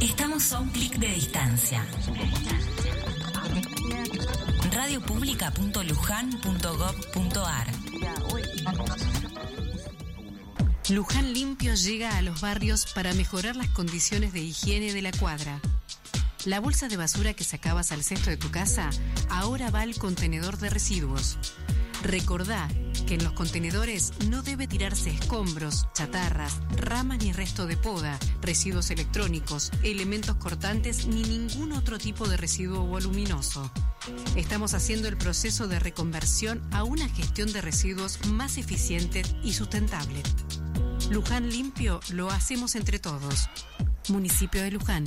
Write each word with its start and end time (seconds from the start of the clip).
Estamos 0.00 0.52
a 0.52 0.60
un 0.60 0.68
clic 0.68 0.96
de 0.96 1.08
distancia. 1.08 1.84
radiopublica.lujan.gov.ar 4.70 7.66
Luján 10.88 11.32
Limpio 11.32 11.74
llega 11.74 12.16
a 12.16 12.22
los 12.22 12.40
barrios 12.40 12.86
para 12.94 13.12
mejorar 13.14 13.56
las 13.56 13.70
condiciones 13.70 14.32
de 14.32 14.38
higiene 14.40 14.92
de 14.92 15.02
la 15.02 15.10
cuadra. 15.10 15.58
La 16.44 16.60
bolsa 16.60 16.86
de 16.86 16.96
basura 16.96 17.34
que 17.34 17.42
sacabas 17.42 17.90
al 17.90 18.04
cesto 18.04 18.30
de 18.30 18.36
tu 18.36 18.52
casa 18.52 18.88
ahora 19.30 19.70
va 19.70 19.80
al 19.80 19.96
contenedor 19.96 20.58
de 20.58 20.70
residuos. 20.70 21.38
Recordá 22.02 22.68
que 23.06 23.14
en 23.14 23.24
los 23.24 23.32
contenedores 23.32 24.12
no 24.28 24.42
debe 24.42 24.66
tirarse 24.66 25.10
escombros, 25.10 25.86
chatarras, 25.94 26.60
ramas 26.76 27.18
ni 27.22 27.32
resto 27.32 27.66
de 27.66 27.76
poda, 27.76 28.18
residuos 28.40 28.90
electrónicos, 28.90 29.70
elementos 29.82 30.36
cortantes 30.36 31.06
ni 31.06 31.22
ningún 31.22 31.72
otro 31.72 31.98
tipo 31.98 32.28
de 32.28 32.36
residuo 32.36 32.84
voluminoso. 32.86 33.70
Estamos 34.34 34.74
haciendo 34.74 35.08
el 35.08 35.16
proceso 35.16 35.68
de 35.68 35.78
reconversión 35.78 36.60
a 36.72 36.82
una 36.82 37.08
gestión 37.08 37.52
de 37.52 37.60
residuos 37.60 38.18
más 38.26 38.58
eficiente 38.58 39.22
y 39.44 39.52
sustentable. 39.52 40.22
Luján 41.10 41.50
Limpio 41.50 42.00
lo 42.10 42.30
hacemos 42.30 42.74
entre 42.74 42.98
todos. 42.98 43.48
Municipio 44.08 44.62
de 44.62 44.72
Luján. 44.72 45.04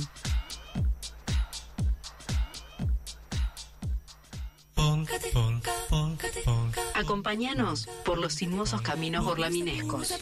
Acompáñanos 7.06 7.88
por 8.04 8.18
los 8.18 8.34
sinuosos 8.34 8.82
caminos 8.82 9.24
borlaminescos. 9.24 10.12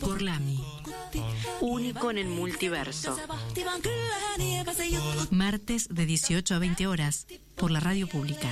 Borlami, 0.00 0.64
único 1.60 2.10
en 2.10 2.16
el 2.16 2.28
multiverso. 2.28 3.14
Martes 5.30 5.88
de 5.90 6.06
18 6.06 6.54
a 6.54 6.58
20 6.58 6.86
horas 6.86 7.26
por 7.56 7.70
la 7.70 7.78
radio 7.78 8.08
pública. 8.08 8.48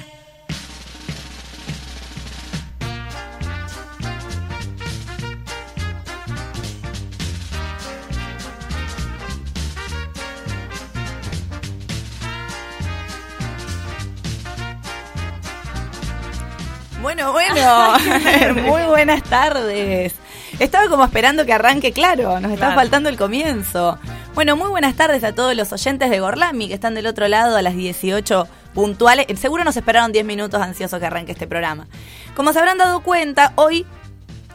Muy 18.64 18.82
buenas 18.84 19.22
tardes. 19.24 20.14
Estaba 20.58 20.88
como 20.88 21.04
esperando 21.04 21.44
que 21.44 21.52
arranque, 21.52 21.92
claro, 21.92 22.40
nos 22.40 22.52
está 22.52 22.66
Claro. 22.66 22.80
faltando 22.80 23.08
el 23.08 23.16
comienzo. 23.16 23.98
Bueno, 24.34 24.56
muy 24.56 24.68
buenas 24.68 24.94
tardes 24.94 25.22
a 25.24 25.34
todos 25.34 25.54
los 25.54 25.72
oyentes 25.72 26.08
de 26.10 26.20
Gorlami 26.20 26.68
que 26.68 26.74
están 26.74 26.94
del 26.94 27.06
otro 27.06 27.28
lado 27.28 27.56
a 27.56 27.62
las 27.62 27.74
18 27.74 28.46
puntuales. 28.74 29.26
Eh, 29.28 29.36
Seguro 29.36 29.64
nos 29.64 29.76
esperaron 29.76 30.12
10 30.12 30.24
minutos 30.24 30.60
ansiosos 30.62 30.98
que 30.98 31.06
arranque 31.06 31.32
este 31.32 31.46
programa. 31.46 31.86
Como 32.34 32.52
se 32.52 32.58
habrán 32.58 32.78
dado 32.78 33.00
cuenta, 33.00 33.52
hoy 33.56 33.86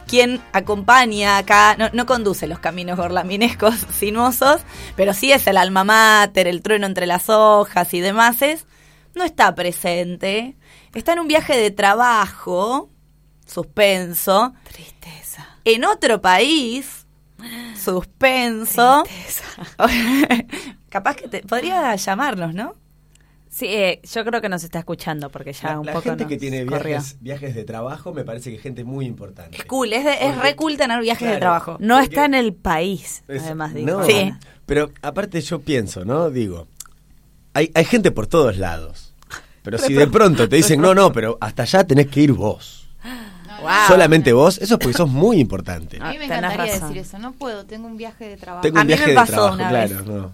quien 0.08 0.42
acompaña 0.54 1.38
acá, 1.38 1.76
no, 1.78 1.90
no 1.94 2.06
conduce 2.06 2.46
los 2.48 2.60
caminos 2.60 2.98
gorlaminescos 2.98 3.76
sinuosos, 3.92 4.62
pero 4.96 5.14
sí 5.14 5.32
es 5.32 5.48
el 5.48 5.58
alma 5.58 5.84
mater, 5.84 6.48
el 6.48 6.62
trueno 6.62 6.86
entre 6.86 7.06
las 7.06 7.30
hojas 7.30 7.94
y 7.94 8.02
demás, 8.02 8.42
es, 8.42 8.66
no 9.16 9.24
está 9.24 9.54
presente. 9.56 10.56
Está 10.94 11.14
en 11.14 11.20
un 11.20 11.28
viaje 11.28 11.56
de 11.58 11.72
trabajo, 11.72 12.90
suspenso. 13.54 14.54
Tristeza. 14.72 15.48
En 15.66 15.84
otro 15.86 16.22
país, 16.22 17.06
suspenso. 17.78 19.04
Capaz 20.90 21.16
que 21.16 21.28
te, 21.28 21.42
podría 21.42 21.96
llamarnos, 21.96 22.54
¿no? 22.54 22.76
Sí, 23.50 23.66
eh, 23.68 24.00
yo 24.10 24.24
creo 24.24 24.40
que 24.40 24.48
nos 24.48 24.64
está 24.64 24.80
escuchando 24.80 25.30
porque 25.30 25.52
ya 25.52 25.70
La, 25.74 25.80
un 25.82 25.86
la 25.86 25.92
poco 25.92 26.04
gente 26.04 26.24
nos 26.24 26.30
que 26.30 26.38
tiene 26.38 26.64
viajes, 26.64 27.18
viajes 27.20 27.54
de 27.54 27.66
trabajo 27.66 28.14
me 28.14 28.24
parece 28.24 28.50
que 28.50 28.56
es 28.56 28.62
gente 28.62 28.86
muy 28.86 29.06
importante. 29.06 29.58
Es 29.58 29.66
cool, 29.66 29.92
es, 29.92 30.06
de- 30.06 30.26
es 30.26 30.38
re 30.38 30.56
cool 30.56 30.78
tener 30.78 31.02
viajes 31.02 31.30
de 31.30 31.38
trabajo. 31.38 31.76
No 31.82 31.96
Porque- 31.96 32.06
está 32.16 32.26
en 32.26 32.34
el 32.34 32.54
país, 32.54 33.24
Es- 33.28 33.44
además 33.44 33.74
digo. 33.74 34.00
no, 34.00 34.06
Sí. 34.06 34.34
Pero 34.66 34.92
aparte 35.02 35.42
yo 35.42 35.60
pienso, 35.60 36.06
¿no? 36.06 36.30
Digo, 36.30 36.68
hay, 37.54 37.70
hay 37.76 37.84
gente 37.84 38.12
por 38.12 38.28
todos 38.28 38.56
lados. 38.58 39.14
Pero 39.64 39.78
si 39.78 39.94
de 39.94 40.08
pronto 40.08 40.48
te 40.48 40.56
dicen, 40.56 40.80
no, 40.82 40.96
no, 40.96 41.12
pero 41.12 41.38
hasta 41.42 41.64
allá 41.64 41.84
tenés 41.84 42.08
que 42.08 42.22
ir 42.22 42.32
vos. 42.32 42.81
Wow. 43.62 43.70
Solamente 43.88 44.34
vos, 44.34 44.58
eso 44.58 44.76
es 44.76 44.80
porque 44.80 44.98
sos 44.98 45.10
muy 45.10 45.40
importante. 45.40 45.98
A 46.02 46.10
mí 46.12 46.18
me 46.18 46.28
tenés 46.28 46.38
encantaría 46.40 46.74
razón. 46.74 46.90
decir 46.90 46.98
eso. 47.06 47.20
No 47.20 47.32
puedo, 47.34 47.66
tengo 47.66 47.88
un 47.88 47.98
viaje 47.98 48.28
de 48.28 48.38
trabajo. 48.38 48.62
Tengo 48.64 48.78
A 48.80 48.82
un 48.82 48.88
mí 48.88 48.92
me 48.94 48.98
viaje 48.98 49.12
de 49.12 49.16
pasó 49.16 49.32
trabajo, 49.34 49.54
una 49.56 49.70
claro, 49.70 49.96
vez. 49.98 50.06
no. 50.06 50.32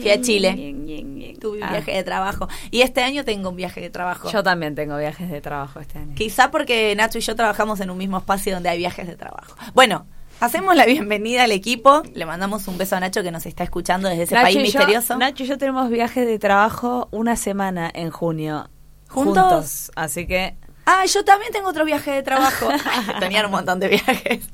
Fui 0.00 0.10
a 0.10 0.20
Chile. 0.20 1.36
Tuve 1.40 1.58
un 1.58 1.62
Ah, 1.62 1.70
viaje 1.70 1.92
de 1.92 2.02
trabajo. 2.02 2.48
Y 2.72 2.80
este 2.80 3.02
año 3.02 3.24
tengo 3.24 3.50
un 3.50 3.56
viaje 3.56 3.80
de 3.80 3.88
trabajo. 3.90 4.28
Yo 4.32 4.42
también 4.42 4.74
tengo 4.74 4.96
viajes 4.98 5.30
de 5.30 5.40
trabajo 5.40 5.78
este 5.78 5.98
año. 6.00 6.14
Quizá 6.16 6.50
porque 6.50 6.92
Nacho 6.96 7.18
y 7.18 7.20
yo 7.20 7.36
trabajamos 7.36 7.78
en 7.80 7.90
un 7.90 7.96
mismo 7.98 8.18
espacio 8.18 8.52
donde 8.54 8.68
hay 8.68 8.78
viajes 8.78 9.06
de 9.06 9.14
trabajo. 9.14 9.54
Bueno, 9.74 10.06
hacemos 10.40 10.74
la 10.74 10.86
bienvenida 10.86 11.44
al 11.44 11.52
equipo. 11.52 12.02
Le 12.14 12.26
mandamos 12.26 12.66
un 12.66 12.78
beso 12.78 12.96
a 12.96 13.00
Nacho 13.00 13.22
que 13.22 13.30
nos 13.30 13.46
está 13.46 13.62
escuchando 13.62 14.08
desde 14.08 14.24
ese 14.24 14.34
Nacho 14.34 14.44
país 14.46 14.56
yo- 14.56 14.62
misterioso. 14.62 15.18
Nacho 15.18 15.44
y 15.44 15.46
yo 15.46 15.56
tenemos 15.56 15.88
viajes 15.88 16.26
de 16.26 16.38
trabajo 16.40 17.06
una 17.12 17.36
semana 17.36 17.88
en 17.94 18.10
junio. 18.10 18.68
¿Juntos? 19.08 19.92
Así 19.94 20.26
que 20.26 20.56
Ah, 20.88 21.04
yo 21.04 21.24
también 21.24 21.52
tengo 21.52 21.68
otro 21.68 21.84
viaje 21.84 22.12
de 22.12 22.22
trabajo. 22.22 22.68
Tenían 23.20 23.46
un 23.46 23.50
montón 23.50 23.80
de 23.80 23.88
viajes. 23.88 24.44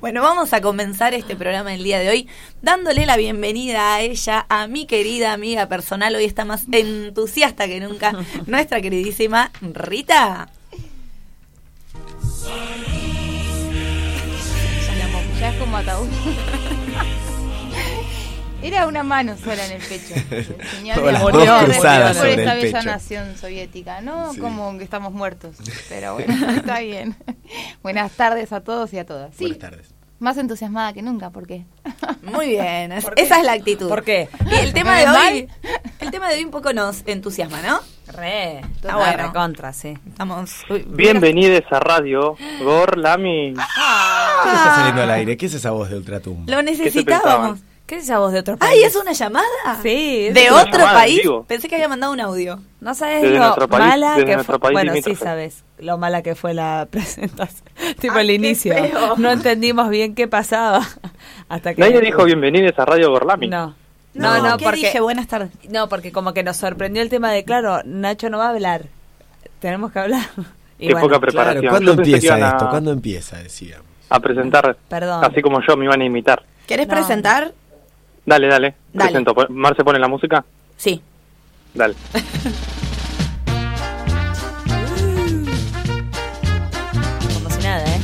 Bueno, 0.00 0.22
vamos 0.22 0.52
a 0.52 0.60
comenzar 0.60 1.12
este 1.12 1.34
programa 1.34 1.74
el 1.74 1.82
día 1.82 1.98
de 1.98 2.08
hoy 2.08 2.28
dándole 2.62 3.04
la 3.04 3.16
bienvenida 3.16 3.96
a 3.96 4.00
ella, 4.00 4.46
a 4.48 4.68
mi 4.68 4.86
querida 4.86 5.32
amiga 5.32 5.66
personal. 5.66 6.14
Hoy 6.14 6.24
está 6.24 6.44
más 6.44 6.66
entusiasta 6.70 7.66
que 7.66 7.80
nunca, 7.80 8.12
nuestra 8.46 8.80
queridísima 8.80 9.50
Rita. 9.60 10.48
Ya 15.40 15.50
es 15.50 15.56
como 15.58 15.76
ataúd. 15.76 16.08
Era 18.62 18.86
una 18.86 19.02
mano 19.02 19.36
sola 19.36 19.64
en 19.66 19.72
el 19.72 19.82
pecho. 19.82 20.14
Señal 20.76 20.96
Todas 20.98 21.06
de 21.06 21.12
las 21.12 21.20
amor 21.20 21.32
dos 21.32 21.48
por 21.48 21.64
cruzadas 21.72 22.16
esta 22.16 22.30
el 22.30 22.36
bella 22.62 22.78
pecho. 22.78 22.82
nación 22.90 23.36
soviética, 23.36 24.00
¿no? 24.00 24.32
Sí. 24.32 24.38
Como 24.40 24.78
que 24.78 24.84
estamos 24.84 25.12
muertos. 25.12 25.56
Pero 25.88 26.14
bueno, 26.14 26.34
está 26.56 26.78
bien. 26.80 27.16
Buenas 27.82 28.12
tardes 28.12 28.52
a 28.52 28.60
todos 28.60 28.92
y 28.92 28.98
a 28.98 29.04
todas. 29.06 29.34
Sí, 29.34 29.44
Buenas 29.44 29.58
tardes. 29.58 29.94
más 30.20 30.36
entusiasmada 30.36 30.92
que 30.92 31.02
nunca, 31.02 31.30
¿por 31.30 31.46
qué? 31.46 31.64
Muy 32.22 32.50
bien, 32.50 32.92
es- 32.92 33.04
¿Por 33.04 33.14
qué? 33.16 33.22
esa 33.22 33.38
es 33.40 33.44
la 33.44 33.52
actitud. 33.54 33.88
¿Por 33.88 34.04
qué? 34.04 34.28
Y 34.50 34.54
el 34.54 34.72
tema 34.72 34.94
¿Me 34.94 35.00
de 35.00 35.08
hoy, 35.10 35.48
el 35.98 36.10
tema 36.12 36.28
de 36.28 36.36
hoy 36.36 36.44
un 36.44 36.50
poco 36.52 36.72
nos 36.72 37.02
entusiasma, 37.06 37.60
¿no? 37.62 37.80
re, 38.12 38.58
Está 38.58 38.96
bueno. 38.96 39.26
re 39.28 39.32
contra, 39.32 39.72
sí. 39.72 39.96
Estamos 40.06 40.52
uy, 40.68 40.84
Bienvenidos 40.86 41.62
a 41.70 41.80
Radio 41.80 42.36
Gorlami. 42.62 43.54
¿Qué 43.54 44.48
está 44.48 44.74
saliendo 44.76 45.02
al 45.02 45.10
aire? 45.10 45.36
¿Qué 45.36 45.46
es 45.46 45.54
esa 45.54 45.70
voz 45.70 45.88
de 45.90 45.96
ultratumba? 45.96 46.44
Lo 46.52 46.62
necesitábamos. 46.62 47.60
¿Qué 47.86 47.96
es 47.96 48.04
esa 48.04 48.18
voz 48.20 48.32
de 48.32 48.38
otro 48.40 48.56
país? 48.56 48.72
Ay, 48.74 48.84
¿es 48.84 48.96
una 48.96 49.12
llamada? 49.12 49.46
Sí, 49.82 50.30
¿De 50.32 50.50
otro 50.50 50.78
llamada 50.78 50.94
país? 51.00 51.20
Pensé 51.46 51.68
que 51.68 51.74
había 51.74 51.88
mandado 51.88 52.12
un 52.12 52.20
audio. 52.20 52.58
No 52.80 52.94
sabes 52.94 53.22
Desde 53.22 53.34
lo 53.34 53.40
nuestro 53.44 53.68
país- 53.68 53.84
mala 53.86 54.14
que 54.16 54.34
nuestro 54.34 54.58
fue. 54.58 54.72
país 54.72 54.90
Bueno, 54.90 55.02
sí 55.04 55.14
sabes 55.14 55.64
lo 55.78 55.98
mala 55.98 56.22
que 56.22 56.34
fue 56.34 56.54
la 56.54 56.86
presentación. 56.90 57.64
tipo 58.00 58.14
Ay, 58.14 58.24
el 58.24 58.30
inicio. 58.30 58.72
feo. 58.72 59.16
No 59.18 59.30
entendimos 59.30 59.90
bien 59.90 60.14
qué 60.14 60.26
pasaba. 60.28 60.80
Hasta 61.48 61.74
que 61.74 61.80
Nadie 61.82 62.00
dijo 62.00 62.24
bienvenidos 62.24 62.78
a 62.78 62.84
Radio 62.86 63.10
Gorlami. 63.10 63.48
No. 63.48 63.74
No, 64.14 64.42
no, 64.42 64.56
¿qué 64.58 64.64
porque 64.64 64.76
dije? 64.80 65.00
Buenas 65.00 65.26
tardes. 65.26 65.50
no, 65.70 65.88
porque 65.88 66.12
como 66.12 66.32
que 66.34 66.42
nos 66.42 66.56
sorprendió 66.58 67.02
el 67.02 67.08
tema 67.08 67.30
de 67.32 67.44
claro, 67.44 67.80
Nacho 67.84 68.30
no 68.30 68.38
va 68.38 68.46
a 68.46 68.50
hablar. 68.50 68.82
Tenemos 69.60 69.92
que 69.92 69.98
hablar. 69.98 70.22
Y 70.78 70.88
Qué 70.88 70.94
bueno, 70.94 71.06
poca 71.10 71.20
preparación. 71.20 71.60
Claro, 71.62 71.76
¿cuándo 71.76 71.92
empieza 72.02 72.34
a- 72.34 72.48
esto? 72.50 72.68
¿Cuándo 72.68 72.90
empieza? 72.90 73.36
Decíamos. 73.36 73.86
A 74.10 74.18
presentar, 74.18 74.76
Perdón. 74.88 75.24
así 75.24 75.40
como 75.40 75.60
yo 75.64 75.76
me 75.76 75.84
iban 75.84 76.00
a 76.00 76.04
imitar. 76.04 76.42
¿Querés 76.66 76.88
No. 76.88 76.94
presentar? 76.94 77.52
Dale, 78.24 78.46
dale. 78.46 78.74
Dale. 78.92 79.10
Presento. 79.10 79.34
Marce 79.50 79.84
pone 79.84 79.98
la 79.98 80.08
música. 80.08 80.44
Sí. 80.76 81.00
Dale. 81.74 81.94
como 87.34 87.50
si 87.50 87.62
nada, 87.62 87.84
¿eh? 87.86 88.00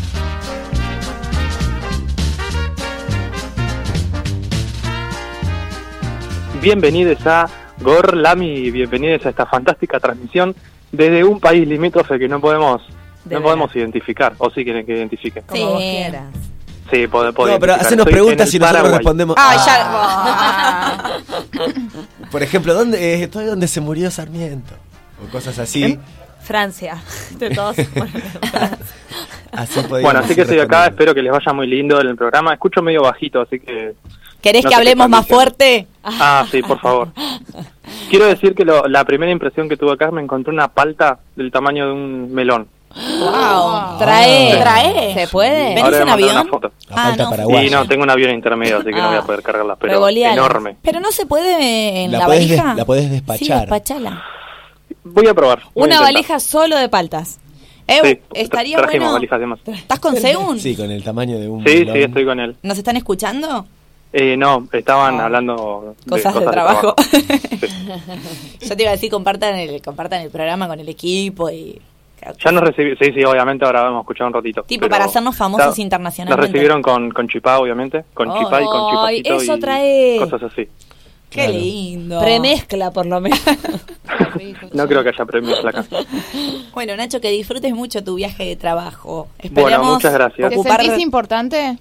Bienvenidos 6.61 7.25
a 7.27 7.49
Gorlami. 7.81 8.71
Bienvenidos 8.71 9.25
a 9.27 9.31
esta 9.31 9.47
fantástica 9.47 10.01
transmisión 10.01 10.55
desde 10.91 11.23
un 11.25 11.41
país 11.41 11.67
limítrofe 11.69 12.19
que 12.19 12.29
no 12.29 12.41
podemos 12.41 12.83
De 13.25 13.37
no 13.37 13.43
podemos 13.43 13.75
identificar. 13.77 14.35
O 14.39 14.51
sí 14.51 14.65
quieren 14.65 14.85
que 14.85 14.97
identifique. 14.97 15.43
Como 15.43 15.57
Sí. 15.57 15.65
vos 15.65 15.79
quieras. 15.81 16.35
Sí, 16.91 17.07
puedo 17.07 17.27
No, 17.27 17.33
pero 17.59 17.75
hacenos 17.75 18.07
Estoy 18.07 18.13
preguntas 18.13 18.55
y 18.55 18.59
nosotros 18.59 18.83
Paraguay. 18.83 18.99
respondemos. 18.99 19.37
Ah. 19.39 21.23
ya. 21.55 21.69
Por 22.31 22.43
ejemplo, 22.43 22.75
¿dónde 22.75 22.99
eh, 23.15 23.23
estoy 23.25 23.45
donde 23.45 23.69
se 23.69 23.81
murió 23.81 24.11
Sarmiento? 24.11 24.75
O 25.23 25.31
cosas 25.31 25.59
así. 25.59 25.85
¿En? 25.85 26.01
Francia. 26.41 27.03
De 27.39 27.51
todos. 27.51 27.77
bueno, 27.95 28.13
Así 29.53 29.81
Bueno, 29.89 30.21
así 30.21 30.35
que 30.35 30.43
estoy 30.43 30.61
acá, 30.61 30.87
espero 30.87 31.15
que 31.15 31.23
les 31.23 31.33
vaya 31.33 31.53
muy 31.53 31.67
lindo 31.67 32.01
en 32.01 32.09
el 32.09 32.17
programa. 32.17 32.53
Escucho 32.53 32.83
medio 32.83 33.03
bajito, 33.03 33.41
así 33.41 33.59
que 33.61 33.95
¿Querés 34.41 34.65
No 34.65 34.71
que 34.71 34.77
hablemos 34.77 35.09
más 35.09 35.27
fuerte? 35.27 35.87
Ah, 36.05 36.47
sí, 36.51 36.63
por 36.63 36.79
favor. 36.81 37.09
Quiero 38.11 38.27
decir 38.27 38.55
que 38.55 38.65
lo- 38.65 38.87
la 38.87 39.05
primera 39.05 39.33
impresión 39.33 39.69
que 39.69 39.77
tuve 39.77 39.93
acá 39.93 40.11
me 40.11 40.23
encontré 40.23 40.53
una 40.53 40.69
palta 40.69 41.19
del 41.35 41.51
tamaño 41.51 41.87
de 41.87 41.93
un 41.93 42.33
melón. 42.33 42.69
Wow. 42.95 43.99
Trae. 43.99 44.57
Trae. 44.59 45.15
¿Se 45.15 45.29
puede? 45.29 45.75
¿Venís 45.75 45.95
en 46.01 46.09
a 46.09 46.13
avión? 46.13 46.31
una 46.31 46.45
foto. 46.45 46.73
La 46.89 46.97
Ah, 46.97 47.15
falta 47.17 47.37
no. 47.45 47.63
Y 47.63 47.71
no, 47.71 47.87
tengo 47.87 48.03
un 48.03 48.11
avión 48.11 48.31
intermedio, 48.31 48.77
así 48.79 48.87
que 48.87 48.93
no 48.97 49.09
voy 49.09 49.17
Ah. 49.17 49.21
a 49.21 49.27
poder 49.27 49.43
cargarla, 49.43 49.77
pero 49.77 49.93
Revoleala. 49.95 50.35
enorme. 50.35 50.77
Pero 50.83 51.01
no 51.01 51.13
se 51.13 51.27
puede 51.27 52.05
en 52.05 52.13
La 52.13 52.19
la, 52.21 52.27
valija. 52.29 52.75
la 52.75 52.85
podés 52.85 53.11
despachar. 53.11 53.39
Sí, 53.47 53.53
despachala. 53.53 54.23
Voy 55.05 55.27
a 55.27 55.35
probar. 55.35 55.59
voy 55.59 55.67
a 55.67 55.71
Una 55.75 55.95
intentar. 55.97 56.13
valija 56.15 56.41
solo 56.41 56.77
de 56.77 56.89
paltas. 56.89 57.39
Eh, 57.87 58.01
Sí, 58.05 58.21
estaría 58.35 58.77
tra- 58.77 58.83
trajimos 58.83 59.13
bueno. 59.13 59.35
valijas 59.37 59.65
de. 59.67 59.73
¿Estás 59.75 59.99
con 59.99 60.17
Segun? 60.17 60.59
Sí, 60.59 60.77
con 60.77 60.91
el 60.91 61.03
tamaño 61.03 61.39
de 61.39 61.49
un 61.49 61.65
Sí, 61.67 61.79
melón. 61.79 61.95
sí, 61.97 62.03
estoy 62.03 62.25
con 62.27 62.41
él. 62.41 62.57
¿Nos 62.63 62.77
están 62.79 62.97
escuchando? 62.97 63.67
Eh, 64.13 64.37
no, 64.37 64.67
estaban 64.73 65.21
hablando 65.21 65.95
de 66.05 66.11
Cosas 66.11 66.35
de 66.35 66.47
trabajo. 66.47 66.95
Sí. 68.61 68.67
Yo 68.69 68.77
te 68.77 68.83
iba 68.83 68.91
a 68.91 68.95
decir, 68.95 69.11
compartan 69.11 69.55
el, 69.57 69.81
compartan 69.83 70.21
el 70.23 70.31
programa 70.31 70.69
con 70.69 70.79
el 70.81 70.89
equipo 70.89 71.49
y... 71.51 71.81
Ya 72.45 72.53
nos 72.53 72.63
recibieron, 72.63 72.99
sí, 73.01 73.13
sí, 73.13 73.25
obviamente 73.25 73.65
ahora 73.65 73.83
vamos 73.83 73.99
a 73.99 74.01
escuchar 74.03 74.27
un 74.27 74.33
ratito. 74.35 74.63
Tipo, 74.65 74.89
para 74.89 75.05
hacernos 75.05 75.37
famosos 75.37 75.79
internacionalmente. 75.79 76.41
Nos 76.43 76.53
recibieron 76.53 76.83
con, 76.83 77.11
con 77.11 77.29
chipá, 77.29 77.59
obviamente, 77.59 78.05
con 78.15 78.29
Oh. 78.31 78.39
chipá 78.39 78.61
y 78.63 78.65
con 78.67 78.91
chipacito 78.91 79.35
eso 79.37 79.57
y 79.57 79.61
trae- 79.61 80.19
cosas 80.19 80.43
así. 80.53 80.69
Qué 81.31 81.45
Claro. 81.45 81.53
lindo. 81.53 82.21
Premezcla, 82.21 82.91
por 82.91 83.07
lo 83.07 83.21
menos. 83.21 83.39
No 84.73 84.87
creo 84.87 85.03
que 85.03 85.09
haya 85.11 85.25
premios 85.25 85.65
acá. 85.65 85.85
Bueno, 86.75 86.97
Nacho, 86.97 87.21
que 87.21 87.31
disfrutes 87.31 87.73
mucho 87.75 88.03
tu 88.05 88.15
viaje 88.15 88.45
de 88.45 88.57
trabajo. 88.57 89.29
Bueno, 89.43 89.61
Esperemos 89.61 89.95
muchas 89.95 90.13
gracias. 90.13 90.51
¿Te 90.51 90.63
sentís 90.63 90.99
importante 90.99 91.77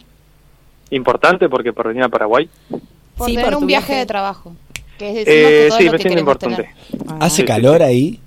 Importante 0.90 1.50
porque 1.50 1.74
por 1.74 1.88
venir 1.88 2.04
a 2.04 2.10
Paraguay. 2.10 2.50
por 3.16 3.28
Sí, 3.28 3.36
tener 3.36 3.52
por 3.52 3.62
un 3.62 3.68
viaje, 3.68 3.88
viaje. 3.88 4.00
de 4.00 4.06
trabajo? 4.06 4.54
Que 4.98 5.06
decimos 5.06 5.28
Eh, 5.28 5.68
que 5.70 5.84
sí, 5.84 5.90
me 5.90 5.98
siento 6.00 6.20
importante. 6.20 6.70
¿Hace 7.20 7.30
Sí, 7.30 7.42
sí, 7.42 7.46
calor 7.46 7.82
ahí? 7.84 8.20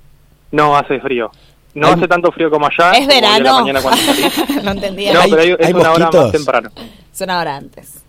No, 0.52 0.76
hace 0.76 1.00
frío. 1.00 1.30
No 1.74 1.86
Hay- 1.88 1.94
hace 1.94 2.08
tanto 2.08 2.32
frío 2.32 2.50
como 2.50 2.66
allá. 2.66 2.92
Es 2.92 3.06
la 3.06 3.14
verano. 3.14 3.60
mañana 3.60 3.80
cuando 3.82 4.00
salí. 4.02 4.24
no 4.64 4.70
entendía. 4.72 5.12
No, 5.14 5.20
¿Hay- 5.20 5.30
pero 5.30 5.42
hay- 5.42 5.56
es 5.58 5.66
hay 5.66 5.72
una 5.72 5.92
hora 5.92 6.10
más 6.10 6.32
temprano. 6.32 6.70
Es 7.12 7.20
una 7.20 7.38
hora 7.40 7.56
antes. 7.56 8.02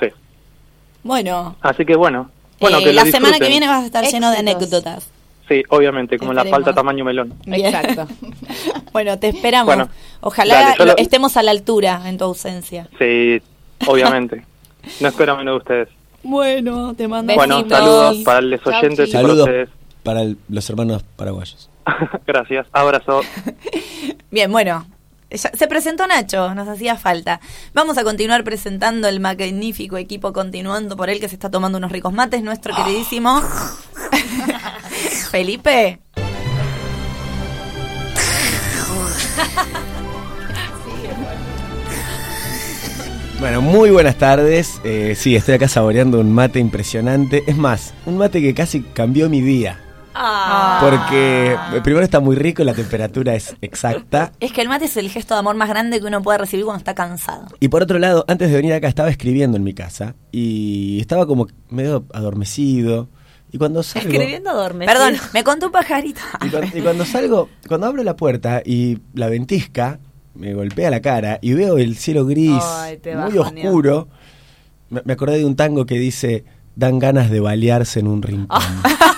Sí. 0.00 0.06
Bueno, 1.02 1.56
Así 1.60 1.84
que 1.84 1.96
bueno. 1.96 2.30
Bueno, 2.60 2.78
eh, 2.78 2.84
que 2.84 2.92
la 2.92 3.04
semana 3.06 3.38
que 3.38 3.48
viene 3.48 3.68
vas 3.68 3.82
a 3.82 3.86
estar 3.86 4.04
lleno 4.04 4.30
de 4.30 4.38
Éxitos. 4.38 4.56
anécdotas. 4.60 5.10
Sí, 5.48 5.62
obviamente, 5.68 6.18
como 6.18 6.32
la 6.32 6.44
falta 6.44 6.74
tamaño 6.74 7.04
melón. 7.04 7.32
Exacto. 7.46 8.06
bueno, 8.92 9.18
te 9.18 9.28
esperamos. 9.28 9.66
Bueno, 9.66 9.88
Ojalá 10.20 10.74
dale, 10.76 10.86
lo- 10.92 10.96
estemos 10.96 11.36
a 11.36 11.42
la 11.42 11.52
altura 11.52 12.02
en 12.06 12.18
tu 12.18 12.24
ausencia. 12.24 12.88
Sí, 12.98 13.40
obviamente. 13.86 14.44
no 15.00 15.08
espero 15.08 15.36
menos 15.36 15.54
de 15.54 15.58
ustedes. 15.58 15.88
Bueno, 16.24 16.94
te 16.94 17.06
mando 17.06 17.34
Bueno, 17.34 17.64
saludos 17.68 18.16
para 18.24 18.40
los 18.40 18.60
Chau, 18.62 18.72
oyentes 18.74 19.08
y 19.08 19.12
para 19.12 19.22
Saludos 19.22 19.46
ustedes. 19.46 19.68
para 20.02 20.22
el- 20.22 20.36
los 20.48 20.68
hermanos 20.68 21.04
paraguayos. 21.14 21.70
Gracias. 22.26 22.66
Abrazo. 22.72 23.20
Bien, 24.30 24.50
bueno. 24.50 24.86
ya- 25.30 25.50
se 25.54 25.66
presentó 25.68 26.06
Nacho, 26.06 26.54
nos 26.54 26.68
hacía 26.68 26.96
falta. 26.96 27.40
Vamos 27.74 27.98
a 27.98 28.04
continuar 28.04 28.44
presentando 28.44 29.08
el 29.08 29.20
magnífico 29.20 29.96
equipo, 29.96 30.32
continuando 30.32 30.96
por 30.96 31.10
él 31.10 31.20
que 31.20 31.28
se 31.28 31.34
está 31.36 31.50
tomando 31.50 31.78
unos 31.78 31.92
ricos 31.92 32.12
mates, 32.12 32.42
nuestro 32.42 32.74
queridísimo 32.74 33.40
Felipe. 35.30 36.00
Bueno, 43.38 43.60
muy 43.60 43.90
buenas 43.90 44.16
tardes. 44.16 44.80
Eh, 44.82 45.14
sí, 45.16 45.36
estoy 45.36 45.54
acá 45.54 45.68
saboreando 45.68 46.20
un 46.20 46.32
mate 46.32 46.58
impresionante. 46.58 47.42
Es 47.46 47.56
más, 47.56 47.92
un 48.06 48.16
mate 48.16 48.40
que 48.40 48.54
casi 48.54 48.80
cambió 48.82 49.28
mi 49.28 49.42
día. 49.42 49.78
Ah. 50.18 50.78
Porque 50.80 51.52
eh, 51.52 51.80
primero 51.82 52.02
está 52.02 52.20
muy 52.20 52.36
rico, 52.36 52.64
la 52.64 52.72
temperatura 52.72 53.34
es 53.34 53.54
exacta. 53.60 54.32
Es 54.40 54.52
que 54.52 54.62
el 54.62 54.68
mate 54.68 54.86
es 54.86 54.96
el 54.96 55.10
gesto 55.10 55.34
de 55.34 55.40
amor 55.40 55.56
más 55.56 55.68
grande 55.68 56.00
que 56.00 56.06
uno 56.06 56.22
puede 56.22 56.38
recibir 56.38 56.64
cuando 56.64 56.78
está 56.78 56.94
cansado. 56.94 57.46
Y 57.60 57.68
por 57.68 57.82
otro 57.82 57.98
lado, 57.98 58.24
antes 58.26 58.50
de 58.50 58.56
venir 58.56 58.72
acá 58.72 58.88
estaba 58.88 59.10
escribiendo 59.10 59.58
en 59.58 59.64
mi 59.64 59.74
casa 59.74 60.14
y 60.32 60.98
estaba 61.00 61.26
como 61.26 61.48
medio 61.68 62.06
adormecido. 62.14 63.08
Y 63.52 63.58
cuando 63.58 63.82
salgo... 63.82 64.08
Escribiendo 64.08 64.54
dorme. 64.54 64.86
Perdón, 64.86 65.16
me 65.34 65.44
contó 65.44 65.66
un 65.66 65.72
pajarito. 65.72 66.20
Y 66.44 66.48
cuando, 66.48 66.78
y 66.78 66.80
cuando 66.80 67.04
salgo, 67.04 67.48
cuando 67.68 67.86
abro 67.86 68.02
la 68.02 68.16
puerta 68.16 68.62
y 68.64 68.98
la 69.14 69.28
ventisca 69.28 70.00
me 70.34 70.54
golpea 70.54 70.90
la 70.90 71.00
cara 71.00 71.38
y 71.42 71.52
veo 71.52 71.78
el 71.78 71.96
cielo 71.96 72.24
gris, 72.26 72.62
Ay, 72.62 73.00
muy 73.16 73.38
oscuro, 73.38 74.08
me, 74.88 75.02
me 75.04 75.12
acordé 75.12 75.38
de 75.38 75.44
un 75.44 75.56
tango 75.56 75.86
que 75.86 75.98
dice, 75.98 76.44
dan 76.74 76.98
ganas 76.98 77.30
de 77.30 77.40
balearse 77.40 78.00
en 78.00 78.08
un 78.08 78.22
rincón. 78.22 78.60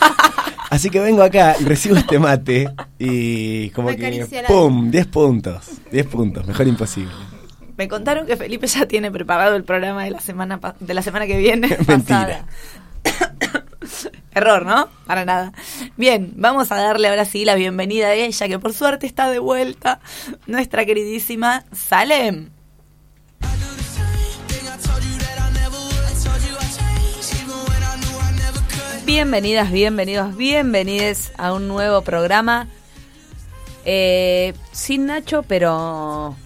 Así 0.70 0.90
que 0.90 1.00
vengo 1.00 1.22
acá 1.22 1.56
y 1.58 1.64
recibo 1.64 1.96
este 1.96 2.18
mate 2.18 2.68
y 2.98 3.70
como 3.70 3.88
Me 3.88 3.96
que, 3.96 4.44
¡pum! 4.46 4.90
10 4.90 5.06
puntos, 5.06 5.66
10 5.90 6.06
puntos, 6.06 6.46
mejor 6.46 6.66
imposible. 6.68 7.12
Me 7.76 7.88
contaron 7.88 8.26
que 8.26 8.36
Felipe 8.36 8.66
ya 8.66 8.86
tiene 8.86 9.10
preparado 9.10 9.56
el 9.56 9.64
programa 9.64 10.04
de 10.04 10.10
la 10.10 10.20
semana 10.20 10.60
de 10.80 10.94
la 10.94 11.02
semana 11.02 11.26
que 11.26 11.38
viene. 11.38 11.76
Mentira. 11.86 12.44
Error, 14.34 14.66
¿no? 14.66 14.88
Para 15.06 15.24
nada. 15.24 15.52
Bien, 15.96 16.32
vamos 16.36 16.70
a 16.70 16.76
darle 16.76 17.08
ahora 17.08 17.24
sí 17.24 17.44
la 17.44 17.54
bienvenida 17.54 18.08
a 18.08 18.14
ella, 18.14 18.48
que 18.48 18.58
por 18.58 18.74
suerte 18.74 19.06
está 19.06 19.30
de 19.30 19.38
vuelta, 19.38 20.00
nuestra 20.46 20.84
queridísima 20.84 21.64
Salem. 21.72 22.50
Bienvenidas, 29.08 29.72
bienvenidos, 29.72 30.36
bienvenides 30.36 31.32
a 31.38 31.54
un 31.54 31.66
nuevo 31.66 32.02
programa. 32.02 32.68
Eh, 33.86 34.52
sin 34.70 35.06
Nacho, 35.06 35.44
pero 35.44 36.36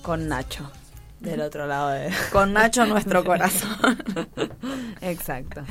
con 0.00 0.26
Nacho. 0.26 0.72
Del 1.20 1.42
otro 1.42 1.66
lado 1.66 1.90
de... 1.90 2.10
Con 2.32 2.54
Nacho 2.54 2.86
nuestro 2.86 3.22
corazón. 3.26 4.02
Exacto. 5.02 5.64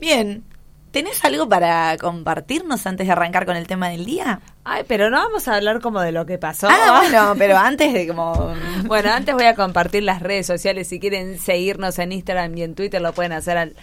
Bien, 0.00 0.42
¿tenés 0.90 1.22
algo 1.22 1.46
para 1.46 1.98
compartirnos 1.98 2.86
antes 2.86 3.06
de 3.06 3.12
arrancar 3.12 3.44
con 3.44 3.54
el 3.54 3.66
tema 3.66 3.90
del 3.90 4.06
día? 4.06 4.40
Ay, 4.64 4.84
pero 4.88 5.10
no 5.10 5.18
vamos 5.18 5.48
a 5.48 5.56
hablar 5.56 5.82
como 5.82 6.00
de 6.00 6.12
lo 6.12 6.24
que 6.24 6.38
pasó. 6.38 6.66
Ah, 6.70 7.02
bueno, 7.02 7.34
pero 7.36 7.58
antes 7.58 7.92
de 7.92 8.08
como... 8.08 8.54
Bueno, 8.86 9.10
antes 9.12 9.34
voy 9.34 9.44
a 9.44 9.54
compartir 9.54 10.02
las 10.02 10.22
redes 10.22 10.46
sociales. 10.46 10.88
Si 10.88 10.98
quieren 10.98 11.38
seguirnos 11.38 11.98
en 11.98 12.12
Instagram 12.12 12.56
y 12.56 12.62
en 12.62 12.74
Twitter, 12.74 13.02
lo 13.02 13.12
pueden 13.12 13.32
hacer 13.32 13.58
al 13.58 13.76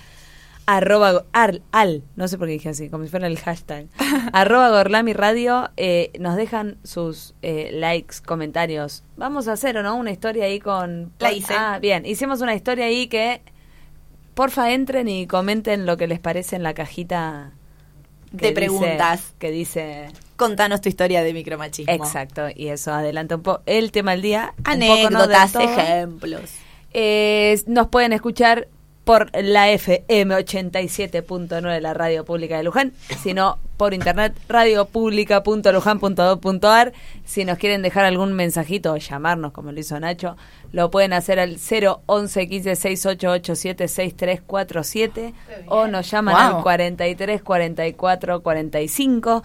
arroba 0.77 1.25
al, 1.31 1.63
al 1.71 2.03
no 2.15 2.27
sé 2.27 2.38
por 2.38 2.45
qué 2.47 2.53
dije 2.53 2.69
así, 2.69 2.89
como 2.89 3.03
si 3.03 3.09
fuera 3.09 3.25
el 3.25 3.39
hashtag. 3.39 3.88
arroba 4.33 4.69
Gorlami 4.69 5.13
Radio. 5.13 5.71
eh, 5.77 6.11
nos 6.19 6.35
dejan 6.35 6.77
sus 6.83 7.33
eh, 7.41 7.71
likes, 7.73 8.17
comentarios. 8.23 9.03
Vamos 9.17 9.47
a 9.47 9.53
hacer, 9.53 9.77
¿o 9.77 9.83
no? 9.83 9.95
Una 9.95 10.11
historia 10.11 10.45
ahí 10.45 10.59
con... 10.59 11.11
La 11.17 11.31
hice. 11.31 11.53
Ah, 11.57 11.79
bien. 11.81 12.05
Hicimos 12.05 12.41
una 12.41 12.53
historia 12.53 12.85
ahí 12.85 13.07
que... 13.07 13.41
Porfa, 14.35 14.71
entren 14.71 15.07
y 15.07 15.25
comenten 15.25 15.85
lo 15.88 15.97
que 15.97 16.07
les 16.07 16.19
parece 16.19 16.55
en 16.55 16.63
la 16.63 16.73
cajita... 16.75 17.51
De 18.31 18.49
dice- 18.49 18.53
preguntas. 18.53 19.33
que 19.39 19.49
dice... 19.49 20.09
Contanos 20.35 20.81
tu 20.81 20.88
historia 20.88 21.23
de 21.23 21.33
micromachismo. 21.33 21.91
Exacto, 21.91 22.43
y 22.55 22.67
eso 22.67 22.93
adelanta 22.93 23.35
un 23.38 23.41
poco 23.41 23.61
el 23.65 23.91
tema 23.91 24.11
del 24.11 24.21
día. 24.21 24.53
un 24.57 24.63
poco, 24.63 24.75
¿no? 24.77 25.19
Anécdotas, 25.19 25.51
todo. 25.51 25.63
ejemplos. 25.63 26.51
Eh, 26.93 27.61
nos 27.67 27.88
pueden 27.88 28.13
escuchar 28.13 28.67
por 29.10 29.32
la 29.36 29.72
FM 29.72 30.36
87.9 30.36 31.74
de 31.74 31.82
la 31.82 31.96
Radio 31.96 32.24
Pública 32.25 32.58
de 32.58 32.63
Luján, 32.63 32.94
sino 33.24 33.58
por 33.75 33.96
internet 33.96 34.36
radiopublica.luján.edu.ar. 34.48 36.94
Si 37.25 37.44
nos 37.44 37.58
quieren 37.58 37.82
dejar 37.82 38.06
algún 38.06 38.34
mensajito 38.34 38.94
o 38.94 38.98
llamarnos, 38.98 39.51
como 39.51 39.72
lo 39.72 39.80
hizo 39.80 40.00
Nacho, 40.00 40.38
lo 40.72 40.92
pueden 40.92 41.13
hacer 41.13 41.39
al 41.39 41.58
011 41.58 42.50
15 42.50 42.75
6887 42.75 43.88
6347 43.88 45.34
o 45.70 45.88
nos 45.88 46.12
llaman 46.12 46.36
Wow. 46.36 46.58
al 46.58 46.62
43 46.62 47.42
44 47.42 48.44
45. 48.44 49.44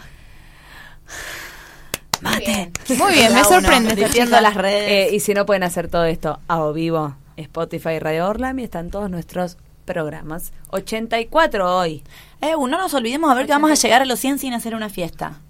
Mate. 2.20 2.70
Muy 2.98 3.14
bien, 3.14 3.32
me 3.32 3.40
Cada 3.40 3.48
uno 3.48 3.60
sorprende 3.62 3.96
las 4.42 4.54
redes. 4.56 5.10
Eh, 5.10 5.14
y 5.14 5.20
si 5.20 5.32
no 5.32 5.46
pueden 5.46 5.62
hacer 5.62 5.88
todo 5.88 6.04
esto 6.04 6.38
a 6.48 6.60
o 6.60 6.74
vivo, 6.74 7.14
Spotify 7.36 7.90
y 7.90 7.98
Radio 7.98 8.28
Orlami 8.28 8.64
están 8.64 8.90
todos 8.90 9.10
nuestros 9.10 9.56
programas. 9.84 10.52
84 10.70 11.76
hoy. 11.78 12.02
Eh, 12.40 12.52
no 12.58 12.66
nos 12.68 12.94
olvidemos 12.94 13.30
a 13.30 13.34
ver 13.34 13.46
que 13.46 13.52
vamos 13.52 13.70
a 13.70 13.74
llegar 13.74 14.02
a 14.02 14.04
los 14.04 14.18
100 14.20 14.38
sin 14.38 14.52
hacer 14.54 14.74
una 14.74 14.88
fiesta. 14.88 15.40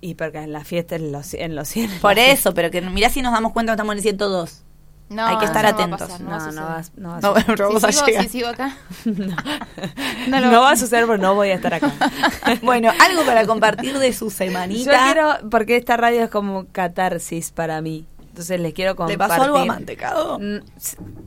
Y 0.00 0.14
porque 0.14 0.38
en 0.38 0.52
la 0.52 0.64
fiesta 0.64 0.96
en 0.96 1.12
los, 1.12 1.34
en 1.34 1.54
los 1.54 1.68
100. 1.68 1.98
Por 2.00 2.18
eso, 2.18 2.54
pero 2.54 2.70
que 2.70 2.80
mirá 2.80 3.10
si 3.10 3.20
nos 3.22 3.32
damos 3.32 3.52
cuenta 3.52 3.72
que 3.72 3.74
estamos 3.74 3.92
en 3.92 3.98
el 3.98 4.02
102. 4.02 4.62
No, 5.10 5.26
Hay 5.26 5.38
que 5.38 5.44
estar 5.44 5.64
no 5.64 5.70
va 5.72 5.76
a 5.76 5.82
atentos. 5.82 6.00
pasar, 6.08 6.20
No, 6.20 6.30
va 6.30 6.36
a 6.36 6.38
no, 6.38 6.44
suceder. 6.46 6.64
vas- 6.68 6.92
no, 6.96 7.08
vas 7.10 7.22
No, 7.22 7.30
a- 7.30 7.34
pero 7.44 7.66
vamos 7.66 7.82
si 7.82 7.88
a 7.88 7.92
sigo, 7.92 8.06
llegar. 8.06 8.22
si 8.22 8.28
sigo 8.30 8.48
acá. 8.48 8.76
no, 10.28 10.40
lo- 10.40 10.60
va 10.62 10.70
a 10.72 10.76
suceder 10.76 11.06
porque 11.06 11.20
no 11.22 11.34
voy 11.34 11.50
a 11.50 11.54
estar 11.54 11.74
acá. 11.74 11.92
bueno, 12.62 12.90
algo 13.00 13.24
para 13.24 13.46
compartir 13.46 13.98
de 13.98 14.12
su 14.12 14.26
Yo 14.26 14.30
semanita. 14.30 15.04
quiero, 15.04 15.50
porque 15.50 15.76
esta 15.76 15.96
radio 15.96 16.22
es 16.24 16.30
como 16.30 16.66
catarsis 16.66 17.50
para 17.50 17.80
mí. 17.82 18.06
Entonces 18.30 18.58
les 18.60 18.72
quiero 18.72 18.92
¿Le 18.92 18.96
compartir. 18.96 19.18
pasó 19.18 19.42
algo 19.42 19.58
a 19.58 19.64
Mantecado? 19.66 20.38
Mm, 20.38 20.58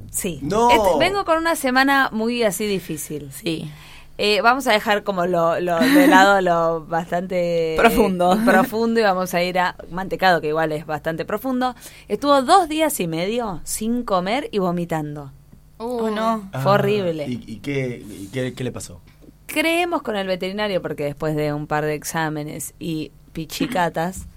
Sí. 0.09 0.39
No. 0.41 0.69
Este- 0.71 0.99
vengo 0.99 1.25
con 1.25 1.37
una 1.37 1.55
semana 1.55 2.09
muy 2.11 2.43
así 2.43 2.65
difícil. 2.65 3.31
Sí. 3.31 3.69
Eh, 4.19 4.41
vamos 4.41 4.67
a 4.67 4.71
dejar 4.73 5.03
como 5.03 5.25
lo, 5.25 5.59
lo 5.59 5.79
de 5.79 6.07
lado 6.07 6.39
lo 6.41 6.85
bastante 6.85 7.73
Profundo. 7.77 8.37
profundo 8.45 8.99
y 8.99 9.03
vamos 9.03 9.33
a 9.33 9.41
ir 9.41 9.57
a 9.57 9.75
mantecado 9.89 10.39
que 10.39 10.49
igual 10.49 10.71
es 10.71 10.85
bastante 10.85 11.25
profundo. 11.25 11.75
Estuvo 12.07 12.41
dos 12.43 12.69
días 12.69 12.99
y 12.99 13.07
medio 13.07 13.59
sin 13.63 14.03
comer 14.03 14.49
y 14.51 14.59
vomitando. 14.59 15.31
Uh, 15.79 16.09
no. 16.11 16.47
Fue 16.61 16.73
horrible. 16.73 17.23
Ah, 17.27 17.29
¿Y, 17.29 17.43
y 17.47 17.57
qué, 17.57 18.03
y 18.07 18.27
qué, 18.31 18.53
qué 18.53 18.63
le 18.63 18.71
pasó? 18.71 19.01
Creemos 19.47 20.03
con 20.03 20.15
el 20.15 20.27
veterinario 20.27 20.81
porque 20.81 21.03
después 21.05 21.35
de 21.35 21.51
un 21.51 21.65
par 21.67 21.83
de 21.83 21.95
exámenes 21.95 22.75
y 22.79 23.11
pichicatas 23.33 24.27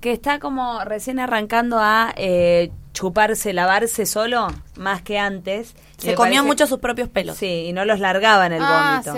Que 0.00 0.12
está 0.12 0.38
como 0.38 0.82
recién 0.84 1.18
arrancando 1.20 1.78
a 1.78 2.12
eh, 2.16 2.70
chuparse, 2.92 3.52
lavarse 3.52 4.04
solo 4.06 4.48
más 4.76 5.02
que 5.02 5.18
antes. 5.18 5.74
Se 5.98 6.14
parece- 6.40 6.42
mucho 6.42 6.66
sus 6.66 6.78
propios 6.78 7.08
pelos. 7.08 7.36
Sí, 7.36 7.66
y 7.68 7.72
no 7.72 7.84
los 7.84 8.00
largaba 8.00 8.46
en 8.46 8.52
el 8.54 8.62
Ah, 8.64 9.00
vómito. 9.04 9.12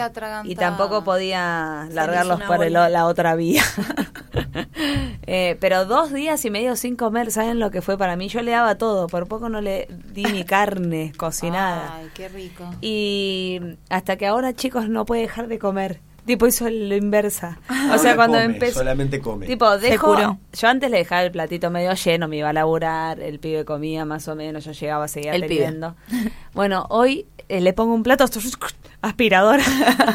se 0.45 0.51
y 0.51 0.55
tampoco 0.57 1.05
podía 1.05 1.87
largarlos 1.91 2.43
por 2.43 2.63
el- 2.65 2.73
la 2.73 3.07
otra 3.07 3.35
vía. 3.35 3.63
Eh, 5.27 5.57
pero 5.61 5.85
dos 5.87 6.13
días 6.13 6.45
y 6.45 6.51
medio 6.51 6.75
sin 6.77 6.97
comer, 6.97 7.31
¿saben 7.31 7.59
lo 7.61 7.71
que 7.71 7.81
fue 7.81 7.97
para 7.97 8.17
mí? 8.17 8.29
Yo 8.29 8.43
le 8.43 8.51
daba 8.51 8.75
todo, 8.77 9.07
por 9.07 9.29
poco 9.29 9.49
no 9.49 9.61
le 9.61 9.87
di 10.13 10.25
ni 10.25 10.45
carne 10.45 11.13
cocinada. 11.17 11.95
Ay, 11.97 12.11
qué 12.15 12.29
rico. 12.29 12.65
Y 12.81 13.61
hasta 13.89 14.17
que 14.17 14.27
ahora, 14.27 14.53
chicos, 14.55 14.89
no 14.89 15.05
puede 15.05 15.23
dejar 15.23 15.47
de 15.49 15.59
comer. 15.59 16.01
Tipo, 16.25 16.47
hizo 16.47 16.69
lo 16.71 16.95
inversa. 16.97 17.59
O 17.95 17.99
sea, 17.99 18.15
cuando 18.17 18.39
come, 18.39 18.45
empezó... 18.55 18.79
Solamente 18.79 19.21
come. 19.21 19.47
Tipo, 19.47 19.77
dejo, 19.79 20.17
yo 20.53 20.69
antes 20.69 20.91
le 20.91 20.99
dejaba 20.99 21.23
el 21.25 21.31
platito 21.33 21.69
medio 21.71 21.93
lleno, 21.95 22.27
me 22.29 22.37
iba 22.39 22.49
a 22.49 22.53
laburar, 22.53 23.21
el 23.21 23.39
pibe 23.39 23.65
comía 23.67 24.05
más 24.07 24.29
o 24.29 24.35
menos, 24.37 24.65
yo 24.65 24.73
llegaba, 24.73 25.09
seguía 25.09 25.33
El 25.35 25.43
pibe. 25.47 25.65
teniendo. 25.65 25.95
Bueno, 26.55 26.87
hoy 26.89 27.27
eh, 27.49 27.61
le 27.61 27.73
pongo 27.75 27.93
un 27.93 28.03
plato 28.03 28.25
aspiradora, 29.03 29.63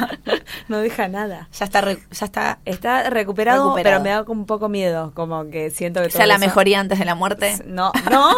no 0.70 0.80
deja 0.80 1.08
nada. 1.08 1.50
Ya 1.54 1.66
está, 1.66 1.82
re- 1.82 2.00
ya 2.12 2.26
está. 2.26 2.60
Está 2.66 3.10
recuperado, 3.10 3.66
Recuperado. 3.66 3.98
pero 3.98 4.04
me 4.04 4.10
da 4.10 4.24
como 4.24 4.42
un 4.42 4.48
poco 4.48 4.70
miedo, 4.70 5.12
como 5.14 5.50
que 5.52 5.70
siento 5.70 6.00
que 6.02 6.08
O 6.08 6.10
sea, 6.10 6.22
todo 6.22 6.28
la 6.30 6.36
eso- 6.36 6.46
mejoría 6.46 6.80
antes 6.80 6.98
de 7.00 7.06
la 7.06 7.16
muerte. 7.16 7.58
No, 7.68 7.92
no, 8.10 8.34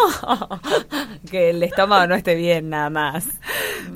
que 1.32 1.52
el 1.52 1.64
estómago 1.64 2.08
no 2.08 2.16
esté 2.16 2.36
bien 2.36 2.70
nada 2.70 2.90
más. 2.90 3.26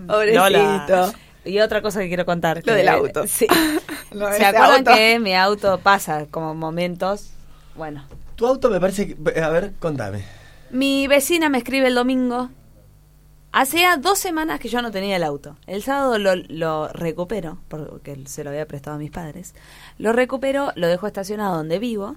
Pobrecito. 0.08 0.44
Lola. 0.44 1.13
Y 1.45 1.59
otra 1.59 1.81
cosa 1.81 2.00
que 2.00 2.07
quiero 2.07 2.25
contar. 2.25 2.57
Lo 2.57 2.63
que- 2.63 2.71
del 2.73 2.88
auto. 2.89 3.23
Sí. 3.27 3.47
Lo 4.12 4.27
de 4.27 4.38
¿Se 4.38 4.45
acuerdan 4.45 4.79
auto. 4.88 4.91
que 4.93 5.19
mi 5.19 5.35
auto 5.35 5.79
pasa 5.79 6.25
como 6.29 6.53
momentos? 6.53 7.31
Bueno, 7.75 8.05
Tu 8.35 8.45
auto 8.45 8.69
me 8.69 8.79
parece 8.79 9.15
que... 9.15 9.41
A 9.41 9.50
ver, 9.50 9.73
contame. 9.79 10.23
Mi 10.69 11.07
vecina 11.07 11.50
me 11.50 11.57
escribe 11.57 11.88
el 11.88 11.95
domingo. 11.95 12.50
Hacía 13.51 13.97
dos 13.97 14.17
semanas 14.19 14.59
que 14.59 14.67
yo 14.69 14.81
no 14.81 14.91
tenía 14.91 15.15
el 15.15 15.23
auto. 15.23 15.55
El 15.67 15.83
sábado 15.83 16.17
lo, 16.17 16.35
lo 16.35 16.88
recupero, 16.89 17.59
porque 17.67 18.19
se 18.25 18.43
lo 18.43 18.50
había 18.50 18.67
prestado 18.67 18.95
a 18.95 19.00
mis 19.00 19.12
padres. 19.12 19.53
Lo 20.00 20.12
recupero, 20.13 20.71
lo 20.75 20.88
dejo 20.88 21.05
estacionado 21.07 21.55
donde 21.57 21.77
vivo. 21.77 22.15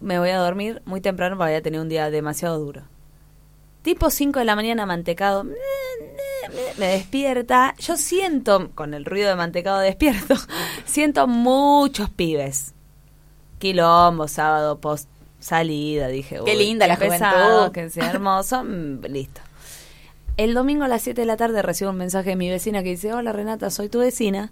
Me 0.00 0.18
voy 0.18 0.30
a 0.30 0.38
dormir 0.38 0.82
muy 0.84 1.00
temprano 1.00 1.36
porque 1.36 1.50
había 1.50 1.62
tenido 1.62 1.82
un 1.82 1.88
día 1.88 2.10
demasiado 2.10 2.58
duro. 2.58 2.82
Tipo 3.86 4.10
5 4.10 4.40
de 4.40 4.44
la 4.44 4.56
mañana, 4.56 4.84
mantecado. 4.84 5.44
Me 6.76 6.86
despierta. 6.88 7.72
Yo 7.78 7.96
siento, 7.96 8.72
con 8.74 8.94
el 8.94 9.04
ruido 9.04 9.28
de 9.28 9.36
mantecado 9.36 9.78
despierto, 9.78 10.34
siento 10.84 11.28
muchos 11.28 12.10
pibes. 12.10 12.74
Quilombo, 13.60 14.26
sábado, 14.26 14.80
post 14.80 15.08
salida, 15.38 16.08
dije. 16.08 16.40
Qué 16.44 16.56
"Uy, 16.56 16.64
linda 16.64 16.88
la 16.88 16.96
juventud". 16.96 17.70
Que 17.72 17.88
sea 17.88 18.10
hermoso, 18.10 18.64
mm, 18.64 19.04
listo. 19.04 19.40
El 20.36 20.54
domingo 20.54 20.82
a 20.82 20.88
las 20.88 21.02
7 21.02 21.20
de 21.20 21.26
la 21.28 21.36
tarde 21.36 21.62
recibo 21.62 21.90
un 21.90 21.96
mensaje 21.96 22.30
de 22.30 22.36
mi 22.36 22.50
vecina 22.50 22.82
que 22.82 22.88
dice, 22.88 23.14
hola 23.14 23.30
Renata, 23.30 23.70
soy 23.70 23.88
tu 23.88 24.00
vecina. 24.00 24.50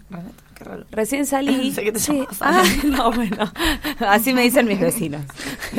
Qué 0.57 0.63
raro. 0.63 0.85
Recién 0.91 1.25
salí. 1.25 1.55
Pensé 1.75 1.83
que 1.83 1.91
te 1.91 1.99
Sí. 1.99 2.25
Ah, 2.41 2.59
Ana. 2.61 2.63
no, 2.97 3.11
bueno. 3.11 3.51
Así 3.99 4.33
me 4.33 4.41
dicen 4.43 4.67
mis 4.67 4.79
vecinos. 4.79 5.21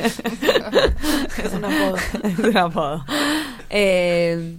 Es 1.43 1.53
un 1.53 1.65
apodo. 1.65 1.97
es 2.23 2.39
un 2.39 2.57
apodo. 2.57 3.05
Eh, 3.71 4.57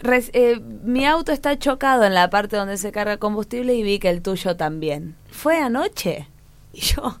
res- 0.00 0.30
eh, 0.32 0.60
mi 0.84 1.04
auto 1.06 1.32
está 1.32 1.58
chocado 1.58 2.04
en 2.04 2.14
la 2.14 2.30
parte 2.30 2.56
donde 2.56 2.76
se 2.76 2.92
carga 2.92 3.16
combustible 3.18 3.74
y 3.74 3.82
vi 3.82 3.98
que 3.98 4.08
el 4.10 4.22
tuyo 4.22 4.56
también. 4.56 5.14
¿Fue 5.30 5.58
anoche? 5.58 6.26
Y 6.72 6.80
yo, 6.80 7.18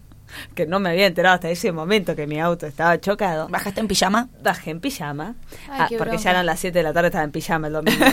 que 0.54 0.66
no 0.66 0.78
me 0.80 0.90
había 0.90 1.06
enterado 1.06 1.34
hasta 1.36 1.48
ese 1.50 1.72
momento 1.72 2.14
que 2.14 2.26
mi 2.26 2.38
auto 2.40 2.66
estaba 2.66 3.00
chocado, 3.00 3.48
¿Bajaste 3.48 3.80
en 3.80 3.88
pijama? 3.88 4.28
bajé 4.42 4.70
en 4.70 4.80
pijama, 4.80 5.34
Ay, 5.70 5.80
ah, 5.80 5.88
porque 5.96 6.18
ya 6.18 6.30
eran 6.32 6.44
las 6.46 6.60
7 6.60 6.78
de 6.78 6.82
la 6.82 6.92
tarde, 6.92 7.08
estaba 7.08 7.24
en 7.24 7.30
pijama 7.32 7.68
el 7.68 7.72
domingo, 7.72 8.04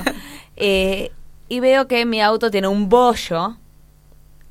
Eh, 0.55 1.11
y 1.49 1.59
veo 1.59 1.87
que 1.87 2.05
mi 2.05 2.21
auto 2.21 2.51
tiene 2.51 2.67
un 2.67 2.89
bollo 2.89 3.57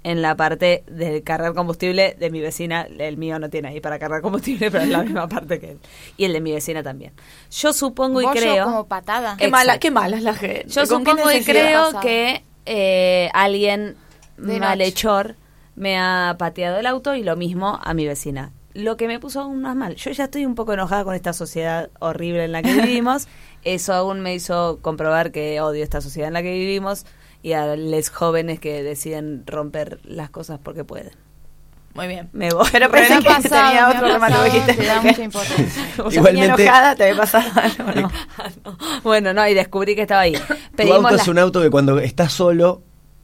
en 0.04 0.20
la 0.20 0.36
parte 0.36 0.84
de 0.86 1.22
cargar 1.22 1.54
combustible 1.54 2.16
de 2.18 2.30
mi 2.30 2.40
vecina. 2.40 2.86
El 2.98 3.16
mío 3.16 3.38
no 3.38 3.50
tiene 3.50 3.68
ahí 3.68 3.80
para 3.80 3.98
cargar 3.98 4.20
combustible, 4.20 4.70
pero 4.70 4.84
es 4.84 4.90
la 4.90 5.02
misma 5.04 5.28
parte 5.28 5.60
que 5.60 5.72
él. 5.72 5.78
Y 6.16 6.24
el 6.24 6.32
de 6.32 6.40
mi 6.40 6.52
vecina 6.52 6.82
también. 6.82 7.12
Yo 7.50 7.72
supongo 7.72 8.20
y 8.20 8.26
creo... 8.26 8.64
como 8.64 8.86
patada. 8.86 9.36
Qué 9.36 9.48
mala, 9.48 9.78
qué 9.78 9.90
mala 9.90 10.16
es 10.16 10.22
la 10.22 10.34
gente. 10.34 10.66
Yo 10.68 10.86
¿Con 10.86 11.04
qué 11.04 11.10
supongo 11.10 11.32
y 11.32 11.44
creo 11.44 12.00
que 12.00 12.42
eh, 12.66 13.30
alguien 13.32 13.96
De 14.36 14.58
malhechor 14.60 15.36
me 15.74 15.98
ha 15.98 16.36
pateado 16.38 16.78
el 16.78 16.86
auto 16.86 17.14
y 17.14 17.22
lo 17.22 17.36
mismo 17.36 17.80
a 17.82 17.94
mi 17.94 18.06
vecina. 18.06 18.52
Lo 18.74 18.96
que 18.96 19.06
me 19.06 19.20
puso 19.20 19.40
aún 19.40 19.60
más 19.60 19.76
mal. 19.76 19.96
Yo 19.96 20.10
ya 20.10 20.24
estoy 20.24 20.46
un 20.46 20.54
poco 20.54 20.72
enojada 20.72 21.04
con 21.04 21.14
esta 21.14 21.32
sociedad 21.32 21.90
horrible 22.00 22.44
en 22.44 22.52
la 22.52 22.62
que 22.62 22.72
vivimos. 22.82 23.26
Eso 23.64 23.92
aún 23.92 24.20
me 24.20 24.34
hizo 24.34 24.78
comprobar 24.82 25.30
que 25.32 25.60
odio 25.60 25.82
esta 25.84 26.00
sociedad 26.00 26.28
en 26.28 26.34
la 26.34 26.42
que 26.42 26.52
vivimos 26.52 27.04
y 27.42 27.52
a 27.52 27.76
los 27.76 28.08
jóvenes 28.10 28.60
que 28.60 28.82
deciden 28.82 29.44
romper 29.46 30.00
las 30.04 30.30
cosas 30.30 30.58
porque 30.62 30.84
pueden. 30.84 31.10
Muy 31.94 32.06
bien. 32.08 32.30
Me 32.32 32.48
voy. 32.50 32.66
Pero 32.72 32.90
pensé 32.90 33.18
que 33.18 33.24
pasado, 33.24 33.68
tenía 33.68 33.86
me 33.88 33.94
otro 33.94 34.06
ha 34.06 34.12
tema 34.14 34.26
que 34.28 34.32
pasado, 34.32 34.44
dijiste. 34.44 34.74
te 34.74 34.86
da 34.86 35.02
mucha 35.02 35.22
importancia. 35.22 35.82
Igualmente- 36.10 36.44
enojada, 36.64 36.96
te 36.96 37.02
había 37.04 37.16
pasado 37.16 37.50
algo, 37.60 37.92
¿no? 38.00 38.10
No. 38.64 38.78
Bueno, 39.02 39.34
no, 39.34 39.46
y 39.46 39.52
descubrí 39.54 39.94
que 39.94 40.02
estaba 40.02 40.22
ahí. 40.22 40.32
Tu 40.32 40.54
Pedimos 40.76 40.96
auto 40.98 41.10
las- 41.10 41.20
es 41.22 41.28
un 41.28 41.38
auto 41.38 41.60
que 41.60 41.68
cuando 41.70 41.98
está 41.98 42.30
solo 42.30 42.82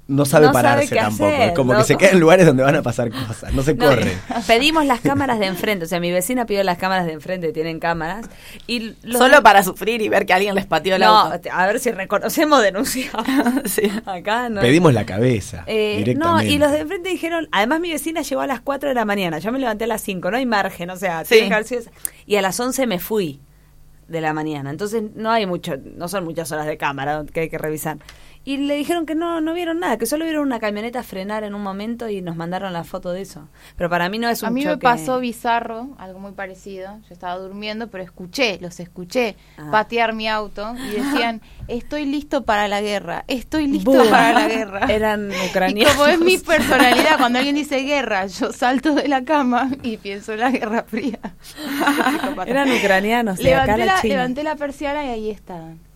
no 0.08 0.24
sabe 0.24 0.46
No 0.46 0.52
sabe 0.54 0.62
pararse 0.64 0.88
qué 0.88 0.94
tampoco. 1.00 1.26
hacer, 1.30 1.48
es 1.48 1.54
como 1.54 1.72
¿no? 1.74 1.78
que 1.78 1.84
se 1.84 1.96
queda 1.96 2.10
en 2.10 2.20
lugares 2.20 2.46
donde 2.46 2.62
van 2.62 2.74
a 2.74 2.82
pasar 2.82 3.10
cosas. 3.10 3.52
No 3.52 3.62
se 3.62 3.74
No, 3.74 3.86
corre. 3.86 4.16
Pedimos 4.46 4.86
las 4.86 5.00
cámaras 5.00 5.38
de 5.38 5.46
enfrente, 5.46 5.84
o 5.84 5.88
sea, 5.88 6.00
mi 6.00 6.10
vecina 6.10 6.46
pidió 6.46 6.64
las 6.64 6.78
cámaras 6.78 7.04
de 7.06 7.12
enfrente, 7.12 7.52
tienen 7.52 7.78
cámaras. 7.78 8.26
Y 8.66 8.94
Solo 9.12 9.36
de- 9.36 9.42
para 9.42 9.62
sufrir 9.62 10.00
y 10.00 10.08
ver 10.08 10.24
que 10.24 10.32
alguien 10.32 10.54
les 10.54 10.64
pateó 10.66 10.94
el 10.96 11.02
No, 11.02 11.08
auto. 11.32 11.48
a 11.52 11.66
ver 11.66 11.78
si 11.78 11.90
reconocemos, 11.92 12.62
denunciamos. 12.62 13.24
Sí. 13.66 13.82
Acá 14.06 14.48
no. 14.48 14.60
Pedimos 14.62 14.94
la 14.94 15.04
cabeza. 15.04 15.64
Eh, 15.66 15.98
no, 16.16 16.38
directamente. 16.38 16.52
y 16.52 16.58
los 16.58 16.72
de 16.72 16.78
enfrente 16.80 17.08
dijeron, 17.10 17.48
además 17.52 17.80
mi 17.80 17.90
vecina 17.92 18.22
llegó 18.22 18.40
a 18.40 18.46
las 18.46 18.60
4 18.62 18.88
de 18.88 18.94
la 18.94 19.04
mañana, 19.04 19.38
yo 19.40 19.52
me 19.52 19.58
levanté 19.58 19.84
a 19.84 19.88
las 19.88 20.00
5, 20.00 20.30
no 20.30 20.36
hay 20.38 20.46
margen, 20.46 20.88
o 20.90 20.96
sea, 20.96 21.24
Sí. 21.26 21.48
que 21.48 21.82
y 22.26 22.36
a 22.36 22.42
las 22.42 22.58
11 22.58 22.86
me 22.86 22.98
fui 22.98 23.40
de 24.08 24.22
la 24.22 24.32
mañana, 24.32 24.70
entonces 24.70 25.02
no 25.14 25.30
hay 25.30 25.44
mucho, 25.44 25.74
no 25.96 26.08
son 26.08 26.24
muchas 26.24 26.50
horas 26.50 26.64
de 26.66 26.78
cámara 26.78 27.24
que 27.30 27.40
hay 27.40 27.48
que 27.50 27.58
revisar. 27.58 27.98
Y 28.48 28.56
le 28.56 28.76
dijeron 28.76 29.04
que 29.04 29.14
no, 29.14 29.42
no 29.42 29.52
vieron 29.52 29.78
nada, 29.78 29.98
que 29.98 30.06
solo 30.06 30.24
vieron 30.24 30.46
una 30.46 30.58
camioneta 30.58 31.02
frenar 31.02 31.44
en 31.44 31.54
un 31.54 31.62
momento 31.62 32.08
y 32.08 32.22
nos 32.22 32.34
mandaron 32.34 32.72
la 32.72 32.82
foto 32.82 33.12
de 33.12 33.20
eso. 33.20 33.46
Pero 33.76 33.90
para 33.90 34.08
mí 34.08 34.18
no 34.18 34.26
es 34.30 34.40
un 34.42 34.48
A 34.48 34.50
mí 34.50 34.64
me 34.64 34.78
pasó 34.78 35.20
bizarro, 35.20 35.88
algo 35.98 36.18
muy 36.18 36.32
parecido. 36.32 36.98
Yo 37.06 37.12
estaba 37.12 37.36
durmiendo, 37.36 37.88
pero 37.88 38.02
escuché, 38.02 38.58
los 38.62 38.80
escuché 38.80 39.36
Ah. 39.58 39.68
patear 39.70 40.14
mi 40.14 40.28
auto 40.28 40.74
y 40.76 40.88
decían, 40.98 41.42
estoy 41.66 42.06
listo 42.06 42.44
para 42.44 42.68
la 42.68 42.80
guerra, 42.80 43.24
estoy 43.28 43.66
listo 43.66 43.92
para 44.08 44.32
la 44.32 44.48
guerra. 44.48 44.86
Eran 44.88 45.30
y 45.30 45.48
ucranianos. 45.50 45.92
como 45.94 46.06
es 46.06 46.18
mi 46.18 46.38
personalidad, 46.38 47.18
cuando 47.18 47.40
alguien 47.40 47.56
dice 47.56 47.80
guerra, 47.80 48.24
yo 48.28 48.50
salto 48.54 48.94
de 48.94 49.08
la 49.08 49.24
cama 49.24 49.68
y 49.82 49.98
pienso 49.98 50.32
en 50.32 50.40
la 50.40 50.50
Guerra 50.50 50.84
Fría. 50.88 51.18
Eran 52.46 52.72
ucranianos 52.72 53.36
de 53.36 53.54
acá 53.54 53.76
levanté, 53.76 53.84
la, 53.86 53.94
la 53.94 54.00
China. 54.00 54.14
levanté 54.14 54.42
la 54.42 54.56
persiana 54.56 55.04
y 55.04 55.08
ahí 55.08 55.30
estaban. 55.30 55.86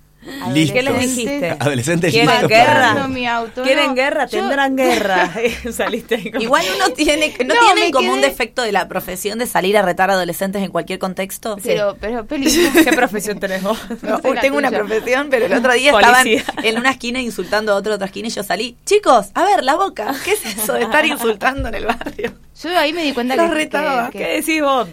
Listo. 0.52 0.74
¿Qué 0.74 0.82
les 0.82 0.98
dijiste? 1.00 1.56
Adolescentes 1.58 2.12
¿Quieren 2.12 2.30
listos 2.30 2.48
guerra? 2.48 3.08
mi 3.08 3.26
auto. 3.26 3.62
¿Quieren 3.62 3.88
no. 3.88 3.94
guerra? 3.94 4.26
Yo- 4.26 4.38
Tendrán 4.40 4.76
guerra. 4.76 5.32
Saliste 5.72 6.14
ahí 6.16 6.30
como- 6.30 6.42
Igual 6.44 6.64
uno 6.76 6.90
tiene, 6.94 7.34
no, 7.44 7.54
No, 7.54 7.60
tienen 7.60 7.92
como 7.92 8.12
un 8.12 8.20
defecto 8.20 8.62
de 8.62 8.72
la 8.72 8.86
profesión 8.88 9.38
de 9.38 9.46
salir 9.46 9.76
a 9.76 9.82
retar 9.82 10.10
a 10.10 10.14
adolescentes 10.14 10.62
en 10.62 10.70
cualquier 10.70 10.98
contexto. 10.98 11.56
Pero, 11.62 11.96
pero. 12.00 12.26
¿Qué 12.28 12.92
profesión 12.94 13.40
tenés 13.40 13.62
vos? 13.62 13.78
No, 14.02 14.20
sé 14.20 14.34
la 14.34 14.40
tengo 14.40 14.58
una 14.58 14.70
profesión, 14.70 15.28
pero 15.30 15.46
el 15.46 15.52
otro 15.52 15.72
día 15.72 15.90
estaban 15.92 16.26
en 16.62 16.78
una 16.78 16.90
esquina 16.90 17.20
insultando 17.20 17.72
a 17.72 17.76
otra 17.76 17.94
otra 17.94 18.06
esquina 18.06 18.28
y 18.28 18.30
yo 18.30 18.42
salí. 18.42 18.76
Chicos, 18.86 19.26
a 19.34 19.44
ver, 19.44 19.64
la 19.64 19.74
boca. 19.76 20.14
¿Qué 20.24 20.32
es 20.32 20.46
eso 20.46 20.74
de 20.74 20.82
estar 20.82 21.04
insultando 21.04 21.68
en 21.68 21.74
el 21.74 21.86
barrio? 21.86 22.32
Yo 22.62 22.78
ahí 22.78 22.92
me 22.92 23.02
di 23.02 23.12
cuenta 23.12 23.36
Los 23.36 23.48
que, 23.48 23.54
retaba. 23.54 24.10
que- 24.10 24.18
¿Qué 24.18 24.24
que- 24.24 24.30
decís 24.36 24.62
vos. 24.62 24.88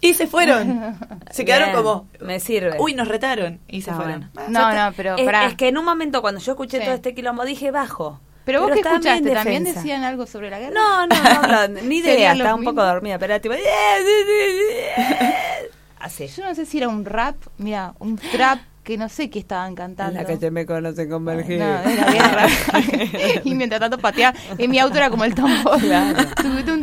Y 0.00 0.14
se 0.14 0.26
fueron. 0.26 0.96
Se 1.30 1.44
quedaron 1.44 1.70
Bien, 1.72 1.82
como, 1.82 2.08
Me 2.20 2.40
sirve. 2.40 2.76
uy, 2.78 2.94
nos 2.94 3.08
retaron. 3.08 3.60
Y 3.68 3.82
se 3.82 3.90
Ah, 3.90 3.94
fueron. 3.94 4.30
bueno. 4.34 4.50
No, 4.50 4.72
no, 4.72 4.92
pero 4.96 5.16
es, 5.16 5.24
pará. 5.24 5.46
es 5.46 5.54
que 5.54 5.68
en 5.68 5.78
un 5.78 5.84
momento 5.84 6.20
cuando 6.22 6.40
yo 6.40 6.52
escuché 6.52 6.78
Sí. 6.78 6.84
todo 6.84 6.94
este 6.94 7.14
quilombo 7.14 7.44
dije 7.44 7.70
bajo. 7.70 8.20
Pero 8.44 8.62
vos 8.62 8.72
bien 8.72 8.86
escuchaste, 8.86 9.30
¿también 9.30 9.64
decían 9.64 10.04
algo 10.04 10.26
sobre 10.26 10.48
la 10.48 10.58
guerra? 10.58 10.72
No, 10.74 11.06
no, 11.06 11.16
no, 11.22 11.42
no, 11.68 11.82
ni 11.82 11.98
idea, 11.98 12.32
estaba 12.32 12.54
un 12.54 12.64
poco 12.64 12.82
dormida, 12.82 13.18
pero 13.18 13.34
era 13.34 13.42
tipo... 13.42 13.54
así. 16.00 16.26
Yo 16.28 16.44
no 16.46 16.54
sé 16.54 16.64
si 16.66 16.78
era 16.78 16.88
un 16.88 17.04
rap, 17.04 17.36
mira, 17.58 17.94
un 17.98 18.16
trap 18.16 18.58
que 18.88 18.96
no 18.96 19.10
sé 19.10 19.28
qué 19.28 19.38
estaban 19.38 19.74
cantando. 19.74 20.18
La 20.18 20.24
que 20.24 20.38
te 20.38 20.50
me 20.50 20.64
conocen 20.64 21.10
convergir. 21.10 21.58
No, 21.58 21.66
era 21.66 22.10
guerra. 22.10 22.46
y 23.44 23.54
mientras 23.54 23.80
tanto 23.82 23.98
pateaba. 23.98 24.34
En 24.56 24.70
mi 24.70 24.78
auto 24.78 24.96
era 24.96 25.10
como 25.10 25.24
el 25.24 25.34
tambor. 25.34 25.78
Claro. 25.78 26.24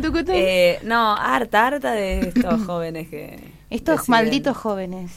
Eh, 0.28 0.78
no, 0.84 1.16
harta, 1.16 1.66
harta 1.66 1.90
de 1.90 2.28
estos 2.28 2.64
jóvenes 2.64 3.08
que. 3.08 3.56
Estos 3.70 3.96
deciden 3.96 4.10
malditos 4.12 4.56
jóvenes. 4.56 5.10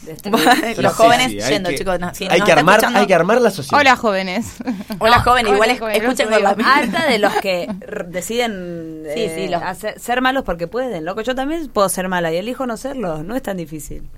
Los 0.79 0.93
jóvenes 0.95 1.27
sí, 1.31 1.39
yendo, 1.51 1.69
que- 1.69 1.75
chicos. 1.75 1.99
no, 1.99 2.11
si 2.15 2.27
hay, 2.27 2.41
que 2.41 2.51
armar, 2.53 2.83
hay 2.83 3.05
que 3.05 3.13
armar 3.13 3.39
la 3.39 3.51
sociedad. 3.51 3.79
Hola, 3.79 3.95
jóvenes. 3.95 4.55
Hola, 4.97 5.19
jóvenes, 5.21 5.49
Hola, 5.51 5.55
igual 5.57 5.69
es- 5.69 5.79
jóvenes, 5.79 6.01
escuchen 6.01 6.29
no 6.31 6.35
con 6.37 6.43
la 6.43 6.73
harta 6.73 7.05
de 7.05 7.19
los 7.19 7.33
que 7.35 7.67
deciden 8.07 9.03
Sí, 9.13 9.21
eh, 9.21 9.33
sí, 9.35 9.47
los- 9.47 9.61
hacer- 9.61 9.99
ser 9.99 10.21
malos 10.21 10.43
porque 10.43 10.65
pueden. 10.65 11.05
Loco, 11.05 11.21
yo 11.21 11.35
también 11.35 11.67
puedo 11.67 11.87
ser 11.89 12.07
mala 12.07 12.33
y 12.33 12.37
elijo 12.37 12.65
no 12.65 12.77
serlo. 12.77 13.21
No 13.21 13.35
es 13.35 13.43
tan 13.43 13.57
difícil. 13.57 14.09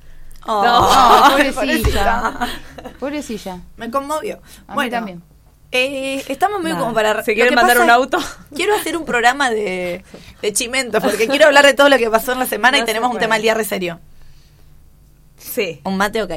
Oh, 0.45 0.63
No, 0.63 1.29
pobrecilla. 1.55 2.49
Pobrecilla. 2.99 3.59
Me 3.77 3.91
conmovió. 3.91 4.35
A 4.67 4.71
mí 4.71 4.75
bueno, 4.75 4.91
también. 4.91 5.23
eh, 5.71 6.23
estamos 6.27 6.61
muy 6.61 6.71
Nada. 6.71 6.81
como 6.81 6.93
para... 6.93 7.23
¿Se 7.23 7.33
quieren 7.33 7.53
mandar 7.55 7.79
un 7.79 7.89
auto? 7.89 8.17
Quiero 8.55 8.75
hacer 8.75 8.97
un 8.97 9.05
programa 9.05 9.49
de, 9.49 10.03
de 10.41 10.53
chimento, 10.53 10.99
porque 11.01 11.27
quiero 11.27 11.45
hablar 11.45 11.65
de 11.65 11.73
todo 11.73 11.89
lo 11.89 11.97
que 11.97 12.09
pasó 12.09 12.31
en 12.33 12.39
la 12.39 12.45
semana 12.47 12.77
No 12.77 12.77
y 12.77 12.81
se 12.81 12.85
tenemos 12.87 13.11
un 13.11 13.19
tema 13.19 13.35
al 13.35 13.41
día 13.41 13.53
re 13.53 13.63
serio. 13.65 13.99
Sí. 15.37 15.81
Un 15.83 15.97
mate, 15.97 16.21
ok. 16.23 16.31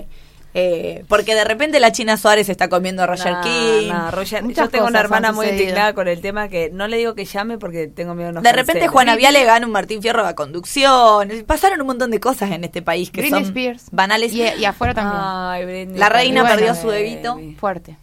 Eh, 0.57 1.05
porque 1.09 1.35
de 1.35 1.43
repente 1.43 1.81
la 1.81 1.91
China 1.91 2.17
Suárez 2.17 2.49
está 2.49 2.69
comiendo 2.69 3.03
a 3.03 3.07
Roger 3.07 3.35
King. 3.43 3.91
Roger- 4.13 4.47
yo 4.53 4.69
tengo 4.69 4.87
una 4.87 5.01
hermana 5.01 5.33
muy 5.33 5.49
indignada 5.49 5.95
con 5.95 6.07
el 6.07 6.21
tema 6.21 6.49
que 6.49 6.71
no 6.73 6.87
le 6.87 6.97
digo 6.97 7.17
que 7.17 7.25
llame 7.25 7.59
porque 7.59 7.89
tengo 7.89 8.15
miedo 8.15 8.33
de 8.41 8.53
repente 8.53 8.87
Juana 8.87 9.17
Viale 9.17 9.45
gana 9.45 9.67
un 9.67 9.73
Martín 9.73 10.01
Fierro 10.01 10.25
a 10.25 10.35
conducción. 10.37 11.29
Pasaron 11.47 11.81
un 11.81 11.89
montón 11.89 12.13
de 12.13 12.21
cosas 12.21 12.53
en 12.53 12.63
este 12.63 12.83
país 12.83 13.11
que 13.11 13.21
Britney 13.23 13.41
son 13.43 13.49
Spears. 13.49 13.87
banales. 13.91 14.33
Y, 14.33 14.43
y 14.43 14.65
afuera 14.65 14.95
también. 14.95 15.21
Ay, 15.21 15.65
Britney, 15.65 15.99
La 15.99 16.09
reina 16.09 16.43
bueno, 16.43 16.57
perdió 16.57 16.75
su 16.77 16.87
bebito. 16.87 17.37
Fuerte. 17.59 17.99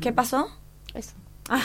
¿Qué 0.00 0.12
pasó? 0.12 0.48
Eso. 0.94 1.12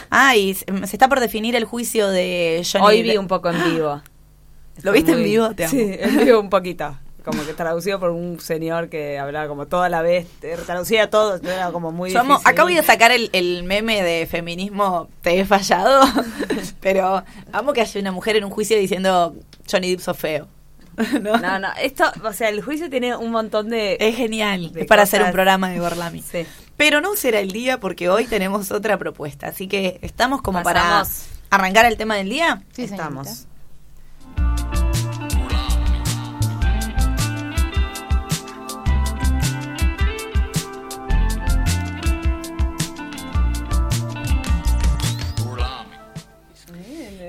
Ah, 0.10 0.36
y 0.36 0.55
se, 0.55 0.65
se 0.65 0.96
está 0.96 1.07
por 1.07 1.19
definir 1.22 1.55
el 1.55 1.63
juicio 1.63 2.10
de 2.10 2.65
Johnny 2.69 2.86
Hoy 2.86 3.03
vi 3.03 3.15
un 3.15 3.27
poco 3.27 3.50
en 3.50 3.63
vivo. 3.63 4.01
¿Lo 4.81 4.91
viste 4.91 5.13
en 5.13 5.24
vivo? 5.24 5.53
Te 5.55 5.65
amo. 5.65 5.72
Sí, 5.72 5.96
en 6.00 6.17
vivo 6.25 6.39
un 6.41 6.50
poquito. 6.50 6.98
Como 7.27 7.46
que 7.46 7.53
traducido 7.53 8.00
por 8.00 8.12
un 8.12 8.39
señor 8.39 8.88
que 8.88 9.19
hablaba 9.19 9.50
como 9.50 9.65
toda 9.65 9.89
la 9.89 10.01
vez, 10.01 10.27
eh, 10.41 10.57
traducía 10.65 11.10
todo, 11.10 11.36
era 11.36 11.72
como 11.74 11.91
muy 11.91 12.10
difícil. 12.10 12.38
acá 12.46 12.63
voy 12.63 12.77
a 12.77 12.84
sacar 12.84 13.12
el, 13.12 13.29
el 13.34 13.63
meme 13.65 14.01
de 14.01 14.25
feminismo, 14.27 15.10
te 15.22 15.38
he 15.38 15.46
fallado, 15.46 16.05
pero 16.79 17.25
amo 17.51 17.74
que 17.74 17.81
haya 17.81 18.00
una 18.00 18.13
mujer 18.13 18.38
en 18.38 18.46
un 18.46 18.50
juicio 18.50 18.77
diciendo 18.77 19.36
Johnny 19.69 19.91
Depp 19.91 20.00
sos 20.00 20.17
feo. 20.17 20.48
¿No? 21.22 21.38
No, 21.38 21.60
no, 21.60 21.67
esto, 21.81 22.05
o 22.24 22.31
sea, 22.31 22.48
el 22.48 22.62
juicio 22.63 22.89
tiene 22.89 23.13
un 23.15 23.29
montón 23.31 23.69
de... 23.69 23.98
Es 24.00 24.15
genial, 24.15 24.72
De 24.72 24.81
es 24.81 24.88
para 24.88 25.03
hacer 25.03 25.22
un 25.22 25.31
programa 25.34 25.69
de 25.69 25.79
Gorlami. 25.79 26.22
Sí. 26.22 26.46
Pero 26.77 27.01
no 27.01 27.15
será 27.17 27.39
el 27.41 27.51
día 27.51 27.79
porque 27.79 28.07
hoy 28.10 28.25
tenemos 28.25 28.72
otra 28.72 28.98
propuesta, 28.98 29.48
así 29.48 29.67
que 29.67 30.00
estamos 30.01 30.41
como 30.41 30.63
Pasamos. 30.63 31.10
para 31.50 31.57
arrancar 31.62 31.86
el 31.86 31.98
tema 31.98 32.15
del 32.15 32.29
día. 32.29 32.63
Sí, 32.72 32.84
Estamos. 32.86 33.27
señorita. 33.27 33.57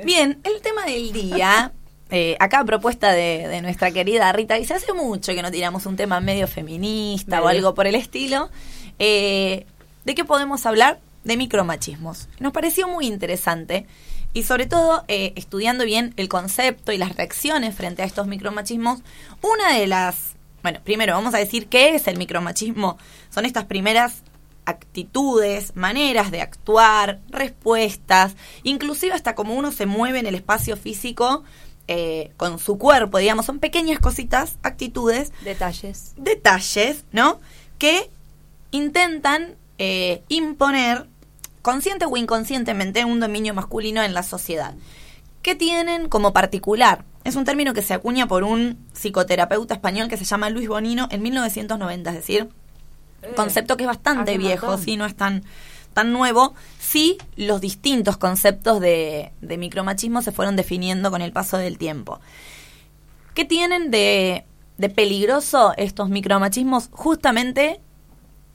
Bien, 0.08 0.40
el 0.42 0.62
tema 0.62 0.86
del 0.86 1.12
día, 1.12 1.70
eh, 2.10 2.34
acá 2.40 2.64
propuesta 2.64 3.12
de, 3.12 3.46
de 3.46 3.60
nuestra 3.60 3.90
querida 3.90 4.32
Rita, 4.32 4.54
dice, 4.54 4.72
hace 4.72 4.94
mucho 4.94 5.34
que 5.34 5.42
no 5.42 5.50
tiramos 5.50 5.84
un 5.84 5.96
tema 5.96 6.18
medio 6.18 6.48
feminista 6.48 7.42
o 7.42 7.46
algo 7.46 7.74
por 7.74 7.86
el 7.86 7.94
estilo. 7.94 8.48
Eh, 8.98 9.66
¿De 10.06 10.14
qué 10.14 10.24
podemos 10.24 10.64
hablar? 10.64 10.98
De 11.24 11.36
micromachismos. 11.36 12.30
Nos 12.40 12.54
pareció 12.54 12.88
muy 12.88 13.06
interesante 13.06 13.86
y 14.32 14.44
sobre 14.44 14.64
todo 14.64 15.04
eh, 15.08 15.34
estudiando 15.36 15.84
bien 15.84 16.14
el 16.16 16.30
concepto 16.30 16.90
y 16.92 16.96
las 16.96 17.14
reacciones 17.14 17.74
frente 17.74 18.00
a 18.00 18.06
estos 18.06 18.26
micromachismos, 18.26 19.00
una 19.42 19.74
de 19.74 19.88
las... 19.88 20.36
Bueno, 20.62 20.80
primero 20.84 21.12
vamos 21.12 21.34
a 21.34 21.38
decir 21.38 21.66
qué 21.66 21.94
es 21.94 22.08
el 22.08 22.16
micromachismo. 22.16 22.96
Son 23.28 23.44
estas 23.44 23.66
primeras 23.66 24.22
actitudes, 24.68 25.74
maneras 25.74 26.30
de 26.30 26.40
actuar, 26.42 27.20
respuestas, 27.30 28.36
inclusive 28.62 29.14
hasta 29.14 29.34
como 29.34 29.54
uno 29.54 29.72
se 29.72 29.86
mueve 29.86 30.18
en 30.18 30.26
el 30.26 30.34
espacio 30.34 30.76
físico 30.76 31.42
eh, 31.88 32.32
con 32.36 32.58
su 32.58 32.76
cuerpo, 32.76 33.18
digamos, 33.18 33.46
son 33.46 33.60
pequeñas 33.60 33.98
cositas, 33.98 34.58
actitudes, 34.62 35.32
Detalles. 35.42 36.12
detalles, 36.16 37.04
¿no? 37.12 37.40
Que 37.78 38.10
intentan 38.72 39.56
eh, 39.78 40.22
imponer, 40.28 41.06
consciente 41.62 42.04
o 42.04 42.16
inconscientemente, 42.16 43.04
un 43.06 43.20
dominio 43.20 43.54
masculino 43.54 44.02
en 44.02 44.12
la 44.12 44.22
sociedad. 44.22 44.74
¿Qué 45.40 45.54
tienen 45.54 46.08
como 46.10 46.34
particular? 46.34 47.04
Es 47.24 47.36
un 47.36 47.44
término 47.44 47.72
que 47.72 47.82
se 47.82 47.94
acuña 47.94 48.26
por 48.28 48.42
un 48.44 48.86
psicoterapeuta 48.92 49.74
español 49.74 50.08
que 50.08 50.16
se 50.18 50.24
llama 50.24 50.50
Luis 50.50 50.68
Bonino 50.68 51.08
en 51.10 51.22
1990, 51.22 52.10
es 52.10 52.16
decir, 52.16 52.48
concepto 53.36 53.76
que 53.76 53.84
es 53.84 53.88
bastante 53.88 54.32
hace 54.32 54.38
viejo, 54.38 54.78
sí, 54.78 54.96
no 54.96 55.06
es 55.06 55.14
tan, 55.14 55.44
tan 55.94 56.12
nuevo. 56.12 56.54
Sí, 56.78 57.18
los 57.36 57.60
distintos 57.60 58.16
conceptos 58.16 58.80
de, 58.80 59.32
de 59.40 59.58
micromachismo 59.58 60.22
se 60.22 60.32
fueron 60.32 60.56
definiendo 60.56 61.10
con 61.10 61.22
el 61.22 61.32
paso 61.32 61.58
del 61.58 61.78
tiempo. 61.78 62.20
¿Qué 63.34 63.44
tienen 63.44 63.90
de, 63.90 64.44
de 64.78 64.88
peligroso 64.88 65.74
estos 65.76 66.08
micromachismos? 66.08 66.88
Justamente 66.92 67.80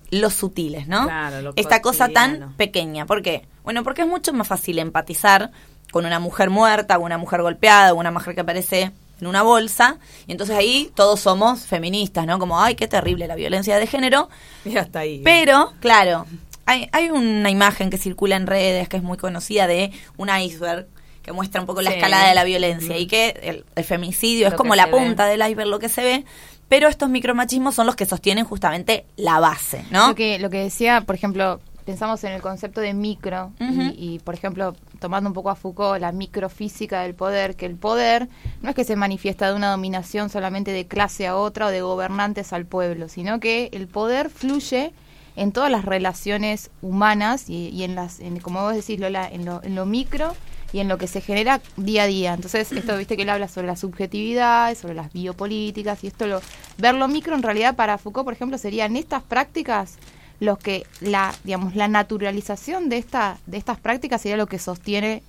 los 0.09 0.33
sutiles, 0.33 0.87
¿no? 0.87 1.05
Claro, 1.05 1.41
lo 1.41 1.53
Esta 1.55 1.81
cosa 1.81 2.09
tan 2.09 2.53
pequeña. 2.55 3.05
¿Por 3.05 3.21
qué? 3.21 3.47
Bueno, 3.63 3.83
porque 3.83 4.03
es 4.03 4.07
mucho 4.07 4.33
más 4.33 4.47
fácil 4.47 4.79
empatizar 4.79 5.51
con 5.91 6.05
una 6.05 6.19
mujer 6.19 6.49
muerta, 6.49 6.97
o 6.97 7.01
una 7.01 7.17
mujer 7.17 7.41
golpeada, 7.41 7.93
o 7.93 7.97
una 7.97 8.11
mujer 8.11 8.35
que 8.35 8.41
aparece 8.41 8.91
en 9.23 9.27
una 9.27 9.41
bolsa. 9.41 9.97
Y 10.27 10.31
entonces 10.31 10.55
ahí 10.55 10.91
todos 10.95 11.19
somos 11.19 11.61
feministas, 11.61 12.25
¿no? 12.27 12.37
Como, 12.39 12.59
ay, 12.61 12.75
qué 12.75 12.87
terrible 12.87 13.27
la 13.27 13.35
violencia 13.35 13.77
de 13.77 13.87
género. 13.87 14.29
Y 14.65 14.77
hasta 14.77 14.99
ahí. 14.99 15.21
Pero, 15.23 15.73
claro, 15.79 16.25
hay, 16.65 16.87
hay 16.91 17.09
una 17.09 17.49
imagen 17.49 17.89
que 17.89 17.97
circula 17.97 18.35
en 18.35 18.47
redes 18.47 18.87
que 18.87 18.97
es 18.97 19.03
muy 19.03 19.17
conocida 19.17 19.67
de 19.67 19.91
un 20.17 20.29
iceberg 20.29 20.87
que 21.21 21.31
muestra 21.31 21.61
un 21.61 21.67
poco 21.67 21.81
la 21.81 21.89
Sí. 21.91 21.95
escalada 21.97 22.27
de 22.29 22.35
la 22.35 22.43
violencia 22.43 22.97
y 22.97 23.07
que 23.07 23.29
el, 23.43 23.65
el 23.75 23.83
femicidio 23.85 24.47
es 24.49 24.53
como 24.55 24.75
la 24.75 24.85
ve. 24.87 24.91
punta 24.91 25.25
del 25.25 25.39
iceberg, 25.41 25.69
lo 25.69 25.79
que 25.79 25.87
se 25.89 26.03
ve, 26.03 26.25
pero 26.67 26.89
estos 26.89 27.09
micromachismos 27.09 27.75
son 27.75 27.85
los 27.85 27.95
que 27.95 28.05
sostienen 28.05 28.43
justamente 28.45 29.05
la 29.15 29.39
base, 29.39 29.85
¿no? 29.89 30.09
Lo 30.09 30.15
que, 30.15 30.37
lo 30.39 30.49
que 30.49 30.57
decía, 30.57 31.01
por 31.01 31.15
ejemplo, 31.15 31.61
pensamos 31.85 32.23
en 32.23 32.33
el 32.33 32.41
concepto 32.41 32.81
de 32.81 32.93
micro 32.93 33.51
y- 33.97 34.19
por 34.19 34.33
ejemplo, 34.33 34.75
tomando 34.99 35.29
un 35.29 35.33
poco 35.33 35.49
a 35.49 35.55
Foucault, 35.55 35.99
la 36.01 36.11
microfísica 36.11 37.01
del 37.01 37.13
poder, 37.13 37.55
que 37.55 37.65
el 37.65 37.75
poder 37.75 38.27
no 38.61 38.69
es 38.69 38.75
que 38.75 38.83
se 38.83 38.95
manifiesta 38.95 39.49
de 39.49 39.55
una 39.55 39.71
dominación 39.71 40.29
solamente 40.29 40.71
de 40.71 40.87
clase 40.87 41.27
a 41.27 41.35
otra 41.35 41.67
o 41.67 41.69
de 41.69 41.81
gobernantes 41.81 42.53
al 42.53 42.65
pueblo, 42.65 43.09
sino 43.09 43.39
que 43.39 43.69
el 43.73 43.87
poder 43.87 44.29
fluye 44.29 44.93
en 45.35 45.51
todas 45.51 45.71
las 45.71 45.83
relaciones 45.85 46.69
humanas 46.81 47.49
y, 47.49 47.69
y 47.69 47.83
en 47.83 47.95
las, 47.95 48.19
en, 48.19 48.39
como 48.39 48.61
vos 48.61 48.75
decís, 48.75 48.99
Lola, 48.99 49.27
en 49.27 49.45
lo, 49.45 49.63
en 49.63 49.73
lo 49.75 49.85
micro 49.85 50.35
y 50.71 50.79
en 50.79 50.87
lo 50.87 50.97
que 50.97 51.07
se 51.07 51.21
genera 51.21 51.59
día 51.75 52.03
a 52.03 52.07
día. 52.07 52.33
Entonces, 52.33 52.71
esto, 52.71 52.97
viste 52.97 53.15
que 53.15 53.23
él 53.23 53.29
habla 53.29 53.47
sobre 53.47 53.67
la 53.67 53.75
subjetividad, 53.75 54.75
sobre 54.75 54.93
las 54.93 55.11
biopolíticas, 55.11 56.03
y 56.03 56.07
esto 56.07 56.27
lo, 56.27 56.39
ver 56.77 56.95
lo 56.95 57.07
micro 57.07 57.35
en 57.35 57.43
realidad 57.43 57.75
para 57.75 57.97
Foucault, 57.97 58.25
por 58.25 58.33
ejemplo, 58.33 58.57
serían 58.57 58.95
estas 58.95 59.23
prácticas 59.23 59.97
los 60.43 60.57
que 60.57 60.85
la 61.01 61.33
digamos 61.43 61.75
la 61.75 61.87
naturalización 61.87 62.89
de 62.89 62.97
esta 62.97 63.37
de 63.45 63.57
estas 63.57 63.79
prácticas 63.79 64.21
sería 64.21 64.37
lo 64.37 64.47
que 64.47 64.59
sostiene 64.59 65.23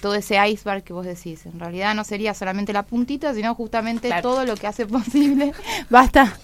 todo 0.00 0.14
ese 0.14 0.36
iceberg 0.48 0.82
que 0.84 0.92
vos 0.92 1.06
decís. 1.06 1.46
En 1.46 1.58
realidad 1.60 1.94
no 1.94 2.04
sería 2.04 2.34
solamente 2.34 2.72
la 2.72 2.82
puntita, 2.82 3.32
sino 3.34 3.54
justamente 3.54 4.08
Claro. 4.08 4.22
todo 4.22 4.44
lo 4.44 4.54
que 4.56 4.66
hace 4.66 4.86
posible. 4.86 5.52
Basta. 5.90 6.36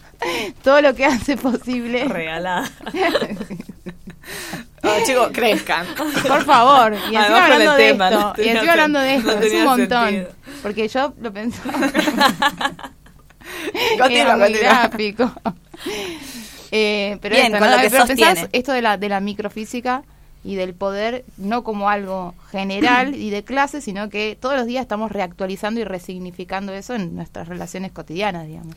Todo 0.63 0.81
lo 0.83 0.95
que 0.95 1.05
hace 1.07 1.37
posible. 1.37 2.05
Regalada. 2.05 2.71
Ah, 4.83 4.97
chicos, 5.05 5.29
crezcan. 5.33 5.87
Por 6.27 6.45
favor. 6.45 6.95
Y 7.11 7.15
encima 7.17 7.45
hablando 7.45 7.73
de 7.75 7.79
tema, 7.93 8.09
esto. 8.09 8.21
no 8.39 8.43
y 8.45 8.49
encima 8.49 8.73
hablando 8.73 8.99
de 9.01 9.15
esto. 9.17 9.35
no 9.35 9.41
es 9.43 9.53
un 9.53 9.65
montón. 9.65 10.05
sentido. 10.09 10.33
Porque 10.63 10.89
yo 10.89 11.15
lo 11.21 11.33
pensaba. 11.33 11.73
Continúa, 13.99 14.39
continúa. 14.39 14.61
gráfico. 14.63 15.33
Eh, 16.71 17.19
pero 17.21 17.35
Bien, 17.35 17.47
esto, 17.47 17.59
con 17.59 17.71
¿no? 17.71 17.77
lo 17.77 17.83
que 17.83 17.91
Pero 17.91 18.07
pensás 18.07 18.49
esto 18.53 18.73
de 18.73 18.83
la, 18.83 18.97
de 18.97 19.09
la 19.09 19.21
microfísica 19.21 20.05
y 20.43 20.55
del 20.55 20.75
poder 20.75 21.25
no 21.37 21.65
como 21.65 21.91
algo 21.91 22.35
general 22.51 23.15
y 23.15 23.31
de 23.31 23.45
clase, 23.45 23.81
sino 23.81 24.09
que 24.09 24.37
todos 24.41 24.57
los 24.57 24.67
días 24.67 24.83
estamos 24.83 25.13
reactualizando 25.13 25.81
y 25.81 25.85
resignificando 25.85 26.73
eso 26.73 26.95
en 26.95 27.15
nuestras 27.15 27.49
relaciones 27.49 27.93
cotidianas, 27.93 28.47
digamos. 28.47 28.75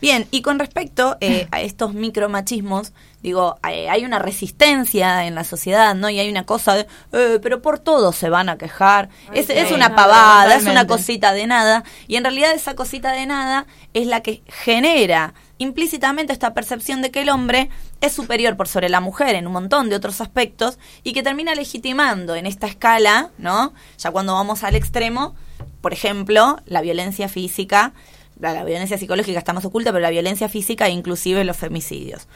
Bien, 0.00 0.26
y 0.30 0.42
con 0.42 0.58
respecto 0.58 1.16
eh, 1.20 1.48
a 1.50 1.62
estos 1.62 1.94
micromachismos, 1.94 2.92
digo, 3.22 3.58
eh, 3.68 3.88
hay 3.88 4.04
una 4.04 4.18
resistencia 4.18 5.26
en 5.26 5.34
la 5.34 5.44
sociedad, 5.44 5.94
¿no? 5.94 6.10
Y 6.10 6.20
hay 6.20 6.28
una 6.28 6.44
cosa 6.44 6.74
de, 6.74 6.86
eh, 7.12 7.38
pero 7.42 7.62
por 7.62 7.78
todo 7.78 8.12
se 8.12 8.28
van 8.28 8.50
a 8.50 8.58
quejar. 8.58 9.08
Ay, 9.30 9.40
es, 9.40 9.48
es 9.48 9.72
una 9.72 9.88
no, 9.88 9.96
pavada, 9.96 10.54
es 10.54 10.66
una 10.66 10.86
cosita 10.86 11.32
de 11.32 11.46
nada. 11.46 11.82
Y 12.08 12.16
en 12.16 12.24
realidad 12.24 12.52
esa 12.52 12.74
cosita 12.74 13.12
de 13.12 13.24
nada 13.24 13.66
es 13.94 14.06
la 14.06 14.20
que 14.20 14.42
genera 14.46 15.32
implícitamente 15.58 16.32
esta 16.32 16.54
percepción 16.54 17.02
de 17.02 17.10
que 17.10 17.22
el 17.22 17.28
hombre 17.28 17.70
es 18.00 18.12
superior 18.12 18.56
por 18.56 18.68
sobre 18.68 18.88
la 18.88 19.00
mujer 19.00 19.34
en 19.34 19.46
un 19.46 19.52
montón 19.52 19.88
de 19.88 19.96
otros 19.96 20.20
aspectos 20.20 20.78
y 21.02 21.12
que 21.12 21.22
termina 21.22 21.54
legitimando 21.54 22.34
en 22.34 22.46
esta 22.46 22.66
escala, 22.66 23.30
¿no? 23.38 23.72
Ya 23.98 24.10
cuando 24.10 24.34
vamos 24.34 24.64
al 24.64 24.74
extremo, 24.74 25.34
por 25.80 25.92
ejemplo, 25.92 26.58
la 26.66 26.80
violencia 26.80 27.28
física, 27.28 27.92
la, 28.38 28.52
la 28.52 28.64
violencia 28.64 28.98
psicológica 28.98 29.38
está 29.38 29.52
más 29.52 29.64
oculta, 29.64 29.92
pero 29.92 30.02
la 30.02 30.10
violencia 30.10 30.48
física 30.48 30.86
e 30.86 30.90
inclusive 30.90 31.44
los 31.44 31.56
femicidios. 31.56 32.28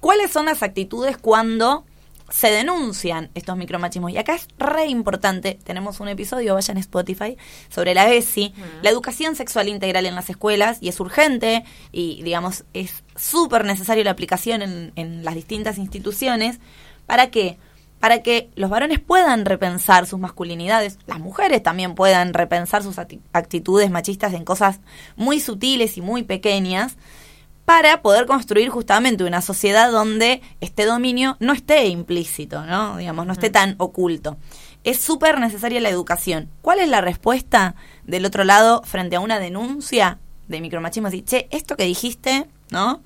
¿Cuáles 0.00 0.30
son 0.30 0.46
las 0.46 0.62
actitudes 0.62 1.16
cuando 1.16 1.84
se 2.30 2.50
denuncian 2.50 3.30
estos 3.34 3.56
micromachismos. 3.56 4.10
Y 4.10 4.18
acá 4.18 4.34
es 4.34 4.48
re 4.58 4.86
importante, 4.86 5.58
tenemos 5.62 6.00
un 6.00 6.08
episodio, 6.08 6.54
vayan 6.54 6.76
a 6.76 6.80
Spotify, 6.80 7.36
sobre 7.68 7.94
la 7.94 8.12
ESI, 8.12 8.54
la 8.82 8.90
educación 8.90 9.36
sexual 9.36 9.68
integral 9.68 10.06
en 10.06 10.14
las 10.14 10.30
escuelas, 10.30 10.78
y 10.80 10.88
es 10.88 10.98
urgente, 11.00 11.64
y 11.92 12.22
digamos, 12.22 12.64
es 12.72 13.04
súper 13.16 13.64
necesario 13.64 14.04
la 14.04 14.10
aplicación 14.10 14.62
en, 14.62 14.92
en 14.96 15.24
las 15.24 15.34
distintas 15.34 15.78
instituciones. 15.78 16.58
¿Para 17.06 17.30
qué? 17.30 17.58
Para 18.00 18.22
que 18.22 18.50
los 18.54 18.68
varones 18.68 19.00
puedan 19.00 19.46
repensar 19.46 20.06
sus 20.06 20.20
masculinidades, 20.20 20.98
las 21.06 21.20
mujeres 21.20 21.62
también 21.62 21.94
puedan 21.94 22.34
repensar 22.34 22.82
sus 22.82 22.98
actitudes 22.98 23.90
machistas 23.90 24.34
en 24.34 24.44
cosas 24.44 24.80
muy 25.16 25.40
sutiles 25.40 25.96
y 25.96 26.02
muy 26.02 26.22
pequeñas, 26.22 26.96
para 27.64 28.02
poder 28.02 28.26
construir 28.26 28.68
justamente 28.68 29.24
una 29.24 29.40
sociedad 29.40 29.90
donde 29.90 30.42
este 30.60 30.84
dominio 30.84 31.36
no 31.40 31.52
esté 31.52 31.86
implícito, 31.86 32.64
¿no? 32.66 32.96
Digamos, 32.96 33.26
no 33.26 33.32
esté 33.32 33.50
tan 33.50 33.74
oculto. 33.78 34.36
Es 34.84 35.00
súper 35.00 35.40
necesaria 35.40 35.80
la 35.80 35.88
educación. 35.88 36.50
¿Cuál 36.60 36.80
es 36.80 36.88
la 36.88 37.00
respuesta 37.00 37.74
del 38.04 38.26
otro 38.26 38.44
lado 38.44 38.82
frente 38.84 39.16
a 39.16 39.20
una 39.20 39.38
denuncia 39.38 40.18
de 40.46 40.60
micromachismo? 40.60 41.08
Así, 41.08 41.22
che, 41.22 41.48
esto 41.50 41.76
que 41.76 41.84
dijiste, 41.84 42.46
¿no? 42.70 43.02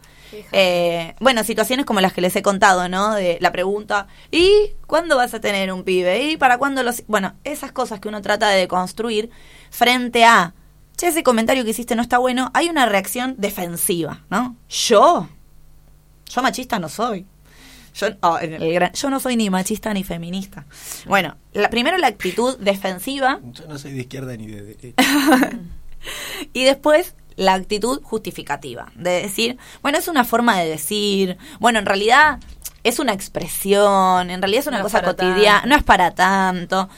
Eh, 0.53 1.15
bueno, 1.21 1.45
situaciones 1.45 1.87
como 1.87 2.01
las 2.01 2.13
que 2.13 2.21
les 2.21 2.35
he 2.37 2.43
contado, 2.43 2.89
¿no? 2.89 3.15
De 3.15 3.39
la 3.41 3.53
pregunta, 3.53 4.09
¿y 4.31 4.73
cuándo 4.87 5.17
vas 5.17 5.35
a 5.35 5.41
tener 5.41 5.73
un 5.73 5.85
pibe? 5.85 6.31
¿Y 6.31 6.37
para 6.37 6.59
cuándo 6.59 6.83
los...? 6.83 7.05
Bueno, 7.07 7.35
esas 7.45 7.73
cosas 7.73 8.01
que 8.01 8.09
uno 8.09 8.23
trata 8.23 8.49
de 8.49 8.69
construir 8.69 9.31
frente 9.71 10.25
a, 10.25 10.55
che, 10.99 11.07
ese 11.09 11.23
comentario 11.23 11.65
que 11.65 11.71
hiciste 11.71 11.95
no 11.97 12.03
está 12.03 12.19
bueno, 12.19 12.51
hay 12.53 12.69
una 12.69 12.85
reacción 12.87 13.35
defensiva, 13.39 14.21
¿no? 14.31 14.57
Yo, 14.69 15.29
yo 16.29 16.43
machista 16.43 16.79
no 16.79 16.89
soy. 16.89 17.25
Yo, 17.95 18.09
oh, 18.21 18.39
en 18.39 18.55
el 18.55 18.73
gran- 18.75 18.93
yo 18.93 19.09
no 19.11 19.19
soy 19.19 19.37
ni 19.37 19.49
machista 19.51 19.93
ni 19.95 20.05
feminista. 20.05 20.67
Bueno, 21.07 21.37
la, 21.53 21.71
primero 21.71 21.97
la 21.99 22.07
actitud 22.07 22.57
defensiva 22.59 23.41
Yo 23.53 23.67
no 23.67 23.79
soy 23.79 23.93
de 23.93 24.01
izquierda 24.01 24.37
ni 24.37 24.47
de 24.47 24.63
derecha. 24.63 25.03
y 26.53 26.65
después 26.65 27.15
la 27.37 27.55
actitud 27.55 28.03
justificativa, 28.03 28.93
de 28.97 29.23
decir, 29.23 29.59
bueno, 29.83 29.99
es 29.99 30.09
una 30.09 30.25
forma 30.25 30.59
de 30.59 30.69
decir, 30.69 31.39
bueno, 31.61 31.79
en 31.79 31.87
realidad 31.87 32.41
es 32.85 32.99
una 32.99 33.13
expresión, 33.13 34.31
en 34.31 34.41
realidad 34.41 34.61
es 34.61 34.67
una 34.67 34.79
No 34.79 34.85
cosa 34.85 35.03
cotidiana, 35.03 35.63
no 35.67 35.77
es 35.77 35.83
para 35.83 36.13
tanto. 36.13 36.89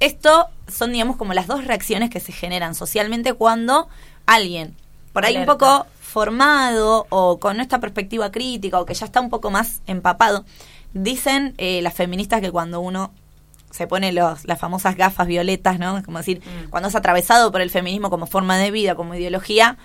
Esto 0.00 0.48
son, 0.68 0.92
digamos, 0.92 1.16
como 1.16 1.32
las 1.32 1.46
dos 1.46 1.64
reacciones 1.64 2.10
que 2.10 2.20
se 2.20 2.32
generan 2.32 2.74
socialmente 2.74 3.32
cuando 3.32 3.88
alguien, 4.26 4.74
por 5.12 5.24
ahí 5.24 5.36
un 5.36 5.46
poco 5.46 5.86
formado 6.00 7.06
o 7.10 7.38
con 7.38 7.60
esta 7.60 7.78
perspectiva 7.80 8.30
crítica 8.30 8.80
o 8.80 8.86
que 8.86 8.94
ya 8.94 9.06
está 9.06 9.20
un 9.20 9.30
poco 9.30 9.50
más 9.50 9.80
empapado, 9.86 10.44
dicen 10.92 11.54
eh, 11.58 11.80
las 11.82 11.94
feministas 11.94 12.40
que 12.40 12.50
cuando 12.50 12.80
uno 12.80 13.12
se 13.70 13.86
pone 13.86 14.12
los, 14.12 14.44
las 14.46 14.58
famosas 14.58 14.96
gafas 14.96 15.26
violetas, 15.26 15.78
¿no? 15.78 15.98
Es 15.98 16.04
Como 16.04 16.18
decir, 16.18 16.40
Mm. 16.40 16.70
cuando 16.70 16.88
es 16.88 16.94
atravesado 16.94 17.52
por 17.52 17.60
el 17.60 17.70
feminismo 17.70 18.08
como 18.10 18.26
forma 18.26 18.56
de 18.56 18.70
vida, 18.70 18.94
como 18.94 19.14
ideología, 19.14 19.76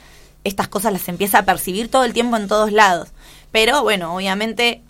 estas 0.43 0.67
cosas 0.67 0.93
las 0.93 1.08
empieza 1.10 1.39
a 1.39 1.43
percibir 1.45 1.89
todo 1.89 2.04
el 2.06 2.13
tiempo 2.13 2.38
en 2.38 2.47
todos 2.47 2.71
lados. 2.71 3.10
Pero 3.52 3.84
bueno, 3.84 4.15
obviamente 4.15 4.82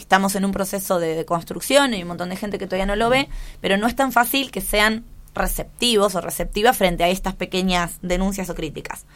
estamos 0.00 0.34
en 0.34 0.44
un 0.44 0.52
proceso 0.52 0.98
de, 0.98 1.24
construcción 1.24 1.92
y 1.92 1.96
hay 1.96 2.02
un 2.02 2.08
montón 2.08 2.30
de 2.30 2.36
gente 2.36 2.58
que 2.58 2.66
todavía 2.66 2.86
no 2.86 2.96
lo 2.96 3.08
ve, 3.08 3.28
pero 3.60 3.76
no 3.76 3.86
es 3.86 3.94
tan 3.94 4.12
fácil 4.12 4.50
que 4.50 4.60
sean 4.60 5.04
receptivos 5.34 6.14
o 6.14 6.20
receptivas 6.20 6.76
frente 6.76 7.04
a 7.04 7.08
estas 7.08 7.34
pequeñas 7.34 7.98
denuncias 8.02 8.50
o 8.50 8.54
críticas. 8.54 9.06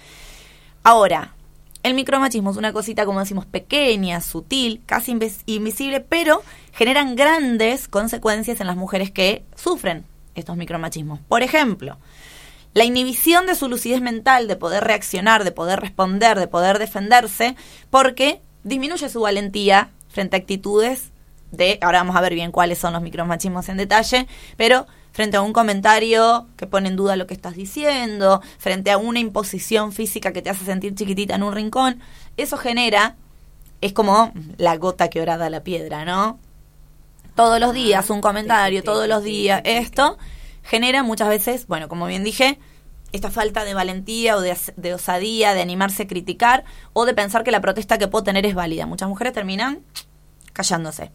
Ahora, 0.83 1.35
el 1.83 1.95
micromachismo 1.95 2.51
es 2.51 2.57
una 2.57 2.73
cosita, 2.73 3.05
como 3.05 3.21
decimos, 3.21 3.47
pequeña, 3.47 4.21
sutil, 4.21 4.83
casi 4.87 5.13
invis- 5.13 5.43
invisible, 5.47 6.01
pero 6.01 6.43
generan 6.73 7.17
grandes 7.17 7.89
consecuencias 7.89 8.61
en 8.61 8.67
las 8.67 8.77
mujeres 8.77 9.11
que 9.11 9.45
sufren 9.55 10.05
estos 10.35 10.57
micromachismos. 10.57 11.21
Por 11.29 11.43
ejemplo, 11.43 11.99
la 12.75 12.85
inhibición 12.85 13.47
de 13.47 13.55
su 13.55 13.69
lucidez 13.69 14.01
mental, 14.01 14.49
de 14.49 14.57
poder 14.57 14.83
reaccionar, 14.85 15.45
de 15.45 15.53
poder 15.53 15.81
responder, 15.81 16.39
de 16.39 16.49
poder 16.49 16.79
defenderse, 16.79 17.55
porque 17.91 18.41
disminuye 18.65 19.09
su 19.09 19.21
valentía 19.21 19.91
frente 20.15 20.37
a 20.37 20.39
actitudes 20.39 21.11
de, 21.51 21.79
ahora 21.83 21.99
vamos 21.99 22.17
a 22.17 22.21
ver 22.21 22.35
bien 22.35 22.53
cuáles 22.53 22.79
son 22.79 22.93
los 22.93 23.03
micromachismos 23.03 23.69
en 23.69 23.77
detalle, 23.77 24.27
pero 24.57 24.87
frente 25.13 25.37
a 25.37 25.43
un 25.43 25.53
comentario 25.53 26.47
que 26.57 26.67
pone 26.67 26.89
en 26.89 26.97
duda 26.97 27.17
lo 27.17 27.27
que 27.27 27.35
estás 27.35 27.55
diciendo, 27.55 28.41
frente 28.59 28.91
a 28.91 28.99
una 28.99 29.19
imposición 29.19 29.93
física 29.93 30.33
que 30.33 30.41
te 30.41 30.51
hace 30.51 30.65
sentir 30.65 30.95
chiquitita 30.95 31.35
en 31.35 31.43
un 31.43 31.53
rincón, 31.53 32.01
eso 32.37 32.57
genera, 32.57 33.17
es 33.81 33.93
como 33.93 34.33
la 34.57 34.77
gota 34.77 35.09
que 35.09 35.21
orada 35.21 35.51
la 35.51 35.63
piedra, 35.63 36.05
¿no? 36.05 36.39
Todos 37.35 37.59
los 37.61 37.73
días 37.73 38.11
un 38.11 38.21
comentario, 38.21 38.83
todos 38.83 39.09
los 39.09 39.25
días 39.25 39.61
esto, 39.65 40.17
genera 40.63 41.03
muchas 41.03 41.29
veces, 41.29 41.67
bueno, 41.67 41.89
como 41.89 42.07
bien 42.07 42.25
dije, 42.25 42.59
esta 43.15 43.31
falta 43.31 43.65
de 43.65 43.75
valentía 43.75 44.37
o 44.37 44.41
de, 44.41 44.95
osadía, 44.95 45.55
de 45.55 45.63
animarse 45.63 46.03
a 46.03 46.07
criticar 46.09 46.65
o 46.93 47.07
de 47.07 47.15
pensar 47.15 47.45
que 47.45 47.53
la 47.53 47.61
protesta 47.61 47.97
que 47.97 48.09
puedo 48.09 48.25
tener 48.25 48.45
es 48.45 48.57
válida. 48.57 48.87
Muchas 48.87 49.09
mujeres 49.09 49.33
terminan 49.33 49.85
callándose. 50.53 51.13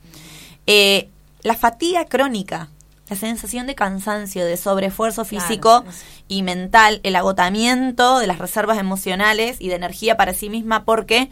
Eh, 0.65 1.09
la 1.41 1.55
fatiga 1.55 2.05
crónica, 2.05 2.69
la 3.09 3.17
sensación 3.17 3.67
de 3.67 3.75
cansancio, 3.75 4.45
de 4.45 4.55
sobreesfuerzo 4.55 5.25
Claro, 5.25 5.45
físico 5.45 5.83
y 6.29 6.41
mental, 6.41 7.01
el 7.03 7.17
agotamiento 7.17 8.19
de 8.19 8.27
las 8.27 8.39
reservas 8.39 8.77
emocionales 8.77 9.57
y 9.59 9.67
de 9.67 9.75
energía 9.75 10.15
para 10.15 10.33
sí 10.33 10.49
misma 10.49 10.85
porque 10.85 11.29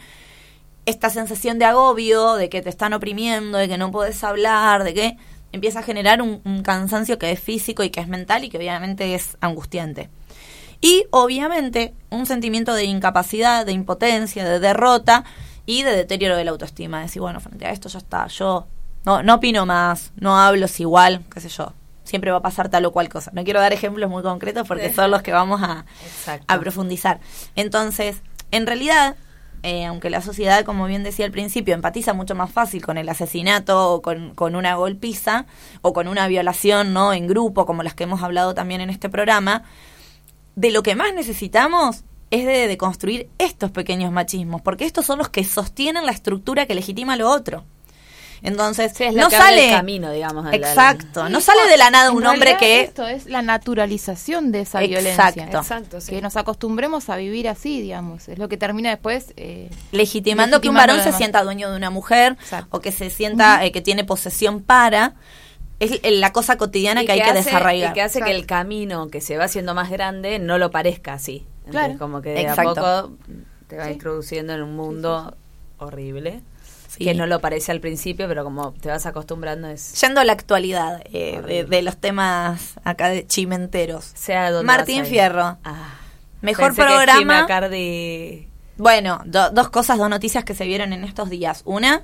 esta 0.85 1.09
sensación 1.09 1.59
de 1.59 1.65
agobio, 1.65 2.35
de 2.35 2.49
que 2.49 2.61
te 2.61 2.69
están 2.69 2.91
oprimiendo, 2.91 3.57
de 3.57 3.69
que 3.69 3.77
no 3.77 3.89
puedes 3.89 4.21
hablar, 4.21 4.83
de 4.83 4.93
que 4.93 5.17
empieza 5.53 5.79
a 5.79 5.83
generar 5.83 6.21
un, 6.21 6.41
un 6.43 6.61
cansancio 6.61 7.17
que 7.17 7.31
es 7.31 7.39
físico 7.39 7.83
y 7.83 7.89
que 7.89 8.01
es 8.01 8.09
mental 8.09 8.43
y 8.43 8.49
que 8.49 8.57
obviamente 8.57 9.15
es 9.15 9.37
angustiante. 9.39 10.09
Y 10.81 11.05
obviamente 11.11 11.93
un 12.09 12.25
sentimiento 12.25 12.73
de 12.73 12.85
incapacidad, 12.85 13.65
de 13.65 13.71
impotencia, 13.71 14.45
de 14.45 14.59
derrota 14.59 15.23
y 15.65 15.83
de 15.83 15.95
deterioro 15.95 16.37
de 16.37 16.45
la 16.45 16.51
autoestima. 16.51 17.01
Decir, 17.01 17.21
bueno, 17.21 17.39
frente 17.39 17.65
a 17.65 17.71
esto 17.71 17.89
ya 17.89 17.99
está, 17.99 18.27
yo 18.27 18.67
no, 19.05 19.23
no 19.23 19.35
opino 19.35 19.65
más, 19.65 20.11
no 20.17 20.37
hablo 20.37 20.65
es 20.65 20.79
igual, 20.79 21.23
qué 21.33 21.39
sé 21.39 21.49
yo. 21.49 21.73
Siempre 22.03 22.31
va 22.31 22.37
a 22.37 22.41
pasar 22.41 22.69
tal 22.69 22.85
o 22.85 22.91
cual 22.91 23.09
cosa. 23.09 23.31
No 23.33 23.43
quiero 23.43 23.59
dar 23.59 23.73
ejemplos 23.73 24.09
muy 24.09 24.23
concretos 24.23 24.67
porque 24.67 24.93
son 24.93 25.11
los 25.11 25.21
que 25.21 25.33
vamos 25.33 25.61
a, 25.61 25.85
a 26.47 26.59
profundizar. 26.59 27.19
Entonces, 27.55 28.21
en 28.51 28.65
realidad, 28.65 29.17
eh, 29.63 29.85
aunque 29.85 30.09
la 30.09 30.21
sociedad, 30.21 30.63
como 30.63 30.85
bien 30.85 31.03
decía 31.03 31.25
al 31.25 31.31
principio, 31.31 31.73
empatiza 31.73 32.13
mucho 32.13 32.35
más 32.35 32.51
fácil 32.51 32.85
con 32.85 32.97
el 32.97 33.09
asesinato 33.09 33.91
o 33.91 34.01
con, 34.01 34.35
con 34.35 34.55
una 34.55 34.75
golpiza 34.75 35.45
o 35.81 35.93
con 35.93 36.07
una 36.07 36.27
violación 36.27 36.93
no 36.93 37.11
en 37.11 37.27
grupo, 37.27 37.65
como 37.65 37.83
las 37.83 37.93
que 37.93 38.03
hemos 38.03 38.23
hablado 38.23 38.53
también 38.53 38.81
en 38.81 38.89
este 38.89 39.09
programa, 39.09 39.63
de 40.57 40.71
lo 40.71 40.81
que 40.83 40.95
más 40.95 41.13
necesitamos 41.13 42.03
es 42.31 42.45
de, 42.45 42.67
de 42.67 42.77
construir 42.77 43.29
estos 43.37 43.71
pequeños 43.71 44.11
machismos, 44.11 44.61
porque 44.61 44.85
estos 44.85 45.05
son 45.05 45.19
los 45.19 45.29
que 45.29 45.43
sostienen 45.45 46.05
la 46.05 46.11
estructura 46.11 46.65
que 46.65 46.73
legitima 46.75 47.15
lo 47.15 47.29
otro. 47.29 47.63
Entonces, 48.43 48.91
Sí, 48.95 49.03
es 49.05 49.15
lo 49.15 49.21
no 49.21 49.29
sale 49.31 49.65
el 49.69 49.71
camino, 49.75 50.11
digamos. 50.11 50.45
la- 50.45 50.55
Exacto, 50.55 51.27
no 51.29 51.41
sale 51.41 51.67
de 51.69 51.77
la 51.77 51.89
nada 51.89 52.11
un 52.11 52.25
hombre 52.25 52.55
que 52.57 52.81
Esto 52.81 53.07
es 53.07 53.25
la 53.25 53.41
naturalización 53.41 54.51
de 54.51 54.61
esa 54.61 54.83
Exacto. 54.83 54.89
violencia. 54.89 55.59
Exacto, 55.59 56.01
sí. 56.01 56.11
Que 56.11 56.21
nos 56.21 56.35
acostumbremos 56.37 57.09
a 57.09 57.15
vivir 57.15 57.47
así, 57.49 57.81
digamos. 57.81 58.27
Es 58.27 58.37
lo 58.37 58.47
que 58.49 58.57
termina 58.57 58.89
después. 58.91 59.33
eh, 59.37 59.69
legitimando 59.91 60.61
que 60.61 60.69
un 60.69 60.75
varón 60.75 61.01
se 61.01 61.11
sienta 61.13 61.43
dueño 61.43 61.71
de 61.71 61.77
una 61.77 61.89
mujer 61.89 62.33
Exacto. 62.33 62.77
o 62.77 62.79
que 62.81 62.91
se 62.91 63.09
sienta 63.09 63.63
eh, 63.65 63.71
que 63.71 63.81
tiene 63.81 64.03
posesión 64.03 64.61
para 64.61 65.15
es 65.79 65.99
el- 66.03 66.21
la 66.21 66.31
cosa 66.33 66.57
cotidiana 66.57 67.03
Y 67.03 67.05
que 67.05 67.11
hay 67.13 67.19
que 67.21 67.25
hace- 67.29 67.43
desarraigar. 67.43 67.91
y 67.91 67.93
que 67.93 68.01
hace 68.01 68.21
que 68.21 68.31
el 68.31 68.45
camino 68.45 69.07
que 69.09 69.21
se 69.21 69.37
va 69.37 69.45
haciendo 69.45 69.73
más 69.75 69.89
grande 69.89 70.39
no 70.39 70.57
lo 70.57 70.71
parezca 70.71 71.13
así. 71.13 71.45
Entonces, 71.65 71.71
Claro. 71.81 71.99
como 71.99 72.21
que 72.21 72.29
de 72.29 72.41
Exacto. 72.41 72.69
a 72.71 72.73
poco 73.03 73.13
te 73.67 73.77
va 73.77 73.85
Sí. 73.85 73.91
introduciendo 73.91 74.53
en 74.53 74.61
un 74.63 74.75
mundo 74.75 75.35
horrible. 75.77 76.41
Sí. 76.87 77.03
Que 77.03 77.13
no 77.13 77.27
lo 77.27 77.39
parece 77.41 77.71
al 77.71 77.79
principio, 77.79 78.27
pero 78.27 78.43
como 78.43 78.71
te 78.73 78.89
vas 78.89 79.05
acostumbrando 79.05 79.67
es... 79.67 79.99
Yendo 80.01 80.19
a 80.21 80.25
la 80.25 80.33
actualidad 80.33 81.01
eh, 81.05 81.33
de, 81.33 81.37
Horrible. 81.37 81.63
de 81.75 81.81
los 81.83 81.97
temas 81.97 82.73
acá 82.83 83.09
de 83.09 83.27
chimenteros. 83.27 84.03
Sea 84.15 84.49
donde 84.51 84.65
Martín. 84.65 85.05
Fierro. 85.05 85.57
Ah. 85.63 85.93
Mejor 86.41 86.67
Pensé 86.67 86.81
que 86.81 86.87
programa. 86.87 87.19
Jimena 87.19 87.45
Cardi... 87.45 88.47
Bueno, 88.77 89.19
do- 89.25 89.49
dos 89.51 89.69
cosas, 89.69 89.97
dos 89.97 90.09
noticias 90.09 90.43
que 90.43 90.53
se 90.55 90.65
vieron 90.65 90.93
en 90.93 91.03
estos 91.03 91.29
días. 91.29 91.61
Una, 91.65 92.03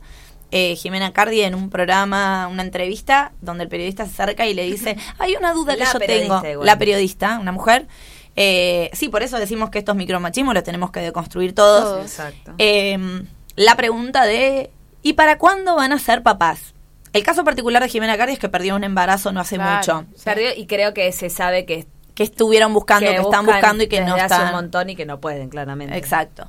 eh, 0.55 0.75
Jimena 0.75 1.11
Cardi 1.13 1.41
en 1.41 1.55
un 1.55 1.69
programa, 1.71 2.47
una 2.47 2.61
entrevista, 2.61 3.31
donde 3.41 3.63
el 3.63 3.69
periodista 3.69 4.05
se 4.05 4.11
acerca 4.21 4.45
y 4.45 4.53
le 4.53 4.63
dice, 4.63 4.95
hay 5.17 5.35
una 5.35 5.51
duda 5.51 5.73
que 5.75 5.83
La 5.83 5.93
yo 5.93 5.99
tengo. 5.99 6.45
igual. 6.47 6.65
La 6.67 6.77
periodista, 6.77 7.39
una 7.39 7.51
mujer, 7.51 7.87
Eh, 8.35 8.89
sí, 8.93 9.09
por 9.09 9.21
eso 9.21 9.37
decimos 9.37 9.69
que 9.69 9.77
estos 9.79 9.95
micromachismos 9.95 10.53
los 10.55 10.63
tenemos 10.63 10.89
que 10.91 10.99
deconstruir 11.01 11.53
todos. 11.53 11.83
Todos. 11.83 12.05
Exacto. 12.05 12.53
Eh, 12.57 12.97
la 13.55 13.75
pregunta 13.75 14.25
de 14.25 14.71
¿y 15.03 15.13
para 15.13 15.37
cuándo 15.37 15.75
van 15.75 15.91
a 15.91 15.99
ser 15.99 16.23
papás? 16.23 16.73
El 17.13 17.21
caso 17.23 17.43
particular 17.43 17.83
de 17.83 17.89
Jimena 17.89 18.17
Cardi 18.17 18.33
es 18.33 18.39
que 18.39 18.49
perdió 18.49 18.75
un 18.75 18.83
embarazo 18.83 19.31
no 19.31 19.39
hace 19.39 19.55
Claro. 19.57 19.77
mucho. 19.77 20.05
Perdió 20.23 20.49
y 20.55 20.65
creo 20.65 20.95
que 20.95 21.11
se 21.11 21.29
sabe 21.29 21.65
que, 21.65 21.85
Que 22.15 22.23
estuvieron 22.23 22.73
buscando, 22.73 23.07
que, 23.09 23.17
están 23.17 23.45
buscando 23.45 23.83
y 23.83 23.87
que 23.87 23.99
no 24.01 24.13
desde 24.15 24.21
hace 24.21 24.33
están. 24.35 24.47
un 24.47 24.53
montón 24.53 24.89
y 24.89 24.95
que 24.95 25.05
no 25.05 25.19
pueden, 25.19 25.49
claramente. 25.49 25.95
Exacto. 25.95 26.47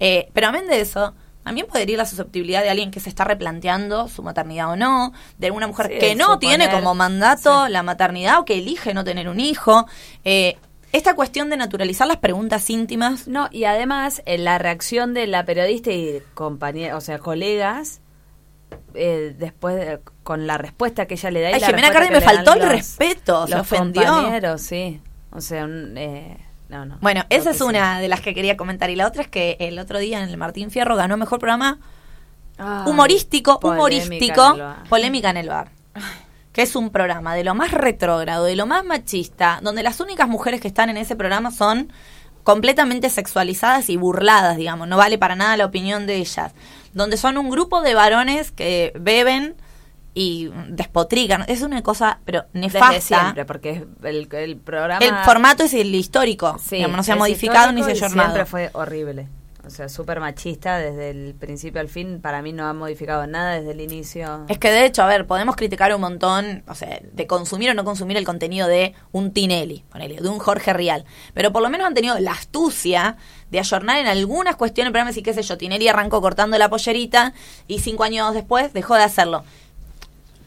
Eh, 0.00 0.28
pero 0.32 0.48
amén 0.48 0.66
de 0.66 0.80
eso, 0.80 1.14
también 1.50 1.66
podría 1.66 1.92
ir 1.92 1.98
la 1.98 2.06
susceptibilidad 2.06 2.62
de 2.62 2.70
alguien 2.70 2.90
que 2.90 3.00
se 3.00 3.08
está 3.08 3.24
replanteando 3.24 4.08
su 4.08 4.22
maternidad 4.22 4.70
o 4.70 4.76
no, 4.76 5.12
de 5.38 5.50
una 5.50 5.66
mujer 5.66 5.88
Sí, 5.92 5.98
que 5.98 6.14
no 6.14 6.34
suponer. 6.34 6.58
tiene 6.58 6.70
como 6.70 6.94
mandato 6.94 7.66
Sí. 7.66 7.72
la 7.72 7.82
maternidad 7.82 8.38
o 8.38 8.44
que 8.44 8.54
elige 8.58 8.94
no 8.94 9.02
tener 9.04 9.28
un 9.28 9.40
hijo. 9.40 9.86
Eh, 10.24 10.56
esta 10.92 11.14
cuestión 11.14 11.50
de 11.50 11.56
naturalizar 11.56 12.06
las 12.08 12.16
preguntas 12.16 12.68
íntimas. 12.70 13.28
No, 13.28 13.48
y 13.52 13.64
además 13.64 14.22
eh, 14.26 14.38
la 14.38 14.58
reacción 14.58 15.12
de 15.14 15.26
la 15.26 15.44
periodista 15.44 15.90
y 15.92 16.20
compañeros, 16.34 16.98
o 16.98 17.00
sea, 17.00 17.18
colegas, 17.18 18.00
eh, 18.94 19.34
después 19.38 19.76
de- 19.76 20.00
con 20.22 20.46
la 20.46 20.58
respuesta 20.58 21.06
que 21.06 21.14
ella 21.14 21.30
le 21.30 21.40
da. 21.42 21.50
y 21.50 21.54
Ay, 21.54 21.60
la 21.60 21.66
Jimena 21.68 21.90
Cardi 21.90 22.10
me 22.10 22.20
faltó 22.20 22.54
el 22.54 22.62
respeto, 22.68 23.46
se 23.46 23.52
los 23.52 23.60
ofendió. 23.62 24.02
compañeros, 24.04 24.62
sí. 24.62 25.00
O 25.32 25.40
sea, 25.40 25.64
un, 25.64 25.96
eh, 25.96 26.38
no, 26.70 26.86
no. 26.86 26.98
Bueno, 27.00 27.24
esa 27.28 27.50
es 27.50 27.58
que 27.58 27.64
una 27.64 28.00
de 28.00 28.08
las 28.08 28.20
que 28.20 28.32
quería 28.32 28.56
comentar. 28.56 28.90
Y 28.90 28.96
la 28.96 29.06
otra 29.06 29.22
es 29.22 29.28
que 29.28 29.56
el 29.60 29.78
otro 29.78 29.98
día 29.98 30.22
en 30.22 30.28
el 30.28 30.36
Martín 30.36 30.70
Fierro 30.70 30.96
ganó 30.96 31.16
mejor 31.16 31.38
programa 31.38 31.78
humorístico, 32.86 33.58
humorístico, 33.62 34.56
en 34.56 34.88
polémica 34.88 35.30
en 35.30 35.36
el 35.36 35.48
bar. 35.48 35.70
Que 36.52 36.62
es 36.62 36.76
un 36.76 36.90
programa 36.90 37.34
de 37.34 37.44
lo 37.44 37.54
más 37.54 37.70
retrógrado, 37.70 38.44
de 38.44 38.56
lo 38.56 38.66
más 38.66 38.84
machista, 38.84 39.60
donde 39.62 39.82
las 39.82 40.00
únicas 40.00 40.28
mujeres 40.28 40.60
que 40.60 40.68
están 40.68 40.90
en 40.90 40.96
ese 40.96 41.16
programa 41.16 41.50
son 41.50 41.92
completamente 42.42 43.10
sexualizadas 43.10 43.90
y 43.90 43.96
burladas, 43.96 44.56
digamos, 44.56 44.88
no 44.88 44.96
vale 44.96 45.18
para 45.18 45.36
nada 45.36 45.56
la 45.56 45.66
opinión 45.66 46.06
de 46.06 46.16
ellas. 46.16 46.52
Donde 46.92 47.16
son 47.16 47.38
un 47.38 47.50
grupo 47.50 47.82
de 47.82 47.94
varones 47.94 48.50
que 48.50 48.92
beben 48.98 49.54
y 50.14 50.50
despotrican. 50.68 51.44
Es 51.48 51.62
una 51.62 51.82
cosa, 51.82 52.20
pero 52.24 52.44
nefasta. 52.52 52.92
Desde 52.92 53.00
siempre, 53.00 53.44
porque 53.44 53.70
es 53.70 53.82
el, 54.02 54.28
el 54.32 54.56
programa... 54.56 55.04
El 55.04 55.14
formato 55.24 55.64
es 55.64 55.74
el 55.74 55.94
histórico, 55.94 56.58
Sí, 56.58 56.76
digamos, 56.76 56.96
no 56.96 57.02
se 57.02 57.12
ha 57.12 57.16
modificado 57.16 57.72
ni 57.72 57.82
se 57.82 57.92
ha. 57.92 58.08
Siempre 58.08 58.44
fue 58.44 58.70
horrible. 58.72 59.28
O 59.66 59.68
sea, 59.68 59.88
súper 59.88 60.20
machista 60.20 60.78
desde 60.78 61.10
el 61.10 61.34
principio 61.34 61.80
al 61.80 61.88
fin. 61.88 62.20
Para 62.20 62.42
mí 62.42 62.52
no 62.52 62.66
ha 62.66 62.72
modificado 62.72 63.26
nada 63.26 63.52
desde 63.52 63.72
el 63.72 63.80
inicio. 63.80 64.46
Es 64.48 64.58
que 64.58 64.70
de 64.70 64.86
hecho, 64.86 65.02
a 65.02 65.06
ver, 65.06 65.26
podemos 65.26 65.54
criticar 65.54 65.94
un 65.94 66.00
montón, 66.00 66.64
o 66.66 66.74
sea, 66.74 67.00
de 67.12 67.26
consumir 67.26 67.70
o 67.70 67.74
no 67.74 67.84
consumir 67.84 68.16
el 68.16 68.24
contenido 68.24 68.66
de 68.66 68.94
un 69.12 69.32
Tinelli, 69.32 69.84
ponele, 69.90 70.16
de 70.16 70.28
un 70.28 70.38
Jorge 70.38 70.72
Rial. 70.72 71.04
Pero 71.34 71.52
por 71.52 71.62
lo 71.62 71.68
menos 71.68 71.86
han 71.86 71.94
tenido 71.94 72.18
la 72.18 72.32
astucia 72.32 73.16
de 73.50 73.58
ayornar 73.58 73.98
en 73.98 74.06
algunas 74.06 74.56
cuestiones, 74.56 74.92
pero 74.92 75.08
y 75.10 75.22
qué 75.22 75.34
sé 75.34 75.42
yo, 75.42 75.58
Tinelli 75.58 75.88
arrancó 75.88 76.20
cortando 76.20 76.56
la 76.56 76.70
pollerita 76.70 77.34
y 77.68 77.80
cinco 77.80 78.04
años 78.04 78.32
después 78.34 78.72
dejó 78.72 78.94
de 78.94 79.04
hacerlo. 79.04 79.44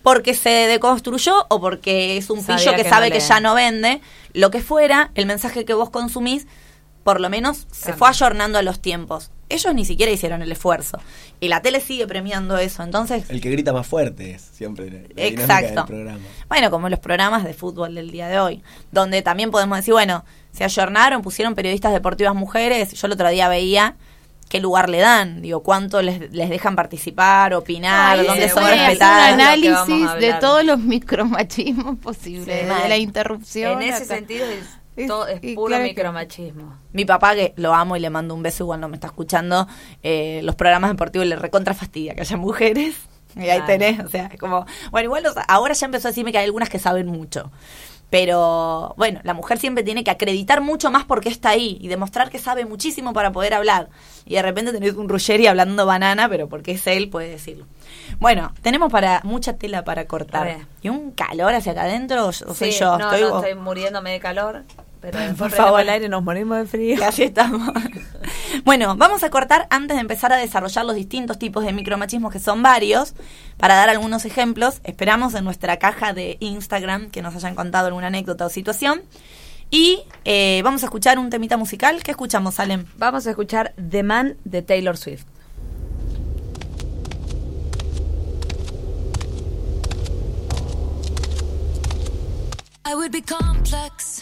Porque 0.03 0.33
se 0.33 0.49
deconstruyó 0.67 1.45
o 1.49 1.59
porque 1.59 2.17
es 2.17 2.29
un 2.29 2.41
Sabía 2.43 2.57
pillo 2.57 2.71
que, 2.77 2.83
que 2.83 2.89
sabe 2.89 3.09
no 3.09 3.15
que 3.15 3.21
ya 3.21 3.39
no 3.39 3.55
vende, 3.55 4.01
lo 4.33 4.51
que 4.51 4.61
fuera, 4.61 5.11
el 5.15 5.25
mensaje 5.25 5.65
que 5.65 5.73
vos 5.73 5.89
consumís, 5.89 6.45
por 7.03 7.19
lo 7.19 7.29
menos 7.29 7.65
se 7.71 7.83
Claro. 7.85 7.97
fue 7.97 8.09
ayornando 8.09 8.59
a 8.59 8.61
los 8.61 8.79
tiempos. 8.81 9.31
Ellos 9.49 9.73
ni 9.75 9.85
siquiera 9.85 10.11
hicieron 10.11 10.41
el 10.41 10.51
esfuerzo. 10.51 10.99
Y 11.39 11.47
la 11.47 11.61
tele 11.61 11.79
sigue 11.79 12.07
premiando 12.07 12.57
eso. 12.57 12.81
Entonces, 12.81 13.29
El 13.29 13.39
que 13.41 13.49
grita 13.51 13.71
más 13.73 13.85
fuerte 13.85 14.31
es 14.31 14.41
siempre 14.41 14.85
la, 14.89 14.99
la 14.99 15.07
dinámica 15.07 15.41
Exacto. 15.43 15.75
del 15.81 15.85
programa. 15.85 16.19
Bueno, 16.47 16.71
como 16.71 16.89
los 16.89 16.99
programas 16.99 17.43
de 17.43 17.53
fútbol 17.53 17.93
del 17.95 18.09
día 18.09 18.27
de 18.29 18.39
hoy, 18.39 18.63
donde 18.91 19.21
también 19.21 19.51
podemos 19.51 19.77
decir, 19.77 19.93
bueno, 19.93 20.23
se 20.53 20.63
ayornaron, 20.63 21.21
pusieron 21.21 21.55
periodistas 21.55 21.91
deportivas 21.93 22.33
mujeres. 22.35 22.93
Yo 22.93 23.07
el 23.07 23.13
otro 23.13 23.29
día 23.29 23.47
veía 23.49 23.95
qué 24.53 24.59
lugar 24.59 24.87
le 24.87 24.99
dan, 24.99 25.41
digo, 25.41 25.63
cuánto 25.63 25.99
les, 26.03 26.31
les 26.31 26.47
dejan 26.47 26.75
participar, 26.75 27.55
opinar, 27.55 28.19
Ay, 28.19 28.27
dónde 28.27 28.47
son 28.49 28.63
un 28.63 28.69
respetadas. 28.69 29.27
Que 29.29 29.33
análisis 29.33 30.13
de 30.19 30.33
todos 30.35 30.63
los 30.63 30.77
micromachismos 30.77 31.97
posibles, 31.97 32.61
Sí, 32.61 32.81
de 32.83 32.87
la 32.89 32.97
interrupción. 32.97 33.81
en 33.81 33.89
ese 33.89 34.03
hasta- 34.03 34.15
sentido 34.15 34.45
es, 34.45 34.63
Es- 34.95 35.07
todo, 35.07 35.25
es 35.27 35.39
y 35.43 35.55
puro 35.55 35.69
claro 35.69 35.83
que- 35.85 35.89
micromachismo. 35.89 36.77
Mi 36.91 37.03
papá, 37.03 37.33
que 37.33 37.53
lo 37.57 37.73
amo 37.73 37.95
y 37.97 37.99
le 37.99 38.11
mando 38.11 38.35
un 38.35 38.43
beso 38.43 38.63
igual 38.63 38.79
no 38.79 38.89
me 38.89 38.95
está 38.95 39.07
escuchando, 39.07 39.67
eh, 40.03 40.41
los 40.43 40.53
programas 40.53 40.91
deportivos 40.91 41.25
le 41.25 41.35
recontra 41.35 41.73
fastidia 41.73 42.13
que 42.13 42.21
haya 42.21 42.37
mujeres. 42.37 42.93
Y 43.35 43.39
ahí 43.49 43.61
Claro. 43.61 43.65
tenés, 43.65 43.99
o 44.01 44.07
sea, 44.09 44.27
es 44.31 44.39
como, 44.39 44.67
bueno, 44.91 45.05
igual 45.05 45.23
los- 45.23 45.33
ahora 45.47 45.73
ya 45.73 45.87
empezó 45.87 46.07
a 46.07 46.11
decirme 46.11 46.31
que 46.31 46.37
hay 46.37 46.45
algunas 46.45 46.69
que 46.69 46.77
saben 46.77 47.07
mucho. 47.07 47.51
Pero 48.13 48.93
bueno, 48.95 49.21
la 49.23 49.34
mujer 49.34 49.58
siempre 49.58 49.84
tiene 49.84 50.04
que 50.04 50.12
acreditar 50.12 50.62
mucho 50.62 50.91
más 50.91 51.04
porque 51.04 51.30
está 51.30 51.49
ahí 51.49 51.80
y 51.82 51.88
demostrar 51.88 52.30
que 52.30 52.38
sabe 52.38 52.63
muchísimo 52.63 53.12
para 53.12 53.32
poder 53.32 53.56
hablar. 53.56 53.89
Y 54.23 54.36
de 54.36 54.43
repente 54.43 54.71
tenés 54.71 54.93
un 54.93 55.10
Ruggeri 55.10 55.47
hablando 55.47 55.88
banana, 55.88 56.30
pero 56.30 56.47
porque 56.47 56.73
es 56.73 56.86
él, 56.86 57.10
puede 57.10 57.30
decirlo. 57.30 57.65
Bueno, 58.19 58.54
tenemos 58.62 58.91
para 58.91 59.21
mucha 59.23 59.54
tela 59.54 59.84
para 59.84 60.06
cortar. 60.06 60.60
Y 60.84 60.89
un 60.89 61.10
calor 61.10 61.56
hacia 61.56 61.71
acá 61.71 61.86
adentro, 61.86 62.28
o 62.28 62.32
Sí, 62.32 62.69
yo. 62.69 62.99
no, 62.99 63.12
estoy, 63.12 63.32
no, 63.32 63.38
estoy 63.39 63.56
muriéndome 63.56 64.12
de 64.12 64.19
calor. 64.19 64.62
Pero 65.03 65.19
Por 65.35 65.51
favor. 65.51 65.81
el 65.81 65.89
aire 65.89 66.07
nos 66.07 66.23
morimos 66.23 66.57
de 66.57 66.65
frío. 66.65 67.05
Así 67.05 67.23
estamos. 67.23 67.61
bueno, 68.63 68.95
vamos 68.95 69.21
a 69.23 69.29
cortar 69.29 69.67
antes 69.69 69.97
de 69.97 70.01
empezar 70.01 70.31
a 70.31 70.37
desarrollar 70.37 70.85
los 70.85 70.95
distintos 70.95 71.37
tipos 71.37 71.65
de 71.65 71.73
micromachismos, 71.73 72.31
que 72.31 72.39
son 72.39 72.63
varios, 72.63 73.13
para 73.57 73.75
dar 73.75 73.89
algunos 73.89 74.23
ejemplos. 74.23 74.79
Esperamos 74.85 75.33
en 75.35 75.43
nuestra 75.43 75.77
caja 75.77 76.13
de 76.13 76.37
Instagram 76.39 77.09
que 77.09 77.21
nos 77.21 77.35
hayan 77.35 77.53
contado 77.53 77.87
alguna 77.87 78.07
anécdota 78.07 78.45
o 78.45 78.49
situación. 78.49 79.01
Y 79.69 80.03
eh, 80.23 80.61
vamos 80.63 80.83
a 80.83 80.85
escuchar 80.85 81.19
un 81.19 81.29
temita 81.29 81.57
musical. 81.57 82.01
¿Qué 82.01 82.11
escuchamos, 82.11 82.55
Salem? 82.55 82.85
Vamos 82.95 83.27
a 83.27 83.31
escuchar 83.31 83.73
The 83.75 84.03
Man 84.03 84.37
de 84.45 84.61
Taylor 84.61 84.95
Swift. 84.95 85.25
I 92.85 92.95
would 92.95 93.11
be 93.11 93.21
complex. 93.21 94.21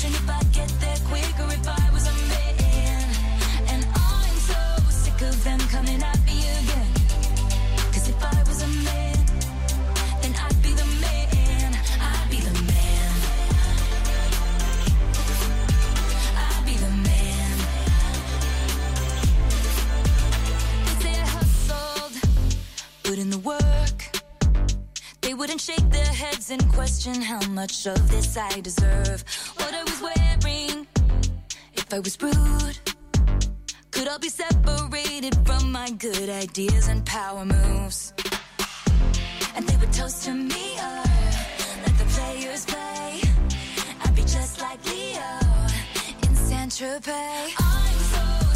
If 0.00 0.30
I'd 0.30 0.52
get 0.52 0.68
there 0.78 0.96
quicker 1.08 1.52
if 1.52 1.66
I 1.66 1.90
was 1.92 2.06
a 2.06 2.14
man. 2.28 3.10
And 3.66 3.84
I'm 3.96 4.36
so 4.50 4.90
sick 4.90 5.20
of 5.22 5.42
them 5.42 5.58
coming 5.58 6.00
if 8.08 8.22
I 8.22 8.42
was 8.46 8.62
a 8.62 8.68
man, 8.68 9.26
then 10.22 10.34
I'd 10.38 10.62
be 10.62 10.72
the 10.72 10.86
man. 11.00 11.74
I'd 12.00 12.30
be 12.30 12.38
the 12.38 12.54
man. 12.62 13.10
I'd 16.46 16.64
be 16.64 16.74
the 16.76 16.90
man. 17.08 17.58
They 20.84 21.02
say 21.02 21.20
I 21.20 21.26
hustled, 21.26 22.14
in 23.18 23.30
the 23.30 23.38
work. 23.38 23.77
Wouldn't 25.38 25.60
shake 25.60 25.88
their 25.90 26.04
heads 26.04 26.50
and 26.50 26.68
question 26.72 27.22
how 27.22 27.40
much 27.50 27.86
of 27.86 28.10
this 28.10 28.36
I 28.36 28.60
deserve. 28.60 29.22
What 29.54 29.72
I 29.72 29.84
was 29.84 30.02
wearing, 30.02 30.84
if 31.74 31.94
I 31.94 32.00
was 32.00 32.20
rude, 32.20 32.78
could 33.92 34.08
I 34.08 34.18
be 34.18 34.30
separated 34.30 35.36
from 35.46 35.70
my 35.70 35.90
good 35.90 36.28
ideas 36.28 36.88
and 36.88 37.06
power 37.06 37.44
moves. 37.44 38.12
And 39.54 39.64
they 39.68 39.76
would 39.76 39.92
toast 39.92 40.24
to 40.24 40.32
me, 40.34 40.76
or 40.76 41.04
let 41.84 41.94
the 41.98 42.06
players 42.16 42.66
play. 42.66 43.20
I'd 44.04 44.16
be 44.16 44.22
just 44.22 44.60
like 44.60 44.84
Leo 44.86 45.38
in 46.24 46.34
Saint 46.34 46.72
Tropez. 46.72 47.52
I'm 47.60 47.98
so 48.12 48.47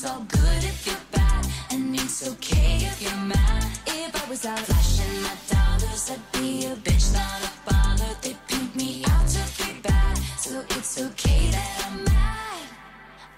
It's 0.00 0.06
all 0.08 0.24
good 0.28 0.62
if 0.62 0.86
you're 0.86 1.06
bad, 1.10 1.44
and 1.72 1.92
it's 1.92 2.28
okay 2.28 2.76
if 2.82 3.02
you're 3.02 3.24
mad. 3.26 3.64
If 3.84 4.14
I 4.14 4.30
was 4.30 4.46
out 4.46 4.60
flashing 4.60 5.22
my 5.24 5.34
dollars, 5.50 6.12
I'd 6.12 6.22
be 6.38 6.66
a 6.66 6.76
bitch, 6.76 7.12
not 7.12 7.42
a 7.42 7.50
baller. 7.68 8.20
They 8.22 8.36
paint 8.46 8.76
me 8.76 9.02
out 9.10 9.26
to 9.26 9.42
be 9.58 9.80
bad, 9.80 10.16
so 10.38 10.64
it's 10.70 11.02
okay 11.02 11.50
that 11.50 11.90
I'm 11.90 12.04
mad. 12.04 12.68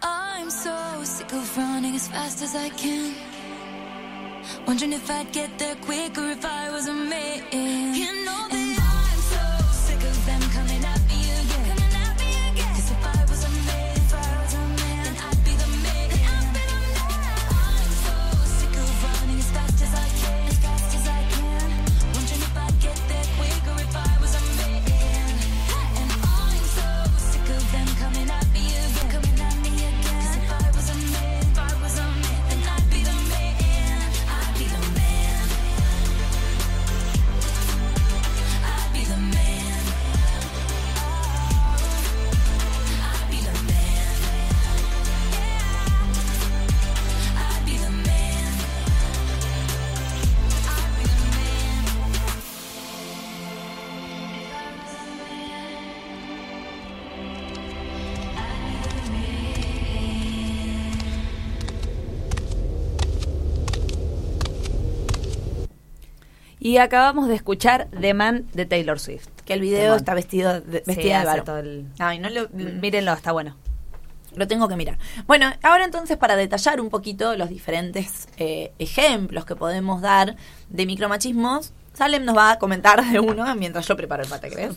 I'm 0.02 0.50
so 0.50 1.02
sick 1.02 1.32
of 1.32 1.56
running 1.56 1.94
as 1.94 2.08
fast 2.08 2.42
as 2.42 2.54
I 2.54 2.68
can. 2.68 3.14
Wondering 4.66 4.92
if 4.92 5.10
I'd 5.10 5.32
get 5.32 5.58
there 5.58 5.76
quicker 5.76 6.28
if 6.28 6.44
I 6.44 6.70
was 6.70 6.88
a 6.88 6.92
man. 6.92 7.94
You 7.94 8.26
know 8.26 8.48
that. 8.50 8.69
Y 66.60 66.76
acabamos 66.76 67.26
de 67.28 67.34
escuchar 67.34 67.88
The 67.98 68.12
Man 68.14 68.46
de 68.52 68.66
Taylor 68.66 69.00
Swift. 69.00 69.28
Que 69.44 69.54
el 69.54 69.60
video 69.60 69.94
está 69.96 70.14
vestido 70.14 70.60
de, 70.60 70.78
Sí, 70.80 70.84
vestida 70.86 71.34
de 71.34 71.40
todo 71.42 71.58
el- 71.58 71.86
Ay, 71.98 72.18
no 72.18 72.28
lo, 72.30 72.48
Mírenlo, 72.50 73.12
está 73.14 73.32
bueno. 73.32 73.56
Lo 74.36 74.46
tengo 74.46 74.68
que 74.68 74.76
mirar. 74.76 74.98
Bueno, 75.26 75.50
ahora 75.62 75.84
entonces 75.84 76.16
para 76.16 76.36
detallar 76.36 76.80
un 76.80 76.90
poquito 76.90 77.34
los 77.36 77.48
diferentes 77.48 78.28
eh, 78.36 78.72
ejemplos 78.78 79.44
que 79.44 79.56
podemos 79.56 80.02
dar 80.02 80.36
de 80.68 80.86
micromachismos, 80.86 81.72
Salem 81.94 82.24
nos 82.24 82.36
va 82.36 82.52
a 82.52 82.58
comentar 82.58 83.04
de 83.04 83.18
uno 83.18 83.52
mientras 83.56 83.88
yo 83.88 83.96
preparo 83.96 84.22
el 84.22 84.28
mate, 84.28 84.50
¿crees? 84.50 84.76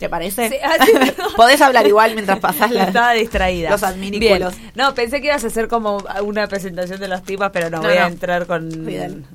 ¿Te 0.00 0.08
parece? 0.08 0.48
Sí, 0.48 0.56
ah, 0.64 0.76
sí. 0.82 0.92
Podés 1.36 1.60
hablar 1.60 1.86
igual 1.86 2.14
mientras 2.14 2.38
pasás 2.40 2.70
la... 2.70 2.84
Estaba 2.84 3.12
distraída. 3.12 3.68
Los 3.68 3.82
adminículos. 3.82 4.54
No, 4.74 4.94
pensé 4.94 5.20
que 5.20 5.26
ibas 5.26 5.44
a 5.44 5.48
hacer 5.48 5.68
como 5.68 6.02
una 6.24 6.48
presentación 6.48 6.98
de 6.98 7.06
los 7.06 7.22
tipos, 7.22 7.50
pero 7.52 7.68
no, 7.68 7.82
No, 7.82 7.88
voy 7.88 7.98
a 7.98 8.06
entrar 8.06 8.46
con 8.46 8.66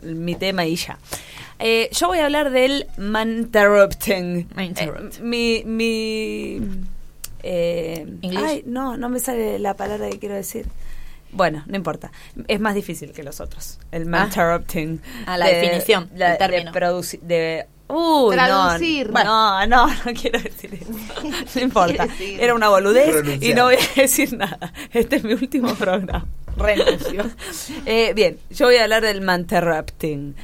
mi 0.01 0.36
tema 0.36 0.65
y 0.65 0.75
ya. 0.75 0.97
Eh, 1.60 1.89
yo 1.91 2.08
voy 2.08 2.17
a 2.17 2.25
hablar 2.25 2.49
del 2.49 2.88
manterrupting. 2.97 4.49
Manterrupt. 4.56 5.17
Eh, 5.17 5.21
mi... 5.21 5.63
mi 5.65 6.62
eh, 7.43 8.08
ay, 8.36 8.63
no, 8.65 8.97
no 8.97 9.08
me 9.08 9.19
sale 9.19 9.60
la 9.60 9.75
palabra 9.75 10.10
que 10.10 10.17
quiero 10.17 10.34
decir. 10.34 10.65
Bueno, 11.32 11.63
no 11.67 11.75
importa. 11.75 12.12
Es 12.47 12.60
más 12.60 12.73
difícil 12.73 13.12
que 13.12 13.21
los 13.21 13.39
otros. 13.39 13.78
El 13.91 14.08
manterrupting. 14.08 14.99
Ah, 15.28 15.38
la 15.38 15.45
definición 15.45 16.10
la- 16.15 16.38
término. 16.38 16.71
De, 16.71 17.19
de 17.21 17.67
Uy, 17.88 18.36
Traducir. 18.36 19.12
No, 19.12 19.24
no, 19.24 19.67
no, 19.67 19.88
no 19.88 20.13
quiero 20.19 20.39
decir 20.39 20.74
eso. 20.74 20.91
No 21.56 21.62
importa. 21.62 22.08
Era 22.19 22.56
una 22.56 22.69
boludez 22.69 23.41
y 23.41 23.54
no 23.54 23.65
voy 23.65 23.76
a 23.76 24.02
decir 24.02 24.36
nada. 24.36 24.74
Este 24.91 25.17
es 25.17 25.24
mi 25.24 25.34
último 25.34 25.74
programa. 25.76 26.26
Renuncio. 26.58 27.24
Eh, 27.86 28.13
bien, 28.15 28.38
yo 28.50 28.65
voy 28.65 28.78
a 28.78 28.84
hablar 28.84 29.04
del 29.04 29.21
manterrupting. 29.21 30.36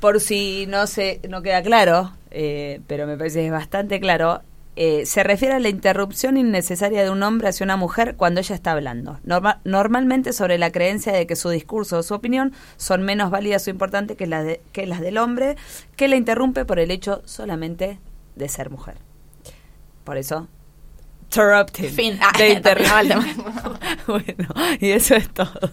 Por 0.00 0.20
si 0.20 0.66
no 0.66 0.86
se, 0.86 1.20
no 1.28 1.42
queda 1.42 1.62
claro, 1.62 2.12
eh, 2.30 2.80
pero 2.86 3.06
me 3.06 3.16
parece 3.16 3.40
que 3.40 3.46
es 3.46 3.52
bastante 3.52 4.00
claro, 4.00 4.42
eh, 4.76 5.06
se 5.06 5.22
refiere 5.22 5.54
a 5.54 5.58
la 5.58 5.68
interrupción 5.70 6.36
innecesaria 6.36 7.02
de 7.02 7.10
un 7.10 7.22
hombre 7.22 7.48
hacia 7.48 7.64
una 7.64 7.76
mujer 7.76 8.14
cuando 8.16 8.40
ella 8.40 8.54
está 8.54 8.72
hablando. 8.72 9.18
Norma- 9.24 9.60
normalmente 9.64 10.32
sobre 10.32 10.58
la 10.58 10.70
creencia 10.70 11.12
de 11.12 11.26
que 11.26 11.34
su 11.34 11.48
discurso 11.48 11.98
o 11.98 12.02
su 12.02 12.12
opinión 12.14 12.52
son 12.76 13.02
menos 13.02 13.30
válidas 13.30 13.66
o 13.66 13.70
importantes 13.70 14.16
que 14.16 14.26
las, 14.26 14.44
de- 14.44 14.60
que 14.72 14.86
las 14.86 15.00
del 15.00 15.18
hombre, 15.18 15.56
que 15.96 16.08
la 16.08 16.16
interrumpe 16.16 16.64
por 16.64 16.78
el 16.78 16.90
hecho 16.90 17.22
solamente 17.24 17.98
de 18.34 18.48
ser 18.48 18.68
mujer. 18.70 18.96
Por 20.04 20.18
eso, 20.18 20.46
interrupting. 21.24 21.90
Fin. 21.90 22.18
Ah, 22.20 22.32
de 22.38 22.54
bueno, 24.06 24.48
y 24.80 24.90
eso 24.90 25.14
es 25.16 25.28
todo. 25.30 25.70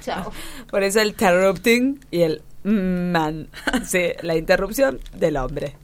Chao. 0.00 0.30
Por 0.70 0.82
eso 0.82 1.00
el 1.00 1.08
interrupting 1.08 2.00
y 2.10 2.22
el 2.22 2.42
man. 2.64 3.48
Sí, 3.84 4.12
la 4.22 4.36
interrupción 4.36 5.00
del 5.16 5.36
hombre. 5.38 5.74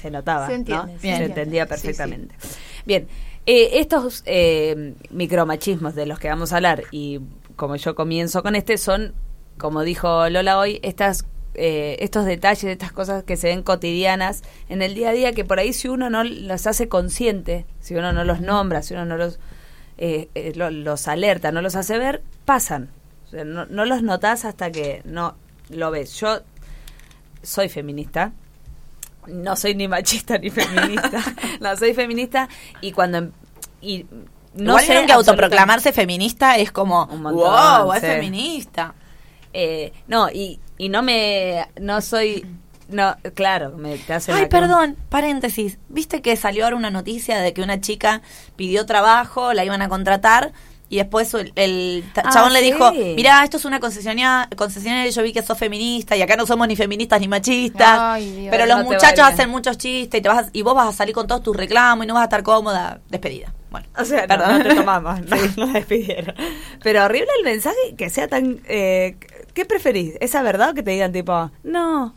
Se 0.00 0.10
notaba. 0.10 0.46
Se 0.46 0.54
entiende, 0.54 0.92
¿no? 0.94 0.98
se 0.98 1.00
se, 1.00 1.08
entiende. 1.08 1.24
entendía 1.26 1.64
Sí, 1.64 1.68
perfectamente. 1.68 2.34
Bien, 2.86 3.08
eh, 3.46 3.70
estos 3.80 4.22
eh, 4.26 4.94
micromachismos 5.10 5.94
de 5.94 6.06
los 6.06 6.18
que 6.18 6.28
vamos 6.28 6.52
a 6.52 6.56
hablar, 6.56 6.84
y 6.90 7.20
como 7.56 7.76
yo 7.76 7.94
comienzo 7.94 8.42
con 8.42 8.54
este, 8.56 8.78
son, 8.78 9.14
como 9.58 9.82
dijo 9.82 10.28
Lola 10.28 10.58
hoy, 10.58 10.80
estas 10.82 11.24
eh, 11.54 11.96
estos 12.04 12.24
detalles, 12.24 12.62
estas 12.64 12.92
cosas 12.92 13.24
que 13.24 13.36
se 13.36 13.48
ven 13.48 13.62
cotidianas 13.64 14.42
en 14.68 14.80
el 14.80 14.94
día 14.94 15.08
a 15.08 15.12
día, 15.12 15.32
que 15.32 15.44
por 15.44 15.58
ahí 15.58 15.72
si 15.72 15.88
uno 15.88 16.08
no 16.08 16.22
las 16.22 16.68
hace 16.68 16.88
consciente, 16.88 17.66
si 17.80 17.96
uno 17.96 18.12
no 18.12 18.22
los 18.22 18.40
nombra, 18.40 18.82
si 18.82 18.94
uno 18.94 19.04
no 19.06 19.16
los, 19.16 19.40
eh, 19.96 20.28
eh, 20.36 20.52
lo- 20.54 20.70
los 20.70 21.08
alerta, 21.08 21.50
no 21.50 21.60
los 21.60 21.74
hace 21.74 21.98
ver, 21.98 22.22
pasan. 22.44 22.90
O 23.26 23.30
sea, 23.30 23.44
no, 23.44 23.66
no 23.66 23.84
los 23.86 24.02
notas 24.02 24.44
hasta 24.44 24.70
que 24.70 25.02
no 25.04 25.34
lo 25.70 25.90
ves. 25.90 26.14
Yo 26.20 26.42
soy 27.42 27.68
feminista, 27.68 28.32
no 29.28 29.56
soy 29.56 29.74
ni 29.74 29.88
machista 29.88 30.38
ni 30.38 30.50
feminista, 30.50 31.22
no 31.60 31.76
soy 31.76 31.94
feminista 31.94 32.48
y 32.80 32.92
cuando 32.92 33.18
em- 33.18 33.32
y 33.80 34.06
no 34.54 34.72
Igual 34.72 34.84
sé 34.84 35.06
que 35.06 35.12
autoproclamarse 35.12 35.92
feminista 35.92 36.56
es 36.56 36.72
como, 36.72 37.04
Un 37.04 37.22
montón, 37.22 37.84
wow, 37.84 37.92
es 37.92 38.00
sí. 38.00 38.06
feminista. 38.06 38.94
Eh, 39.52 39.92
no, 40.08 40.28
y, 40.30 40.58
y 40.76 40.88
no 40.88 41.02
me. 41.02 41.66
No 41.80 42.00
soy. 42.00 42.44
No, 42.88 43.16
claro, 43.34 43.76
me 43.76 43.98
te 43.98 44.14
hace 44.14 44.32
Ay, 44.32 44.46
perdón, 44.46 44.96
paréntesis. 45.10 45.78
¿Viste 45.90 46.22
que 46.22 46.34
salió 46.36 46.64
ahora 46.64 46.74
una 46.76 46.90
noticia 46.90 47.38
de 47.38 47.52
que 47.52 47.62
una 47.62 47.80
chica 47.80 48.22
pidió 48.56 48.86
trabajo, 48.86 49.52
la 49.52 49.64
iban 49.64 49.82
a 49.82 49.88
contratar 49.90 50.52
y 50.90 50.96
después 50.96 51.34
el, 51.54 52.04
Ah, 52.16 52.30
chabón 52.32 52.52
le 52.52 52.60
sí. 52.60 52.66
dijo, 52.66 52.92
mirá, 52.92 53.44
esto 53.44 53.56
es 53.58 53.64
una 53.64 53.78
concesionaria, 53.80 54.48
concesionaria 54.56 55.10
yo 55.10 55.22
vi 55.22 55.32
que 55.32 55.42
sos 55.42 55.58
feminista 55.58 56.16
y 56.16 56.22
acá 56.22 56.36
no 56.36 56.46
somos 56.46 56.66
ni 56.68 56.76
feministas 56.76 57.20
ni 57.20 57.28
machistas, 57.28 57.98
Ay, 58.00 58.30
Dios. 58.32 58.48
pero 58.50 58.66
los 58.66 58.78
No 58.78 58.84
muchachos 58.84 59.20
hacen 59.26 59.50
muchos 59.50 59.76
chistes 59.78 60.18
y, 60.18 60.22
te 60.22 60.28
vas 60.28 60.46
a- 60.46 60.50
y 60.52 60.62
vos 60.62 60.74
vas 60.74 60.88
a 60.88 60.92
salir 60.92 61.14
con 61.14 61.26
todos 61.26 61.42
tus 61.42 61.56
reclamos 61.56 62.04
y 62.04 62.08
no 62.08 62.14
vas 62.14 62.22
a 62.22 62.24
estar 62.24 62.42
cómoda, 62.42 63.00
despedida. 63.10 63.52
Bueno, 63.70 63.86
O 63.98 64.04
sea, 64.06 64.26
perdón. 64.26 64.58
no 64.58 64.64
te 64.64 64.74
tomamos, 64.74 65.20
no, 65.20 65.36
no 65.66 65.66
despidieron. 65.74 66.34
Pero 66.82 67.04
horrible 67.04 67.28
el 67.38 67.44
mensaje 67.44 67.76
que 67.98 68.08
sea 68.08 68.26
tan... 68.26 68.60
Eh, 68.66 69.16
¿Qué 69.52 69.64
preferís? 69.66 70.14
¿Esa 70.20 70.40
verdad 70.42 70.70
o 70.70 70.74
que 70.74 70.82
te 70.82 70.92
digan 70.92 71.12
tipo, 71.12 71.50
no, 71.64 72.14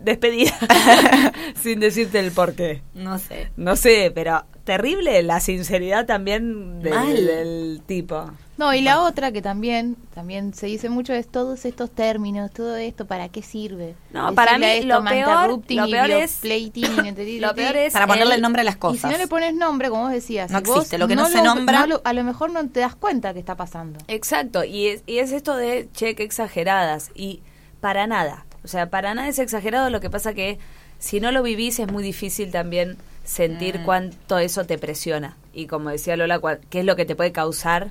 despedida? 0.00 0.52
Sin 1.62 1.80
decirte 1.80 2.18
el 2.18 2.32
por 2.32 2.54
qué. 2.54 2.82
No 2.94 3.18
sé. 3.18 3.50
No 3.56 3.76
sé, 3.76 4.10
pero 4.14 4.44
terrible 4.64 5.22
la 5.22 5.40
sinceridad 5.40 6.06
también 6.06 6.82
del, 6.82 6.94
Mal. 6.94 7.26
del 7.26 7.82
tipo. 7.86 8.30
No, 8.58 8.72
y 8.74 8.80
la 8.82 9.00
otra 9.02 9.32
que 9.32 9.42
también 9.42 9.96
también 10.14 10.54
se 10.54 10.66
dice 10.66 10.88
mucho 10.88 11.12
es 11.14 11.26
todos 11.26 11.64
estos 11.64 11.90
términos, 11.90 12.52
todo 12.52 12.76
esto, 12.76 13.06
¿para 13.06 13.28
qué 13.28 13.42
sirve? 13.42 13.96
No, 14.12 14.32
para 14.34 14.56
mí 14.58 14.66
esto, 14.66 14.86
lo 14.86 15.02
peor- 15.04 15.48
lo 15.68 15.86
y 15.88 15.90
peor 15.90 16.10
es- 16.10 16.44
y 16.44 16.70
Lo 17.40 17.54
peor 17.54 17.76
es 17.76 17.92
Para 17.92 18.06
ponerle 18.06 18.34
el- 18.34 18.36
el 18.36 18.42
nombre 18.42 18.60
a 18.60 18.64
las 18.64 18.76
Y 18.76 18.78
cosas. 18.78 19.00
si 19.00 19.06
no 19.08 19.18
le 19.18 19.26
pones 19.26 19.54
nombre, 19.54 19.88
como 19.88 20.02
vos 20.02 20.12
decías, 20.12 20.50
No 20.52 20.60
si 20.60 20.70
existe, 20.70 20.98
lo 20.98 21.08
que 21.08 21.16
no 21.16 21.26
se 21.26 21.38
lo- 21.38 21.44
nombra- 21.54 21.86
lo- 21.88 22.02
a 22.04 22.12
lo 22.12 22.22
mejor 22.22 22.52
no 22.52 22.68
te 22.68 22.80
das 22.80 22.94
cuenta 22.94 23.32
que 23.32 23.40
está 23.40 23.56
pasando. 23.56 23.98
Exacto, 24.06 24.62
y 24.62 24.88
es, 24.88 25.02
y 25.06 25.18
es 25.18 25.32
esto 25.32 25.56
de, 25.56 25.88
che, 25.92 26.14
qué 26.14 26.22
exageradas, 26.22 27.10
y 27.16 27.40
para 27.80 28.06
nada, 28.06 28.44
o 28.64 28.68
sea, 28.68 28.90
para 28.90 29.14
nada 29.14 29.28
es 29.28 29.38
exagerado, 29.38 29.90
lo 29.90 30.00
que 30.00 30.10
pasa 30.10 30.34
que 30.34 30.58
si 30.98 31.20
no 31.20 31.32
lo 31.32 31.42
vivís 31.42 31.78
es 31.80 31.90
muy 31.90 32.02
difícil 32.02 32.50
también 32.50 32.96
sentir 33.24 33.80
Mm. 33.80 33.84
cuánto 33.84 34.38
eso 34.38 34.64
te 34.64 34.78
presiona, 34.78 35.36
y 35.52 35.66
como 35.66 35.90
decía 35.90 36.16
Lola, 36.16 36.40
qué 36.70 36.80
es 36.80 36.84
lo 36.84 36.96
que 36.96 37.04
te 37.04 37.14
puede 37.16 37.32
causar 37.32 37.90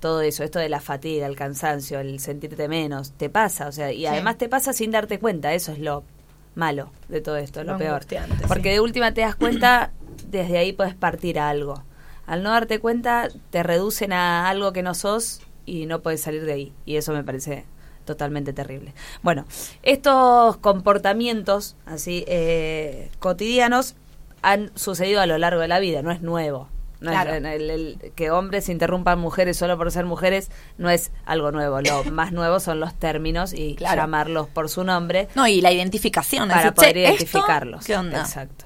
todo 0.00 0.20
eso, 0.22 0.44
esto 0.44 0.58
de 0.60 0.68
la 0.68 0.80
fatiga, 0.80 1.26
el 1.26 1.34
cansancio, 1.36 1.98
el 2.00 2.20
sentirte 2.20 2.68
menos, 2.68 3.12
te 3.12 3.28
pasa, 3.30 3.66
o 3.66 3.72
sea, 3.72 3.90
y 3.92 3.98
Sí. 4.00 4.06
además 4.06 4.38
te 4.38 4.48
pasa 4.48 4.72
sin 4.72 4.90
darte 4.92 5.18
cuenta, 5.18 5.52
eso 5.54 5.72
es 5.72 5.78
lo 5.80 6.04
malo 6.54 6.90
de 7.08 7.20
todo 7.20 7.36
esto, 7.36 7.64
lo, 7.64 7.72
Lo 7.72 7.78
peor. 7.78 8.04
Porque 8.46 8.62
sí. 8.70 8.74
de 8.74 8.80
última 8.80 9.12
te 9.12 9.22
das 9.22 9.34
cuenta, 9.36 9.90
desde 10.28 10.58
ahí 10.58 10.72
puedes 10.72 10.94
partir 10.94 11.38
a 11.38 11.48
algo. 11.48 11.82
Al 12.26 12.42
no 12.42 12.50
darte 12.50 12.78
cuenta, 12.78 13.28
te 13.50 13.62
reducen 13.62 14.12
a 14.12 14.48
algo 14.48 14.72
que 14.72 14.82
no 14.82 14.94
sos 14.94 15.40
y 15.66 15.86
no 15.86 16.00
puedes 16.00 16.20
salir 16.20 16.44
de 16.44 16.52
ahí. 16.52 16.72
Y 16.84 16.96
eso 16.96 17.12
me 17.12 17.24
parece 17.24 17.64
totalmente 18.08 18.52
terrible. 18.52 18.92
Bueno, 19.22 19.44
estos 19.84 20.56
comportamientos 20.56 21.76
así 21.86 22.24
eh, 22.26 23.10
cotidianos 23.20 23.94
han 24.42 24.70
sucedido 24.74 25.20
a 25.20 25.26
lo 25.26 25.38
largo 25.38 25.60
de 25.60 25.68
la 25.68 25.78
vida, 25.78 26.02
no 26.02 26.10
es 26.10 26.22
nuevo. 26.22 26.68
No 27.00 27.12
es- 27.12 27.28
el- 27.28 27.70
el- 27.70 28.12
que 28.16 28.32
hombres 28.32 28.68
interrumpan 28.68 29.20
mujeres 29.20 29.56
solo 29.56 29.76
por 29.78 29.92
ser 29.92 30.04
mujeres 30.04 30.50
no 30.78 30.90
es 30.90 31.12
algo 31.26 31.52
nuevo. 31.52 31.80
Lo 31.80 32.02
más 32.10 32.32
nuevo 32.32 32.58
son 32.58 32.80
los 32.80 32.94
términos 32.94 33.52
y 33.52 33.76
Claro. 33.76 34.02
llamarlos 34.02 34.48
por 34.48 34.68
su 34.68 34.82
nombre 34.82 35.28
No, 35.36 35.46
y 35.46 35.60
la 35.60 35.70
identificación. 35.70 36.48
para 36.48 36.60
decir, 36.62 36.74
poder 36.74 36.92
"Che, 36.94 37.02
¿esto 37.04 37.12
identificarlos. 37.14 37.84
¿Qué 37.84 37.96
onda? 37.96 38.18
Exacto. 38.20 38.64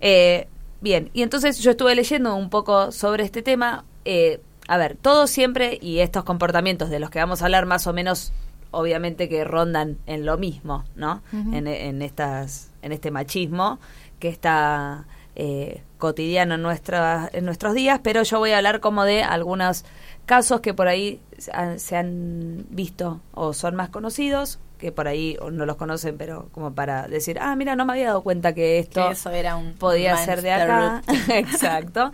Eh, 0.00 0.48
bien, 0.80 1.10
y 1.12 1.22
entonces 1.22 1.58
yo 1.58 1.72
estuve 1.72 1.94
leyendo 1.94 2.34
un 2.36 2.48
poco 2.48 2.90
sobre 2.92 3.24
este 3.24 3.42
tema. 3.42 3.84
Eh, 4.06 4.40
a 4.66 4.76
ver, 4.78 4.96
todo 5.00 5.26
siempre 5.26 5.78
y 5.80 5.98
estos 6.00 6.24
comportamientos 6.24 6.88
de 6.90 7.00
los 7.00 7.10
que 7.10 7.18
vamos 7.18 7.42
a 7.42 7.46
hablar 7.46 7.66
más 7.66 7.86
o 7.86 7.92
menos, 7.92 8.32
obviamente 8.70 9.28
que 9.28 9.44
rondan 9.44 9.98
en 10.06 10.26
lo 10.26 10.38
mismo, 10.38 10.84
¿no? 10.96 11.22
En, 11.32 11.66
en 11.66 12.02
estas, 12.02 12.70
en 12.82 12.92
este 12.92 13.10
machismo 13.10 13.78
que 14.18 14.28
está 14.28 15.06
eh, 15.40 15.82
cotidiano 15.98 16.56
en, 16.56 16.62
nuestra, 16.62 17.30
en 17.32 17.44
nuestros 17.44 17.74
días, 17.74 18.00
pero 18.02 18.24
yo 18.24 18.40
voy 18.40 18.50
a 18.50 18.56
hablar 18.56 18.80
como 18.80 19.04
de 19.04 19.22
algunos 19.22 19.84
casos 20.26 20.60
que 20.60 20.74
por 20.74 20.88
ahí 20.88 21.20
se 21.38 21.96
han, 21.96 22.66
visto 22.70 23.20
o 23.34 23.52
son 23.52 23.76
más 23.76 23.88
conocidos, 23.88 24.58
que 24.78 24.90
por 24.90 25.06
ahí 25.06 25.36
no 25.52 25.64
los 25.64 25.76
conocen, 25.76 26.18
pero 26.18 26.48
como 26.50 26.74
para 26.74 27.06
decir, 27.06 27.38
ah, 27.40 27.54
mira, 27.54 27.76
no 27.76 27.84
me 27.84 27.92
había 27.92 28.06
dado 28.08 28.22
cuenta 28.22 28.52
que 28.52 28.80
esto 28.80 29.06
Que 29.06 29.12
eso 29.12 29.30
era 29.30 29.54
un 29.54 29.74
podía 29.74 30.16
ser 30.16 30.42
de 30.42 30.50
acá. 30.50 31.02
Exacto. 31.28 32.10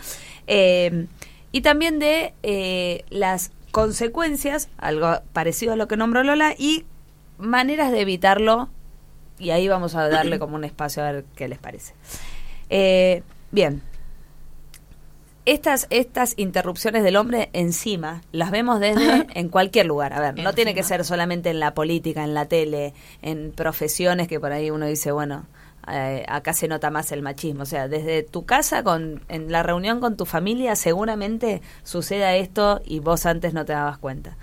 Eh, 0.46 1.06
y 1.50 1.62
también 1.62 1.98
de 1.98 2.34
eh, 2.42 3.04
las 3.08 3.52
consecuencias, 3.74 4.68
algo 4.78 5.20
parecido 5.32 5.72
a 5.72 5.76
lo 5.76 5.88
que 5.88 5.96
nombró 5.96 6.22
Lola, 6.22 6.54
y 6.56 6.84
maneras 7.38 7.90
de 7.90 8.02
evitarlo. 8.02 8.68
Y 9.36 9.50
ahí 9.50 9.66
vamos 9.66 9.96
a 9.96 10.08
darle 10.08 10.38
como 10.38 10.54
un 10.54 10.62
espacio 10.62 11.02
a 11.02 11.10
ver 11.10 11.24
qué 11.34 11.48
les 11.48 11.58
parece. 11.58 11.92
Eh, 12.70 13.24
bien. 13.50 13.82
Estas, 15.44 15.88
estas 15.90 16.34
interrupciones 16.36 17.02
del 17.02 17.16
hombre 17.16 17.50
encima 17.52 18.22
las 18.30 18.52
vemos 18.52 18.78
desde 18.78 19.26
en 19.34 19.48
cualquier 19.48 19.86
lugar. 19.86 20.12
A 20.12 20.20
ver, 20.20 20.38
no 20.38 20.52
tiene 20.52 20.72
que 20.72 20.84
ser 20.84 21.04
solamente 21.04 21.50
en 21.50 21.58
la 21.58 21.74
política, 21.74 22.22
en 22.22 22.32
la 22.32 22.46
tele, 22.46 22.94
en 23.22 23.50
profesiones 23.50 24.28
que 24.28 24.38
por 24.38 24.52
ahí 24.52 24.70
uno 24.70 24.86
dice, 24.86 25.10
bueno, 25.10 25.46
eh, 25.90 26.24
acá 26.28 26.52
se 26.52 26.68
nota 26.68 26.90
más 26.90 27.12
el 27.12 27.22
machismo. 27.22 27.62
O 27.62 27.66
sea, 27.66 27.88
desde 27.88 28.22
tu 28.22 28.44
casa, 28.44 28.82
con, 28.82 29.22
en 29.28 29.50
la 29.50 29.62
reunión 29.62 30.00
con 30.00 30.16
tu 30.16 30.24
familia, 30.26 30.76
seguramente 30.76 31.62
suceda 31.82 32.34
esto 32.36 32.80
y 32.84 33.00
vos 33.00 33.26
antes 33.26 33.54
no 33.54 33.64
te 33.64 33.72
dabas 33.72 33.98
cuenta. 33.98 34.36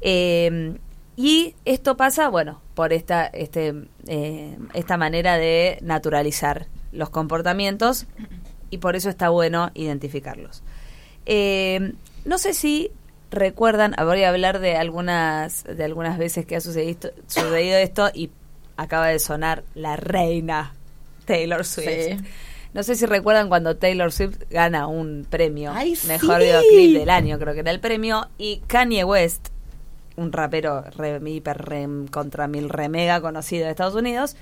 Eh, 0.00 0.76
y 1.16 1.54
esto 1.64 1.96
pasa, 1.96 2.28
bueno, 2.28 2.60
por 2.74 2.92
esta, 2.92 3.26
este, 3.26 3.74
eh, 4.06 4.56
esta 4.72 4.96
manera 4.96 5.36
de 5.36 5.78
naturalizar 5.82 6.66
los 6.90 7.10
comportamientos 7.10 8.06
y 8.70 8.78
por 8.78 8.96
eso 8.96 9.10
está 9.10 9.28
bueno 9.28 9.70
identificarlos. 9.74 10.62
Eh, 11.26 11.92
no 12.24 12.38
sé 12.38 12.54
si 12.54 12.90
recuerdan, 13.30 13.94
voy 13.98 14.22
a 14.22 14.30
hablar 14.30 14.58
de 14.58 14.76
algunas, 14.76 15.64
de 15.64 15.84
algunas 15.84 16.18
veces 16.18 16.46
que 16.46 16.56
ha 16.56 16.60
sucedido, 16.60 17.10
sucedido 17.26 17.76
esto 17.76 18.10
y 18.12 18.30
acaba 18.76 19.08
de 19.08 19.18
sonar 19.18 19.64
la 19.74 19.96
reina 19.96 20.74
Taylor 21.24 21.64
Swift. 21.64 21.88
Sí. 21.88 22.16
No 22.74 22.82
sé 22.82 22.94
si 22.96 23.04
recuerdan 23.04 23.48
cuando 23.48 23.76
Taylor 23.76 24.10
Swift 24.12 24.38
gana 24.50 24.86
un 24.86 25.26
premio, 25.28 25.72
¡Ay, 25.74 25.96
mejor 26.06 26.40
sí! 26.40 26.46
videoclip 26.46 26.98
del 26.98 27.10
año, 27.10 27.38
creo 27.38 27.52
que 27.52 27.60
era 27.60 27.70
el 27.70 27.80
premio, 27.80 28.28
y 28.38 28.62
Kanye 28.66 29.04
West, 29.04 29.48
un 30.16 30.32
rapero 30.32 30.82
re, 30.96 31.20
hiper 31.24 31.58
re, 31.58 31.86
contra 32.10 32.48
mil 32.48 32.70
remega 32.70 33.20
conocido 33.20 33.66
de 33.66 33.72
Estados 33.72 33.94
Unidos, 33.94 34.36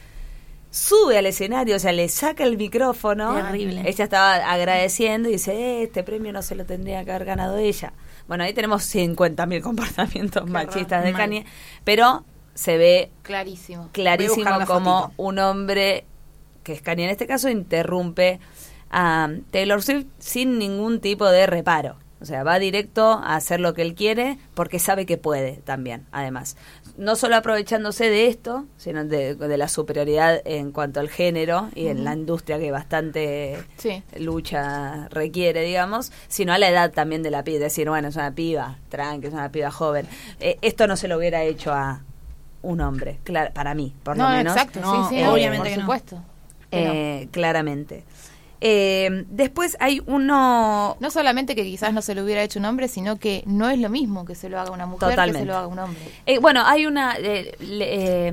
sube 0.71 1.19
al 1.19 1.27
escenario, 1.27 1.75
o 1.75 1.79
sea, 1.81 1.91
le 1.93 2.09
saca 2.09 2.45
el 2.45 2.57
micrófono. 2.57 3.35
Terrible. 3.35 3.83
Ella 3.85 4.05
estaba 4.05 4.35
agradeciendo 4.53 5.29
y 5.29 5.33
dice, 5.33 5.53
"Eh, 5.53 5.83
este 5.83 6.05
premio 6.05 6.33
no 6.33 6.43
se 6.43 6.55
lo 6.55 6.65
tendría 6.65 7.05
que 7.05 7.11
haber 7.11 7.25
ganado 7.25 7.57
ella. 7.57 7.93
Bueno, 8.29 8.45
ahí 8.45 8.53
tenemos 8.55 8.85
50.000 8.85 9.61
comportamientos 9.63 10.49
machistas 10.49 11.03
de 11.03 11.11
Mal. 11.11 11.21
Kanye, 11.21 11.47
pero 11.83 12.25
se 12.55 12.77
ve 12.79 13.11
Clarísimo. 13.23 13.89
Clarísimo 13.93 14.51
como 14.67 15.03
fotito. 15.03 15.23
un 15.23 15.39
hombre, 15.39 16.05
que 16.63 16.73
es 16.73 16.83
Kanye 16.83 17.05
en 17.05 17.11
este 17.11 17.27
caso, 17.27 17.49
interrumpe 17.49 18.41
a 18.91 19.29
Taylor 19.51 19.83
Swift 19.83 20.07
sin 20.19 20.59
ningún 20.59 21.01
tipo 21.01 21.29
de 21.29 21.47
reparo. 21.47 21.97
O 22.23 22.27
sea, 22.27 22.43
va 22.45 22.59
directo 22.59 23.13
a 23.13 23.37
hacer 23.37 23.61
lo 23.61 23.73
que 23.73 23.81
él 23.81 23.95
quiere 23.95 24.37
porque 24.53 24.79
sabe 24.79 25.07
que 25.07 25.17
puede 25.17 25.53
también, 25.65 26.05
además. 26.13 26.55
No 26.99 27.17
solo 27.17 27.37
aprovechándose 27.37 28.11
de 28.11 28.27
esto, 28.27 28.67
sino 28.77 29.07
de, 29.07 29.37
de 29.37 29.57
la 29.57 29.69
superioridad 29.69 30.43
en 30.45 30.71
cuanto 30.71 31.01
al 31.01 31.09
género 31.09 31.71
y 31.75 31.87
en 31.87 32.05
la 32.05 32.13
industria 32.13 32.59
que 32.59 32.71
bastante 32.71 33.57
Sí. 33.79 34.03
lucha 34.19 35.09
requiere, 35.09 35.63
digamos, 35.63 36.13
sino 36.29 36.53
a 36.53 36.59
la 36.59 36.69
edad 36.69 36.93
también 36.93 37.23
de 37.23 37.31
la 37.31 37.43
piba. 37.43 37.59
Decir, 37.59 37.89
bueno, 37.89 38.09
es 38.09 38.17
una 38.17 38.35
piba, 38.35 38.77
tranqui, 38.91 39.29
es 39.29 39.33
una 39.33 39.51
piba 39.51 39.71
joven. 39.71 40.07
Eh, 40.41 40.59
esto 40.61 40.87
no 40.87 40.97
se 40.99 41.09
lo 41.09 41.17
hubiera 41.17 41.43
hecho 41.45 41.73
a 41.73 42.03
un 42.63 42.81
hombre, 42.81 43.19
claro, 43.25 43.53
para 43.55 43.75
mí, 43.75 43.95
por 44.03 44.17
no, 44.17 44.25
lo 44.31 44.37
menos. 44.37 44.55
exacto, 44.55 44.81
No, 44.81 45.09
sí, 45.09 45.17
sí, 45.17 45.25
obviamente 45.25 45.59
por 45.59 45.69
que 45.69 45.77
no. 45.77 45.81
supuesto. 45.83 46.23
Eh, 46.73 47.29
claramente. 47.33 48.05
Eh, 48.63 49.25
después 49.31 49.77
hay 49.81 50.03
uno... 50.07 50.97
No 51.01 51.11
solamente 51.11 51.55
que 51.55 51.63
quizás 51.65 51.95
no 51.95 52.03
se 52.03 52.15
lo 52.15 52.23
hubiera 52.23 52.43
hecho 52.43 52.59
un 52.59 52.67
hombre, 52.67 52.89
sino 52.89 53.17
que 53.17 53.43
no 53.47 53.71
es 53.71 53.79
lo 53.79 53.89
mismo 53.89 54.27
que 54.27 54.35
se 54.35 54.51
lo 54.51 54.61
haga 54.61 54.71
una 54.71 54.85
mujer 54.87 55.17
que 55.25 55.33
se 55.33 55.45
lo 55.47 55.57
haga 55.57 55.67
un 55.67 55.79
hombre. 55.79 56.01
Eh, 56.27 56.39
bueno, 56.39 56.63
hay 56.67 56.85
una... 56.87 57.15
eh, 57.17 57.57
le- 57.61 58.29
eh, 58.29 58.33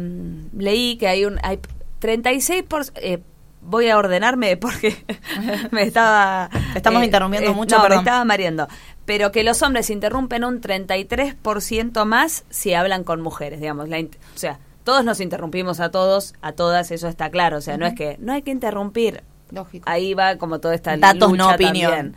leí 0.57 0.97
que 0.97 1.07
hay 1.07 1.23
un... 1.25 1.39
Hay 1.43 1.59
36 1.99 2.63
por... 2.63 2.84
eh, 2.95 3.19
voy 3.61 3.89
a 3.89 3.97
ordenarme 3.97 4.57
porque 4.57 4.95
me 5.71 5.84
estaba... 5.84 6.49
eh, 6.53 6.59
Estamos 6.75 7.03
interrumpiendo 7.03 7.53
mucho, 7.53 7.78
No, 7.78 7.82
perdón. 7.84 7.99
me 7.99 8.01
estaba 8.03 8.25
mareando. 8.25 8.67
Pero 9.08 9.32
que 9.32 9.43
los 9.43 9.64
hombres 9.64 9.89
interrumpen 9.89 10.43
un 10.43 10.62
33% 10.62 12.05
más 12.05 12.43
si 12.49 12.74
hablan 12.74 13.05
con 13.05 13.22
mujeres, 13.22 13.62
digamos. 13.62 13.88
La 13.88 13.99
o 13.99 14.05
sea, 14.36 14.60
todos 14.84 15.03
nos 15.05 15.22
interrumpimos 15.22 15.80
a 15.80 15.91
todos, 15.91 16.36
a 16.41 16.51
todas, 16.51 16.91
eso 16.91 17.08
está 17.08 17.32
claro. 17.32 17.58
O 17.58 17.62
sea, 17.62 17.78
no 17.78 17.86
es 17.88 17.95
que 17.95 18.18
no 18.20 18.34
hay 18.34 18.41
que 18.41 18.51
interrumpir. 18.51 19.24
Lógico. 19.49 19.89
Ahí 19.89 20.14
va 20.14 20.36
como 20.36 20.60
toda 20.60 20.76
esta 20.76 20.97
Datos, 20.97 21.32
lucha 21.32 21.43
no 21.43 21.55
opinión. 21.55 21.91
también. 21.91 22.16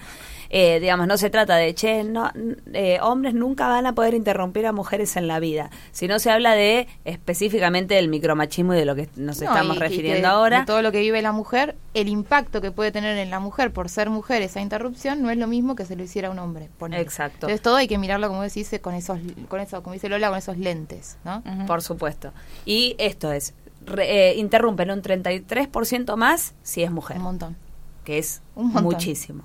Eh, 0.53 0.80
digamos, 0.80 1.07
no 1.07 1.16
se 1.16 1.30
trata 1.30 1.55
de, 1.57 1.72
che, 1.76 2.03
no, 2.03 2.30
eh, 2.72 2.98
hombres 3.03 3.34
nunca 3.34 3.68
van 3.68 3.86
a 3.86 3.94
poder 3.94 4.14
interrumpir 4.14 4.66
a 4.66 4.72
mujeres 4.72 5.16
en 5.16 5.28
la 5.28 5.38
vida, 5.38 5.70
sino 5.92 6.18
se 6.18 6.30
habla 6.32 6.55
de 6.55 6.88
específicamente 7.05 7.94
del 7.94 8.09
micromachismo 8.09 8.74
y 8.74 8.76
de 8.78 8.84
lo 8.84 8.96
que 8.96 9.09
nos 9.14 9.40
No, 9.40 9.46
estamos 9.46 9.76
y- 9.76 9.78
y 9.78 9.80
refiriendo 9.82 10.26
ahora. 10.28 10.61
de 10.61 10.66
todo 10.66 10.82
lo 10.82 10.90
que 10.90 10.98
vive 11.01 11.22
la 11.22 11.30
mujer, 11.30 11.76
el 11.94 12.09
impacto 12.09 12.61
que 12.61 12.72
puede 12.72 12.90
tener 12.90 13.16
en 13.18 13.30
la 13.30 13.38
mujer 13.38 13.72
por 13.72 13.88
ser 13.88 14.11
mujer 14.11 14.42
esa 14.42 14.61
interrupción 14.61 15.22
no 15.22 15.30
es 15.30 15.38
lo 15.38 15.46
mismo 15.46 15.76
que 15.76 15.84
se 15.84 15.94
lo 15.94 16.03
hiciera 16.03 16.26
a 16.28 16.30
un 16.32 16.38
hombre. 16.40 16.68
ponele. 16.78 17.01
Exacto. 17.03 17.46
Entonces 17.46 17.62
todo 17.62 17.76
hay 17.76 17.86
que 17.86 17.98
mirarlo, 17.98 18.26
como 18.28 18.42
decís, 18.42 18.70
con 18.82 18.94
esos, 18.94 19.20
con 19.48 19.61
eso, 19.61 19.82
como 19.84 19.94
dice 19.94 20.09
Lola, 20.09 20.30
con 20.30 20.38
esos 20.38 20.59
lentes, 20.59 21.16
¿no? 21.24 21.42
Por 21.66 21.80
supuesto. 21.82 22.32
Y 22.64 22.96
esto 22.98 23.30
es, 23.30 23.55
re- 23.86 24.30
eh, 24.30 24.34
interrumpen 24.36 24.90
un 24.90 25.01
33% 25.01 26.16
más 26.16 26.55
si 26.64 26.82
es 26.82 26.90
mujer. 26.90 27.18
Un 27.18 27.22
montón. 27.22 27.57
que 28.05 28.18
es 28.18 28.40
Un 28.57 28.64
montón. 28.72 28.84
muchísimo. 28.84 29.44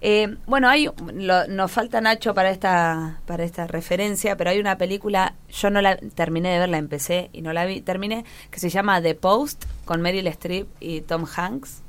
Eh, 0.00 0.36
bueno, 0.46 0.68
hay 0.68 0.88
lo- 1.14 1.46
nos 1.48 1.72
falta 1.72 2.00
Nacho 2.00 2.32
para 2.32 2.50
esta 2.50 3.18
para 3.26 3.42
esta 3.42 3.66
referencia, 3.66 4.36
pero 4.36 4.50
hay 4.50 4.60
una 4.60 4.78
película, 4.78 5.34
yo 5.50 5.70
no 5.70 5.80
la 5.80 5.96
terminé 5.96 6.50
de 6.52 6.60
ver, 6.60 6.68
la 6.68 6.78
empecé 6.78 7.30
y 7.32 7.42
no 7.42 7.52
la 7.52 7.64
vi, 7.64 7.80
terminé, 7.80 8.24
que 8.50 8.60
se 8.60 8.70
llama 8.70 9.02
The 9.02 9.16
Post 9.16 9.64
con 9.84 10.00
Meryl 10.00 10.26
Streep 10.28 10.68
y 10.78 11.00
Tom 11.00 11.24
Hanks, 11.36 11.82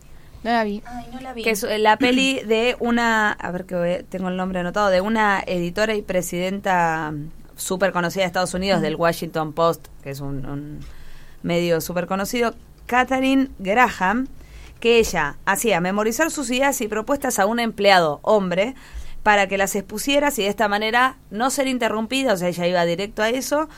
No 0.43 0.51
la 0.51 0.64
vi. 0.64 0.82
Ay, 0.86 1.05
no 1.14 1.20
la 1.22 1.34
vi. 1.34 1.43
que 1.43 1.51
es 1.51 1.64
eh, 1.64 1.78
la 1.78 1.97
peli 1.97 2.39
de 2.47 2.76
una, 2.80 3.32
a 3.34 3.51
ver 3.51 3.66
que 3.66 4.03
tengo 4.10 4.30
el 4.30 4.38
nombre 4.38 4.60
anotado, 4.60 4.89
de 4.89 5.01
una 5.01 5.43
editora 5.45 5.93
y 5.93 6.01
presidenta 6.01 7.14
súper 7.57 7.91
conocida 7.91 8.24
de 8.24 8.28
Estados 8.28 8.53
Unidos 8.55 8.82
del 8.82 8.95
Washington 8.95 9.53
Post, 9.53 9.88
que 10.01 10.10
es 10.12 10.20
un, 10.22 10.45
un 10.47 10.80
medio 11.43 11.80
súper 11.82 12.07
conocido, 12.07 12.55
Katharine 12.88 13.49
Graham, 13.60 14.28
que 14.80 15.00
ella 15.00 15.38
hacía 15.46 15.82
memorizar 15.82 16.32
sus 16.32 16.50
ideas 16.52 16.80
y 16.82 16.88
propuestas 16.88 17.40
a 17.40 17.46
un 17.46 17.60
empleado 17.60 18.20
hombre 18.24 18.76
para 19.24 19.48
que 19.48 19.58
las 19.58 19.76
expusieras 19.76 20.40
y 20.40 20.44
de 20.44 20.50
esta 20.50 20.68
manera 20.68 21.18
no 21.30 21.50
ser 21.50 21.68
interrumpida, 21.68 22.34
o 22.34 22.38
sea, 22.38 22.48
ella 22.48 22.68
iba 22.68 22.86
directo 22.86 23.22
a 23.22 23.30
eso 23.30 23.70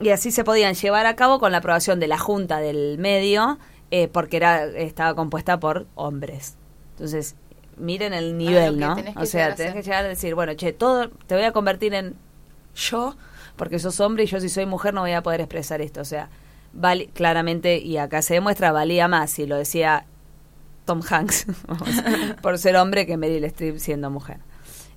y 0.00 0.10
así 0.10 0.30
se 0.30 0.44
podían 0.44 0.74
llevar 0.74 1.06
a 1.06 1.16
cabo 1.16 1.38
con 1.38 1.52
la 1.52 1.58
aprobación 1.58 2.00
de 2.00 2.08
la 2.08 2.18
junta 2.18 2.58
del 2.58 2.98
medio 2.98 3.58
eh, 3.90 4.08
porque 4.08 4.36
era 4.36 4.64
estaba 4.64 5.14
compuesta 5.14 5.60
por 5.60 5.86
hombres. 5.94 6.56
Entonces, 6.92 7.36
miren 7.76 8.12
el 8.12 8.36
nivel, 8.36 8.78
¿no? 8.78 8.96
O 9.16 9.26
sea, 9.26 9.54
tenés 9.54 9.74
que 9.74 9.82
llegar 9.82 10.04
a 10.04 10.08
decir, 10.08 10.34
bueno, 10.34 10.54
che, 10.54 10.72
todo 10.72 11.10
te 11.26 11.34
voy 11.34 11.44
a 11.44 11.52
convertir 11.52 11.94
en 11.94 12.14
yo 12.74 13.16
porque 13.56 13.78
sos 13.78 13.98
hombre 14.00 14.24
y 14.24 14.26
yo 14.26 14.40
si 14.40 14.48
soy 14.48 14.66
mujer 14.66 14.94
no 14.94 15.00
voy 15.00 15.12
a 15.12 15.22
poder 15.22 15.40
expresar 15.40 15.80
esto, 15.80 16.00
o 16.00 16.04
sea, 16.04 16.28
vale, 16.72 17.08
claramente 17.12 17.78
y 17.78 17.96
acá 17.98 18.22
se 18.22 18.34
demuestra 18.34 18.72
valía 18.72 19.08
más 19.08 19.30
si 19.30 19.46
lo 19.46 19.56
decía 19.56 20.06
Tom 20.88 21.02
Hanks 21.06 21.46
por 22.42 22.56
ser 22.56 22.76
hombre 22.76 23.06
que 23.06 23.18
Meryl 23.18 23.44
Streep 23.44 23.76
siendo 23.76 24.08
mujer. 24.10 24.38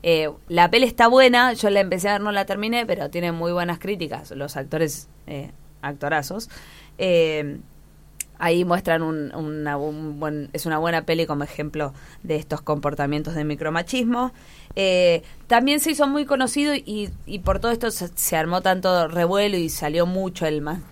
Eh, 0.03 0.29
la 0.47 0.71
peli 0.71 0.85
está 0.85 1.09
buena, 1.09 1.51
yo 1.51 1.69
la 1.69 1.81
empecé 1.81 2.07
a 2.07 2.13
ver, 2.13 2.21
no 2.21 2.31
la 2.31 2.45
terminé, 2.45 2.85
pero 2.85 3.09
tiene 3.09 3.33
muy 3.33 3.51
buenas 3.51 3.77
críticas, 3.77 4.31
los 4.31 4.55
actores, 4.55 5.09
eh, 5.27 5.51
actorazos. 5.81 6.49
Eh, 6.97 7.59
ahí 8.39 8.63
muestran 8.63 9.03
un, 9.03 9.35
una, 9.35 9.75
un 9.75 10.17
buen, 10.17 10.49
es 10.53 10.65
una 10.65 10.77
buena 10.77 11.01
peli 11.01 11.25
como 11.25 11.43
ejemplo 11.43 11.93
de 12.23 12.37
estos 12.37 12.61
comportamientos 12.61 13.35
de 13.35 13.43
micromachismo. 13.43 14.31
También 15.47 15.81
se 15.81 15.91
hizo 15.91 16.07
muy 16.07 16.25
conocido 16.25 16.73
y, 16.73 17.11
por 17.43 17.59
todo 17.59 17.73
esto 17.73 17.91
se, 17.91 18.35
armó 18.37 18.61
tanto 18.61 19.09
revuelo 19.09 19.57
y 19.57 19.67
salió 19.67 20.05
mucho 20.05 20.45
el 20.45 20.61
man- 20.61 20.85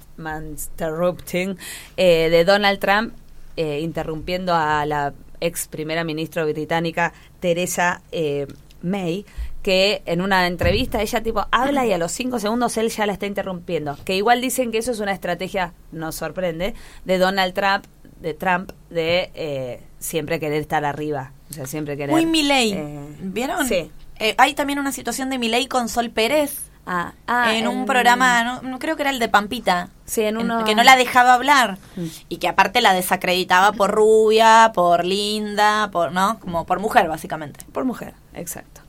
eh, 1.96 2.30
de 2.30 2.44
Donald 2.44 2.80
Trump 2.80 3.14
eh, 3.60 3.82
interrumpiendo 3.82 4.56
a 4.56 4.86
la 4.86 5.14
ex 5.42 5.68
primera 5.68 6.06
ministra 6.06 6.46
británica 6.46 7.12
Teresa 7.42 8.02
eh, 8.14 8.48
May 8.82 9.26
que 9.62 10.02
en 10.06 10.22
una 10.22 10.48
entrevista 10.48 11.02
ella 11.02 11.22
tipo 11.22 11.46
habla 11.52 11.86
y 11.86 11.92
a 11.92 11.98
los 11.98 12.14
cinco 12.14 12.40
segundos 12.40 12.78
él 12.78 12.88
ya 12.90 13.06
la 13.06 13.12
está 13.12 13.26
interrumpiendo 13.26 13.98
que 14.06 14.16
igual 14.16 14.40
dicen 14.40 14.72
que 14.72 14.78
eso 14.78 14.92
es 14.92 15.02
una 15.02 15.12
estrategia 15.12 15.74
nos 15.92 16.16
sorprende 16.16 16.74
de 17.04 17.18
Donald 17.18 17.54
Trump 17.54 17.86
de 18.22 18.34
Trump 18.34 18.72
de 18.90 19.30
eh, 19.34 19.82
siempre 20.00 20.40
querer 20.40 20.62
estar 20.62 20.86
arriba 20.86 21.34
o 21.50 21.54
sea 21.54 21.66
siempre 21.66 21.98
querer 21.98 22.12
Muy 22.12 22.26
Milei. 22.26 22.72
eh, 22.72 23.00
¿Vieron? 23.20 23.68
sí 23.68 23.92
Eh, 24.22 24.36
hay 24.38 24.54
también 24.54 24.80
una 24.80 24.94
situación 24.94 25.30
de 25.30 25.38
Milei 25.38 25.68
con 25.68 25.88
Sol 25.88 26.10
Pérez. 26.12 26.69
Ah, 26.92 27.14
ah, 27.28 27.54
en 27.54 27.68
un 27.68 27.86
programa, 27.86 28.44
no, 28.44 28.64
no 28.64 28.80
creo 28.80 28.96
que 28.96 29.04
era 29.04 29.12
el 29.12 29.20
de 29.20 29.30
Pampita. 29.30 29.90
Sí, 30.06 30.24
en 30.24 30.38
uno- 30.38 30.64
que 30.64 30.74
no 30.74 30.82
la 30.82 30.96
dejaba 30.96 31.36
hablar. 31.36 31.78
Mm. 31.96 32.06
Y 32.30 32.38
que 32.38 32.48
aparte 32.48 32.82
la 32.82 32.94
desacreditaba 32.96 33.74
por 33.74 33.92
rubia, 33.92 34.72
por 34.74 35.06
linda, 35.06 35.92
por, 35.92 36.12
¿no? 36.12 36.40
Como 36.40 36.66
por 36.66 36.80
mujer, 36.80 37.08
básicamente. 37.08 37.64
Por 37.72 37.86
mujer, 37.86 38.16
exacto. 38.34 38.82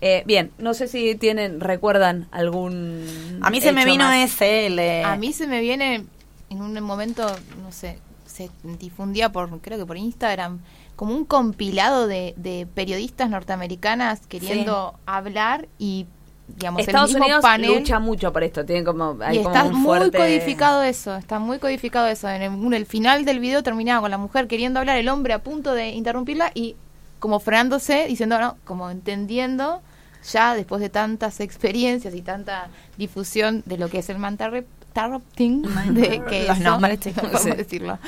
Eh, 0.00 0.22
bien, 0.24 0.52
no 0.58 0.72
sé 0.72 0.86
si 0.86 1.16
tienen, 1.16 1.58
recuerdan 1.58 2.28
algún. 2.30 3.40
A 3.42 3.50
mí 3.50 3.60
se 3.60 3.72
me 3.72 3.84
vino 3.84 4.04
más. 4.04 4.18
ese, 4.18 4.66
el 4.66 5.04
A 5.04 5.16
mí 5.16 5.32
se 5.32 5.48
me 5.48 5.60
viene 5.60 6.06
en 6.50 6.62
un 6.62 6.80
momento, 6.80 7.26
no 7.60 7.72
sé, 7.72 7.98
se 8.24 8.50
difundía 8.62 9.32
por, 9.32 9.60
creo 9.60 9.78
que 9.78 9.86
por 9.86 9.96
Instagram, 9.96 10.60
como 10.94 11.12
un 11.12 11.24
compilado 11.24 12.06
de, 12.06 12.34
de 12.36 12.68
periodistas 12.72 13.28
norteamericanas 13.30 14.20
queriendo 14.28 14.94
hablar 15.06 15.66
y, 15.76 16.06
digamos, 16.48 16.80
Estados 16.80 17.10
el 17.10 17.14
mismo 17.16 17.26
Unidos 17.26 17.42
panel. 17.42 17.74
lucha 17.78 17.98
mucho 17.98 18.32
por 18.32 18.42
esto, 18.42 18.64
tienen 18.64 18.84
como. 18.84 19.16
Hay 19.20 19.38
y 19.38 19.42
como 19.42 19.54
está 19.54 19.68
un 19.68 19.80
muy 19.80 20.10
codificado 20.10 20.82
eso, 20.82 21.16
está 21.16 21.38
muy 21.38 21.58
codificado 21.58 22.06
eso. 22.06 22.28
En 22.28 22.42
el, 22.42 22.52
en 22.52 22.74
el 22.74 22.86
final 22.86 23.24
del 23.24 23.38
video 23.40 23.62
terminaba 23.62 24.00
con 24.00 24.10
la 24.10 24.18
mujer 24.18 24.48
queriendo 24.48 24.80
hablar, 24.80 24.96
el 24.98 25.08
hombre 25.08 25.34
a 25.34 25.42
punto 25.42 25.74
de 25.74 25.90
interrumpirla 25.90 26.50
y 26.54 26.76
como 27.18 27.40
frenándose, 27.40 28.06
diciendo, 28.06 28.38
no, 28.38 28.56
como 28.64 28.90
entendiendo 28.90 29.82
ya 30.32 30.54
después 30.54 30.80
de 30.80 30.88
tantas 30.88 31.40
experiencias 31.40 32.14
y 32.14 32.22
tanta 32.22 32.68
difusión 32.96 33.62
de 33.66 33.78
lo 33.78 33.88
que 33.88 33.98
es 33.98 34.08
el 34.10 34.18
mantarrupting, 34.18 35.62
de 35.94 36.22
que 36.28 36.46
Los 36.46 36.58
eso, 36.58 36.64
nombres, 36.64 36.98
podemos 37.14 37.42
Sí. 37.42 37.50
decirlo, 37.56 37.98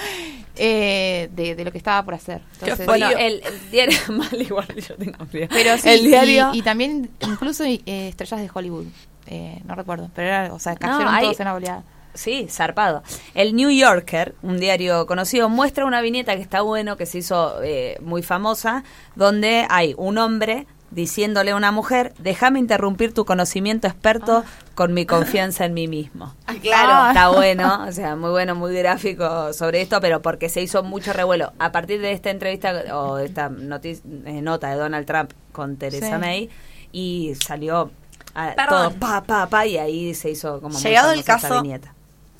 eh, 0.63 1.31
de, 1.33 1.55
de 1.55 1.65
lo 1.65 1.73
que 1.73 1.79
estaba 1.79 2.05
por 2.05 2.15
hacer. 2.15 2.43
Entonces, 2.61 2.85
Bueno, 2.87 3.09
el, 3.11 3.43
el 3.43 3.71
diario. 3.71 3.99
Mal 4.11 4.43
igual, 4.43 4.67
yo 4.89 4.95
tengo 4.97 5.25
frío. 5.27 5.47
pero 5.51 5.79
sí, 5.79 5.89
el 5.89 6.05
diario. 6.05 6.51
y, 6.53 6.59
y 6.59 6.63
también 6.63 7.11
incluso 7.21 7.65
eh, 7.65 7.81
estrellas 7.87 8.41
de 8.41 8.51
Hollywood, 8.53 8.87
eh, 9.27 9.61
no 9.65 9.75
recuerdo, 9.75 10.11
pero 10.15 10.29
era, 10.29 10.53
o 10.53 10.59
sea, 10.59 10.77
cayeron 10.77 11.09
hay- 11.15 11.25
todos 11.25 11.41
en 11.41 11.45
la 11.47 11.55
oleada. 11.55 11.83
Sí, 12.13 12.47
zarpado. 12.51 13.05
El 13.35 13.55
New 13.55 13.71
Yorker, 13.71 14.35
un 14.43 14.59
diario 14.59 15.07
conocido, 15.07 15.49
muestra 15.49 15.85
una 15.87 16.01
viñeta 16.01 16.35
que 16.35 16.43
está 16.43 16.61
bueno, 16.61 16.97
que 16.97 17.07
se 17.07 17.19
hizo 17.19 17.63
eh, 17.63 17.99
muy 18.03 18.23
famosa, 18.25 18.83
donde 19.15 19.65
hay 19.71 19.95
un 19.97 20.19
hombre 20.19 20.67
diciéndole 20.91 21.53
a 21.53 21.57
una 21.57 21.71
mujer, 21.73 22.13
déjame 22.19 22.59
interrumpir 22.59 23.15
tu 23.15 23.25
conocimiento 23.25 23.87
experto 23.87 24.45
con 24.75 24.93
mi 24.93 25.07
confianza 25.07 25.65
en 25.65 25.75
mí 25.75 25.89
mismo. 25.89 26.35
Ah, 26.51 26.55
claro. 26.61 27.09
Está 27.09 27.29
bueno, 27.29 27.85
o 27.87 27.93
sea, 27.93 28.17
muy 28.17 28.31
bueno, 28.31 28.57
muy 28.57 28.75
gráfico 28.75 29.53
sobre 29.53 29.83
esto, 29.83 30.01
pero 30.01 30.21
porque 30.21 30.49
se 30.49 30.61
hizo 30.61 30.83
mucho 30.83 31.13
revuelo. 31.13 31.53
A 31.61 31.71
partir 31.71 32.01
de 32.01 32.11
esta 32.11 32.31
entrevista 32.31 32.73
o 32.93 33.17
de 33.17 33.27
esta 33.27 33.53
eh, 33.85 34.43
nota 34.43 34.69
de 34.69 34.77
Donald 34.77 35.07
Trump 35.07 35.31
con 35.53 35.77
Teresa 35.77 36.07
Sí. 36.07 36.19
May, 36.19 36.51
y 36.91 37.35
salió 37.47 37.93
ah, 38.35 38.53
Perdón. 38.57 38.91
todo 38.91 38.99
pa, 38.99 39.23
pa, 39.23 39.47
pa, 39.49 39.65
y 39.65 39.79
ahí 39.79 40.13
se 40.15 40.31
hizo 40.31 40.61
como 40.61 40.77
Llegado 40.81 41.13
el 41.13 41.23
caso-. 41.23 41.63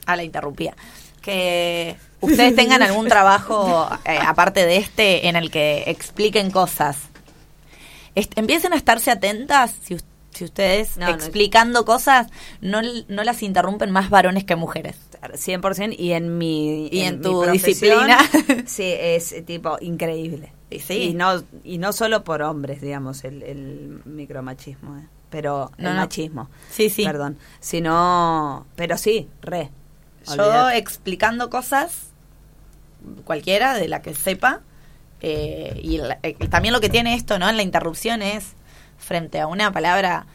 Ah, 0.07 0.17
la 0.17 0.25
interrumpía. 0.25 0.75
Que 1.23 1.97
ustedes 2.21 2.57
tengan 2.57 2.83
algún 2.83 3.07
trabajo, 3.07 3.89
eh, 4.05 4.19
aparte 4.27 4.67
de 4.67 4.79
este, 4.79 5.29
en 5.29 5.37
el 5.37 5.53
que 5.53 5.85
expliquen 5.87 6.51
cosas. 6.51 7.10
Empiecen 8.15 8.73
a 8.73 8.77
estarse 8.77 9.11
atentas 9.11 9.75
si, 9.83 9.95
us- 9.95 10.05
si 10.33 10.45
ustedes 10.45 10.97
No, 10.97 11.07
no. 11.09 11.15
explicando 11.15 11.85
cosas 11.85 12.29
no, 12.61 12.81
no 13.09 13.25
las 13.25 13.43
interrumpen 13.43 13.91
más 13.91 14.11
varones 14.11 14.45
que 14.45 14.57
mujeres. 14.57 14.97
100% 15.23 15.95
y 15.99 16.13
en 16.13 16.39
mi 16.39 16.89
Y 16.89 17.01
en 17.01 17.21
tu 17.23 17.43
disciplina. 17.47 18.19
sí 18.67 18.85
es 18.99 19.33
eh, 19.33 19.43
tipo 19.43 19.77
increíble 19.81 20.53
Y 20.71 20.79
sí. 20.81 20.95
y 21.11 21.15
no 21.15 21.43
y 21.65 21.79
no 21.79 21.93
solo 21.93 22.25
por 22.25 22.43
hombres 22.43 22.81
digamos 22.81 23.25
el, 23.25 23.43
el 23.43 24.01
micromachismo 24.07 24.97
eh, 24.97 25.07
pero 25.29 25.71
No, 25.79 25.91
el 25.91 25.95
no. 25.97 26.01
machismo 26.03 26.49
Sí, 26.71 26.89
sí. 26.91 27.05
perdón 27.05 27.37
sino 27.61 28.67
pero 28.77 28.97
sí 28.97 29.29
re 29.43 29.71
Yo 30.37 30.71
explicando 30.71 31.51
cosas, 31.51 32.09
cualquiera 33.25 33.75
de 33.75 33.89
la 33.89 34.03
que 34.03 34.15
sepa, 34.15 34.61
eh, 35.23 35.79
y, 35.83 35.99
la- 35.99 36.19
eh, 36.23 36.35
también 36.49 36.73
lo 36.73 36.81
que 36.81 36.89
tiene 36.89 37.15
esto, 37.15 37.39
¿no? 37.39 37.49
En 37.49 37.57
la 37.57 37.63
interrupción 37.63 38.23
es 38.23 38.53
frente 38.99 39.41
a 39.41 39.47
una 39.47 39.73
palabra 39.73 40.27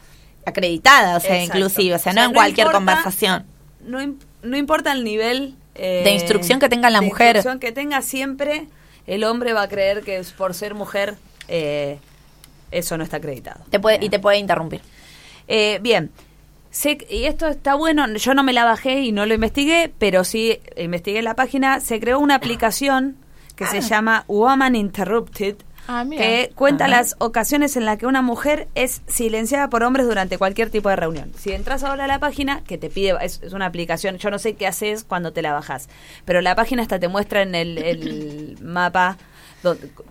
acreditada, 0.44 1.16
o 1.16 1.20
sea, 1.20 1.36
Exacto. 1.40 1.58
inclusive, 1.58 1.94
o 1.94 1.98
sea, 1.98 2.12
O 2.12 2.14
no 2.14 2.20
sea, 2.20 2.24
en 2.26 2.30
no 2.32 2.34
cualquier 2.34 2.66
importa- 2.68 2.78
conversación. 2.78 3.46
no, 3.84 3.98
no 4.42 4.56
importa 4.56 4.92
el 4.92 5.02
nivel 5.04 5.54
eh, 5.74 6.02
De 6.04 6.12
instrucción 6.12 6.58
que 6.58 6.68
tenga 6.68 6.88
la 6.90 7.00
de 7.00 7.06
mujer. 7.06 7.36
instrucción 7.36 7.58
que 7.60 7.72
tenga 7.72 8.00
siempre 8.02 8.66
el 9.06 9.24
hombre 9.24 9.52
va 9.52 9.62
a 9.62 9.68
creer 9.68 10.02
que 10.02 10.16
es 10.18 10.32
por 10.32 10.54
ser 10.54 10.74
mujer 10.74 11.16
eh, 11.48 11.98
eso 12.70 12.96
no 12.96 13.04
está 13.04 13.18
acreditado 13.18 13.64
Te 13.70 13.78
puede, 13.78 14.04
y 14.04 14.08
te 14.08 14.18
puede 14.18 14.38
interrumpir. 14.38 14.80
Eh, 15.48 15.78
bien, 15.82 16.10
sé, 16.70 16.98
y 17.10 17.24
esto 17.24 17.46
está 17.46 17.74
bueno, 17.74 18.06
yo 18.14 18.34
no 18.34 18.42
me 18.42 18.52
la 18.52 18.64
bajé 18.64 19.00
y 19.02 19.12
no 19.12 19.26
lo 19.26 19.34
investigué, 19.34 19.92
pero 19.98 20.24
sí 20.24 20.58
investigué 20.76 21.22
la 21.22 21.34
página, 21.34 21.80
se 21.80 22.00
creó 22.00 22.18
una 22.20 22.36
aplicación 22.36 23.16
que 23.56 23.66
se 23.66 23.80
llama 23.80 24.24
Woman 24.28 24.74
Interrupted, 24.76 25.56
Ah, 25.88 26.04
que 26.10 26.50
cuenta 26.56 26.86
Ajá. 26.86 26.96
las 26.96 27.14
ocasiones 27.18 27.76
en 27.76 27.84
las 27.84 27.96
que 27.96 28.06
una 28.06 28.20
mujer 28.20 28.66
es 28.74 29.02
silenciada 29.06 29.70
por 29.70 29.84
hombres 29.84 30.08
durante 30.08 30.36
cualquier 30.36 30.68
tipo 30.68 30.88
de 30.88 30.96
reunión. 30.96 31.30
Si 31.38 31.52
entras 31.52 31.84
ahora 31.84 32.06
a 32.06 32.06
la 32.08 32.18
página, 32.18 32.64
que 32.64 32.76
te 32.76 32.90
pide, 32.90 33.14
es, 33.22 33.40
es 33.40 33.52
una 33.52 33.66
aplicación, 33.66 34.18
yo 34.18 34.28
no 34.32 34.40
sé 34.40 34.54
qué 34.56 34.66
haces 34.66 35.04
cuando 35.04 35.32
te 35.32 35.42
la 35.42 35.52
bajas, 35.52 35.88
pero 36.24 36.40
la 36.40 36.56
página 36.56 36.82
hasta 36.82 36.98
te 36.98 37.06
muestra 37.06 37.42
en 37.42 37.54
el, 37.54 37.78
el 37.78 38.58
mapa 38.62 39.16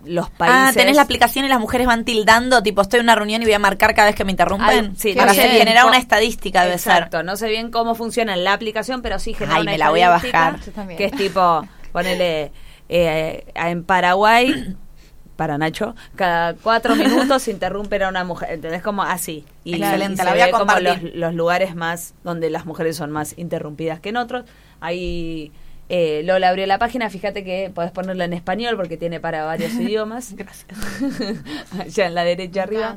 los 0.04 0.30
países. 0.30 0.58
Ah, 0.58 0.70
tenés 0.74 0.96
la 0.96 1.02
aplicación 1.02 1.44
y 1.44 1.48
las 1.48 1.60
mujeres 1.60 1.86
van 1.86 2.04
tildando, 2.06 2.62
tipo, 2.62 2.80
estoy 2.80 3.00
en 3.00 3.04
una 3.06 3.14
reunión 3.14 3.42
y 3.42 3.44
voy 3.44 3.54
a 3.54 3.58
marcar 3.58 3.94
cada 3.94 4.08
vez 4.08 4.16
que 4.16 4.24
me 4.24 4.30
interrumpen. 4.30 4.68
Al- 4.68 4.96
sí, 4.96 5.12
para 5.14 5.34
no 5.34 5.34
generar 5.34 5.86
una 5.86 5.98
estadística 5.98 6.62
debe 6.62 6.76
Exacto, 6.76 7.18
ser. 7.18 7.26
no 7.26 7.36
sé 7.36 7.48
bien 7.48 7.70
cómo 7.70 7.94
funciona 7.94 8.34
la 8.36 8.54
aplicación, 8.54 9.02
pero 9.02 9.18
sí 9.18 9.34
genera 9.34 9.56
Ay, 9.56 9.62
una 9.62 9.72
me 9.72 9.78
la 9.78 9.90
voy 9.90 10.00
a 10.00 10.08
bajar. 10.08 10.58
Que 10.96 11.04
es 11.06 11.12
tipo, 11.12 11.66
ponele, 11.92 12.50
eh, 12.88 13.44
en 13.54 13.84
Paraguay, 13.84 14.76
para 15.36 15.58
Nacho, 15.58 15.94
cada 16.14 16.54
cuatro 16.54 16.96
minutos 16.96 17.48
interrumpen 17.48 18.02
a 18.02 18.08
una 18.08 18.24
mujer, 18.24 18.50
¿entendés? 18.52 18.82
Como 18.82 19.02
así. 19.02 19.44
Y, 19.64 19.74
Excelente, 19.74 20.14
y 20.14 20.16
se 20.16 20.24
la 20.24 20.32
voy 20.32 20.40
a 20.40 20.50
como 20.50 20.78
los, 20.80 21.02
los 21.14 21.34
lugares 21.34 21.74
más, 21.74 22.14
donde 22.24 22.50
las 22.50 22.66
mujeres 22.66 22.96
son 22.96 23.10
más 23.10 23.36
interrumpidas 23.38 24.00
que 24.00 24.10
en 24.10 24.16
otros. 24.16 24.44
Ahí 24.80 25.52
eh, 25.88 26.22
Lola 26.24 26.48
abrió 26.48 26.66
la 26.66 26.78
página, 26.78 27.08
fíjate 27.10 27.44
que 27.44 27.70
podés 27.72 27.92
ponerla 27.92 28.24
en 28.24 28.32
español 28.32 28.76
porque 28.76 28.96
tiene 28.96 29.20
para 29.20 29.44
varios 29.44 29.72
idiomas. 29.74 30.34
Gracias. 30.34 30.66
Allá 31.78 32.06
en 32.06 32.14
la 32.14 32.24
derecha 32.24 32.64
arriba. 32.64 32.96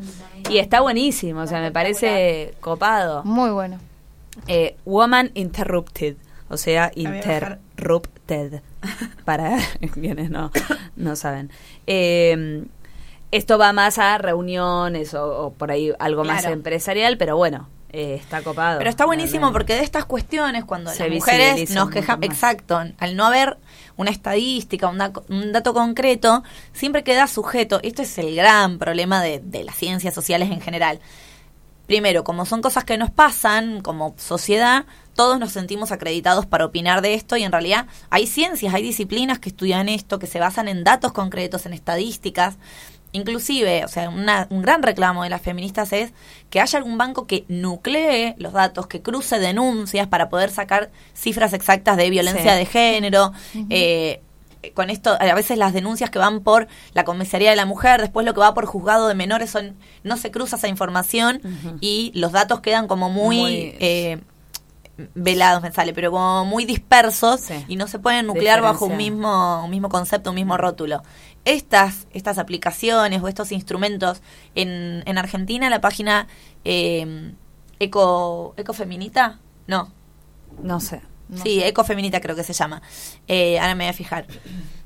Y 0.50 0.58
está 0.58 0.82
buenísimo, 0.82 1.42
o 1.42 1.48
sea, 1.48 1.62
me 1.62 1.72
parece 1.72 2.54
copado. 2.60 3.24
Muy 3.24 3.52
bueno. 3.52 3.80
Eh, 4.48 4.78
woman 4.86 5.32
Interrupted, 5.34 6.16
o 6.48 6.58
sea, 6.58 6.92
La 6.96 7.60
interrupted, 8.34 8.62
para 9.26 9.58
quienes 9.94 10.30
no, 10.30 10.52
no 10.96 11.16
saben. 11.16 11.52
Eh, 11.88 12.66
esto 13.32 13.58
va 13.58 13.74
más 13.74 13.98
a 14.00 14.18
reuniones 14.18 15.14
o, 15.14 15.46
o 15.46 15.54
por 15.54 15.72
ahí 15.72 15.92
algo 16.00 16.24
más 16.24 16.46
empresarial, 16.46 17.18
pero 17.18 17.38
bueno, 17.38 17.70
eh, 17.92 18.16
está 18.20 18.42
copado. 18.42 18.80
Pero 18.80 18.90
está 18.90 19.06
buenísimo 19.06 19.42
realmente. 19.42 19.54
porque 19.60 19.76
de 19.76 19.84
estas 19.84 20.06
cuestiones, 20.06 20.66
cuando 20.66 20.92
Se 20.92 21.08
las 21.08 21.14
mujeres 21.16 21.70
nos 21.72 21.90
quejamos, 21.92 22.26
exacto, 22.26 22.80
al 22.98 23.16
no 23.16 23.26
haber 23.26 23.58
una 23.98 24.10
estadística, 24.12 24.88
un, 24.88 24.98
da- 24.98 25.12
un 25.30 25.52
dato 25.52 25.74
concreto, 25.74 26.44
siempre 26.74 27.04
queda 27.04 27.28
sujeto. 27.28 27.80
Esto 27.84 28.02
es 28.02 28.18
el 28.18 28.36
gran 28.36 28.80
problema 28.80 29.22
de, 29.22 29.40
de 29.44 29.64
las 29.64 29.76
ciencias 29.76 30.14
sociales 30.14 30.50
en 30.52 30.62
general. 30.62 31.00
Primero, 31.90 32.24
como 32.24 32.46
son 32.46 32.62
cosas 32.62 32.84
que 32.84 33.00
nos 33.00 33.10
pasan 33.10 33.82
como 33.82 34.14
sociedad, 34.20 34.86
todos 35.16 35.40
nos 35.40 35.52
sentimos 35.54 35.92
acreditados 35.92 36.46
para 36.46 36.66
opinar 36.66 37.02
de 37.02 37.16
esto 37.16 37.36
y 37.36 37.44
en 37.44 37.52
realidad 37.52 37.88
hay 38.12 38.28
ciencias, 38.28 38.76
hay 38.76 38.84
disciplinas 38.84 39.40
que 39.40 39.50
estudian 39.50 39.90
esto, 39.90 40.20
que 40.20 40.28
se 40.28 40.40
basan 40.40 40.68
en 40.68 40.84
datos 40.84 41.14
concretos, 41.14 41.66
en 41.66 41.74
estadísticas 41.74 42.58
inclusive, 43.12 43.84
o 43.86 43.88
sea, 43.88 44.08
una- 44.10 44.46
un 44.52 44.62
gran 44.62 44.84
reclamo 44.84 45.24
de 45.24 45.32
las 45.32 45.42
feministas 45.42 45.92
es 45.94 46.14
que 46.52 46.62
haya 46.62 46.78
algún 46.78 47.00
banco 47.00 47.26
que 47.26 47.44
nuclee 47.48 48.36
los 48.38 48.54
datos, 48.54 48.86
que 48.86 49.02
cruce 49.02 49.40
denuncias 49.40 50.06
para 50.08 50.30
poder 50.30 50.52
sacar 50.52 50.92
cifras 51.16 51.54
exactas 51.54 51.98
de 51.98 52.08
violencia 52.12 52.52
Sí. 52.54 52.58
de 52.60 52.66
género. 52.68 53.34
eh, 53.72 54.22
con 54.74 54.90
esto, 54.90 55.16
a 55.20 55.34
veces 55.36 55.58
las 55.58 55.74
denuncias 55.74 56.10
que 56.10 56.20
van 56.20 56.42
por 56.42 56.68
la 56.94 57.06
comisaría 57.06 57.50
de 57.50 57.56
la 57.56 57.66
mujer, 57.66 58.02
después 58.02 58.26
lo 58.26 58.34
que 58.34 58.42
va 58.42 58.54
por 58.54 58.66
juzgado 58.66 59.08
de 59.08 59.16
menores, 59.16 59.50
son 59.50 59.76
no 60.04 60.18
se 60.18 60.32
cruza 60.32 60.58
esa 60.58 60.68
información 60.68 61.42
y 61.80 62.12
los 62.16 62.32
datos 62.34 62.60
quedan 62.60 62.88
como 62.88 63.10
muy, 63.10 63.38
Muy- 63.38 63.76
eh, 63.80 64.20
velados, 65.16 65.62
me 65.64 65.72
sale, 65.72 65.94
pero 65.94 66.12
como 66.12 66.44
muy 66.44 66.66
dispersos 66.66 67.40
Sí. 67.40 67.64
y 67.70 67.78
no 67.78 67.88
se 67.88 68.00
pueden 68.00 68.28
nuclear 68.28 68.62
bajo 68.62 68.86
un 68.86 68.98
mismo, 68.98 69.64
un 69.64 69.70
mismo 69.72 69.88
concepto, 69.88 70.32
un 70.32 70.36
mismo 70.36 70.58
rótulo. 70.58 71.04
Estas, 71.46 72.06
estas 72.12 72.38
aplicaciones 72.38 73.22
o 73.24 73.30
estos 73.30 73.54
instrumentos 73.54 74.22
en, 74.56 75.04
en 75.06 75.18
Argentina, 75.18 75.70
la 75.70 75.80
página 75.80 76.28
eh, 76.66 77.32
Eco, 77.80 78.54
Ecofeminita, 78.58 79.40
no, 79.68 79.94
No 80.62 80.82
sé. 80.82 81.02
No 81.30 81.44
sí, 81.44 81.60
sé. 81.60 81.68
Ecofeminita 81.68 82.20
creo 82.22 82.36
que 82.36 82.44
se 82.44 82.54
llama. 82.54 82.82
Eh, 83.28 83.60
ahora 83.60 83.76
me 83.76 83.86
voy 83.86 83.90
a 83.92 83.94
fijar. 83.94 84.26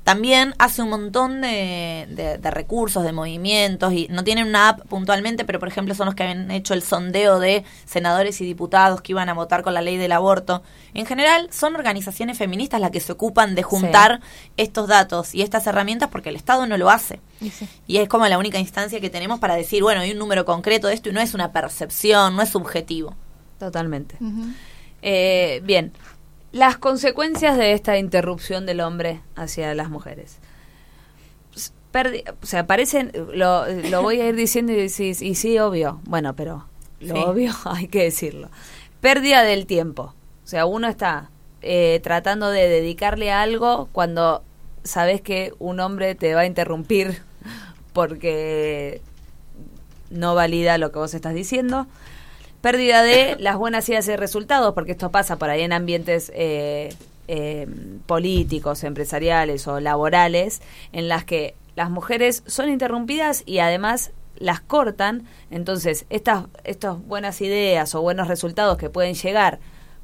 También 0.04 0.54
hace 0.58 0.82
un 0.82 0.90
montón 0.90 1.40
de, 1.40 2.06
de- 2.10 2.36
de 2.36 2.50
recursos, 2.50 3.02
de 3.04 3.12
movimientos, 3.12 3.90
y 3.94 4.06
no 4.10 4.22
tienen 4.22 4.46
una 4.46 4.68
app 4.68 4.86
puntualmente, 4.86 5.46
pero 5.46 5.58
por 5.58 5.68
ejemplo 5.68 5.94
son 5.94 6.04
los 6.04 6.14
que 6.14 6.24
han 6.24 6.50
hecho 6.50 6.74
el 6.74 6.82
sondeo 6.82 7.38
de 7.40 7.64
senadores 7.86 8.38
y 8.42 8.44
diputados 8.44 9.00
que 9.00 9.12
iban 9.12 9.30
a 9.30 9.32
votar 9.32 9.62
con 9.62 9.72
la 9.72 9.80
ley 9.80 9.96
del 9.96 10.12
aborto. 10.12 10.62
En 10.92 11.06
general 11.06 11.48
son 11.50 11.74
organizaciones 11.74 12.36
feministas 12.36 12.82
las 12.82 12.90
que 12.90 13.00
se 13.00 13.12
ocupan 13.12 13.54
de 13.54 13.62
juntar 13.62 14.20
estos 14.58 14.88
datos 14.88 15.34
y 15.34 15.40
estas 15.40 15.66
herramientas 15.66 16.10
porque 16.12 16.28
el 16.28 16.36
Estado 16.36 16.66
no 16.66 16.76
lo 16.76 16.90
hace. 16.90 17.20
Y 17.40 17.48
sí. 17.48 17.66
Y 17.86 17.96
es 17.96 18.06
como 18.10 18.26
la 18.28 18.36
única 18.36 18.58
instancia 18.58 19.00
que 19.00 19.08
tenemos 19.08 19.40
para 19.40 19.54
decir, 19.56 19.82
bueno, 19.82 20.02
hay 20.02 20.10
un 20.10 20.18
número 20.18 20.44
concreto 20.44 20.88
de 20.88 20.94
esto 20.94 21.08
y 21.08 21.12
no 21.12 21.22
es 21.22 21.32
una 21.32 21.50
percepción, 21.50 22.36
no 22.36 22.42
es 22.42 22.50
subjetivo. 22.50 23.16
Totalmente. 23.58 24.16
Eh, 25.00 25.60
bien, 25.64 25.92
las 26.54 26.78
consecuencias 26.78 27.58
de 27.58 27.72
esta 27.72 27.98
interrupción 27.98 28.64
del 28.64 28.80
hombre 28.80 29.20
hacia 29.34 29.74
las 29.74 29.90
mujeres. 29.90 30.38
Perdi- 31.92 32.24
o 32.42 32.46
sea, 32.46 32.66
parecen, 32.66 33.12
lo, 33.34 33.66
lo 33.68 34.02
voy 34.02 34.20
a 34.20 34.28
ir 34.28 34.34
diciendo 34.36 34.72
y, 34.72 34.88
sí- 34.88 35.12
y 35.20 35.34
sí, 35.34 35.58
obvio. 35.58 36.00
Bueno, 36.04 36.34
pero 36.34 36.64
lo 37.00 37.14
Sí. 37.16 37.22
obvio 37.24 37.52
hay 37.66 37.88
que 37.88 38.04
decirlo. 38.04 38.48
Pérdida 39.00 39.42
del 39.42 39.66
tiempo. 39.66 40.14
O 40.44 40.46
sea, 40.46 40.64
uno 40.66 40.88
está 40.88 41.30
eh, 41.62 42.00
tratando 42.02 42.50
de 42.50 42.68
dedicarle 42.68 43.30
a 43.32 43.42
algo 43.42 43.88
cuando 43.92 44.42
sabes 44.82 45.20
que 45.22 45.52
un 45.58 45.80
hombre 45.80 46.14
te 46.14 46.34
va 46.34 46.42
a 46.42 46.46
interrumpir 46.46 47.22
porque 47.92 49.00
no 50.10 50.34
valida 50.34 50.78
lo 50.78 50.92
que 50.92 50.98
vos 50.98 51.14
estás 51.14 51.34
diciendo. 51.34 51.86
Pérdida 52.64 53.02
de 53.02 53.36
las 53.40 53.58
buenas 53.58 53.86
ideas 53.90 54.08
y 54.08 54.16
resultados, 54.16 54.72
porque 54.72 54.92
esto 54.92 55.10
pasa 55.10 55.36
por 55.36 55.50
ahí 55.50 55.60
en 55.60 55.74
ambientes 55.74 56.32
eh, 56.34 56.94
eh, 57.28 57.68
políticos, 58.06 58.84
empresariales 58.84 59.68
o 59.68 59.80
laborales, 59.80 60.62
en 60.90 61.08
las 61.08 61.24
que 61.24 61.56
las 61.76 61.90
mujeres 61.90 62.42
son 62.46 62.70
interrumpidas 62.70 63.42
y 63.44 63.58
además 63.58 64.12
las 64.38 64.60
cortan. 64.60 65.26
Entonces, 65.50 66.06
estas, 66.08 66.46
estas 66.64 67.06
buenas 67.06 67.42
ideas 67.42 67.94
o 67.94 68.00
buenos 68.00 68.28
resultados 68.28 68.78
que 68.78 68.88
pueden 68.88 69.12
llegar 69.12 69.58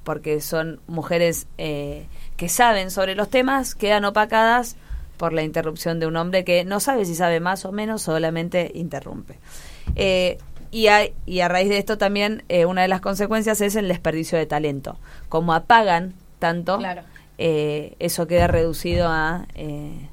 porque 0.05 0.43
son 0.43 0.81
mujeres 0.87 1.47
eh, 1.57 2.05
que 2.37 2.51
saben 2.51 2.91
sobre 2.91 3.15
los 3.15 3.31
temas, 3.31 3.75
quedan 3.75 4.05
opacadas 4.05 4.77
por 5.17 5.33
la 5.33 5.45
interrupción 5.45 5.99
de 5.99 6.07
un 6.07 6.17
hombre 6.17 6.45
que 6.45 6.67
no 6.67 6.79
sabe 6.79 7.07
si 7.07 7.15
sabe 7.15 7.41
más 7.41 7.65
o 7.65 7.73
menos, 7.73 8.03
solamente 8.03 8.71
interrumpe. 8.75 9.39
Eh, 9.97 10.37
y, 10.71 10.87
a, 10.89 11.01
y 11.27 11.41
a 11.41 11.49
raíz 11.49 11.69
de 11.69 11.79
esto 11.79 11.99
también 11.99 12.45
eh, 12.49 12.65
una 12.67 12.83
de 12.83 12.89
las 12.89 13.01
consecuencias 13.01 13.61
es 13.61 13.77
el 13.77 13.89
desperdicio 13.89 14.39
de 14.39 14.47
talento. 14.47 14.99
Como 15.29 15.53
apagan 15.55 16.15
tanto, 16.39 16.79
Claro. 16.79 17.03
eh, 17.39 17.95
eso 17.99 18.27
queda 18.27 18.47
reducido 18.47 19.09
a, 19.09 19.47
eh, 19.55 20.09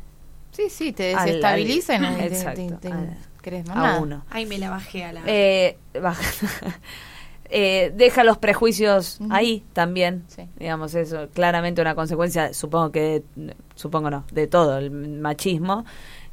Sí, 0.51 0.70
sí, 0.70 0.91
te 0.91 1.14
Al- 1.14 1.26
desestabiliza 1.28 1.95
y 1.95 1.99
no 1.99 2.08
al- 2.08 2.18
te- 2.18 2.26
exacto, 2.26 2.62
te- 2.80 2.88
te- 2.88 2.91
al- 2.91 3.18
querés 3.43 3.68
más 3.68 3.78
a 3.78 3.82
nada. 3.82 3.99
uno. 3.99 4.26
Ay, 4.32 4.45
me 4.47 4.58
la 4.58 4.70
bajé 4.72 5.03
a 5.05 5.14
la... 5.14 5.22
Eh, 5.28 5.78
baja- 6.01 6.22
eh, 7.49 7.91
deja 7.95 8.24
los 8.24 8.38
prejuicios 8.38 9.20
ahí 9.30 9.64
también. 9.74 10.24
Sí. 10.28 10.43
Digamos, 10.58 10.95
eso 10.95 11.30
claramente 11.34 11.82
una 11.82 11.95
consecuencia, 11.95 12.53
supongo 12.53 12.91
que, 12.91 13.24
supongo 13.76 14.10
no, 14.10 14.26
de 14.32 14.47
todo 14.47 14.78
el 14.78 14.91
machismo, 14.91 15.86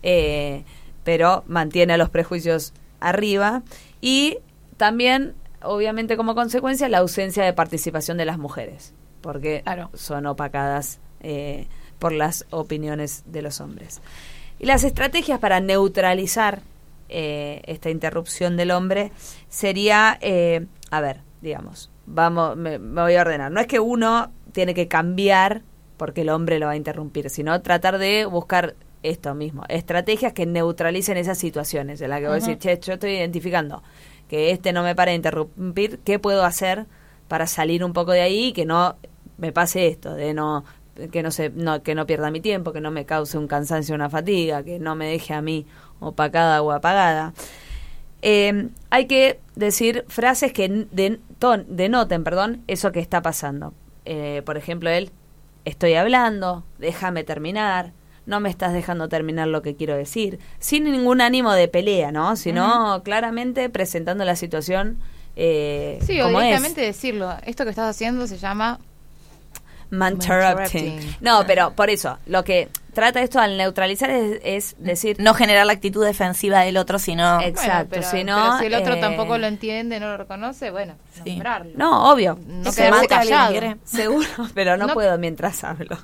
eh, 0.02 0.64
pero 1.04 1.44
mantiene 1.46 1.92
a 1.92 1.96
los 1.98 2.08
prejuicios 2.10 2.72
arriba 3.00 3.62
y 4.04 4.36
también, 4.76 5.32
obviamente, 5.62 6.18
como 6.18 6.34
consecuencia, 6.34 6.90
la 6.90 6.98
ausencia 6.98 7.42
de 7.42 7.54
participación 7.54 8.18
de 8.18 8.26
las 8.26 8.36
mujeres, 8.36 8.92
porque 9.22 9.62
Claro. 9.64 9.88
son 9.94 10.26
opacadas 10.26 10.98
eh, 11.20 11.68
por 11.98 12.12
las 12.12 12.44
opiniones 12.50 13.22
de 13.24 13.40
los 13.40 13.62
hombres. 13.62 14.02
Y 14.58 14.66
las 14.66 14.84
estrategias 14.84 15.38
para 15.38 15.60
neutralizar 15.60 16.60
eh, 17.08 17.62
esta 17.64 17.88
interrupción 17.88 18.58
del 18.58 18.72
hombre 18.72 19.10
sería, 19.48 20.18
eh, 20.20 20.66
a 20.90 21.00
ver, 21.00 21.20
digamos, 21.40 21.90
vamos, 22.04 22.58
me, 22.58 22.78
me 22.78 23.00
voy 23.00 23.14
a 23.14 23.22
ordenar. 23.22 23.50
No 23.52 23.60
es 23.60 23.66
que 23.66 23.80
uno 23.80 24.32
tiene 24.52 24.74
que 24.74 24.86
cambiar 24.86 25.62
porque 25.96 26.20
el 26.20 26.28
hombre 26.28 26.58
lo 26.58 26.66
va 26.66 26.72
a 26.72 26.76
interrumpir, 26.76 27.30
sino 27.30 27.58
tratar 27.62 27.96
de 27.96 28.26
buscar 28.26 28.74
esto 29.04 29.34
mismo, 29.34 29.62
estrategias 29.68 30.32
que 30.32 30.46
neutralicen 30.46 31.16
esas 31.16 31.38
situaciones 31.38 32.00
en 32.00 32.10
las 32.10 32.20
que 32.20 32.26
voy 32.26 32.32
a 32.32 32.40
decir, 32.40 32.58
che, 32.58 32.78
yo 32.80 32.94
estoy 32.94 33.12
identificando 33.12 33.82
que 34.28 34.50
este 34.50 34.72
no 34.72 34.82
me 34.82 34.94
para 34.94 35.10
de 35.10 35.16
interrumpir, 35.16 35.98
¿qué 36.04 36.18
puedo 36.18 36.44
hacer 36.44 36.86
para 37.28 37.46
salir 37.46 37.84
un 37.84 37.92
poco 37.92 38.12
de 38.12 38.22
ahí 38.22 38.46
y 38.46 38.52
que 38.52 38.64
no 38.64 38.96
me 39.38 39.52
pase 39.52 39.86
esto, 39.88 40.14
de 40.14 40.34
no 40.34 40.64
que 41.10 41.22
no 41.24 41.30
se 41.32 41.50
no, 41.50 41.82
que 41.82 41.94
no 41.94 42.06
pierda 42.06 42.30
mi 42.30 42.40
tiempo, 42.40 42.72
que 42.72 42.80
no 42.80 42.90
me 42.92 43.04
cause 43.04 43.36
un 43.36 43.48
cansancio, 43.48 43.94
una 43.94 44.08
fatiga, 44.10 44.62
que 44.62 44.78
no 44.78 44.94
me 44.94 45.06
deje 45.06 45.34
a 45.34 45.42
mí 45.42 45.66
opacada 46.00 46.62
o 46.62 46.70
apagada. 46.70 47.34
Eh, 48.22 48.68
hay 48.90 49.06
que 49.06 49.40
decir 49.54 50.04
frases 50.08 50.52
que 50.52 50.68
den- 50.92 51.20
ton- 51.38 51.66
denoten, 51.68 52.24
perdón, 52.24 52.62
eso 52.68 52.92
que 52.92 53.00
está 53.00 53.20
pasando. 53.22 53.74
Eh, 54.04 54.42
por 54.46 54.56
ejemplo, 54.56 54.88
él, 54.88 55.10
estoy 55.64 55.94
hablando, 55.94 56.64
déjame 56.78 57.24
terminar, 57.24 57.92
no 58.26 58.40
me 58.40 58.48
estás 58.50 58.72
dejando 58.72 59.08
terminar 59.08 59.48
lo 59.48 59.60
que 59.62 59.74
quiero 59.76 59.96
decir, 59.96 60.38
sin 60.58 60.84
ningún 60.84 61.20
ánimo 61.20 61.52
de 61.52 61.68
pelea, 61.68 62.10
¿no? 62.12 62.36
Sino 62.36 63.02
claramente 63.04 63.68
presentando 63.70 64.24
la 64.24 64.36
situación 64.36 64.98
eh, 65.36 65.98
Sí, 66.06 66.20
o 66.20 66.24
como 66.24 66.40
es. 66.40 66.46
directamente 66.46 66.80
decirlo. 66.80 67.34
Esto 67.44 67.64
que 67.64 67.70
estás 67.70 67.90
haciendo 67.90 68.26
se 68.26 68.38
llama 68.38 68.78
Manterrupting. 69.90 71.16
No, 71.20 71.44
pero 71.46 71.72
por 71.74 71.90
eso, 71.90 72.18
lo 72.26 72.44
que 72.44 72.68
trata 72.94 73.20
esto 73.20 73.38
al 73.40 73.56
neutralizar 73.56 74.10
es, 74.10 74.40
es 74.44 74.76
decir, 74.78 75.16
no 75.20 75.34
generar 75.34 75.66
la 75.66 75.72
actitud 75.72 76.04
defensiva 76.04 76.60
del 76.60 76.76
otro, 76.76 76.98
sino... 76.98 77.40
Ex- 77.40 77.60
Exacto, 77.60 77.88
pero, 77.90 78.02
si 78.10 78.24
no, 78.24 78.36
pero 78.36 78.58
si 78.58 78.66
el 78.66 78.74
otro 78.74 78.94
eh, 78.94 79.00
tampoco 79.00 79.38
lo 79.38 79.46
entiende, 79.46 80.00
no 80.00 80.06
lo 80.08 80.16
reconoce, 80.16 80.70
bueno, 80.70 80.94
Sí. 81.24 81.30
nombrarlo. 81.30 81.72
no, 81.76 82.10
obvio, 82.12 82.38
No 82.46 82.72
Se 82.72 82.90
mata 82.90 83.06
callado. 83.20 83.76
seguro, 83.84 84.28
pero 84.54 84.76
no, 84.76 84.86
No- 84.88 84.94
puedo 84.94 85.16
mientras 85.18 85.62
hablo. 85.64 85.98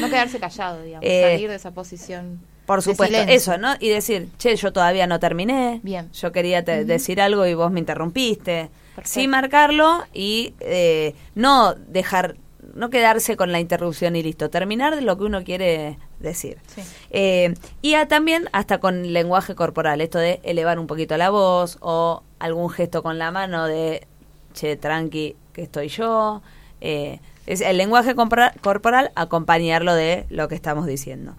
No 0.00 0.08
quedarse 0.08 0.38
callado, 0.40 0.82
digamos. 0.82 1.08
Eh, 1.08 1.22
salir 1.32 1.48
de 1.50 1.56
esa 1.56 1.70
posición. 1.72 2.40
Por 2.66 2.80
supuesto, 2.82 3.18
eso, 3.28 3.58
¿no? 3.58 3.74
Y 3.78 3.90
decir, 3.90 4.28
che, 4.38 4.56
yo 4.56 4.72
todavía 4.72 5.06
no 5.06 5.20
terminé. 5.20 5.80
Bien. 5.82 6.10
Yo 6.12 6.32
quería 6.32 6.64
te- 6.64 6.84
decir 6.86 7.20
algo 7.20 7.46
y 7.46 7.52
vos 7.54 7.70
me 7.70 7.78
interrumpiste. 7.80 8.70
Perfecto. 8.96 9.20
Sí 9.20 9.28
marcarlo 9.28 10.04
y 10.14 10.54
eh, 10.60 11.14
no 11.34 11.74
dejar, 11.74 12.36
no 12.74 12.88
quedarse 12.88 13.36
con 13.36 13.52
la 13.52 13.60
interrupción 13.60 14.16
y 14.16 14.22
listo. 14.22 14.48
Terminar 14.48 14.94
de 14.94 15.02
lo 15.02 15.18
que 15.18 15.24
uno 15.24 15.44
quiere 15.44 15.98
decir. 16.20 16.56
Sí. 16.74 16.80
Eh, 17.10 17.52
y 17.82 17.94
a- 17.94 18.08
también 18.08 18.48
hasta 18.52 18.78
con 18.78 19.12
lenguaje 19.12 19.54
corporal, 19.54 20.00
esto 20.00 20.18
de 20.18 20.40
elevar 20.42 20.78
un 20.78 20.86
poquito 20.86 21.18
la 21.18 21.28
voz 21.28 21.76
o 21.82 22.22
algún 22.38 22.70
gesto 22.70 23.02
con 23.02 23.18
la 23.18 23.30
mano 23.30 23.66
de, 23.66 24.06
che, 24.54 24.76
tranqui, 24.76 25.36
que 25.52 25.62
estoy 25.64 25.88
yo. 25.88 26.40
Eh, 26.80 27.20
es 27.46 27.60
el 27.60 27.76
lenguaje 27.76 28.14
corporal 28.14 29.10
acompañarlo 29.14 29.94
de 29.94 30.26
lo 30.30 30.48
que 30.48 30.54
estamos 30.54 30.86
diciendo. 30.86 31.34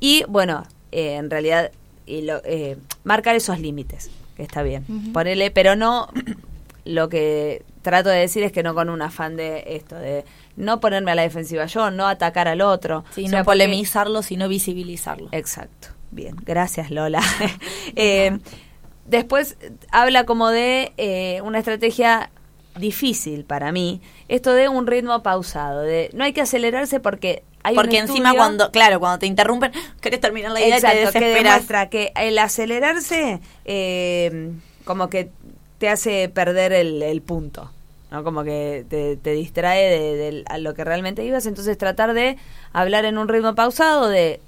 Y 0.00 0.24
bueno, 0.28 0.64
eh, 0.92 1.16
en 1.16 1.30
realidad, 1.30 1.70
y 2.06 2.22
lo, 2.22 2.40
eh, 2.44 2.76
marcar 3.04 3.36
esos 3.36 3.58
límites, 3.60 4.10
que 4.36 4.42
está 4.42 4.62
bien. 4.62 4.84
Ponele, 5.12 5.50
pero 5.50 5.76
no, 5.76 6.08
lo 6.84 7.08
que 7.08 7.62
trato 7.82 8.08
de 8.08 8.18
decir 8.18 8.42
es 8.42 8.52
que 8.52 8.62
no 8.62 8.74
con 8.74 8.88
un 8.90 9.02
afán 9.02 9.36
de 9.36 9.64
esto, 9.66 9.96
de 9.96 10.24
no 10.56 10.80
ponerme 10.80 11.10
a 11.12 11.14
la 11.14 11.22
defensiva 11.22 11.66
yo, 11.66 11.90
no 11.90 12.06
atacar 12.08 12.48
al 12.48 12.60
otro. 12.62 13.04
Sí, 13.14 13.24
O 13.24 13.28
sea, 13.28 13.38
no 13.40 13.44
porque- 13.44 13.58
polemizarlo, 13.58 14.22
sino 14.22 14.48
visibilizarlo. 14.48 15.28
Exacto. 15.32 15.88
Bien, 16.10 16.36
gracias 16.44 16.90
Lola. 16.90 17.20
Eh, 17.96 18.38
después 19.06 19.56
eh, 19.60 19.72
habla 19.90 20.24
como 20.24 20.48
de 20.48 20.92
eh, 20.96 21.40
una 21.42 21.58
estrategia 21.58 22.30
difícil 22.78 23.44
para 23.44 23.72
mí, 23.72 24.00
esto 24.28 24.52
de 24.52 24.68
un 24.68 24.86
ritmo 24.86 25.22
pausado, 25.22 25.82
de 25.82 26.10
no 26.14 26.24
hay 26.24 26.32
que 26.32 26.40
acelerarse 26.40 27.00
porque 27.00 27.42
hay 27.62 27.74
un 27.74 27.82
Porque 27.82 27.98
encima 27.98 28.30
estudio- 28.30 28.38
cuando, 28.38 28.70
claro, 28.70 29.00
cuando 29.00 29.18
te 29.18 29.26
interrumpen, 29.26 29.72
querés 30.00 30.20
terminar 30.20 30.52
la 30.52 30.60
idea 30.60 30.78
y 30.78 30.80
te 30.80 30.86
Exacto, 31.02 31.18
que 31.18 31.26
demuestra 31.34 31.90
que 31.90 32.12
el 32.16 32.38
acelerarse 32.38 33.40
eh, 33.64 34.52
como 34.84 35.10
que 35.10 35.30
te 35.78 35.88
hace 35.88 36.28
perder 36.28 36.72
el, 36.72 37.02
el 37.02 37.20
punto. 37.22 37.70
¿no? 38.10 38.24
Como 38.24 38.42
que 38.44 38.84
te, 38.88 39.16
te 39.16 39.32
distrae 39.32 39.88
de, 39.88 40.16
de 40.16 40.44
a 40.48 40.58
lo 40.58 40.74
que 40.74 40.84
realmente 40.84 41.24
ibas. 41.24 41.46
Entonces 41.46 41.76
tratar 41.78 42.12
de 42.14 42.36
hablar 42.72 43.04
en 43.04 43.18
un 43.18 43.28
ritmo 43.28 43.54
pausado, 43.54 44.08
de, 44.08 44.40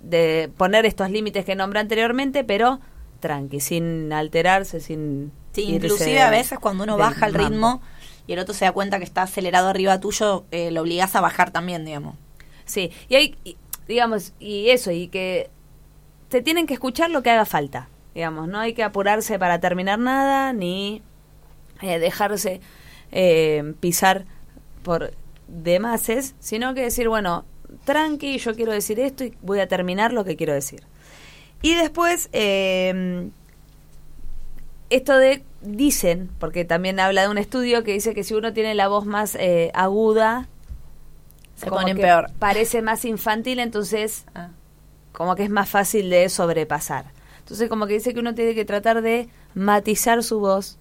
de 0.00 0.50
poner 0.56 0.86
estos 0.86 1.10
límites 1.10 1.44
que 1.44 1.54
nombré 1.54 1.80
anteriormente, 1.80 2.42
pero 2.44 2.80
tranqui, 3.20 3.60
sin 3.60 4.12
alterarse, 4.12 4.80
sin... 4.80 5.30
Sí, 5.52 5.62
irse 5.62 5.86
inclusive 5.86 6.20
a 6.20 6.30
veces 6.30 6.58
cuando 6.58 6.84
uno 6.84 6.96
baja 6.96 7.26
el 7.26 7.34
ritmo 7.34 7.82
y 8.26 8.32
el 8.34 8.38
otro 8.38 8.54
se 8.54 8.64
da 8.64 8.72
cuenta 8.72 8.98
que 8.98 9.04
está 9.04 9.22
acelerado 9.22 9.68
arriba 9.68 10.00
tuyo, 10.00 10.44
eh, 10.50 10.70
lo 10.70 10.82
obligás 10.82 11.14
a 11.16 11.20
bajar 11.20 11.50
también, 11.50 11.84
digamos. 11.84 12.14
Sí, 12.64 12.90
y 13.08 13.16
hay, 13.16 13.36
y- 13.44 13.56
digamos, 13.88 14.32
y 14.38 14.70
eso, 14.70 14.90
y 14.92 15.08
que 15.08 15.50
te 16.28 16.40
tienen 16.42 16.66
que 16.66 16.74
escuchar 16.74 17.10
lo 17.10 17.22
que 17.22 17.30
haga 17.30 17.44
falta, 17.44 17.88
digamos, 18.14 18.48
no 18.48 18.58
hay 18.60 18.72
que 18.74 18.82
apurarse 18.82 19.38
para 19.38 19.60
terminar 19.60 19.98
nada, 19.98 20.52
ni 20.52 21.02
eh, 21.82 21.98
dejarse 21.98 22.60
eh, 23.10 23.74
pisar 23.80 24.24
por 24.82 25.12
demases, 25.48 26.34
sino 26.38 26.72
que 26.74 26.82
decir, 26.82 27.08
bueno, 27.08 27.44
tranqui, 27.84 28.38
yo 28.38 28.54
quiero 28.54 28.72
decir 28.72 29.00
esto 29.00 29.24
y 29.24 29.34
voy 29.42 29.60
a 29.60 29.68
terminar 29.68 30.12
lo 30.12 30.24
que 30.24 30.36
quiero 30.36 30.54
decir. 30.54 30.82
Y 31.60 31.74
después, 31.74 32.28
eh, 32.32 33.28
esto 34.94 35.16
de, 35.16 35.42
dicen, 35.62 36.30
porque 36.38 36.64
también 36.64 37.00
habla 37.00 37.22
de 37.22 37.28
un 37.28 37.38
estudio 37.38 37.84
que 37.84 37.92
dice 37.92 38.14
que 38.14 38.24
si 38.24 38.34
uno 38.34 38.52
tiene 38.52 38.74
la 38.74 38.88
voz 38.88 39.06
más 39.06 39.34
eh, 39.36 39.70
aguda, 39.74 40.48
Se 41.56 41.66
como 41.68 41.80
ponen 41.80 41.96
que 41.96 42.02
peor. 42.02 42.30
Parece 42.38 42.82
más 42.82 43.04
infantil, 43.04 43.58
entonces 43.58 44.24
Ah. 44.34 44.48
como 45.12 45.34
que 45.36 45.44
es 45.44 45.50
más 45.50 45.68
fácil 45.68 46.10
de 46.10 46.28
sobrepasar. 46.28 47.06
Entonces 47.40 47.68
como 47.68 47.86
que 47.86 47.94
dice 47.94 48.14
que 48.14 48.20
uno 48.20 48.34
tiene 48.34 48.54
que 48.54 48.64
tratar 48.64 49.02
de 49.02 49.28
matizar 49.54 50.22
su 50.22 50.40
voz 50.40 50.78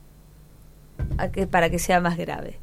a 1.18 1.30
que, 1.30 1.48
para 1.48 1.70
que 1.70 1.80
sea 1.80 2.00
más 2.00 2.18
grave. 2.18 2.60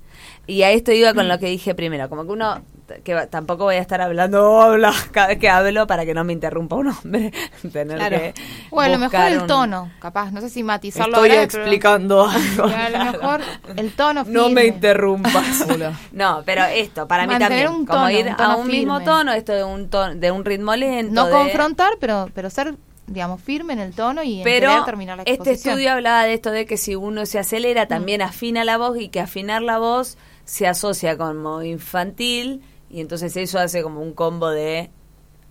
Y 0.47 0.63
a 0.63 0.71
esto 0.71 0.93
iba 0.93 1.13
con 1.15 1.29
lo 1.29 1.39
que 1.39 1.47
dije 1.47 1.75
primero, 1.75 2.09
como 2.09 2.25
que 2.25 2.33
uno, 2.33 2.63
que 3.05 3.15
tampoco 3.31 3.65
voy 3.65 3.77
a 3.77 3.81
estar 3.81 4.01
hablando 4.01 4.61
habla, 4.61 4.93
cada 5.13 5.29
vez 5.29 5.39
que 5.39 5.49
hablo 5.49 5.87
para 5.87 6.05
que 6.07 6.15
no 6.15 6.25
me 6.25 6.33
interrumpa 6.33 6.77
un 6.77 6.89
hombre. 6.89 7.33
Tener 7.73 7.97
Claro. 7.99 8.17
que 8.19 8.35
O 8.71 8.81
a 8.81 8.89
lo 8.89 8.99
mejor 8.99 9.21
el 9.27 9.39
un- 9.43 9.47
tono, 9.47 9.91
capaz, 10.01 10.31
no 10.33 10.41
sé 10.41 10.49
si 10.51 10.63
matizarlo 10.63 11.15
Estoy 11.17 11.31
ahora, 11.31 11.49
pero- 11.51 11.63
explicando 11.63 12.27
algo. 12.29 12.65
A 12.65 12.89
lo 12.91 13.13
mejor 13.13 13.41
el 13.77 13.93
tono 13.93 14.25
No 14.27 14.49
me 14.49 14.63
firme. 14.63 14.67
interrumpas. 14.67 15.67
no, 16.13 16.43
pero 16.45 16.65
esto, 16.65 17.07
para 17.07 17.25
mí 17.25 17.33
Mantener 17.35 17.65
también, 17.67 17.81
un 17.81 17.87
como 17.87 18.11
ir 18.11 18.29
a 18.37 18.57
un 18.57 18.67
mismo 18.67 18.99
firme. 18.99 19.05
tono, 19.05 19.33
esto 19.33 19.53
de 19.53 19.65
un, 19.65 19.89
tono, 19.89 20.15
de 20.15 20.31
un 20.31 20.45
ritmo 20.45 20.75
lento. 20.77 21.13
No 21.15 21.27
de- 21.27 21.33
confrontar, 21.33 21.93
pero, 22.01 22.29
pero 22.35 22.51
ser, 22.51 22.75
digamos, 23.07 23.41
firme 23.43 23.73
en 23.75 23.79
el 23.81 23.93
tono 23.95 24.23
y 24.23 24.39
en 24.39 24.45
Pero 24.45 24.85
terminar 24.85 25.17
la 25.17 25.23
este 25.23 25.33
exposición. 25.35 25.73
estudio 25.75 25.93
hablaba 25.93 26.25
de 26.25 26.35
esto 26.35 26.51
de 26.51 26.67
que 26.67 26.77
si 26.77 26.95
uno 26.95 27.27
se 27.27 27.39
acelera 27.39 27.87
también 27.87 28.23
afina 28.23 28.65
la 28.65 28.77
voz 28.79 28.99
y 28.99 29.09
que 29.09 29.21
afinar 29.21 29.63
la 29.63 29.79
voz 29.79 30.17
se 30.45 30.67
asocia 30.67 31.17
como 31.19 31.63
infantil 31.63 32.63
y 32.91 33.01
entonces 33.01 33.37
eso 33.37 33.59
hace 33.59 33.83
como 33.83 34.01
un 34.01 34.13
combo 34.15 34.51
de 34.51 34.91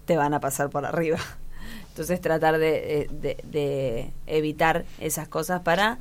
te 0.05 0.17
van 0.17 0.33
a 0.33 0.39
pasar 0.39 0.69
por 0.69 0.85
arriba. 0.85 1.17
Entonces 1.89 2.21
tratar 2.21 2.59
de, 2.59 3.01
eh, 3.01 3.07
de- 3.11 3.37
de 3.43 4.11
evitar 4.27 4.85
esas 4.99 5.27
cosas 5.27 5.61
para 5.61 5.97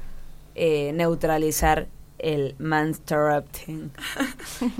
eh, 0.54 0.92
neutralizar 0.94 1.86
el 2.18 2.54
mansterrupting. 2.58 3.90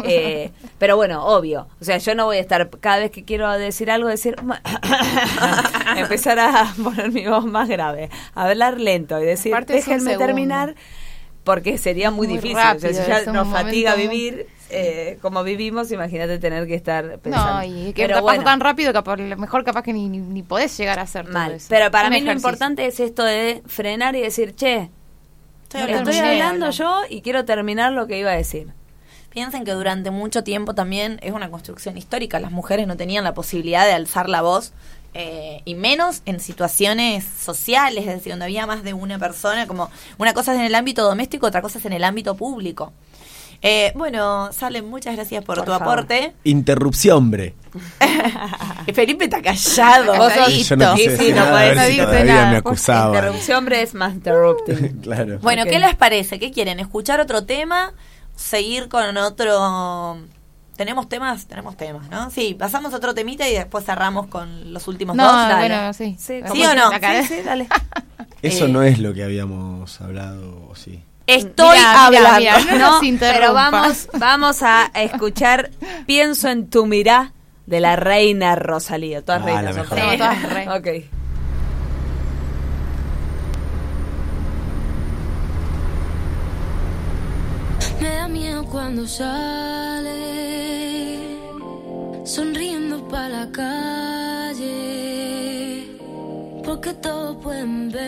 Eh, 0.05 0.53
pero 0.79 0.97
bueno, 0.97 1.27
obvio. 1.27 1.67
O 1.81 1.85
sea, 1.85 1.99
yo 1.99 2.15
no 2.15 2.25
voy 2.27 2.37
a 2.39 2.41
estar 2.41 2.71
cada 2.81 2.99
vez 2.99 3.11
que 3.11 3.25
quiero 3.25 3.51
decir 3.53 3.91
algo, 3.91 4.09
decir... 4.09 4.37
empezar 5.97 6.39
a 6.39 6.73
poner 6.83 7.13
mi 7.13 7.27
voz 7.27 7.45
más 7.45 7.69
grave. 7.69 8.11
Hablar 8.35 8.81
lento 8.81 9.21
y 9.21 9.25
decir, 9.25 9.55
déjenme 9.67 10.17
terminar, 10.17 10.75
porque 11.47 11.79
sería 11.79 12.11
muy, 12.11 12.27
Muy 12.27 12.37
difícil. 12.37 12.59
o 12.59 12.61
sea, 12.61 12.73
rápido, 12.75 12.93
si 12.93 13.09
ya 13.09 13.19
es 13.21 13.27
un 13.29 13.33
nos 13.35 13.49
fatiga 13.49 13.93
momento 13.93 14.11
vivir 14.13 14.47
eh, 14.69 15.19
como 15.23 15.45
vivimos, 15.45 15.91
imagínate 15.93 16.39
tener 16.41 16.67
que 16.67 16.75
estar 16.75 17.19
pensando. 17.21 17.53
No, 17.55 17.65
y 17.65 17.93
que 17.93 18.03
pero 18.03 18.17
te 18.17 18.21
bueno, 18.21 18.43
tan 18.45 18.61
rápido 18.61 18.93
que 18.93 19.01
por 19.03 19.21
lo 19.21 19.37
mejor 19.37 19.65
capaz 19.65 19.83
que 19.83 19.93
ni, 19.93 20.09
ni, 20.09 20.19
ni 20.19 20.43
podés 20.43 20.77
llegar 20.77 20.99
a 20.99 21.03
hacer 21.03 21.25
todo 21.25 21.35
mal. 21.35 21.53
eso. 21.53 21.67
Pero 21.71 21.91
para 21.91 22.09
Un 22.09 22.15
mí 22.15 22.21
lo 22.21 22.33
importante 22.33 22.85
es 22.85 22.99
esto 23.01 23.23
de 23.25 23.63
frenar 23.67 24.17
y 24.17 24.21
decir, 24.23 24.55
che, 24.57 24.91
Estoy 25.63 26.19
hablando 26.19 26.71
yo 26.71 27.01
y 27.09 27.23
quiero 27.23 27.45
terminar 27.45 27.93
lo 27.93 28.07
que 28.07 28.19
iba 28.19 28.31
a 28.31 28.37
decir. 28.37 28.69
Piensen 29.31 29.65
que 29.65 29.73
durante 29.73 30.11
mucho 30.11 30.43
tiempo 30.43 30.75
también 30.75 31.19
es 31.23 31.33
una 31.33 31.51
construcción 31.51 31.97
histórica. 31.99 32.41
Las 32.41 32.53
mujeres 32.53 32.87
no 32.87 32.97
tenían 32.97 33.25
la 33.25 33.35
posibilidad 33.35 33.85
de 33.85 33.93
alzar 33.93 34.29
la 34.29 34.43
voz, 34.43 34.73
eh, 35.19 35.63
y 35.65 35.75
menos 35.75 36.21
en 36.27 36.41
situaciones 36.41 37.25
sociales, 37.25 38.07
es 38.07 38.15
decir, 38.17 38.33
donde 38.33 38.45
había 38.45 38.67
más 38.67 38.83
de 38.85 38.93
una 38.93 39.19
persona, 39.19 39.67
como 39.67 39.91
una 40.19 40.35
cosa 40.35 40.53
es 40.53 40.59
en 40.59 40.67
el 40.67 40.75
ámbito 40.75 41.03
doméstico, 41.03 41.47
otra 41.47 41.63
cosa 41.63 41.79
es 41.79 41.87
en 41.87 41.95
el 41.95 42.05
ámbito 42.05 42.37
público. 42.37 42.93
Eh, 43.63 43.93
bueno, 43.95 44.53
Salen, 44.53 44.87
muchas 44.91 45.17
gracias 45.17 45.43
por, 45.43 45.57
Por 45.57 45.65
tu 45.65 45.71
favor. 45.73 46.01
aporte. 46.01 46.35
Interrupción, 46.45 47.17
hombre. 47.17 47.55
Felipe 48.95 49.25
está 49.25 49.41
callado. 49.41 50.15
Vos 50.17 50.33
listo. 50.49 50.75
Yo 50.75 50.77
no 50.77 50.97
Sí, 50.97 51.09
sí, 51.17 51.31
no 51.31 51.37
nada, 51.37 51.51
podés 51.53 51.91
si 51.95 51.97
todavía 51.97 52.25
nada. 52.35 52.51
me 52.51 52.57
acusaba. 52.59 53.17
Interrupción, 53.17 53.59
hombre, 53.59 53.81
es 53.83 53.95
más 53.95 54.13
interrupting. 54.13 55.01
claro. 55.03 55.39
Bueno. 55.41 55.65
¿qué 55.65 55.79
les 55.79 55.95
parece? 55.97 56.39
¿Qué 56.39 56.53
quieren? 56.53 56.79
¿Escuchar 56.79 57.21
otro 57.21 57.45
tema? 57.47 57.95
¿Seguir 58.37 58.89
con 58.91 59.17
otro...? 59.17 60.19
Tenemos 60.77 61.09
temas, 61.09 61.47
tenemos 61.47 61.77
temas, 61.77 62.09
¿no? 62.11 62.31
Sí, 62.31 62.55
pasamos 62.59 62.93
otro 62.95 63.15
temita 63.15 63.49
y 63.49 63.55
después 63.55 63.85
cerramos 63.85 64.27
con 64.27 64.73
los 64.73 64.87
últimos 64.89 65.17
No, 65.17 65.25
dos. 65.25 65.33
Dale. 65.49 65.69
bueno, 65.69 65.93
sí. 65.93 66.17
Sí, 66.19 66.41
¿Sí 66.53 66.65
o 66.65 66.75
no? 66.75 66.87
Acá- 66.93 67.23
Sí, 67.23 67.37
sí, 67.37 67.43
dale. 67.43 67.67
Eso 68.43 68.67
eh, 68.67 68.69
no 68.69 68.83
es 68.83 68.99
lo 68.99 69.15
que 69.15 69.25
habíamos 69.25 70.01
hablado, 70.01 70.69
¿o 70.71 70.75
sí? 70.75 71.03
Estoy 71.27 71.77
hablando. 71.79 72.51
no 72.79 73.01
pero 73.19 73.53
vamos, 73.53 74.09
vamos 74.19 74.63
a 74.63 74.91
escuchar 74.95 75.71
Pienso 76.07 76.49
en 76.49 76.69
tu 76.71 76.87
mirá 76.87 77.33
de 77.67 77.81
la 77.81 77.97
reina 77.97 78.55
Rosalía. 78.55 79.23
Todas 79.23 79.43
Ah, 79.43 79.47
reinas 79.47 79.65
la 79.65 79.73
son 79.73 79.89
todas 79.89 80.43
reinas. 80.53 80.79
Ok. 80.79 80.87
Me 88.01 88.09
da 88.17 88.29
miedo 88.29 88.65
cuando 88.65 89.07
sale, 89.07 90.13
sonriendo 92.25 93.07
para 93.09 93.29
la 93.29 93.51
calle, 93.53 94.67
porque 96.65 96.93
todos 96.95 97.37
pueden 97.43 97.91
ver 97.91 98.07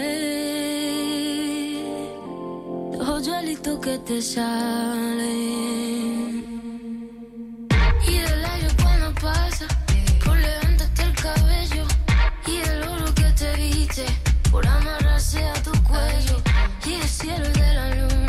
los 2.98 3.08
hoyuelitos 3.08 3.78
que 3.80 3.98
te 3.98 4.20
salen. 4.20 5.48
Y 8.06 8.14
el 8.16 8.44
aire 8.44 8.68
cuando 8.82 9.12
pasa, 9.20 9.66
por 10.24 10.36
levantarte 10.38 11.02
el 11.02 11.14
cabello, 11.14 11.84
y 12.46 12.56
el 12.68 12.82
oro 12.82 13.14
que 13.14 13.30
te 13.40 13.56
viste, 13.56 14.04
por 14.50 14.66
amarrarse 14.66 15.44
a 15.44 15.54
tu 15.62 15.72
cuello, 15.84 16.36
y 16.86 16.94
el 16.94 17.08
cielo 17.08 17.48
de 17.48 17.74
la 17.74 17.94
luna, 17.94 18.27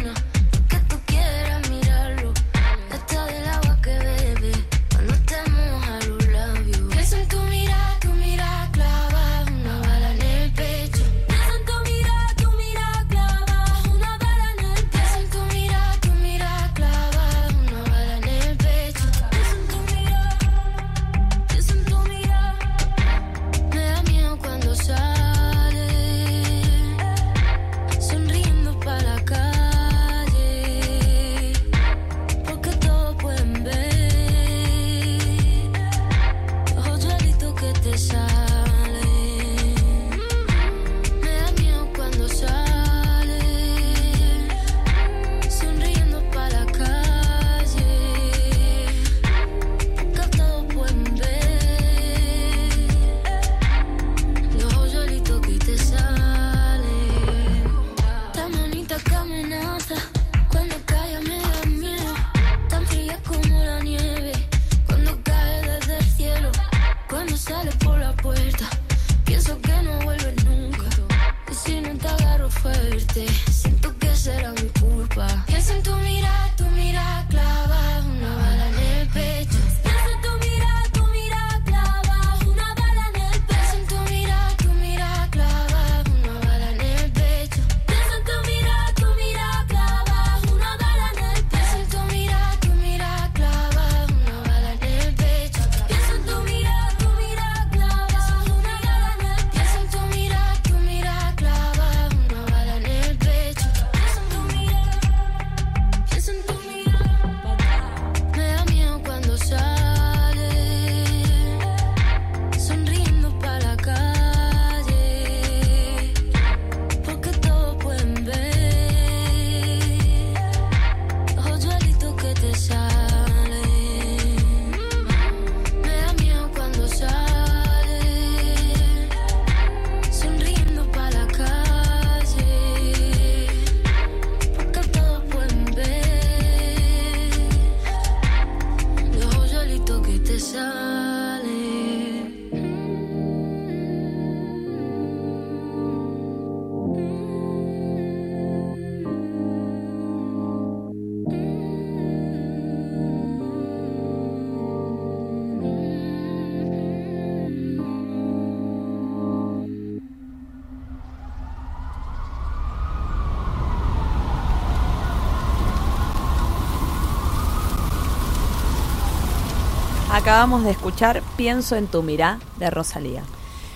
Acabamos 170.29 170.63
de 170.63 170.69
escuchar 170.69 171.23
Pienso 171.37 171.75
en 171.75 171.87
tu 171.87 172.03
mirá 172.03 172.37
de 172.59 172.69
Rosalía. 172.69 173.23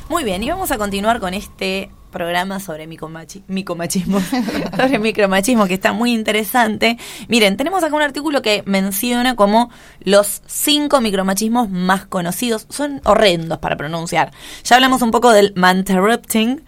Muy 0.08 0.24
bien, 0.24 0.44
y 0.44 0.52
vamos 0.52 0.70
a 0.70 0.78
continuar 0.78 1.20
con 1.20 1.34
este 1.34 1.90
programa 2.12 2.60
sobre 2.60 2.88
micomachi- 2.88 3.42
micomachismo, 3.48 4.22
sobre 4.78 5.00
micromachismo, 5.00 5.66
que 5.66 5.74
está 5.74 5.94
muy 5.94 6.14
interesante. 6.14 7.00
Miren, 7.28 7.58
tenemos 7.58 7.84
acá 7.84 7.96
un 7.96 8.04
artículo 8.04 8.44
que 8.44 8.62
menciona 8.68 9.36
como 9.36 9.72
los 10.02 10.44
cinco 10.46 11.02
micromachismos 11.02 11.72
más 11.72 12.06
conocidos. 12.06 12.68
Son 12.70 13.02
horrendos 13.04 13.58
para 13.58 13.76
pronunciar. 13.76 14.32
Ya 14.64 14.76
hablamos 14.76 15.02
un 15.02 15.10
poco 15.10 15.32
del 15.32 15.54
manterrupting. 15.56 16.64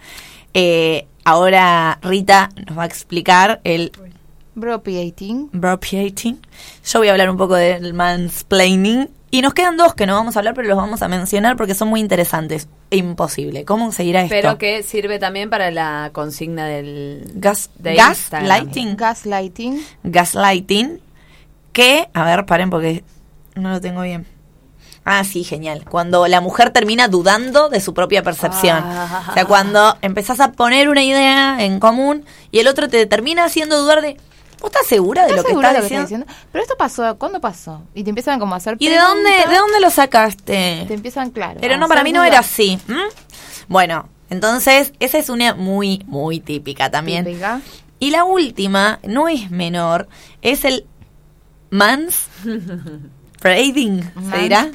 Eh, 0.55 1.05
ahora 1.25 1.99
Rita 2.01 2.49
nos 2.67 2.75
va 2.75 2.83
a 2.83 2.87
explicar 2.87 3.61
el 3.63 3.91
Bropiating. 4.55 5.49
Bropiating. 5.51 6.39
Yo 6.85 6.99
voy 6.99 7.09
a 7.09 7.11
hablar 7.11 7.29
un 7.29 7.37
poco 7.37 7.53
del 7.53 7.93
mansplaining. 7.93 9.09
Y 9.31 9.41
nos 9.41 9.53
quedan 9.53 9.75
dos 9.75 9.95
que 9.95 10.05
no 10.05 10.15
vamos 10.15 10.35
a 10.35 10.39
hablar, 10.39 10.53
pero 10.53 10.67
los 10.67 10.77
vamos 10.77 11.01
a 11.01 11.07
mencionar 11.07 11.57
porque 11.57 11.75
son 11.75 11.89
muy 11.89 11.99
interesantes. 11.99 12.67
Imposible. 12.89 13.65
¿Cómo 13.65 13.91
seguirá 13.91 14.21
esto? 14.21 14.33
Pero 14.33 14.57
que 14.57 14.83
sirve 14.83 15.19
también 15.19 15.49
para 15.49 15.71
la 15.71 16.11
consigna 16.13 16.67
del 16.67 17.31
Gas, 17.35 17.69
de 17.77 17.95
gaslighting. 17.95 18.95
Gaslighting. 18.95 19.85
Gaslighting. 20.03 21.01
Que, 21.73 22.07
a 22.13 22.23
ver, 22.23 22.45
paren 22.45 22.69
porque 22.69 23.03
no 23.55 23.71
lo 23.71 23.81
tengo 23.81 24.01
bien. 24.01 24.25
Ah, 25.03 25.23
sí, 25.23 25.43
genial. 25.43 25.85
Cuando 25.87 26.27
la 26.27 26.41
mujer 26.41 26.71
termina 26.71 27.07
dudando 27.07 27.69
de 27.69 27.79
su 27.79 27.93
propia 27.93 28.23
percepción. 28.23 28.79
Ah. 28.83 29.27
O 29.29 29.33
sea, 29.33 29.45
cuando 29.45 29.97
empezás 30.01 30.39
a 30.39 30.53
poner 30.53 30.89
una 30.89 31.03
idea 31.03 31.63
en 31.63 31.79
común 31.79 32.25
y 32.51 32.59
el 32.59 32.67
otro 32.67 32.87
te 32.89 33.05
termina 33.05 33.45
haciendo 33.45 33.79
dudar 33.79 34.01
de, 34.01 34.17
¿vos 34.65 34.71
estás 34.73 34.87
segura 34.87 35.25
de 35.25 35.29
¿Estás 35.29 35.43
lo 35.43 35.47
que 35.47 35.53
estás 35.55 35.71
de 35.73 35.77
lo 35.77 35.79
que 35.79 35.83
diciendo? 35.83 36.03
estás 36.05 36.25
diciendo? 36.25 36.47
Pero 36.51 36.61
esto 36.63 36.75
pasó, 36.77 37.17
¿cuándo 37.17 37.39
pasó? 37.39 37.83
Y 37.93 38.03
te 38.03 38.09
empiezan 38.09 38.39
como 38.39 38.55
a 38.55 38.57
hacer 38.57 38.77
¿Y 38.79 38.89
de 38.89 38.97
dónde, 38.97 39.29
de 39.29 39.55
dónde 39.55 39.79
lo 39.79 39.89
sacaste? 39.89 40.85
Te 40.87 40.93
empiezan, 40.93 41.29
claro. 41.29 41.59
Pero 41.61 41.77
no, 41.77 41.87
para 41.87 42.03
mí 42.03 42.11
no 42.11 42.23
era 42.23 42.39
así. 42.39 42.79
Bueno, 43.67 44.09
entonces 44.29 44.93
esa 44.99 45.17
es 45.17 45.29
una 45.29 45.53
muy, 45.53 46.03
muy 46.07 46.39
típica 46.39 46.89
también. 46.89 47.25
Típica. 47.25 47.61
Y 47.99 48.09
la 48.11 48.23
última, 48.23 48.99
no 49.03 49.27
es 49.27 49.51
menor, 49.51 50.07
es 50.41 50.65
el 50.65 50.85
mans 51.69 52.27
Prading, 53.39 54.01
¿se 54.31 54.37
dirá? 54.39 54.71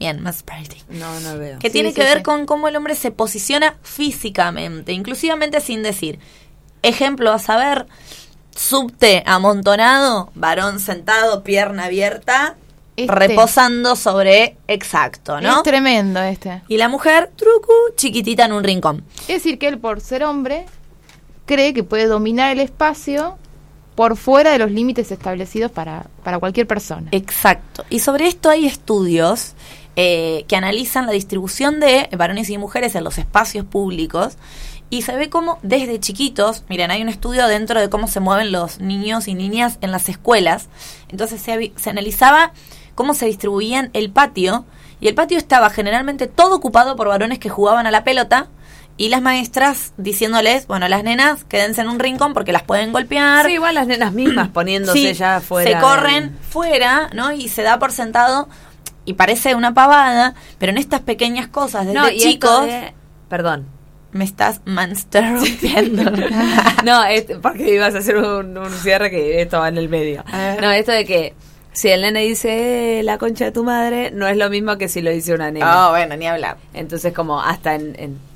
Bien, 0.00 0.20
manspreading. 0.20 0.82
No, 0.88 1.20
no 1.20 1.38
veo. 1.38 1.60
Que 1.60 1.68
Sí, 1.68 1.74
tiene 1.74 1.90
sí, 1.90 1.94
que 1.94 2.02
ver 2.02 2.22
con 2.22 2.44
cómo 2.44 2.66
el 2.66 2.74
hombre 2.74 2.96
se 2.96 3.12
posiciona 3.12 3.76
físicamente, 3.82 4.92
inclusivamente 4.92 5.60
sin 5.60 5.84
decir. 5.84 6.18
Ejemplo 6.82 7.30
a 7.30 7.38
saber, 7.38 7.86
subte 8.54 9.22
amontonado, 9.26 10.30
varón 10.34 10.80
sentado, 10.80 11.42
pierna 11.42 11.84
abierta, 11.84 12.56
Este. 12.96 13.12
reposando 13.14 13.96
sobre 13.96 14.56
exacto, 14.68 15.40
¿no? 15.40 15.58
Es 15.58 15.62
tremendo 15.62 16.20
este. 16.20 16.62
Y 16.68 16.76
la 16.76 16.88
mujer, 16.88 17.30
trucu, 17.36 17.72
chiquitita 17.96 18.44
en 18.44 18.52
un 18.52 18.64
rincón. 18.64 19.04
Es 19.22 19.42
decir, 19.42 19.58
que 19.58 19.68
él 19.68 19.78
por 19.78 20.00
ser 20.00 20.24
hombre 20.24 20.66
cree 21.46 21.72
que 21.74 21.82
puede 21.84 22.06
dominar 22.06 22.52
el 22.52 22.60
espacio 22.60 23.36
por 23.94 24.16
fuera 24.16 24.52
de 24.52 24.58
los 24.58 24.70
límites 24.70 25.10
establecidos 25.10 25.70
para, 25.70 26.06
para 26.22 26.38
cualquier 26.38 26.66
persona. 26.66 27.08
Exacto. 27.12 27.84
Y 27.90 27.98
sobre 28.00 28.28
esto 28.28 28.48
hay 28.48 28.66
estudios 28.66 29.54
eh, 29.96 30.44
que 30.48 30.56
analizan 30.56 31.06
la 31.06 31.12
distribución 31.12 31.80
de 31.80 32.08
varones 32.16 32.48
y 32.50 32.56
mujeres 32.56 32.94
en 32.94 33.04
los 33.04 33.18
espacios 33.18 33.64
públicos 33.66 34.34
y 34.90 35.02
se 35.02 35.16
ve 35.16 35.30
cómo 35.30 35.58
desde 35.62 35.98
chiquitos, 36.00 36.64
miren, 36.68 36.90
hay 36.90 37.00
un 37.00 37.08
estudio 37.08 37.46
dentro 37.46 37.80
de 37.80 37.88
cómo 37.88 38.08
se 38.08 38.20
mueven 38.20 38.50
los 38.52 38.80
niños 38.80 39.28
y 39.28 39.34
niñas 39.34 39.78
en 39.80 39.92
las 39.92 40.08
escuelas. 40.08 40.68
Entonces 41.08 41.40
se, 41.40 41.72
se 41.76 41.90
analizaba 41.90 42.52
cómo 42.96 43.14
se 43.14 43.26
distribuían 43.26 43.90
el 43.92 44.10
patio 44.10 44.64
y 45.00 45.08
el 45.08 45.14
patio 45.14 45.38
estaba 45.38 45.70
generalmente 45.70 46.26
todo 46.26 46.56
ocupado 46.56 46.96
por 46.96 47.08
varones 47.08 47.38
que 47.38 47.48
jugaban 47.48 47.86
a 47.86 47.90
la 47.90 48.04
pelota 48.04 48.48
y 48.96 49.08
las 49.08 49.22
maestras 49.22 49.94
diciéndoles, 49.96 50.66
bueno, 50.66 50.86
las 50.88 51.02
nenas 51.04 51.44
quédense 51.44 51.80
en 51.80 51.88
un 51.88 51.98
rincón 52.00 52.34
porque 52.34 52.52
las 52.52 52.64
pueden 52.64 52.92
golpear. 52.92 53.46
Sí, 53.46 53.52
igual 53.52 53.76
las 53.76 53.86
nenas 53.86 54.12
mismas 54.12 54.48
poniéndose 54.52 54.98
Sí, 54.98 55.12
ya 55.14 55.40
fuera. 55.40 55.70
Se 55.70 55.78
corren 55.80 56.36
fuera, 56.50 57.08
¿no? 57.14 57.32
Y 57.32 57.48
se 57.48 57.62
da 57.62 57.78
por 57.78 57.92
sentado 57.92 58.48
y 59.06 59.14
parece 59.14 59.54
una 59.54 59.72
pavada, 59.72 60.34
pero 60.58 60.70
en 60.72 60.78
estas 60.78 61.00
pequeñas 61.00 61.48
cosas 61.48 61.86
desde 61.86 61.98
No, 61.98 62.10
chicos 62.10 62.66
de- 62.66 62.92
Perdón. 63.30 63.66
Me 64.12 64.24
estás 64.24 64.60
mansterrumpiendo. 64.64 66.10
no, 66.84 67.04
es 67.04 67.24
porque 67.42 67.74
ibas 67.74 67.94
a 67.94 67.98
hacer 67.98 68.16
un, 68.16 68.56
un 68.58 68.70
cierre 68.72 69.10
que 69.10 69.40
esto 69.42 69.58
va 69.58 69.68
en 69.68 69.78
el 69.78 69.88
medio. 69.88 70.24
No, 70.60 70.70
esto 70.70 70.92
de 70.92 71.04
que 71.04 71.34
si 71.72 71.88
el 71.88 72.02
nene 72.02 72.22
dice 72.22 72.98
"Eh, 72.98 73.02
la 73.02 73.18
concha 73.18 73.44
de 73.46 73.52
tu 73.52 73.62
madre, 73.64 74.10
no 74.10 74.26
es 74.26 74.36
lo 74.36 74.50
mismo 74.50 74.76
que 74.78 74.88
si 74.88 75.00
lo 75.02 75.10
dice 75.10 75.32
una 75.34 75.50
nena. 75.50 75.88
oh, 75.88 75.90
bueno, 75.90 76.16
ni 76.16 76.26
hablar. 76.26 76.56
Entonces, 76.74 77.12
como 77.12 77.40
hasta 77.40 77.74
en. 77.74 77.94
en- 77.98 78.29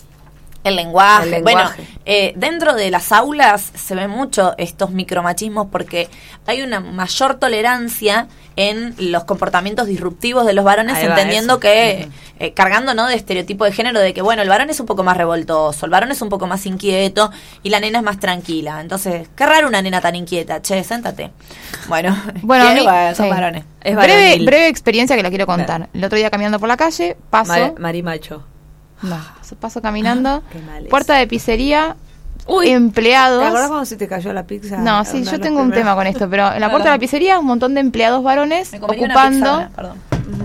El 0.65 0.77
lenguaje. 0.77 1.25
El 1.27 1.31
lenguaje. 1.45 1.77
Bueno, 1.83 1.89
eh, 2.07 2.33
dentro 2.37 2.75
de 2.75 2.91
las 2.91 3.13
aulas 3.13 3.71
se 3.75 3.95
ven 3.95 4.11
mucho 4.11 4.55
estos 4.59 4.91
micromachismos 4.91 5.69
porque 5.71 6.09
hay 6.47 6.63
una 6.63 6.81
mayor 6.81 7.35
tolerancia 7.39 8.27
en 8.57 8.95
los 8.99 9.25
comportamientos 9.25 9.87
disruptivos 9.87 10.47
de 10.47 10.53
los 10.53 10.65
varones, 10.65 10.97
Ahí 10.97 11.07
entendiendo 11.07 11.55
eso. 11.55 11.61
que, 11.61 12.09
eh, 12.39 12.53
cargando 12.55 12.95
¿no? 12.95 13.09
de 13.09 13.17
estereotipo 13.17 13.65
de 13.65 13.73
género, 13.73 13.99
de 14.01 14.15
que 14.15 14.23
bueno, 14.23 14.43
el 14.43 14.49
varón 14.49 14.71
es 14.71 14.79
un 14.79 14.87
poco 14.87 15.03
más 15.03 15.17
revoltoso, 15.17 15.87
el 15.87 15.91
varón 15.91 16.13
es 16.13 16.23
un 16.23 16.29
poco 16.29 16.47
más 16.47 16.65
inquieto 16.65 17.31
y 17.65 17.71
la 17.71 17.81
nena 17.81 17.99
es 17.99 18.05
más 18.05 18.21
tranquila. 18.21 18.81
Entonces, 18.81 19.29
qué 19.37 19.45
raro 19.45 19.67
una 19.69 19.83
nena 19.83 20.01
tan 20.01 20.15
inquieta. 20.15 20.63
Che, 20.63 20.83
séntate. 20.85 21.31
Bueno, 21.89 22.17
Bueno, 22.43 22.65
son 23.15 23.27
sí. 23.27 23.31
varones. 23.31 23.65
Es 23.83 23.97
breve, 23.97 24.45
breve 24.45 24.69
experiencia 24.69 25.17
que 25.17 25.23
la 25.23 25.29
quiero 25.31 25.47
contar. 25.47 25.89
El 25.93 26.05
otro 26.05 26.17
día 26.17 26.31
caminando 26.31 26.59
por 26.61 26.69
la 26.69 26.77
calle, 26.77 27.17
paso, 27.31 27.53
Mar- 27.53 27.75
marimacho. 27.79 28.45
No, 29.05 29.17
paso- 29.39 29.57
paso 29.57 29.81
caminando, 29.83 30.43
Qué 30.51 30.59
mal 30.61 30.85
puerta 30.87 31.15
de 31.15 31.27
pizzería, 31.27 31.97
Uy, 32.47 32.69
empleados. 32.71 33.41
¿Te 33.41 33.47
acordás 33.47 33.69
cuando 33.69 33.85
se 33.87 33.97
te 33.97 34.07
cayó 34.07 34.33
la 34.35 34.43
pizza? 34.43 34.77
No, 34.77 35.05
sí, 35.05 35.25
yo 35.25 35.41
tengo 35.41 35.61
un 35.63 35.71
tema 35.73 35.95
con 35.95 36.07
esto, 36.07 36.29
pero 36.29 36.53
en 36.53 36.61
la 36.61 36.71
puerta 36.71 36.91
de 36.91 36.97
la 36.97 36.99
pizzería 37.01 37.39
un 37.39 37.47
montón 37.47 37.75
de 37.75 37.81
empleados 37.81 38.23
varones 38.23 38.71
ocupando 38.81 39.49
ahora, 39.51 39.95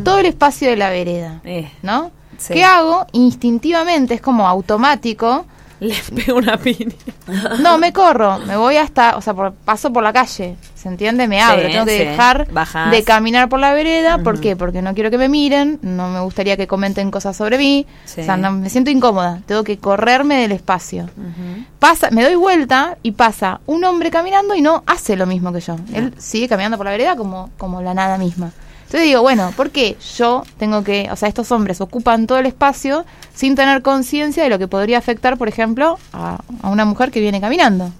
todo 0.03 0.20
el 0.20 0.26
espacio 0.28 0.70
de 0.70 0.78
la 0.78 0.89
vereda, 0.89 1.41
Eh, 1.43 1.70
¿no? 1.82 2.12
Sí. 2.38 2.53
¿Qué 2.53 2.64
hago? 2.64 3.05
Instintivamente, 3.12 4.14
es 4.14 4.22
como 4.22 4.47
automático. 4.47 5.45
Les 5.80 6.11
pego 6.15 6.38
una 6.38 6.57
piña. 6.57 6.93
No, 7.59 7.77
me 7.77 7.93
corro, 7.93 8.39
me 8.39 8.57
voy 8.57 8.77
hasta, 8.77 9.15
o 9.15 9.21
sea, 9.21 9.34
por- 9.36 9.53
paso 9.53 9.93
por 9.93 10.01
la 10.03 10.11
calle, 10.11 10.55
¿se 10.75 10.88
entiende? 10.89 11.27
Me 11.27 11.41
abro, 11.41 11.67
Sí, 11.67 11.71
tengo 11.73 11.86
que 11.86 11.97
sí. 11.99 12.03
dejar 12.05 12.51
Bajás. 12.51 12.89
de 12.91 13.03
caminar 13.03 13.49
por 13.49 13.59
la 13.59 13.71
vereda, 13.73 14.17
¿por 14.17 14.39
qué? 14.41 14.55
Porque 14.55 14.82
no 14.82 14.93
quiero 14.95 15.11
que 15.11 15.17
me 15.19 15.30
miren, 15.30 15.77
no 15.84 16.09
me 16.09 16.19
gustaría 16.21 16.57
que 16.57 16.65
comenten 16.67 17.11
cosas 17.11 17.38
sobre 17.38 17.57
mí, 17.59 17.86
Sí. 18.05 18.21
o 18.21 18.23
sea, 18.25 18.36
no- 18.38 18.51
me 18.51 18.69
siento 18.69 18.89
incómoda, 18.89 19.41
tengo 19.45 19.63
que 19.63 19.77
correrme 19.77 20.41
del 20.41 20.53
espacio. 20.53 21.09
Pasa, 21.77 22.09
me 22.11 22.23
doy 22.23 22.36
vuelta 22.36 22.97
y 23.03 23.11
pasa 23.11 23.61
un 23.67 23.84
hombre 23.84 24.09
caminando 24.09 24.55
y 24.55 24.61
no 24.61 24.84
hace 24.88 25.15
lo 25.15 25.25
mismo 25.27 25.53
que 25.53 25.59
yo. 25.61 25.75
Él 25.93 26.13
sigue 26.17 26.47
caminando 26.49 26.77
por 26.77 26.86
la 26.88 26.91
vereda 26.93 27.15
como, 27.15 27.51
como 27.57 27.82
la 27.82 27.93
nada 27.93 28.17
misma. 28.17 28.51
Entonces 28.89 29.07
digo, 29.07 29.21
bueno, 29.21 29.53
¿por 29.55 29.69
qué 29.69 29.97
yo 30.17 30.41
tengo 30.57 30.83
que, 30.83 31.09
o 31.11 31.15
sea, 31.15 31.29
estos 31.29 31.51
hombres 31.51 31.79
ocupan 31.79 32.25
todo 32.25 32.39
el 32.39 32.47
espacio 32.47 33.05
sin 33.35 33.53
tener 33.55 33.83
conciencia 33.83 34.41
de 34.41 34.49
lo 34.49 34.57
que 34.57 34.67
podría 34.67 34.97
afectar, 34.97 35.37
por 35.37 35.47
ejemplo, 35.47 35.99
a, 36.11 36.39
a 36.63 36.69
una 36.69 36.85
mujer 36.85 37.11
que 37.11 37.19
viene 37.19 37.39
caminando? 37.39 37.91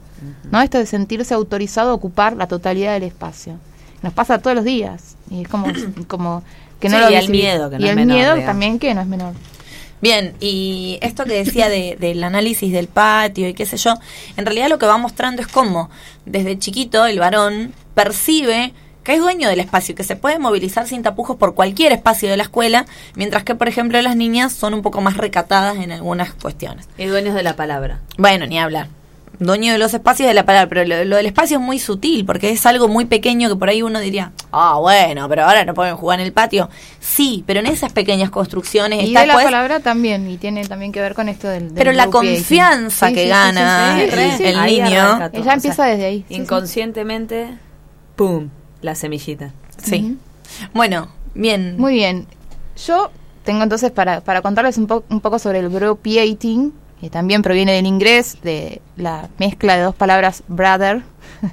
¿No? 0.52 0.62
Esto 0.62 0.80
de 0.80 0.88
sentirse 0.88 1.36
autorizado 1.36 1.92
a 1.92 1.94
ocupar 1.94 2.36
la 2.36 2.48
totalidad 2.48 2.94
del 2.94 3.04
espacio. 3.04 3.54
Nos 4.02 4.14
pasa 4.14 4.40
todos 4.40 4.56
los 4.56 4.66
días. 4.66 5.16
Y 5.30 5.44
es 5.44 5.48
como, 5.48 5.68
como 6.08 6.42
que 6.80 6.90
no 6.90 6.98
Sí, 6.98 7.04
lo 7.04 7.12
y 7.12 7.16
el 7.16 7.30
miedo, 7.30 7.70
que 7.70 7.78
no 7.78 7.82
Y 7.82 7.86
es 7.86 7.90
el 7.92 7.96
menor, 7.96 8.16
miedo 8.16 8.34
digamos. 8.34 8.46
también 8.52 8.80
que 8.80 8.94
no 8.96 9.02
es 9.02 9.08
menor. 9.08 9.34
Bien, 10.02 10.34
y 10.40 10.98
esto 11.04 11.24
que 11.26 11.34
decía 11.44 11.70
de- 11.70 11.98
del 12.00 12.24
análisis 12.24 12.72
del 12.74 12.88
patio 12.88 13.48
y 13.48 13.54
qué 13.54 13.66
sé 13.68 13.78
yo, 13.78 13.94
en 14.38 14.46
realidad 14.46 14.70
lo 14.70 14.80
que 14.80 14.88
va 14.88 14.98
mostrando 14.98 15.42
es 15.44 15.48
cómo 15.48 15.90
desde 16.26 16.58
chiquito 16.58 17.06
el 17.06 17.20
varón 17.20 17.74
percibe 17.94 18.74
que 19.10 19.16
es 19.16 19.22
dueño 19.22 19.50
del 19.50 19.60
espacio, 19.60 19.96
que 19.96 20.04
se 20.04 20.16
puede 20.16 20.38
movilizar 20.38 20.86
sin 20.86 21.02
tapujos 21.02 21.36
por 21.36 21.56
cualquier 21.56 21.92
espacio 21.94 22.30
de 22.30 22.38
la 22.38 22.44
escuela, 22.44 22.86
mientras 23.16 23.44
que, 23.44 23.56
por 23.56 23.68
ejemplo, 23.68 24.00
las 24.04 24.16
niñas 24.16 24.54
son 24.54 24.76
un 24.76 24.84
poco 24.84 25.02
más 25.02 25.18
recatadas 25.18 25.78
en 25.78 25.92
algunas 25.92 26.32
cuestiones. 26.36 26.88
Y 26.96 27.06
dueños 27.06 27.34
de 27.34 27.42
la 27.42 27.56
palabra. 27.56 28.02
Bueno, 28.20 28.46
ni 28.46 28.60
hablar. 28.60 28.88
Dueño 29.40 29.72
de 29.72 29.80
los 29.80 29.96
espacios 29.96 30.28
de 30.28 30.36
la 30.36 30.46
palabra, 30.46 30.70
pero 30.70 30.86
lo, 30.86 31.06
lo 31.06 31.16
del 31.16 31.26
espacio 31.26 31.58
es 31.58 31.64
muy 31.64 31.80
sutil, 31.80 32.24
porque 32.24 32.52
es 32.52 32.64
algo 32.68 32.88
muy 32.88 33.06
pequeño 33.06 33.50
que 33.50 33.56
por 33.56 33.70
ahí 33.70 33.82
uno 33.82 34.00
diría, 34.00 34.32
ah, 34.52 34.78
bueno, 34.80 35.28
pero 35.28 35.46
ahora 35.46 35.66
no 35.66 35.74
pueden 35.74 35.96
jugar 35.96 36.20
en 36.20 36.28
el 36.28 36.32
patio. 36.34 36.70
Sí, 37.00 37.44
pero 37.48 37.62
en 37.62 37.66
esas 37.66 37.92
pequeñas 37.92 38.30
construcciones 38.30 39.02
Y 39.02 39.08
está 39.08 39.22
de 39.22 39.26
la 39.28 39.34
pues, 39.34 39.46
palabra 39.46 39.80
también, 39.80 40.30
y 40.30 40.38
tiene 40.38 40.66
también 40.68 40.92
que 40.92 41.02
ver 41.02 41.16
con 41.16 41.30
esto 41.30 41.48
del... 41.48 41.70
del 41.70 41.74
Pero 41.74 41.94
la 41.94 42.08
confianza 42.12 43.08
Sí, 43.08 43.14
que 43.16 43.24
sí, 43.24 43.30
gana 43.30 43.96
sí, 44.38 44.44
el- 44.44 44.62
niño. 44.66 45.30
Ella 45.34 45.54
empieza 45.54 45.86
desde 45.86 46.06
ahí, 46.06 46.20
sí, 46.28 46.36
sí. 46.36 46.42
inconscientemente, 46.42 47.58
¡pum! 48.16 48.50
La 48.82 48.96
semillita. 48.96 49.52
Sí. 49.84 50.18
Bueno, 50.74 51.10
bien. 51.36 51.76
Muy 51.78 51.94
bien. 51.94 52.28
Yo 52.86 53.12
tengo 53.44 53.64
entonces 53.64 53.92
para, 53.92 54.22
para 54.22 54.42
contarles 54.42 54.78
un, 54.78 54.88
po- 54.88 55.04
un 55.10 55.22
poco 55.22 55.40
sobre 55.40 55.60
el 55.60 55.70
bropiating, 55.70 56.74
que 57.02 57.10
también 57.10 57.42
proviene 57.42 57.74
del 57.74 57.86
inglés, 57.86 58.38
de 58.44 58.82
la 58.98 59.30
mezcla 59.38 59.76
de 59.78 59.84
dos 59.84 59.96
palabras 59.96 60.44
brother, 60.48 61.02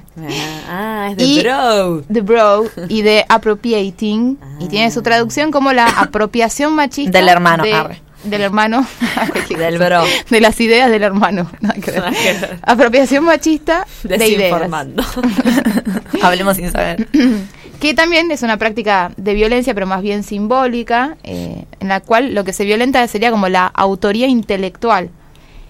Ah, 0.69 1.09
es 1.11 1.17
de 1.17 1.23
Y- 1.23 1.41
bro. 1.41 2.01
de 2.09 2.21
bro 2.21 2.63
y 2.89 3.01
de 3.01 3.25
appropriating, 3.29 4.37
y 4.59 4.67
tiene 4.67 4.91
su 4.91 5.01
traducción 5.01 5.51
como 5.51 5.71
la 5.73 5.87
apropiación 5.87 6.73
machista 6.73 7.17
Del 7.17 7.29
hermano, 7.29 7.63
de- 7.63 7.73
arre. 7.73 8.01
Del 8.29 8.41
hermano, 8.41 8.85
Del 9.49 9.77
bro. 9.77 10.03
de 10.29 10.41
las 10.41 10.59
ideas 10.59 10.89
del 10.91 11.03
hermano. 11.03 11.49
Apropiación 12.61 13.23
machista 13.23 13.85
de 14.03 14.27
ideas. 14.27 14.61
Hablemos 16.21 16.55
sin 16.57 16.71
saber. 16.71 17.07
que 17.79 17.93
también 17.93 18.31
es 18.31 18.41
una 18.43 18.57
práctica 18.57 19.11
de 19.17 19.33
violencia, 19.33 19.73
pero 19.73 19.85
más 19.85 20.01
bien 20.01 20.23
simbólica, 20.23 21.17
eh, 21.23 21.65
en 21.79 21.87
la 21.87 21.99
cual 22.01 22.33
lo 22.33 22.43
que 22.43 22.53
se 22.53 22.65
violenta 22.65 23.07
sería 23.07 23.31
como 23.31 23.49
la 23.49 23.67
autoría 23.67 24.27
intelectual 24.27 25.09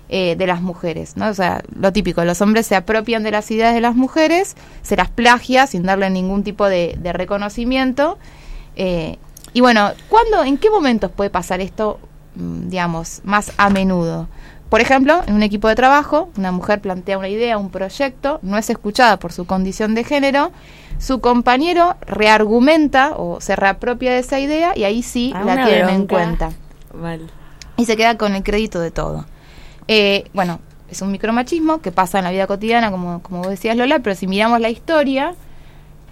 eh, 0.10 0.36
de 0.38 0.47
las 0.47 0.62
mujeres, 0.62 1.18
¿no? 1.18 1.28
O 1.28 1.34
sea, 1.34 1.62
lo 1.78 1.91
típico, 1.91 2.24
los 2.24 2.41
hombres 2.41 2.66
se 2.66 2.76
apropian 2.78 3.24
de 3.24 3.32
las 3.32 3.51
ideas 3.51 3.74
de 3.74 3.82
las 3.82 3.93
mujeres, 3.95 4.55
se 4.82 4.95
las 4.95 5.10
plagia 5.10 5.68
sin 5.68 5.84
darle 5.84 6.10
ningún 6.10 6.43
tipo 6.43 6.68
de, 6.70 6.95
de 6.99 7.12
reconocimiento. 7.14 8.18
eh, 8.76 9.18
y 9.53 9.62
bueno, 9.62 9.91
¿cuándo, 10.08 10.43
en 10.43 10.58
qué 10.58 10.70
momentos 10.70 11.10
puede 11.10 11.30
pasar 11.32 11.62
esto, 11.62 11.99
digamos, 12.38 13.22
más 13.24 13.52
a 13.58 13.70
menudo? 13.70 14.28
Por 14.70 14.82
ejemplo, 14.82 15.22
en 15.28 15.34
un 15.36 15.44
equipo 15.44 15.70
de 15.70 15.76
trabajo, 15.76 16.30
una 16.38 16.52
mujer 16.52 16.82
plantea 16.82 17.18
una 17.18 17.30
idea, 17.30 17.58
un 17.58 17.70
proyecto, 17.70 18.40
no 18.42 18.58
es 18.58 18.70
escuchada 18.70 19.18
por 19.18 19.32
su 19.32 19.46
condición 19.46 19.96
de 19.96 20.04
género, 20.04 20.52
su 21.00 21.22
compañero 21.22 21.96
reargumenta 22.02 23.14
o 23.16 23.40
se 23.40 23.56
reapropia 23.56 24.12
de 24.12 24.20
esa 24.20 24.40
idea 24.40 24.74
y 24.76 24.84
ahí 24.84 25.04
sí 25.04 25.32
Ah, 25.36 25.44
la 25.44 25.66
tienen 25.66 25.90
en 25.90 26.08
cuenta 26.08 26.52
y 27.78 27.86
se 27.86 27.96
queda 27.96 28.18
con 28.18 28.36
el 28.36 28.44
crédito 28.44 28.80
de 28.80 28.92
todo. 28.92 29.26
Eh, 29.88 30.26
bueno, 30.34 30.60
es 30.90 31.02
un 31.02 31.12
micromachismo 31.12 31.80
que 31.80 31.92
pasa 31.92 32.18
en 32.18 32.26
la 32.26 32.32
vida 32.32 32.48
cotidiana, 32.48 32.92
como, 32.92 33.22
como 33.22 33.40
vos 33.40 33.50
decías 33.50 33.78
Lola, 33.78 34.00
pero 34.00 34.16
si 34.16 34.28
miramos 34.28 34.60
la 34.60 34.70
historia, 34.70 35.36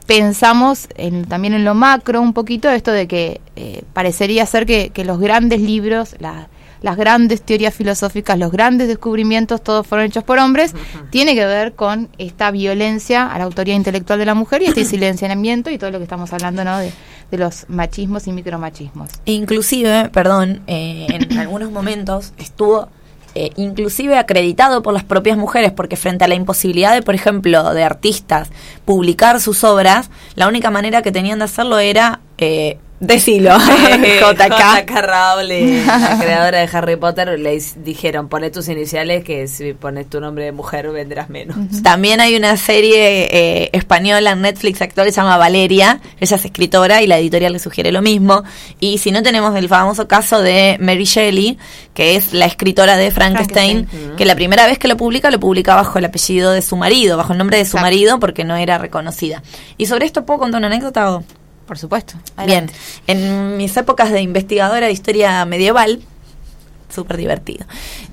pensamos 0.05 0.87
en- 0.95 1.25
también 1.25 1.53
en 1.53 1.65
lo 1.65 1.73
macro 1.75 2.21
un 2.21 2.33
poquito 2.33 2.69
esto 2.69 2.91
de 2.91 3.07
que 3.07 3.41
eh, 3.55 3.83
parecería 3.93 4.45
ser 4.45 4.65
que, 4.65 4.89
que 4.89 5.05
los 5.05 5.19
grandes 5.19 5.59
libros, 5.61 6.15
la- 6.19 6.47
las 6.81 6.97
grandes 6.97 7.41
teorías 7.41 7.73
filosóficas, 7.73 8.37
los 8.37 8.51
grandes 8.51 8.87
descubrimientos, 8.87 9.63
todos 9.63 9.87
fueron 9.87 10.05
hechos 10.05 10.23
por 10.23 10.37
hombres, 10.37 10.75
tiene 11.09 11.33
que 11.33 11.43
ver 11.45 11.73
con 11.73 12.09
esta 12.19 12.51
violencia 12.51 13.25
a 13.25 13.37
la 13.39 13.45
autoría 13.45 13.73
intelectual 13.73 14.19
de 14.19 14.25
la 14.25 14.35
mujer 14.35 14.61
y 14.61 14.65
este 14.65 14.85
silenciamiento 14.85 15.71
y 15.71 15.79
todo 15.79 15.89
lo 15.89 15.97
que 15.97 16.03
estamos 16.03 16.31
hablando 16.33 16.63
¿no? 16.63 16.77
de, 16.77 16.91
de 17.31 17.37
los 17.39 17.65
machismos 17.69 18.27
y 18.27 18.33
micromachismos. 18.33 19.09
Inclusive, 19.25 20.09
perdón, 20.09 20.61
eh, 20.67 21.07
en 21.09 21.37
algunos 21.39 21.71
momentos 21.71 22.33
estuvo 22.37 22.89
eh, 23.35 23.51
inclusive 23.57 24.17
acreditado 24.17 24.81
por 24.81 24.93
las 24.93 25.03
propias 25.03 25.37
mujeres, 25.37 25.73
porque 25.73 25.97
frente 25.97 26.23
a 26.23 26.27
la 26.27 26.35
imposibilidad 26.35 26.93
de, 26.93 27.01
por 27.01 27.15
ejemplo, 27.15 27.73
de 27.73 27.83
artistas 27.83 28.49
publicar 28.85 29.41
sus 29.41 29.65
obras, 29.65 30.09
la 30.35 30.47
única 30.47 30.71
manera 30.71 31.01
que 31.01 31.11
tenían 31.11 31.39
de 31.39 31.45
hacerlo 31.45 31.79
era 31.79 32.21
eh, 32.37 32.77
decilo, 32.99 33.57
JK. 33.57 34.85
JK 34.85 34.91
Rowling, 35.01 35.85
la 35.85 36.17
creadora 36.21 36.59
de 36.59 36.69
Harry 36.71 36.95
Potter, 36.95 37.39
le 37.39 37.61
dijeron, 37.83 38.29
poné 38.29 38.49
tus 38.49 38.67
iniciales 38.69 39.23
que 39.23 39.47
si 39.47 39.73
pones 39.73 40.09
tu 40.09 40.19
nombre 40.19 40.45
de 40.45 40.51
mujer 40.51 40.89
vendrás 40.89 41.29
menos. 41.29 41.57
También 41.83 42.21
hay 42.21 42.35
una 42.35 42.57
serie 42.57 43.27
eh, 43.31 43.69
española 43.73 44.31
en 44.31 44.41
Netflix 44.41 44.81
actual 44.81 45.07
que 45.07 45.11
se 45.11 45.21
llama 45.21 45.37
Valeria. 45.37 45.99
Ella 46.19 46.35
es 46.35 46.45
escritora 46.45 47.01
y 47.01 47.07
la 47.07 47.17
editorial 47.17 47.53
le 47.53 47.59
sugiere 47.59 47.91
lo 47.91 48.01
mismo. 48.01 48.43
Y 48.79 48.97
si 48.97 49.11
no, 49.11 49.23
tenemos 49.23 49.55
el 49.55 49.69
famoso 49.69 50.07
caso 50.07 50.41
de 50.41 50.77
Mary 50.79 51.05
Shelley, 51.05 51.57
que 51.93 52.15
es 52.15 52.33
la 52.33 52.45
escritora 52.45 52.97
de 52.97 53.11
Frankenstein, 53.11 53.87
Frankenstein. 53.87 54.15
que 54.17 54.25
la 54.25 54.35
primera 54.35 54.65
vez 54.67 54.77
que 54.79 54.87
lo 54.87 54.97
publica, 54.97 55.31
lo 55.31 55.39
publica 55.39 55.75
bajo 55.75 55.99
el 55.99 56.05
apellido 56.05 56.51
de 56.51 56.61
su 56.61 56.75
marido, 56.75 57.17
bajo 57.17 57.33
el 57.33 57.37
nombre 57.37 57.57
de 57.57 57.65
su 57.65 57.77
Exacto. 57.77 57.85
marido, 57.85 58.19
porque 58.19 58.43
no 58.43 58.55
era 58.55 58.77
reconocida. 58.77 59.43
¿Y 59.77 59.85
sobre 59.85 60.05
esto 60.05 60.25
puedo 60.25 60.39
contar 60.39 60.59
una 60.59 60.67
anécdota? 60.67 61.11
o? 61.11 61.23
Por 61.67 61.77
supuesto. 61.77 62.13
Bien, 62.45 62.69
en 63.07 63.57
mis 63.57 63.75
épocas 63.77 64.11
de 64.11 64.21
investigadora 64.21 64.85
de 64.87 64.91
historia 64.91 65.43
medieval, 65.45 65.99
súper 66.93 67.17
divertido, 67.17 67.65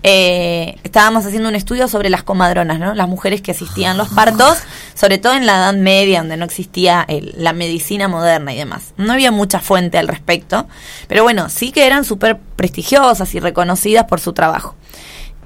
eh, 0.03 0.77
estábamos 0.83 1.25
haciendo 1.27 1.49
un 1.51 1.55
estudio 1.55 1.87
sobre 1.87 2.09
las 2.11 2.23
comadronas, 2.23 2.79
¿no? 2.81 2.95
Las 2.95 3.07
mujeres 3.09 3.43
que 3.43 3.51
asistían 3.51 3.97
los 3.99 4.09
partos, 4.09 4.59
sobre 4.95 5.19
todo 5.19 5.35
en 5.35 5.45
la 5.47 5.57
Edad 5.57 5.75
Media, 5.75 6.21
donde 6.21 6.37
no 6.39 6.45
existía 6.47 7.05
el- 7.07 7.35
la 7.37 7.53
medicina 7.53 8.09
moderna 8.09 8.55
y 8.55 8.57
demás. 8.57 8.95
No 8.97 9.13
había 9.13 9.31
mucha 9.31 9.61
fuente 9.61 9.99
al 9.99 10.09
respecto, 10.09 10.67
pero 11.07 11.23
bueno, 11.23 11.49
sí 11.51 11.71
que 11.71 11.87
eran 11.87 12.05
súper 12.05 12.39
prestigiosas 12.57 13.35
y 13.35 13.41
reconocidas 13.41 14.05
por 14.07 14.19
su 14.19 14.33
trabajo. 14.33 14.75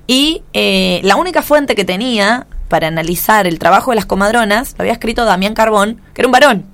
Y 0.06 0.42
eh, 0.52 1.00
la 1.02 1.16
única 1.16 1.42
fuente 1.42 1.74
que 1.74 1.84
tenía 1.84 2.46
para 2.68 2.86
analizar 2.88 3.46
el 3.46 3.58
trabajo 3.58 3.90
de 3.90 3.96
las 3.96 4.06
comadronas 4.06 4.74
lo 4.78 4.82
había 4.82 4.92
escrito 4.92 5.24
Damián 5.24 5.54
Carbón, 5.54 6.00
que 6.14 6.22
era 6.22 6.28
un 6.28 6.32
varón. 6.32 6.66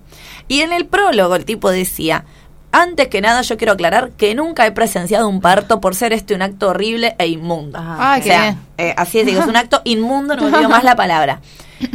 Y 0.49 0.61
en 0.61 0.73
el 0.73 0.87
prólogo 0.87 1.35
el 1.37 1.45
tipo 1.45 1.71
decía, 1.71 2.25
antes 2.73 3.09
que 3.09 3.21
nada 3.21 3.43
yo 3.43 3.57
quiero 3.57 3.75
aclarar 3.75 4.11
que 4.13 4.35
nunca 4.35 4.67
he 4.67 4.73
presenciado 4.73 5.29
un 5.29 5.41
parto 5.41 5.81
por 5.81 5.95
ser 5.95 6.13
este 6.13 6.35
un 6.35 6.43
acto 6.43 6.71
horrible 6.71 7.15
e 7.19 7.27
inmundo. 7.29 7.79
Ah, 7.81 8.17
o 8.19 8.23
sea, 8.23 8.57
eh, 8.79 8.95
así 8.97 9.21
es, 9.21 9.27
digo, 9.27 9.41
es 9.41 9.47
un 9.47 9.57
acto 9.57 9.83
inmundo, 9.85 10.35
no 10.37 10.43
me 10.43 10.49
olvido 10.55 10.69
más 10.71 10.85
la 10.85 10.97
palabra. 10.97 11.41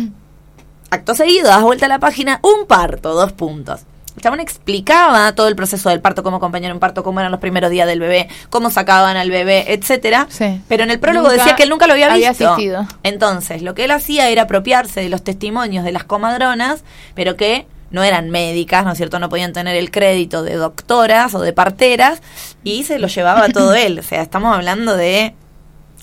Acto 0.89 1.16
seguido, 1.16 1.50
das 1.50 1.62
vuelta 1.64 1.86
a 1.86 1.89
la 1.89 2.00
página, 2.00 2.39
un 2.43 2.66
parto, 2.66 3.14
dos 3.14 3.34
puntos. 3.34 3.82
El 4.16 4.24
chabón 4.24 4.39
explicaba 4.39 5.36
todo 5.36 5.48
el 5.48 5.56
proceso 5.56 5.89
del 5.89 6.00
parto, 6.00 6.24
cómo 6.24 6.38
acompañar 6.38 6.72
un 6.74 6.80
parto, 6.80 7.04
cómo 7.04 7.20
eran 7.20 7.32
los 7.32 7.41
primeros 7.41 7.70
días 7.70 7.86
del 7.88 8.00
bebé, 8.00 8.30
cómo 8.50 8.72
sacaban 8.72 9.18
al 9.18 9.30
bebé, 9.30 9.74
etcétera. 9.74 10.28
Sí. 10.30 10.62
Pero 10.68 10.84
en 10.86 10.91
el 10.91 11.00
prólogo 11.00 11.28
Nunca 11.28 11.38
decía 11.38 11.56
que 11.56 11.64
él 11.64 11.70
nunca 11.70 11.88
lo 11.88 11.93
había 11.93 12.12
había 12.12 12.30
visto. 12.30 12.50
asistido. 12.54 12.88
Entonces, 13.04 13.62
lo 13.62 13.76
que 13.76 13.84
él 13.84 13.91
hacía 13.91 14.30
era 14.30 14.43
apropiarse 14.43 15.02
de 15.02 15.10
los 15.10 15.24
testimonios 15.24 15.84
de 15.84 15.91
las 15.91 16.04
comadronas, 16.06 16.84
pero 17.14 17.36
que 17.36 17.68
no 17.92 18.04
eran 18.04 18.30
médicas, 18.30 18.84
¿no 18.86 18.92
es 18.92 18.98
cierto? 18.98 19.20
No 19.20 19.30
podían 19.30 19.54
tener 19.54 19.76
el 19.76 19.92
crédito 19.92 20.44
de 20.44 20.56
doctoras 20.56 21.34
o 21.36 21.40
de 21.42 21.54
parteras, 21.54 22.22
y 22.64 22.84
se 22.84 23.00
lo 23.00 23.08
llevaba 23.08 23.48
todo 23.54 23.74
él. 23.76 24.00
O 24.00 24.04
sea, 24.04 24.22
estamos 24.22 24.54
hablando 24.56 24.96
de 24.98 25.34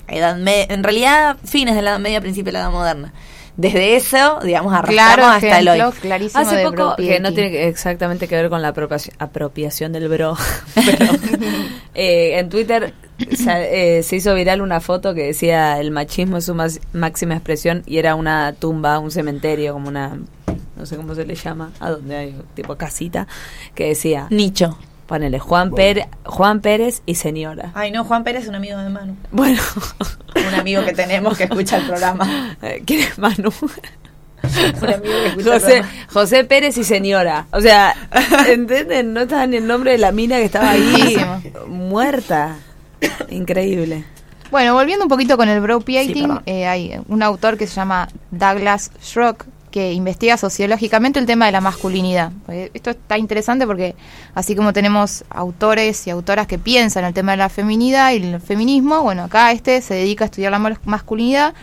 edad 0.07 0.35
media, 0.37 0.65
en 0.69 0.83
realidad 0.83 1.37
fines 1.45 1.75
de 1.75 1.81
la 1.81 1.91
edad 1.91 1.99
media, 1.99 2.21
principio 2.21 2.47
de 2.51 2.53
la 2.53 2.59
edad 2.59 2.71
moderna. 2.71 3.13
Desde 3.57 3.95
eso, 3.95 4.39
digamos, 4.43 4.73
arrastramos 4.73 5.15
Claro, 5.15 5.27
hasta 5.27 5.59
el 5.59 5.69
hoy. 5.69 5.91
clarísimo 6.01 6.41
Hace 6.43 6.57
de 6.57 6.63
poco, 6.65 6.97
que 6.97 7.21
no 7.21 7.31
tiene 7.33 7.67
exactamente 7.69 8.27
que 8.27 8.35
ver 8.35 8.49
con 8.49 8.61
la 8.61 8.67
apropiación, 8.67 9.15
apropiación 9.17 9.93
del 9.93 10.09
bro, 10.09 10.35
pero 10.75 11.05
eh, 11.93 12.37
en 12.39 12.49
Twitter 12.49 12.93
se, 13.33 13.99
eh, 13.99 14.03
se 14.03 14.17
hizo 14.17 14.33
viral 14.35 14.59
una 14.61 14.81
foto 14.81 15.13
que 15.13 15.27
decía 15.27 15.79
el 15.79 15.91
machismo 15.91 16.35
es 16.35 16.45
su 16.45 16.53
más- 16.53 16.81
máxima 16.91 17.35
expresión 17.35 17.81
y 17.85 17.97
era 17.97 18.15
una 18.15 18.51
tumba, 18.51 18.99
un 18.99 19.09
cementerio, 19.09 19.71
como 19.71 19.87
una, 19.87 20.17
no 20.75 20.85
sé 20.85 20.95
cómo 20.97 21.15
se 21.15 21.25
le 21.25 21.35
llama, 21.35 21.71
a 21.79 21.89
donde 21.91 22.15
hay 22.15 22.35
tipo 22.53 22.75
casita, 22.75 23.27
que 23.73 23.87
decía, 23.89 24.27
Nicho. 24.29 24.77
ponele 25.07 25.39
Juan, 25.39 25.71
Pérez, 25.71 26.07
Juan 26.25 26.61
Pérez 26.61 27.01
y 27.05 27.15
señora. 27.15 27.71
Ay, 27.75 27.91
no, 27.91 28.03
Juan 28.03 28.23
Pérez 28.23 28.43
es 28.43 28.49
un 28.49 28.55
amigo 28.55 28.77
de 28.79 28.89
Manu. 28.89 29.15
Bueno, 29.31 29.61
Un 30.49 30.53
amigo 30.59 30.83
que 30.83 30.93
tenemos 30.93 31.37
que 31.37 31.45
escucha 31.45 31.77
el 31.77 31.85
programa. 31.87 32.57
eh, 32.61 32.83
¿quién 32.85 33.01
es 33.01 33.17
Manu? 33.17 33.51
Un 33.61 33.69
amigo 34.93 35.01
que 35.03 35.27
escucha 35.27 35.55
el 35.55 35.61
José, 35.61 35.67
programa. 35.79 35.89
José 36.11 36.43
Pérez 36.43 36.77
y 36.77 36.83
señora. 36.83 37.47
O 37.51 37.61
sea, 37.61 37.95
¿entienden? 38.47 39.13
No 39.13 39.21
estaba 39.21 39.47
ni 39.47 39.57
el 39.57 39.65
nombre 39.67 39.91
de 39.91 39.97
la 39.97 40.11
mina 40.11 40.37
que 40.37 40.45
estaba 40.45 40.71
ahí 40.71 41.15
muerta. 41.67 42.57
Increíble. 43.29 44.03
Bueno, 44.51 44.73
volviendo 44.73 45.05
un 45.05 45.09
poquito 45.09 45.37
con 45.37 45.49
el 45.49 45.59
bro 45.59 45.83
Sí, 45.85 46.13
perdón. 46.13 46.43
hay 46.45 46.99
un 47.07 47.23
autor 47.23 47.57
que 47.57 47.67
se 47.67 47.75
llama 47.75 48.07
Douglas 48.31 48.91
Schrock 49.01 49.45
que 49.75 49.91
investiga 49.91 50.37
sociológicamente 50.37 51.19
el 51.19 51.25
tema 51.25 51.47
de 51.47 51.51
la 51.51 51.59
masculinidad. 51.59 52.31
Esto 52.73 52.91
está 52.91 53.17
interesante 53.17 53.67
porque 53.67 53.93
así 54.33 54.55
como 54.55 54.71
tenemos 54.71 55.25
autores 55.29 56.07
y 56.07 56.11
autoras 56.11 56.47
que 56.47 56.57
piensan 56.57 57.03
el 57.03 57.13
tema 57.13 57.33
de 57.33 57.39
la 57.39 57.49
feminidad 57.49 58.13
y 58.13 58.23
el 58.23 58.39
feminismo, 58.39 59.01
bueno, 59.01 59.25
acá 59.25 59.51
este 59.51 59.81
se 59.81 59.95
dedica 59.95 60.23
a 60.23 60.27
estudiar 60.27 60.53
la 60.53 60.59
mas- 60.59 60.79
masculinidad 60.85 61.53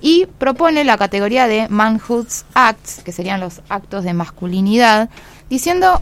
y 0.00 0.26
propone 0.26 0.82
la 0.82 0.98
categoría 0.98 1.46
de 1.46 1.68
manhood's 1.68 2.44
acts, 2.54 3.04
que 3.04 3.12
serían 3.12 3.38
los 3.38 3.60
actos 3.68 4.02
de 4.02 4.14
masculinidad, 4.14 5.08
diciendo 5.48 6.00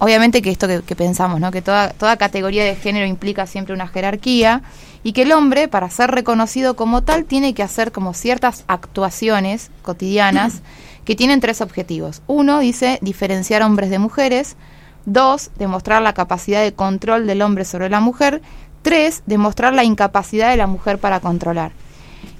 obviamente 0.00 0.42
que 0.42 0.50
esto 0.50 0.66
que, 0.66 0.82
que 0.82 0.96
pensamos, 0.96 1.40
¿no? 1.40 1.52
que 1.52 1.62
toda, 1.62 1.90
toda 1.90 2.16
categoría 2.16 2.64
de 2.64 2.74
género 2.74 3.06
implica 3.06 3.46
siempre 3.46 3.74
una 3.74 3.86
jerarquía 3.86 4.62
y 5.04 5.12
que 5.12 5.22
el 5.22 5.32
hombre, 5.32 5.68
para 5.68 5.88
ser 5.90 6.10
reconocido 6.10 6.74
como 6.74 7.02
tal, 7.02 7.24
tiene 7.24 7.54
que 7.54 7.62
hacer 7.62 7.92
como 7.92 8.12
ciertas 8.14 8.64
actuaciones 8.66 9.70
cotidianas 9.82 10.62
que 11.04 11.14
tienen 11.14 11.40
tres 11.40 11.60
objetivos. 11.60 12.22
Uno, 12.26 12.60
dice, 12.60 12.98
diferenciar 13.02 13.62
hombres 13.62 13.90
de 13.90 13.98
mujeres. 13.98 14.56
Dos, 15.04 15.50
demostrar 15.58 16.02
la 16.02 16.14
capacidad 16.14 16.62
de 16.62 16.72
control 16.72 17.26
del 17.26 17.42
hombre 17.42 17.64
sobre 17.64 17.90
la 17.90 18.00
mujer. 18.00 18.42
Tres, 18.82 19.22
demostrar 19.26 19.74
la 19.74 19.84
incapacidad 19.84 20.50
de 20.50 20.56
la 20.56 20.66
mujer 20.66 20.98
para 20.98 21.20
controlar. 21.20 21.72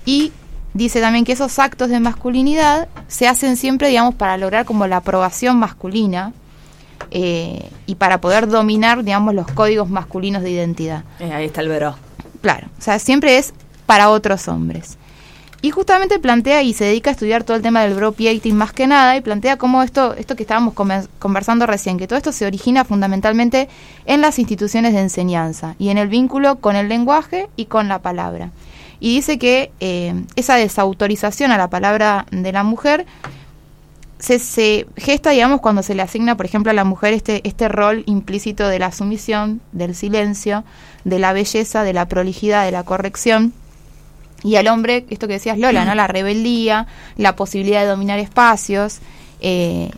Y 0.06 0.32
dice 0.72 1.00
también 1.00 1.26
que 1.26 1.32
esos 1.32 1.58
actos 1.58 1.90
de 1.90 2.00
masculinidad 2.00 2.88
se 3.06 3.28
hacen 3.28 3.56
siempre, 3.56 3.88
digamos, 3.88 4.14
para 4.14 4.38
lograr 4.38 4.64
como 4.64 4.86
la 4.86 4.96
aprobación 4.96 5.58
masculina 5.58 6.32
eh, 7.11 7.70
y 7.86 7.94
para 7.96 8.20
poder 8.20 8.48
dominar, 8.48 9.05
digamos, 9.05 9.34
los 9.34 9.46
códigos 9.48 9.88
masculinos 9.88 10.42
de 10.42 10.51
identidad. 10.51 11.05
Eh, 11.18 11.32
ahí 11.32 11.46
está 11.46 11.61
el 11.61 11.68
veró. 11.68 11.96
Claro, 12.40 12.68
o 12.78 12.82
sea, 12.82 12.98
siempre 12.98 13.38
es 13.38 13.53
para 13.86 14.11
otros 14.11 14.48
hombres. 14.48 14.96
Y 15.62 15.72
justamente 15.72 16.18
plantea 16.18 16.62
y 16.62 16.72
se 16.72 16.84
dedica 16.84 17.11
a 17.11 17.12
estudiar 17.12 17.44
todo 17.44 17.55
el 17.55 17.62
tema 17.62 17.82
del 17.82 17.92
bropiating 17.92 18.57
más 18.57 18.72
que 18.72 18.86
nada 18.86 19.14
y 19.16 19.20
plantea 19.20 19.59
cómo 19.59 19.82
esto, 19.82 20.14
esto 20.14 20.34
que 20.34 20.44
estábamos 20.44 20.74
conver- 20.74 21.07
conversando 21.18 21.66
recién, 21.66 21.98
que 21.98 22.07
todo 22.07 22.16
esto 22.16 22.32
se 22.32 22.46
origina 22.46 22.86
fundamentalmente 22.86 23.68
en 24.07 24.22
las 24.22 24.38
instituciones 24.38 24.94
de 24.94 25.01
enseñanza 25.01 25.74
y 25.78 25.90
en 25.90 25.98
el 25.98 26.09
vínculo 26.09 26.57
con 26.61 26.76
el 26.76 26.88
lenguaje 26.88 27.51
y 27.57 27.66
con 27.66 27.88
la 27.88 27.98
palabra. 27.98 28.53
Y 29.01 29.14
dice 29.14 29.38
que 29.38 29.70
eh, 29.80 30.14
esa 30.34 30.55
desautorización 30.55 31.53
a 31.53 31.59
la 31.59 31.68
palabra 31.68 32.24
de 32.30 32.53
la 32.53 32.62
mujer 32.62 33.05
se, 34.20 34.38
se 34.38 34.86
gesta, 34.96 35.30
digamos, 35.30 35.60
cuando 35.60 35.82
se 35.82 35.94
le 35.94 36.02
asigna, 36.02 36.36
por 36.36 36.46
ejemplo, 36.46 36.70
a 36.70 36.74
la 36.74 36.84
mujer 36.84 37.12
este, 37.14 37.46
este 37.48 37.68
rol 37.68 38.04
implícito 38.06 38.68
de 38.68 38.78
la 38.78 38.92
sumisión, 38.92 39.60
del 39.72 39.94
silencio, 39.94 40.62
de 41.04 41.18
la 41.18 41.32
belleza, 41.32 41.82
de 41.82 41.92
la 41.92 42.06
prolijidad, 42.06 42.64
de 42.64 42.70
la 42.70 42.84
corrección. 42.84 43.52
Y 44.42 44.56
al 44.56 44.68
hombre, 44.68 45.06
esto 45.10 45.26
que 45.26 45.34
decías 45.34 45.58
Lola, 45.58 45.84
¿no? 45.84 45.94
La 45.94 46.06
rebeldía, 46.06 46.86
la 47.16 47.34
posibilidad 47.36 47.80
de 47.80 47.88
dominar 47.88 48.18
espacios. 48.18 49.00
eh, 49.40 49.90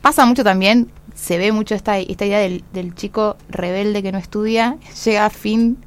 pasa 0.00 0.24
mucho 0.24 0.44
también, 0.44 0.88
se 1.16 1.38
ve 1.38 1.50
mucho 1.50 1.74
esta, 1.74 1.98
esta 1.98 2.24
idea 2.26 2.38
del, 2.38 2.62
del 2.72 2.94
chico 2.94 3.36
rebelde 3.48 4.02
que 4.02 4.12
no 4.12 4.18
estudia, 4.18 4.76
llega 5.04 5.26
a 5.26 5.30
fin 5.30 5.78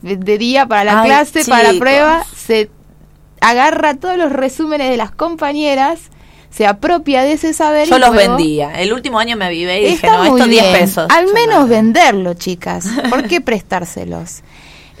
de 0.00 0.38
día 0.38 0.66
para 0.66 0.84
la 0.84 1.00
Ay, 1.02 1.08
clase, 1.08 1.44
para 1.44 1.72
la 1.72 1.78
prueba, 1.78 2.24
se 2.34 2.70
agarra 3.42 3.94
todos 3.94 4.16
los 4.16 4.32
resúmenes 4.32 4.90
de 4.90 4.96
las 4.96 5.10
compañeras, 5.10 6.10
se 6.50 6.66
apropia 6.66 7.22
de 7.22 7.32
ese 7.32 7.52
saber. 7.54 7.88
Yo 7.88 7.96
y 7.96 8.00
los 8.00 8.10
luego- 8.14 8.36
vendía. 8.36 8.72
El 8.80 8.92
último 8.92 9.18
año 9.18 9.36
me 9.36 9.46
avivé 9.46 9.80
y 9.82 9.90
dije, 9.90 10.06
no, 10.08 10.18
muy 10.24 10.40
esto 10.40 10.48
10 10.50 10.62
bien. 10.64 10.72
pesos. 10.80 11.06
Al 11.10 11.32
menos 11.32 11.60
no. 11.60 11.66
venderlo, 11.68 12.34
chicas. 12.34 12.86
¿Por 13.08 13.26
qué 13.28 13.40
prestárselos? 13.84 14.42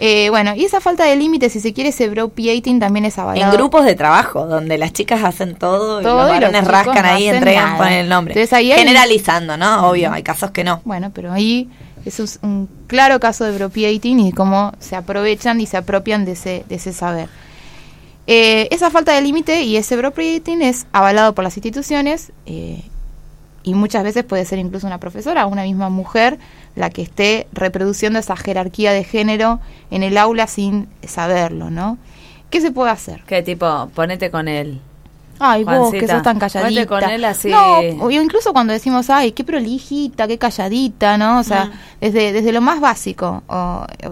Eh, 0.02 0.30
bueno, 0.30 0.54
y 0.56 0.64
esa 0.64 0.80
falta 0.80 1.04
de 1.04 1.14
límites, 1.14 1.52
si 1.52 1.60
se 1.60 1.74
quiere, 1.74 1.90
ese 1.90 2.08
bropiating 2.08 2.80
también 2.80 3.04
es 3.04 3.18
avalado. 3.18 3.44
En 3.52 3.54
grupos 3.54 3.84
de 3.84 3.94
trabajo, 3.94 4.46
donde 4.46 4.78
las 4.78 4.94
chicas 4.94 5.22
hacen 5.22 5.56
todo, 5.56 6.00
y 6.00 6.04
los 6.04 6.14
varones 6.14 6.64
rascan 6.66 7.04
ahí, 7.04 7.28
entregan, 7.28 7.76
ponen 7.76 7.92
el 7.92 8.08
nombre. 8.08 8.32
Entonces 8.32 8.52
ahí 8.54 8.72
hay- 8.72 8.78
Generalizando, 8.78 9.58
¿no? 9.58 9.90
Obvio, 9.90 10.10
hay 10.10 10.22
casos 10.22 10.52
que 10.52 10.64
no. 10.64 10.80
Bueno, 10.86 11.10
pero 11.14 11.30
ahí 11.32 11.68
eso 12.06 12.22
es 12.22 12.38
un 12.42 12.66
claro 12.86 13.20
caso 13.20 13.44
de 13.44 13.52
bropiating 13.52 14.20
y 14.20 14.32
cómo 14.32 14.72
se 14.78 14.96
aprovechan 14.96 15.60
y 15.60 15.66
se 15.66 15.76
apropian 15.76 16.24
de 16.24 16.32
ese, 16.32 16.64
de 16.66 16.76
ese 16.76 16.94
saber. 16.94 17.28
Eh, 18.32 18.68
esa 18.70 18.90
falta 18.90 19.12
de 19.12 19.22
límite 19.22 19.62
y 19.62 19.76
ese 19.76 19.96
bropiating 19.96 20.62
es 20.62 20.86
avalado 20.92 21.34
por 21.34 21.42
las 21.42 21.56
instituciones 21.56 22.30
eh, 22.46 22.84
y 23.64 23.74
muchas 23.74 24.04
veces 24.04 24.22
puede 24.22 24.44
ser 24.44 24.60
incluso 24.60 24.86
una 24.86 24.98
profesora 24.98 25.46
una 25.46 25.64
misma 25.64 25.88
mujer 25.88 26.38
la 26.76 26.90
que 26.90 27.02
esté 27.02 27.48
reproduciendo 27.52 28.20
esa 28.20 28.36
jerarquía 28.36 28.92
de 28.92 29.02
género 29.02 29.58
en 29.90 30.04
el 30.04 30.16
aula 30.16 30.46
sin 30.46 30.86
saberlo, 31.04 31.70
¿no? 31.70 31.98
¿Qué 32.50 32.60
se 32.60 32.70
puede 32.70 32.92
hacer? 32.92 33.24
¿Qué 33.26 33.42
tipo? 33.42 33.90
Ponete 33.96 34.30
con 34.30 34.46
él. 34.46 34.80
Ay, 35.40 35.64
vos 35.64 35.90
que 35.90 36.06
sos 36.06 36.22
tan 36.22 36.38
ponete 36.38 36.52
calladita. 36.52 36.86
con 36.86 37.02
él 37.10 37.24
así. 37.24 37.48
No, 37.48 37.78
o 38.04 38.10
incluso 38.12 38.52
cuando 38.52 38.72
decimos, 38.72 39.10
ay, 39.10 39.32
qué 39.32 39.42
prolijita, 39.42 40.28
qué 40.28 40.38
calladita, 40.38 41.18
¿no? 41.18 41.40
O 41.40 41.42
sea, 41.42 41.64
Mm. 41.64 41.72
desde, 42.00 42.32
desde 42.32 42.52
lo 42.52 42.60
más 42.60 42.78
básico, 42.78 43.42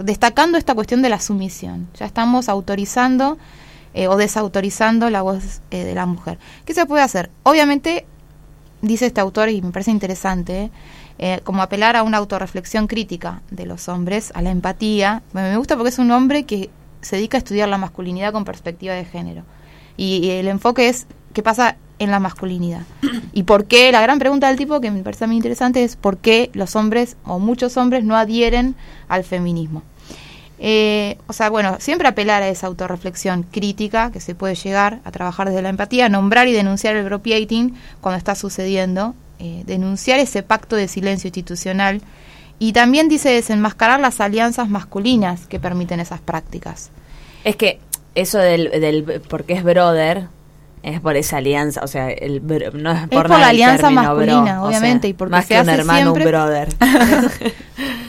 destacando 0.02 0.58
esta 0.58 0.74
cuestión 0.74 1.02
de 1.02 1.08
la 1.08 1.20
sumisión. 1.20 1.86
Ya 1.96 2.06
estamos 2.06 2.48
autorizando 2.48 3.38
eh, 3.95 4.09
o 4.09 4.16
desautorizando 4.16 5.11
la 5.11 5.22
voz 5.22 5.61
eh, 5.70 5.84
de 5.84 5.95
la 5.95 6.07
mujer. 6.07 6.39
¿Qué 6.64 6.74
se 6.74 6.86
puede 6.86 7.03
hacer? 7.03 7.30
Obviamente, 7.43 8.07
dice 8.82 9.07
este 9.07 9.20
autor, 9.20 9.49
y 9.49 9.62
me 9.62 9.70
parece 9.70 9.91
interesante, 9.91 10.70
eh, 11.18 11.41
como 11.45 11.62
apelar 11.62 11.97
a 11.97 12.03
una 12.03 12.18
autorreflexión 12.18 12.86
crítica 12.86 13.43
de 13.51 13.66
los 13.66 13.89
hombres, 13.89 14.30
a 14.34 14.43
la 14.43 14.51
empatía. 14.51 15.22
Me 15.32 15.57
gusta 15.57 15.76
porque 15.76 15.91
es 15.91 15.99
un 15.99 16.11
hombre 16.11 16.45
que 16.45 16.70
se 17.01 17.16
dedica 17.16 17.36
a 17.36 17.41
estudiar 17.41 17.68
la 17.68 17.78
masculinidad 17.78 18.32
con 18.32 18.45
perspectiva 18.45 18.94
de 18.94 19.05
género. 19.05 19.43
Y 19.97 20.31
el 20.31 20.47
enfoque 20.47 20.89
es 20.89 21.06
qué 21.32 21.43
pasa 21.43 21.77
en 21.98 22.10
la 22.10 22.20
masculinidad. 22.20 22.82
Y 23.32 23.43
por 23.44 23.66
qué, 23.66 23.90
la 23.93 24.01
gran 24.01 24.19
pregunta 24.19 24.48
del 24.48 24.56
tipo 24.56 24.81
que 24.81 24.90
me 24.90 25.02
parece 25.02 25.27
muy 25.27 25.36
interesante 25.36 25.82
es 25.85 25.97
por 25.97 26.19
qué 26.19 26.51
los 26.55 26.77
hombres 26.77 27.16
o 27.24 27.39
muchos 27.39 27.77
hombres 27.77 28.05
no 28.05 28.16
adhieren 28.16 28.77
al 29.09 29.24
feminismo. 29.24 29.82
Eh, 30.60 31.18
o 31.28 31.32
sea, 31.32 31.51
bueno, 31.51 31.76
siempre 31.78 32.09
apelar 32.09 32.43
a 32.43 32.48
esa 32.48 32.66
autorreflexión 32.66 33.44
crítica 33.44 34.10
que 34.10 34.20
se 34.20 34.35
puede 34.35 34.55
llegar 34.56 35.01
a 35.05 35.12
trabajar 35.12 35.48
desde 35.48 35.62
la 35.62 35.68
empatía, 35.68 36.09
nombrar 36.09 36.48
y 36.48 36.52
denunciar 36.52 36.97
el 36.97 37.05
bropiating 37.05 37.74
cuando 38.01 38.18
está 38.18 38.35
sucediendo, 38.35 39.14
eh, 39.39 39.62
denunciar 39.66 40.18
ese 40.18 40.43
pacto 40.43 40.74
de 40.74 40.89
silencio 40.89 41.28
institucional 41.28 42.02
y 42.59 42.72
también 42.72 43.09
dice 43.09 43.30
desenmascarar 43.30 44.01
las 44.01 44.20
alianzas 44.20 44.68
masculinas 44.68 45.47
que 45.47 45.60
permiten 45.60 46.01
esas 46.01 46.20
prácticas. 46.20 46.90
Es 47.44 47.55
que 47.55 47.78
eso 48.16 48.39
del, 48.39 48.70
del 48.80 49.22
porque 49.28 49.52
es 49.52 49.62
brother 49.62 50.26
es 50.82 51.00
por 51.00 51.16
esa 51.16 51.38
alianza, 51.38 51.82
o 51.82 51.86
sea, 51.86 52.10
el, 52.10 52.40
bro- 52.40 52.72
no 52.72 52.92
es 52.92 53.09
por, 53.09 53.28
la 53.30 53.48
alianza 53.48 53.82
término 53.88 54.02
masculina, 54.02 54.34
bro, 54.40 54.42
o 54.42 54.44
sea, 54.44 54.62
obviamente, 54.64 55.09
y 55.09 55.12
porque 55.12 55.32
más 55.32 55.46
se 55.46 55.55
que 55.55 55.60
un 55.60 55.68
hermano, 55.68 56.00
siempre- 56.14 56.24
un 56.24 56.30
brother. 56.30 56.68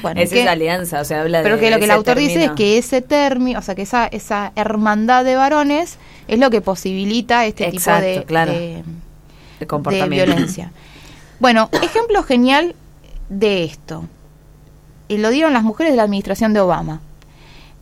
Bueno, 0.02 0.22
es 0.22 0.30
que- 0.30 0.42
esa 0.44 0.52
alianza, 0.52 1.02
o 1.02 1.04
sea, 1.06 1.22
habla 1.22 1.42
Pero 1.44 1.56
de 1.56 1.62
que 1.62 1.72
lo 1.72 1.78
que 1.78 1.86
el 1.86 1.92
autor 1.92 2.18
dice 2.18 2.46
es 2.46 2.52
que 2.52 2.78
ese 2.78 3.02
término, 3.02 3.60
o 3.60 3.62
sea, 3.62 3.76
que 3.76 3.82
esa, 3.82 4.08
esa 4.08 4.54
hermandad 4.56 5.26
de 5.26 5.36
varones 5.36 5.98
es 6.30 6.40
lo 6.40 6.50
que 6.50 6.62
posibilita 6.62 7.46
este 7.46 7.68
Exacto, 7.68 8.06
tipo 8.06 8.20
de, 8.20 8.26
claro. 8.26 8.52
de- 8.54 8.60
de 8.60 8.84
de 9.60 9.68
comportamiento. 9.68 10.26
violencia. 10.26 10.72
Bueno, 11.40 11.70
ejemplo 11.82 12.24
genial 12.24 12.76
de 13.30 13.66
esto. 13.66 14.06
Y 15.10 15.18
lo 15.18 15.32
dieron 15.32 15.52
las 15.54 15.64
mujeres 15.64 15.92
de 15.92 15.98
la 15.98 16.04
administración 16.04 16.54
de 16.54 16.62
Obama. 16.62 17.02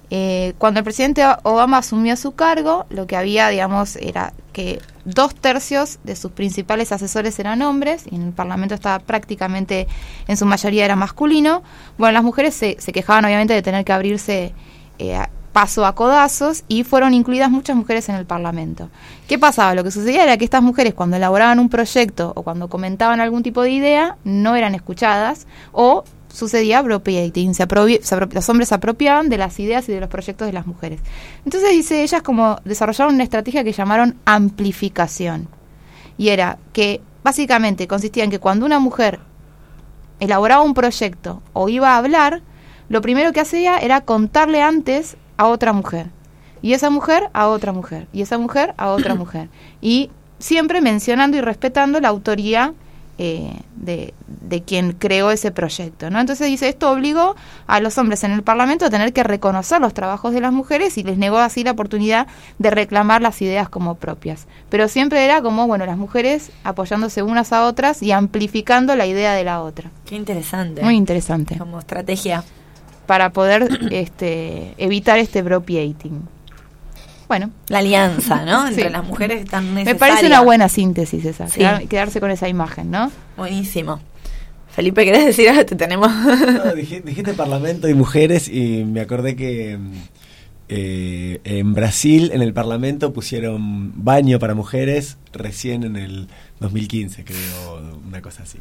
Eh, 0.10 0.54
cuando 0.58 0.80
el 0.80 0.84
presidente 0.84 1.24
Obama 1.44 1.80
asumió 1.80 2.16
su 2.16 2.34
cargo, 2.34 2.86
lo 2.90 3.08
que 3.08 3.18
había, 3.18 3.50
digamos, 3.50 3.98
era 3.98 4.34
que 4.54 4.82
dos 5.06 5.36
tercios 5.36 6.00
de 6.04 6.16
sus 6.16 6.32
principales 6.32 6.92
asesores 6.92 7.38
eran 7.40 7.62
hombres 7.62 8.06
y 8.10 8.16
en 8.16 8.22
el 8.24 8.32
Parlamento 8.34 8.74
estaba 8.76 9.00
prácticamente, 9.00 9.88
en 10.28 10.38
su 10.38 10.46
mayoría 10.46 10.86
era 10.86 10.96
masculino. 10.96 11.62
Bueno, 11.98 12.14
las 12.14 12.24
mujeres 12.24 12.56
se, 12.56 12.76
quejaban 12.76 13.26
obviamente 13.26 13.54
de 13.54 13.62
tener 13.62 13.84
que 13.84 13.94
abrirse 13.94 14.54
eh, 15.00 15.20
paso 15.58 15.86
a 15.86 15.96
codazos 15.96 16.64
y 16.68 16.84
fueron 16.84 17.14
incluidas 17.14 17.50
muchas 17.50 17.76
mujeres 17.76 18.08
en 18.10 18.16
el 18.16 18.26
Parlamento. 18.26 18.90
¿Qué 19.28 19.40
pasaba? 19.40 19.74
Lo 19.74 19.84
que 19.84 19.90
sucedía 19.92 20.24
era 20.24 20.38
que 20.38 20.46
estas 20.46 20.62
mujeres 20.62 20.94
cuando 20.94 21.18
elaboraban 21.18 21.60
un 21.60 21.68
proyecto 21.68 22.32
o 22.36 22.44
cuando 22.44 22.70
comentaban 22.70 23.20
algún 23.20 23.42
tipo 23.42 23.64
de 23.64 23.72
idea 23.72 24.18
no 24.24 24.56
eran 24.56 24.76
escuchadas 24.76 25.48
o 25.72 26.04
sucedía 26.30 26.80
appropriating, 26.80 27.54
se 27.54 27.68
apropi- 27.68 28.02
se 28.02 28.16
los 28.16 28.50
hombres 28.50 28.70
se 28.70 28.76
apropiaban 28.76 29.30
de 29.30 29.38
las 29.38 29.60
ideas 29.60 29.88
y 29.90 29.94
de 29.94 30.00
los 30.00 30.10
proyectos 30.10 30.46
de 30.48 30.54
las 30.54 30.68
mujeres. 30.68 31.00
Entonces 31.46 31.72
dice, 31.72 32.04
ellas 32.04 32.22
como 32.22 32.60
desarrollaron 32.66 33.16
una 33.16 33.24
estrategia 33.24 33.64
que 33.64 33.72
llamaron 33.72 34.16
amplificación. 34.26 35.48
Y 36.18 36.30
era 36.30 36.58
que 36.74 37.02
básicamente 37.24 37.88
consistía 37.88 38.24
en 38.24 38.32
que 38.32 38.40
cuando 38.40 38.66
una 38.66 38.80
mujer 38.80 39.20
elaboraba 40.20 40.64
un 40.64 40.74
proyecto 40.74 41.42
o 41.54 41.70
iba 41.70 41.94
a 41.94 41.98
hablar, 41.98 42.42
lo 42.90 43.02
primero 43.02 43.34
que 43.34 43.42
hacía 43.42 43.78
era 43.78 44.02
contarle 44.02 44.62
antes 44.62 45.18
a 45.38 45.48
otra 45.48 45.74
mujer. 45.74 46.08
Y 46.62 46.74
esa 46.74 46.90
mujer 46.90 47.30
a 47.34 47.48
otra 47.48 47.72
mujer. 47.72 48.08
Y 48.14 48.22
esa 48.22 48.38
mujer 48.38 48.74
a 48.78 48.90
otra 48.90 49.14
mujer. 49.14 49.50
Y 49.82 50.10
siempre 50.40 50.82
mencionando 50.82 51.38
y 51.38 51.42
respetando 51.42 52.00
la 52.00 52.08
autoría 52.08 52.74
eh, 53.20 53.52
de, 53.76 54.14
de 54.28 54.62
quien 54.62 54.94
creó 54.94 55.32
ese 55.32 55.52
proyecto. 55.52 56.10
¿no? 56.10 56.20
Entonces 56.20 56.48
dice, 56.48 56.70
esto 56.70 56.92
obligó 56.92 57.36
a 57.66 57.80
los 57.80 57.98
hombres 57.98 58.24
en 58.24 58.32
el 58.32 58.44
Parlamento 58.44 58.86
a 58.86 58.90
tener 58.90 59.12
que 59.14 59.24
reconocer 59.24 59.82
los 59.82 59.94
trabajos 59.94 60.34
de 60.34 60.42
las 60.42 60.54
mujeres 60.54 60.98
y 60.98 61.04
les 61.04 61.18
negó 61.18 61.40
así 61.40 61.64
la 61.64 61.72
oportunidad 61.72 62.28
de 62.60 62.70
reclamar 62.70 63.22
las 63.22 63.42
ideas 63.42 63.70
como 63.70 63.96
propias. 63.96 64.48
Pero 64.70 64.88
siempre 64.88 65.26
era 65.26 65.42
como, 65.42 65.66
bueno, 65.68 65.86
las 65.86 65.98
mujeres 65.98 66.52
apoyándose 66.64 67.24
unas 67.24 67.54
a 67.54 67.66
otras 67.66 68.04
y 68.04 68.12
amplificando 68.12 68.96
la 68.96 69.08
idea 69.08 69.34
de 69.34 69.44
la 69.44 69.62
otra. 69.62 69.90
Qué 70.06 70.16
interesante. 70.16 70.84
Muy 70.84 70.96
interesante. 70.96 71.58
Como 71.58 71.80
estrategia. 71.80 72.44
Para 73.06 73.32
poder 73.32 73.68
este, 73.92 74.74
evitar 74.78 75.18
este 75.18 75.42
bropiating. 75.42 76.37
Bueno, 77.28 77.52
La 77.68 77.80
alianza, 77.80 78.46
¿no? 78.46 78.68
Entre 78.70 78.86
Sí. 78.86 78.90
las 78.90 79.04
mujeres 79.04 79.46
tan 79.50 79.66
me 79.74 79.84
necesaria. 79.84 80.00
parece 80.00 80.28
una 80.28 80.42
buena 80.42 80.70
síntesis 80.70 81.26
esa, 81.26 81.48
Sí. 81.48 81.60
quedar- 81.60 81.88
quedarse 81.88 82.20
con 82.20 82.32
esa 82.32 82.48
imagen, 82.48 82.90
¿no? 82.92 83.12
Buenísimo. 83.36 84.00
Felipe, 84.72 85.04
¿querés 85.06 85.26
decir 85.26 85.50
algo? 85.50 85.66
Te 85.66 85.76
tenemos. 85.76 86.12
No, 86.14 86.74
dije- 86.76 87.02
dijiste 87.02 87.34
Parlamento 87.34 87.90
y 87.90 87.94
mujeres 87.96 88.48
y 88.48 88.84
me 88.86 89.02
acordé 89.02 89.36
que 89.36 89.78
eh, 90.70 91.40
en 91.46 91.74
Brasil, 91.74 92.30
en 92.34 92.42
el 92.42 92.54
Parlamento, 92.54 93.14
pusieron 93.14 93.94
baño 94.04 94.38
para 94.40 94.54
mujeres 94.54 95.18
recién 95.32 95.84
en 95.84 95.96
el 95.96 96.28
2015, 96.60 97.24
creo, 97.24 97.82
una 98.06 98.22
cosa 98.22 98.44
así. 98.44 98.60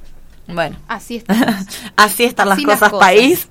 bueno. 0.48 0.76
Así 0.88 1.16
estamos. 1.16 1.44
Así 1.96 2.24
están 2.24 2.48
las 2.48 2.58
Así 2.58 2.66
las 2.66 2.76
cosas, 2.78 2.90
cosas. 2.92 3.06
país. 3.06 3.48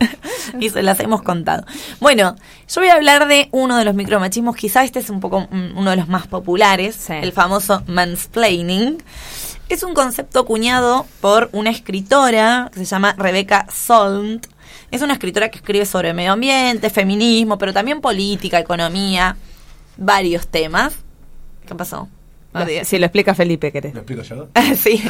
y 0.60 0.70
se 0.70 0.84
las 0.84 1.00
hemos 1.00 1.22
contado. 1.22 1.66
Bueno, 2.00 2.36
yo 2.68 2.82
voy 2.82 2.90
a 2.90 2.96
hablar 2.96 3.28
de 3.28 3.50
uno 3.52 3.78
de 3.78 3.86
los 3.86 3.96
micromachismos. 3.96 4.56
Quizá 4.56 4.84
este 4.84 5.00
es 5.00 5.10
un 5.10 5.20
poco 5.20 5.42
mm, 5.52 5.78
uno 5.78 5.90
de 5.92 5.98
los 5.98 6.08
más 6.08 6.28
populares, 6.28 6.96
Sí. 6.96 7.14
el 7.14 7.32
famoso 7.32 7.84
mansplaining. 7.88 9.02
Es 9.70 9.82
un 9.84 9.94
concepto 9.94 10.40
acuñado 10.40 11.06
por 11.22 11.50
una 11.52 11.72
escritora 11.72 12.70
que 12.72 12.80
se 12.80 12.86
llama 12.86 13.16
Rebecca 13.18 13.66
Solnit, 13.74 14.48
Es 14.92 15.02
una 15.02 15.14
escritora 15.14 15.50
que 15.50 15.58
escribe 15.58 15.86
sobre 15.86 16.14
medio 16.14 16.34
ambiente, 16.34 16.90
feminismo, 16.90 17.58
pero 17.58 17.74
también 17.74 18.00
política, 18.02 18.60
economía, 18.60 19.36
varios 19.98 20.48
temas. 20.48 20.94
¿Qué 21.68 21.74
pasó? 21.74 22.08
Ah, 22.56 22.66
si 22.84 22.98
lo 22.98 23.06
explica 23.06 23.36
Felipe, 23.36 23.72
querés. 23.72 23.94
¿Lo 23.94 24.00
explico 24.02 24.22
yo? 24.24 24.48
sí, 24.78 25.04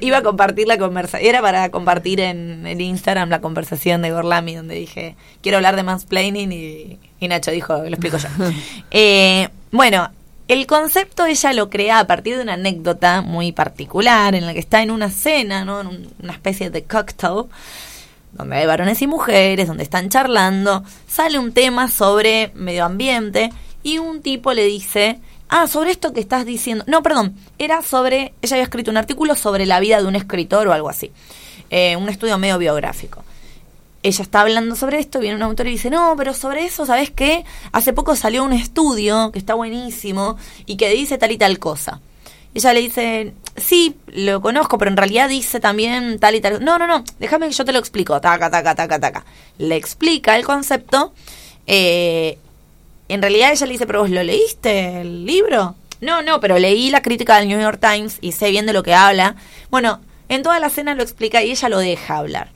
iba 0.00 0.18
a 0.18 0.22
compartir 0.22 0.66
la 0.68 0.78
conversación. 0.78 1.28
Era 1.28 1.42
para 1.42 1.68
compartir 1.70 2.20
en 2.20 2.66
el 2.66 2.80
Instagram 2.80 3.28
la 3.28 3.40
conversación 3.40 4.02
de 4.02 4.10
Gorlami, 4.12 4.54
donde 4.54 4.74
dije, 4.76 5.16
quiero 5.42 5.58
hablar 5.58 5.76
de 5.76 5.82
mansplaining 5.82 6.52
y, 6.52 6.98
y 7.20 7.28
Nacho 7.28 7.50
dijo, 7.50 7.76
lo 7.76 7.88
explico 7.88 8.16
yo. 8.18 8.28
Eh, 8.90 9.48
bueno, 9.72 10.10
el 10.48 10.66
concepto 10.66 11.26
ella 11.26 11.52
lo 11.52 11.68
crea 11.70 11.98
a 11.98 12.06
partir 12.06 12.36
de 12.36 12.42
una 12.44 12.54
anécdota 12.54 13.20
muy 13.20 13.50
particular 13.52 14.34
en 14.36 14.46
la 14.46 14.52
que 14.54 14.60
está 14.60 14.82
en 14.82 14.90
una 14.92 15.10
cena, 15.10 15.64
¿no? 15.64 15.80
en 15.80 15.86
un- 15.88 16.08
una 16.22 16.32
especie 16.32 16.70
de 16.70 16.84
cocktail, 16.84 17.44
donde 18.32 18.56
hay 18.56 18.66
varones 18.66 19.00
y 19.02 19.06
mujeres, 19.06 19.66
donde 19.66 19.82
están 19.82 20.08
charlando, 20.08 20.84
sale 21.08 21.38
un 21.38 21.52
tema 21.52 21.88
sobre 21.90 22.52
medio 22.54 22.84
ambiente 22.84 23.50
y 23.82 23.98
un 23.98 24.20
tipo 24.20 24.52
le 24.52 24.64
dice, 24.64 25.18
ah, 25.48 25.66
sobre 25.66 25.90
esto 25.90 26.12
que 26.12 26.20
estás 26.20 26.44
diciendo, 26.44 26.84
no, 26.86 27.02
perdón, 27.02 27.34
era 27.58 27.82
sobre, 27.82 28.34
ella 28.42 28.56
había 28.56 28.64
escrito 28.64 28.90
un 28.90 28.96
artículo 28.96 29.34
sobre 29.34 29.66
la 29.66 29.80
vida 29.80 30.00
de 30.00 30.06
un 30.06 30.16
escritor 30.16 30.68
o 30.68 30.72
algo 30.72 30.88
así, 30.88 31.10
Eh, 31.70 31.96
un 31.96 32.08
estudio 32.08 32.38
medio 32.38 32.58
biográfico 32.58 33.24
ella 34.06 34.22
está 34.22 34.42
hablando 34.42 34.76
sobre 34.76 35.00
esto, 35.00 35.18
viene 35.18 35.36
un 35.36 35.42
autor 35.42 35.66
y 35.66 35.72
dice, 35.72 35.90
no, 35.90 36.14
pero 36.16 36.32
sobre 36.32 36.64
eso, 36.64 36.86
¿sabes 36.86 37.10
qué? 37.10 37.44
Hace 37.72 37.92
poco 37.92 38.14
salió 38.14 38.44
un 38.44 38.52
estudio 38.52 39.32
que 39.32 39.38
está 39.40 39.54
buenísimo 39.54 40.36
y 40.64 40.76
que 40.76 40.88
dice 40.90 41.18
tal 41.18 41.32
y 41.32 41.38
tal 41.38 41.58
cosa. 41.58 42.00
Ella 42.54 42.72
le 42.72 42.80
dice, 42.80 43.34
sí, 43.56 43.96
lo 44.06 44.40
conozco, 44.40 44.78
pero 44.78 44.90
en 44.92 44.96
realidad 44.96 45.28
dice 45.28 45.58
también 45.60 46.18
tal 46.20 46.36
y 46.36 46.40
tal. 46.40 46.64
No, 46.64 46.78
no, 46.78 46.86
no, 46.86 47.04
déjame 47.18 47.48
que 47.48 47.52
yo 47.52 47.64
te 47.64 47.72
lo 47.72 47.80
explico. 47.80 48.20
Taca, 48.20 48.48
taca, 48.48 48.74
taca, 48.76 48.98
taca. 49.00 49.24
Le 49.58 49.76
explica 49.76 50.36
el 50.36 50.44
concepto. 50.44 51.12
eh, 51.66 52.38
en 53.08 53.22
realidad 53.22 53.52
ella 53.52 53.66
le 53.66 53.72
dice, 53.72 53.86
pero 53.86 54.00
vos 54.00 54.10
lo 54.10 54.22
leíste, 54.22 55.00
el 55.00 55.24
libro. 55.24 55.74
No, 56.00 56.22
no, 56.22 56.40
pero 56.40 56.58
leí 56.58 56.90
la 56.90 57.02
crítica 57.02 57.38
del 57.38 57.48
New 57.48 57.60
York 57.60 57.80
Times 57.80 58.18
y 58.20 58.32
sé 58.32 58.50
bien 58.50 58.66
de 58.66 58.72
lo 58.72 58.82
que 58.82 58.94
habla. 58.94 59.36
Bueno, 59.70 60.00
en 60.28 60.42
toda 60.42 60.58
la 60.60 60.70
cena 60.70 60.94
lo 60.94 61.02
explica 61.02 61.42
y 61.42 61.50
ella 61.50 61.68
lo 61.68 61.78
deja 61.78 62.18
hablar. 62.18 62.48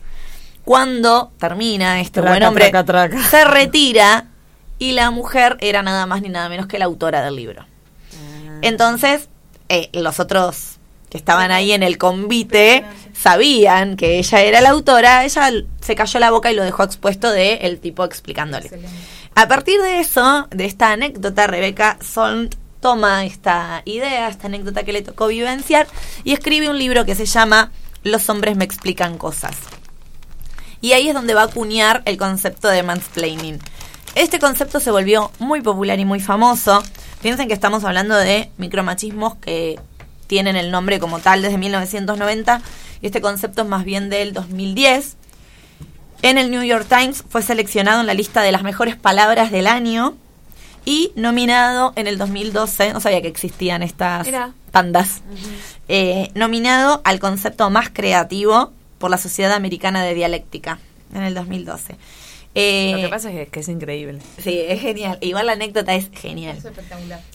Cuando 0.64 1.32
termina 1.38 2.00
este 2.00 2.20
Traca, 2.20 2.30
buen 2.30 2.42
hombre, 2.42 2.70
traca, 2.70 2.84
traca. 2.84 3.22
se 3.24 3.44
retira 3.44 4.26
y 4.78 4.92
la 4.92 5.10
mujer 5.10 5.56
era 5.60 5.82
nada 5.82 6.06
más 6.06 6.22
ni 6.22 6.28
nada 6.28 6.48
menos 6.48 6.66
que 6.66 6.78
la 6.78 6.84
autora 6.84 7.22
del 7.22 7.36
libro. 7.36 7.66
Entonces, 8.62 9.28
eh, 9.68 9.88
los 9.92 10.20
otros 10.20 10.76
que 11.08 11.16
estaban 11.16 11.50
ahí 11.50 11.72
en 11.72 11.82
el 11.82 11.98
convite 11.98 12.84
sabían 13.12 13.96
que 13.96 14.18
ella 14.18 14.40
era 14.42 14.60
la 14.60 14.70
autora, 14.70 15.24
ella 15.24 15.50
se 15.80 15.94
cayó 15.94 16.20
la 16.20 16.30
boca 16.30 16.52
y 16.52 16.54
lo 16.54 16.62
dejó 16.62 16.84
expuesto 16.84 17.30
de 17.30 17.54
el 17.54 17.80
tipo 17.80 18.04
explicándole. 18.04 18.70
A 19.34 19.48
partir 19.48 19.80
de 19.80 20.00
eso, 20.00 20.48
de 20.50 20.66
esta 20.66 20.92
anécdota, 20.92 21.46
Rebeca 21.46 21.98
Solnt 22.00 22.54
toma 22.80 23.24
esta 23.24 23.82
idea, 23.84 24.28
esta 24.28 24.46
anécdota 24.46 24.82
que 24.82 24.92
le 24.92 25.02
tocó 25.02 25.28
vivenciar 25.28 25.86
y 26.24 26.32
escribe 26.32 26.68
un 26.68 26.78
libro 26.78 27.04
que 27.04 27.14
se 27.14 27.26
llama 27.26 27.70
Los 28.02 28.28
hombres 28.28 28.56
me 28.56 28.64
explican 28.64 29.18
cosas. 29.18 29.56
Y 30.80 30.92
ahí 30.92 31.08
es 31.08 31.14
donde 31.14 31.34
va 31.34 31.42
a 31.42 31.46
acuñar 31.46 32.02
el 32.06 32.16
concepto 32.16 32.68
de 32.68 32.82
mansplaining. 32.82 33.58
Este 34.14 34.38
concepto 34.38 34.80
se 34.80 34.90
volvió 34.90 35.30
muy 35.38 35.60
popular 35.60 36.00
y 36.00 36.04
muy 36.04 36.20
famoso. 36.20 36.82
Piensen 37.22 37.48
que 37.48 37.54
estamos 37.54 37.84
hablando 37.84 38.16
de 38.16 38.50
micromachismos 38.56 39.36
que 39.36 39.78
tienen 40.26 40.56
el 40.56 40.70
nombre 40.70 40.98
como 40.98 41.18
tal 41.18 41.42
desde 41.42 41.58
1990 41.58 42.62
y 43.02 43.06
este 43.06 43.20
concepto 43.20 43.62
es 43.62 43.68
más 43.68 43.84
bien 43.84 44.10
del 44.10 44.32
2010. 44.32 45.16
En 46.22 46.36
el 46.38 46.50
New 46.50 46.62
York 46.62 46.86
Times 46.88 47.24
fue 47.28 47.42
seleccionado 47.42 48.00
en 48.00 48.06
la 48.06 48.14
lista 48.14 48.42
de 48.42 48.52
las 48.52 48.62
mejores 48.62 48.96
palabras 48.96 49.50
del 49.50 49.66
año 49.66 50.16
y 50.84 51.12
nominado 51.14 51.92
en 51.96 52.06
el 52.06 52.18
2012, 52.18 52.92
no 52.92 53.00
sabía 53.00 53.22
que 53.22 53.28
existían 53.28 53.82
estas 53.82 54.26
Mira. 54.26 54.52
pandas, 54.70 55.22
eh, 55.88 56.30
nominado 56.34 57.00
al 57.04 57.20
concepto 57.20 57.68
más 57.70 57.90
creativo 57.90 58.72
por 58.98 59.10
la 59.10 59.18
Sociedad 59.18 59.52
Americana 59.52 60.02
de 60.04 60.14
Dialéctica 60.14 60.78
en 61.14 61.22
el 61.22 61.34
2012. 61.34 61.96
Eh, 62.54 62.92
Lo 62.96 63.02
que 63.02 63.08
pasa 63.08 63.30
es 63.30 63.36
que, 63.36 63.46
que 63.46 63.60
es 63.60 63.68
increíble. 63.68 64.18
Sí, 64.42 64.58
es 64.58 64.80
genial. 64.80 65.18
Igual 65.20 65.46
la 65.46 65.52
anécdota 65.52 65.94
es 65.94 66.10
genial. 66.12 66.58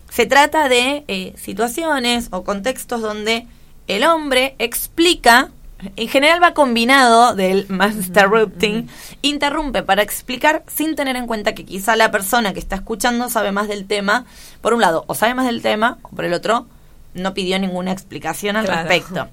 Se 0.09 0.25
trata 0.25 0.67
de 0.69 1.05
eh, 1.07 1.33
situaciones 1.37 2.27
o 2.31 2.43
contextos 2.43 3.01
donde 3.01 3.47
el 3.87 4.03
hombre 4.03 4.55
explica, 4.59 5.51
en 5.95 6.07
general 6.07 6.41
va 6.41 6.53
combinado 6.53 7.35
del 7.35 7.65
masterrupting, 7.69 8.89
interrumpe 9.21 9.83
para 9.83 10.01
explicar 10.01 10.63
sin 10.67 10.95
tener 10.95 11.15
en 11.15 11.27
cuenta 11.27 11.53
que 11.53 11.65
quizá 11.65 11.95
la 11.95 12.11
persona 12.11 12.53
que 12.53 12.59
está 12.59 12.75
escuchando 12.77 13.29
sabe 13.29 13.51
más 13.51 13.67
del 13.67 13.85
tema, 13.85 14.25
por 14.61 14.73
un 14.73 14.81
lado, 14.81 15.03
o 15.07 15.15
sabe 15.15 15.33
más 15.33 15.45
del 15.45 15.61
tema, 15.61 15.97
o 16.03 16.09
por 16.09 16.25
el 16.25 16.33
otro, 16.33 16.65
no 17.13 17.33
pidió 17.33 17.59
ninguna 17.59 17.91
explicación 17.91 18.55
al 18.57 18.65
Claro. 18.65 18.87
respecto. 18.89 19.27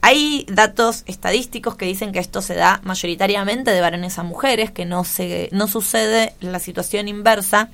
Hay 0.00 0.46
datos 0.48 1.02
estadísticos 1.06 1.74
que 1.74 1.84
dicen 1.84 2.12
que 2.12 2.20
esto 2.20 2.40
se 2.40 2.54
da 2.54 2.80
mayoritariamente 2.84 3.72
de 3.72 3.80
varones 3.80 4.18
a 4.18 4.22
mujeres, 4.22 4.70
que 4.70 4.84
no 4.84 5.02
se 5.02 5.48
no 5.50 5.66
sucede 5.66 6.34
la 6.40 6.60
situación 6.60 7.08
inversa 7.08 7.68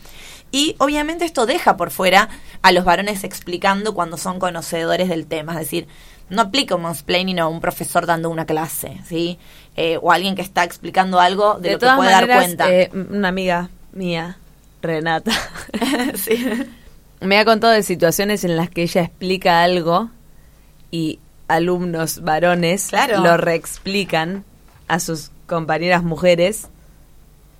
y 0.51 0.75
obviamente 0.79 1.27
esto 1.27 1.45
deja 1.45 1.77
por 1.77 1.91
fuera 1.91 2.31
a 2.63 2.73
los 2.73 2.85
varones 2.87 3.25
explicando 3.25 3.93
cuando 3.93 4.17
son 4.17 4.39
conocedores 4.39 5.11
del 5.11 5.27
tema, 5.27 5.53
es 5.53 5.59
decir, 5.59 5.87
no 6.31 6.43
aplica 6.43 6.75
un 6.75 6.83
mansplaining 6.83 7.39
a 7.39 7.49
un 7.49 7.61
profesor 7.61 8.07
dando 8.07 8.31
una 8.31 8.47
clase, 8.47 9.01
¿sí? 9.07 9.39
Eh, 9.77 9.99
o 10.01 10.13
alguien 10.13 10.35
que 10.35 10.43
está 10.43 10.65
explicando 10.65 11.21
algo 11.21 11.55
de, 11.61 11.73
lo 11.73 11.79
que 11.79 11.81
todas 11.81 11.97
puede 11.97 12.11
dar 12.11 12.23
maneras, 12.23 12.45
cuenta. 12.45 12.73
eh, 12.73 12.91
una 13.11 13.29
amiga 13.29 13.69
mía, 13.93 14.39
Renata, 14.83 15.33
Sí. 16.17 16.45
me 17.21 17.39
ha 17.39 17.45
contado 17.45 17.73
de 17.73 17.83
situaciones 17.83 18.45
en 18.45 18.57
las 18.57 18.71
que 18.71 18.83
ella 18.83 19.03
explica 19.03 19.63
algo 19.63 20.11
y 20.91 21.19
alumnos 21.49 22.23
varones 22.23 22.89
Claro. 22.89 23.19
lo 23.21 23.37
reexplican 23.37 24.45
a 24.89 25.01
sus 25.01 25.31
compañeras 25.47 26.03
mujeres 26.03 26.69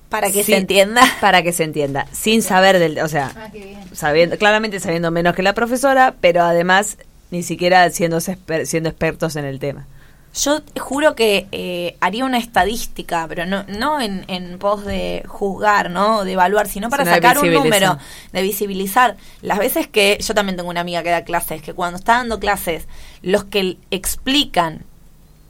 Para 0.09 0.31
que 0.31 0.43
se 0.43 0.57
entienda. 0.57 1.01
para 1.21 1.43
que 1.43 1.51
se 1.53 1.63
entienda, 1.63 2.07
sin 2.11 2.41
saber 2.41 2.79
del, 2.79 2.99
o 2.99 3.07
sea, 3.07 3.31
Ah, 3.35 3.49
qué 3.51 3.59
bien. 3.65 3.79
sabiendo, 3.95 4.37
claramente 4.37 4.79
sabiendo 4.79 5.11
menos 5.11 5.35
que 5.35 5.43
la 5.43 5.53
profesora, 5.53 6.15
pero 6.21 6.43
además 6.43 6.97
ni 7.31 7.43
siquiera 7.43 7.89
siendo, 7.89 8.19
siendo 8.19 8.89
expertos 8.89 9.35
en 9.35 9.45
el 9.45 9.59
tema. 9.59 9.87
Yo 10.35 10.61
juro 10.77 11.15
que 11.15 11.47
eh, 11.53 11.95
haría 12.01 12.25
una 12.25 12.37
estadística, 12.37 13.25
pero 13.29 13.45
no, 13.45 13.63
no 13.69 14.01
en, 14.01 14.25
en 14.27 14.59
pos 14.59 14.83
de 14.83 15.23
juzgar, 15.27 15.89
¿no? 15.89 16.25
De 16.25 16.33
evaluar, 16.33 16.67
sino 16.67 16.89
para 16.89 17.05
Sino 17.05 17.15
sacar 17.15 17.39
un 17.39 17.53
número, 17.53 17.97
de 18.33 18.41
visibilizar. 18.41 19.15
Las 19.41 19.59
veces 19.59 19.87
que 19.87 20.17
yo 20.19 20.33
también 20.33 20.57
tengo 20.57 20.69
una 20.69 20.81
amiga 20.81 21.03
que 21.03 21.09
da 21.09 21.23
clases, 21.23 21.61
que 21.61 21.73
cuando 21.73 21.97
está 21.97 22.17
dando 22.17 22.39
clases, 22.41 22.85
los 23.21 23.45
que 23.45 23.77
explican, 23.91 24.83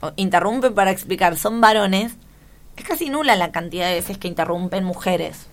o 0.02 0.12
interrumpen 0.14 0.72
para 0.72 0.92
explicar, 0.92 1.36
son 1.36 1.60
varones, 1.60 2.12
es 2.76 2.84
casi 2.84 3.10
nula 3.10 3.34
la 3.34 3.50
cantidad 3.50 3.88
de 3.88 3.94
veces 3.94 4.18
que 4.18 4.28
interrumpen 4.28 4.84
mujeres 4.84 5.46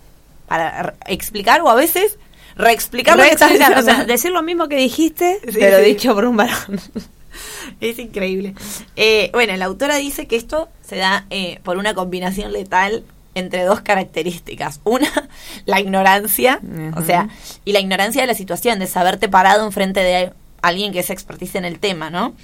para 0.48 0.94
explicar 1.08 1.62
o 1.62 1.70
a 1.70 1.76
veces 1.76 2.20
reexplicar 2.56 3.18
lo 3.18 3.24
que 3.24 3.30
estás 3.30 3.50
Reexplicar, 3.50 3.80
o 3.80 3.86
sea, 3.86 4.06
decir 4.06 4.32
lo 4.32 4.44
mismo 4.44 4.68
que 4.68 4.76
dijiste, 4.78 5.40
Sí, 5.46 5.58
pero 5.60 5.80
sí. 5.80 5.86
dicho 5.86 6.14
por 6.14 6.26
un 6.26 6.38
varón. 6.38 6.80
Es 7.82 7.98
increíble. 7.98 8.54
Eh, 8.96 9.30
bueno, 9.34 9.56
la 9.58 9.66
autora 9.66 9.96
dice 9.98 10.28
que 10.28 10.36
esto 10.36 10.70
se 10.82 10.98
da 10.98 11.26
eh, 11.32 11.60
por 11.64 11.78
una 11.78 11.94
combinación 11.96 12.54
letal 12.54 13.04
entre 13.36 13.64
dos 13.64 13.82
características. 13.82 14.80
Una, 14.84 15.10
la 15.66 15.80
ignorancia, 15.80 16.62
o 16.96 17.02
sea, 17.02 17.30
y 17.66 17.72
la 17.74 17.80
ignorancia 17.80 18.22
de 18.22 18.28
la 18.28 18.36
situación, 18.36 18.80
de 18.80 18.88
saberte 18.88 19.30
parado 19.30 19.66
enfrente 19.66 20.02
de 20.02 20.32
alguien 20.62 20.94
que 20.94 21.00
es 21.00 21.10
expertise 21.10 21.56
en 21.56 21.66
el 21.66 21.80
tema, 21.80 22.10
¿no? 22.10 22.36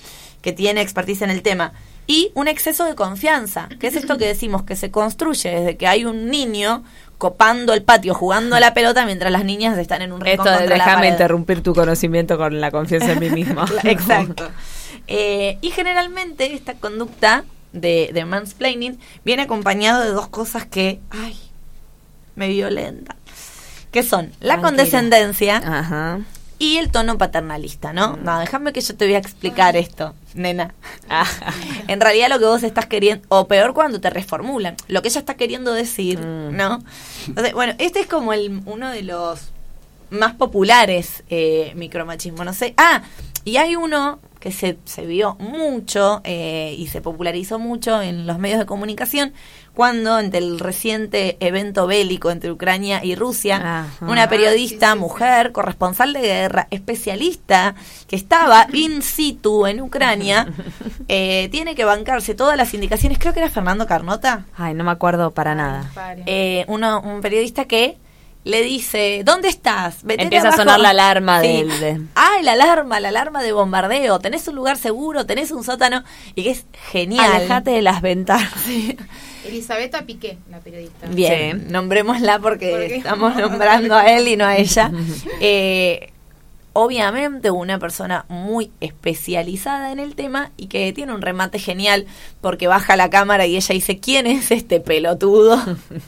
Que 0.42 0.52
tiene 0.54 0.82
expertise 0.82 1.22
en 1.22 1.30
el 1.30 1.44
tema. 1.44 1.74
Y 2.08 2.32
un 2.34 2.48
exceso 2.48 2.86
de 2.86 2.96
confianza, 2.96 3.70
que 3.80 3.86
es 3.86 3.96
esto 3.96 4.18
que 4.18 4.26
decimos, 4.26 4.64
que 4.64 4.76
se 4.76 4.90
construye 4.90 5.52
desde 5.52 5.78
que 5.78 5.86
hay 5.86 6.06
un 6.06 6.32
niño 6.32 6.84
copando 7.20 7.74
el 7.74 7.84
patio, 7.84 8.16
jugando 8.16 8.56
a 8.56 8.60
la 8.60 8.74
pelota, 8.74 9.06
mientras 9.06 9.32
las 9.32 9.44
niñas 9.44 9.78
están 9.78 10.02
en 10.02 10.14
un 10.14 10.22
rincón 10.22 10.48
Esto 10.48 10.60
de 10.64 10.68
déjame 10.70 11.10
interrumpir 11.10 11.62
tu 11.62 11.76
conocimiento 11.76 12.38
con 12.38 12.60
la 12.60 12.72
confianza 12.72 13.12
en 13.12 13.20
mí 13.20 13.30
mismo. 13.30 13.64
Exacto. 13.84 14.50
Eh, 15.06 15.58
y 15.62 15.70
generalmente 15.72 16.54
esta 16.54 16.76
conducta 16.76 17.44
de, 17.74 18.10
de 18.14 18.26
mansplaining 18.26 18.98
viene 19.26 19.44
acompañado 19.44 20.02
de 20.02 20.10
dos 20.12 20.30
cosas 20.30 20.66
que, 20.66 21.02
ay, 21.12 21.38
me 22.36 22.48
violentan. 22.48 23.18
Que 23.92 24.02
son 24.02 24.28
la 24.40 24.56
Tranquila. 24.56 24.62
condescendencia 24.62 25.58
Ajá. 25.58 26.20
Y 26.60 26.78
el 26.78 26.92
tono 26.92 27.18
paternalista, 27.18 27.94
¿no? 27.94 28.18
No, 28.18 28.40
déjame 28.40 28.74
que 28.74 28.82
yo 28.82 28.96
te 28.96 29.06
voy 29.06 29.16
a 29.16 29.20
explicar 29.20 29.78
esto, 29.78 30.14
nena. 30.36 30.74
en 31.88 32.02
realidad 32.02 32.30
lo 32.30 32.38
que 32.38 32.46
vos 32.46 32.64
estás 32.64 32.86
queriendo, 32.86 33.26
o 33.30 33.48
peor 33.48 33.74
cuando 33.74 34.00
te 34.02 34.10
reformulan, 34.10 34.76
lo 34.90 35.02
que 35.02 35.08
ella 35.08 35.20
está 35.20 35.36
queriendo 35.36 35.74
decir, 35.74 36.20
Mm. 36.20 36.56
¿no? 36.56 36.84
Entonces, 37.28 37.54
bueno, 37.54 37.74
este 37.78 38.02
es 38.02 38.08
como 38.08 38.34
el, 38.34 38.62
uno 38.66 38.90
de 38.92 39.04
los 39.04 39.50
más 40.10 40.34
populares 40.34 41.24
eh, 41.30 41.72
micromachismo, 41.76 42.44
no 42.44 42.54
sé. 42.54 42.74
Ah, 42.78 43.04
y 43.46 43.58
hay 43.58 43.76
uno 43.76 44.20
que 44.40 44.52
se, 44.54 44.78
se 44.86 45.06
vio 45.06 45.36
mucho 45.36 46.22
eh, 46.24 46.74
y 46.78 46.88
se 46.88 47.02
popularizó 47.02 47.60
mucho 47.60 48.02
en 48.02 48.26
los 48.26 48.40
medios 48.40 48.58
de 48.60 48.66
comunicación 48.66 49.34
cuando 49.74 50.18
entre 50.20 50.40
el 50.40 50.60
reciente 50.60 51.36
evento 51.42 51.88
bélico 51.88 52.32
entre 52.32 52.52
Ucrania 52.52 53.04
y 53.04 53.16
Rusia, 53.16 53.58
Ajá. 53.82 54.06
una 54.06 54.28
periodista, 54.30 54.96
mujer, 54.96 55.52
corresponsal 55.52 56.12
de 56.14 56.22
guerra, 56.22 56.68
especialista, 56.72 57.76
que 58.08 58.16
estaba 58.16 58.68
in 58.74 59.02
situ 59.02 59.68
en 59.68 59.82
Ucrania, 59.82 60.48
eh, 61.08 61.48
tiene 61.52 61.76
que 61.76 61.86
bancarse 61.86 62.34
todas 62.36 62.58
las 62.58 62.74
indicaciones, 62.74 63.20
creo 63.20 63.34
que 63.34 63.40
era 63.40 63.50
Fernando 63.50 63.88
Carnota, 63.88 64.46
Ay, 64.58 64.74
no 64.74 64.84
me 64.84 64.92
acuerdo 64.92 65.32
para 65.32 65.56
nada. 65.56 65.90
eh, 66.26 66.66
uno, 66.68 67.02
un 67.02 67.22
periodista 67.22 67.66
que 67.66 67.98
le 68.46 68.62
dice, 68.64 69.22
¿dónde 69.26 69.50
estás? 69.50 70.04
Vete 70.04 70.24
Empieza 70.24 70.46
a 70.48 70.50
abajo". 70.50 70.62
sonar 70.64 70.80
la 70.80 70.90
alarma 70.90 71.42
Sí. 71.42 71.48
del... 71.48 71.80
de- 71.80 72.02
Ah, 72.16 72.38
la 72.42 72.54
alarma, 72.54 73.00
la 73.00 73.10
alarma 73.10 73.44
de 73.44 73.52
bombardeo. 73.52 74.20
Tenés 74.20 74.48
un 74.48 74.56
lugar 74.56 74.78
seguro, 74.78 75.26
tenés 75.26 75.52
un 75.52 75.64
sótano. 75.64 76.04
Y 76.36 76.44
que 76.44 76.52
es 76.52 76.66
genial. 76.92 77.32
Alejate 77.32 77.72
de 77.72 77.82
las 77.82 78.02
ventanas. 78.02 78.52
Elisabetta 79.46 80.02
Piqué, 80.06 80.38
la 80.52 80.60
periodista. 80.60 81.08
Bien, 81.08 81.62
Sí. 81.62 81.72
nombrémosla 81.72 82.40
porque 82.40 82.96
estamos 82.98 83.36
nombrando 83.38 83.96
a 83.96 84.10
él 84.12 84.28
y 84.28 84.36
no 84.38 84.46
a 84.46 84.58
ella. 84.58 84.92
Eh, 85.42 86.12
obviamente 86.74 87.52
una 87.52 87.80
persona 87.80 88.26
muy 88.30 88.72
especializada 88.80 89.92
en 89.92 90.00
el 90.00 90.16
tema 90.16 90.52
y 90.58 90.68
que 90.68 90.92
tiene 90.94 91.14
un 91.14 91.22
remate 91.22 91.60
genial 91.60 92.06
porque 92.42 92.68
baja 92.68 92.96
la 92.96 93.10
cámara 93.10 93.46
y 93.46 93.56
ella 93.56 93.74
dice, 93.74 94.00
¿quién 94.00 94.28
es 94.28 94.52
este 94.52 94.80
pelotudo? 94.80 95.60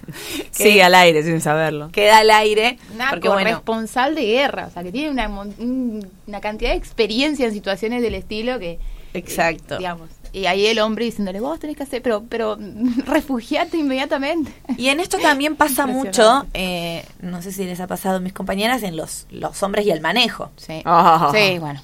Sigue 0.52 0.84
al 0.84 0.96
aire 0.96 1.24
sin 1.24 1.42
saberlo. 1.42 1.90
Queda 1.92 2.20
al 2.20 2.32
aire. 2.32 2.78
Una 2.94 3.10
porque 3.10 3.30
bueno, 3.30 3.50
corresponsal 3.50 4.16
de 4.16 4.26
guerra, 4.26 4.68
o 4.68 4.72
sea, 4.72 4.84
que 4.84 4.92
tiene 4.92 5.10
una, 5.10 5.28
una 5.30 6.42
cantidad 6.42 6.72
de 6.72 6.78
experiencia 6.78 7.46
en 7.46 7.54
situaciones 7.54 8.02
del 8.02 8.16
estilo 8.16 8.60
que... 8.60 8.80
Exacto. 9.14 9.76
eh, 9.76 9.80
digamos. 9.80 10.10
Y 10.34 10.46
ahí 10.46 10.66
el 10.68 10.80
hombre 10.80 11.06
diciéndole, 11.06 11.40
vos 11.42 11.60
tenés 11.60 11.76
que 11.76 11.84
hacer, 11.84 12.02
pero, 12.02 12.24
pero 12.30 12.58
refugiate 13.06 13.78
inmediatamente. 13.78 14.52
Y 14.78 14.88
en 14.90 15.00
esto 15.00 15.18
también 15.20 15.56
pasa 15.56 15.88
mucho, 15.88 16.46
eh, 16.54 17.06
no 17.22 17.42
sé 17.42 17.52
si 17.52 17.66
les 17.66 17.80
ha 17.82 17.88
pasado 17.88 18.18
a 18.18 18.20
mis 18.20 18.34
compañeras, 18.34 18.84
en 18.84 18.96
los, 18.96 19.28
los 19.30 19.62
hombres 19.64 19.86
y 19.86 19.92
el 19.92 20.00
manejo. 20.02 20.50
Sí, 20.56 20.82
Ah. 20.86 21.32
sí 21.34 21.60
bueno. 21.60 21.82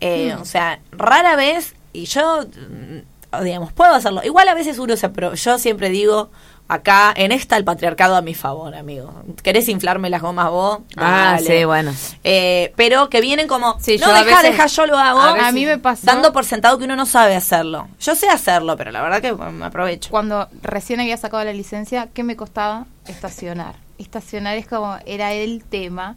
Eh, 0.00 0.34
O 0.40 0.44
sea, 0.44 0.80
rara 0.92 1.36
vez, 1.36 1.74
y 1.92 2.04
yo, 2.04 2.42
mm, 2.44 3.42
digamos, 3.44 3.72
puedo 3.72 3.94
hacerlo. 3.94 4.22
Igual 4.24 4.48
a 4.48 4.54
veces 4.54 4.78
uno 4.78 4.96
se 4.96 5.08
pero 5.08 5.34
yo 5.34 5.58
siempre 5.58 5.88
digo, 5.88 6.30
acá, 6.70 7.12
en 7.16 7.32
esta 7.32 7.56
el 7.56 7.64
patriarcado 7.64 8.16
a 8.16 8.22
mi 8.22 8.34
favor, 8.34 8.74
amigo. 8.74 9.12
¿Querés 9.42 9.68
inflarme 9.68 10.08
las 10.10 10.22
gomas 10.22 10.50
vos? 10.50 10.78
Ah, 10.96 11.36
Dale. 11.38 11.46
sí, 11.58 11.64
bueno. 11.64 11.92
Eh, 12.24 12.72
pero 12.76 13.08
que 13.10 13.20
vienen 13.20 13.48
como, 13.48 13.78
Sí, 13.80 13.98
no, 13.98 14.08
deja, 14.12 14.24
veces- 14.24 14.42
deja, 14.52 14.66
yo 14.66 14.86
lo 14.86 14.98
hago. 14.98 15.20
a 15.20 15.48
A 15.48 15.52
mí 15.52 15.66
me 15.66 15.78
pasó- 15.78 16.06
Dando 16.06 16.32
por 16.32 16.44
sentado 16.44 16.78
que 16.78 16.84
uno 16.84 16.96
no 16.96 17.06
sabe 17.06 17.34
hacerlo. 17.36 17.88
Yo 18.00 18.14
sé 18.14 18.28
hacerlo, 18.28 18.76
pero 18.76 18.90
la 18.92 19.02
verdad 19.02 19.20
que 19.20 19.32
me 19.32 19.64
aprovecho. 19.66 20.10
Cuando 20.10 20.48
recién 20.62 21.00
había 21.00 21.16
sacado 21.16 21.42
la 21.44 21.52
licencia, 21.52 22.08
¿qué 22.14 22.22
me 22.22 22.36
costaba? 22.36 22.86
Estacionar. 23.06 23.74
Estacionar 23.98 24.56
es 24.56 24.66
como, 24.66 24.96
era 25.06 25.32
el 25.32 25.62
tema. 25.64 26.16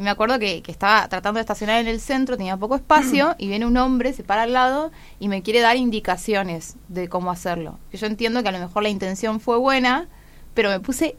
Y 0.00 0.02
me 0.02 0.08
acuerdo 0.08 0.38
que, 0.38 0.62
que 0.62 0.72
estaba 0.72 1.06
tratando 1.08 1.36
de 1.36 1.42
estacionar 1.42 1.78
en 1.78 1.86
el 1.86 2.00
centro, 2.00 2.38
tenía 2.38 2.56
poco 2.56 2.74
espacio, 2.74 3.34
y 3.38 3.48
viene 3.48 3.66
un 3.66 3.76
hombre, 3.76 4.14
se 4.14 4.24
para 4.24 4.44
al 4.44 4.54
lado 4.54 4.92
y 5.18 5.28
me 5.28 5.42
quiere 5.42 5.60
dar 5.60 5.76
indicaciones 5.76 6.76
de 6.88 7.10
cómo 7.10 7.30
hacerlo. 7.30 7.78
Yo 7.92 8.06
entiendo 8.06 8.42
que 8.42 8.48
a 8.48 8.52
lo 8.52 8.58
mejor 8.60 8.82
la 8.82 8.88
intención 8.88 9.40
fue 9.40 9.58
buena, 9.58 10.08
pero 10.54 10.70
me 10.70 10.80
puse 10.80 11.16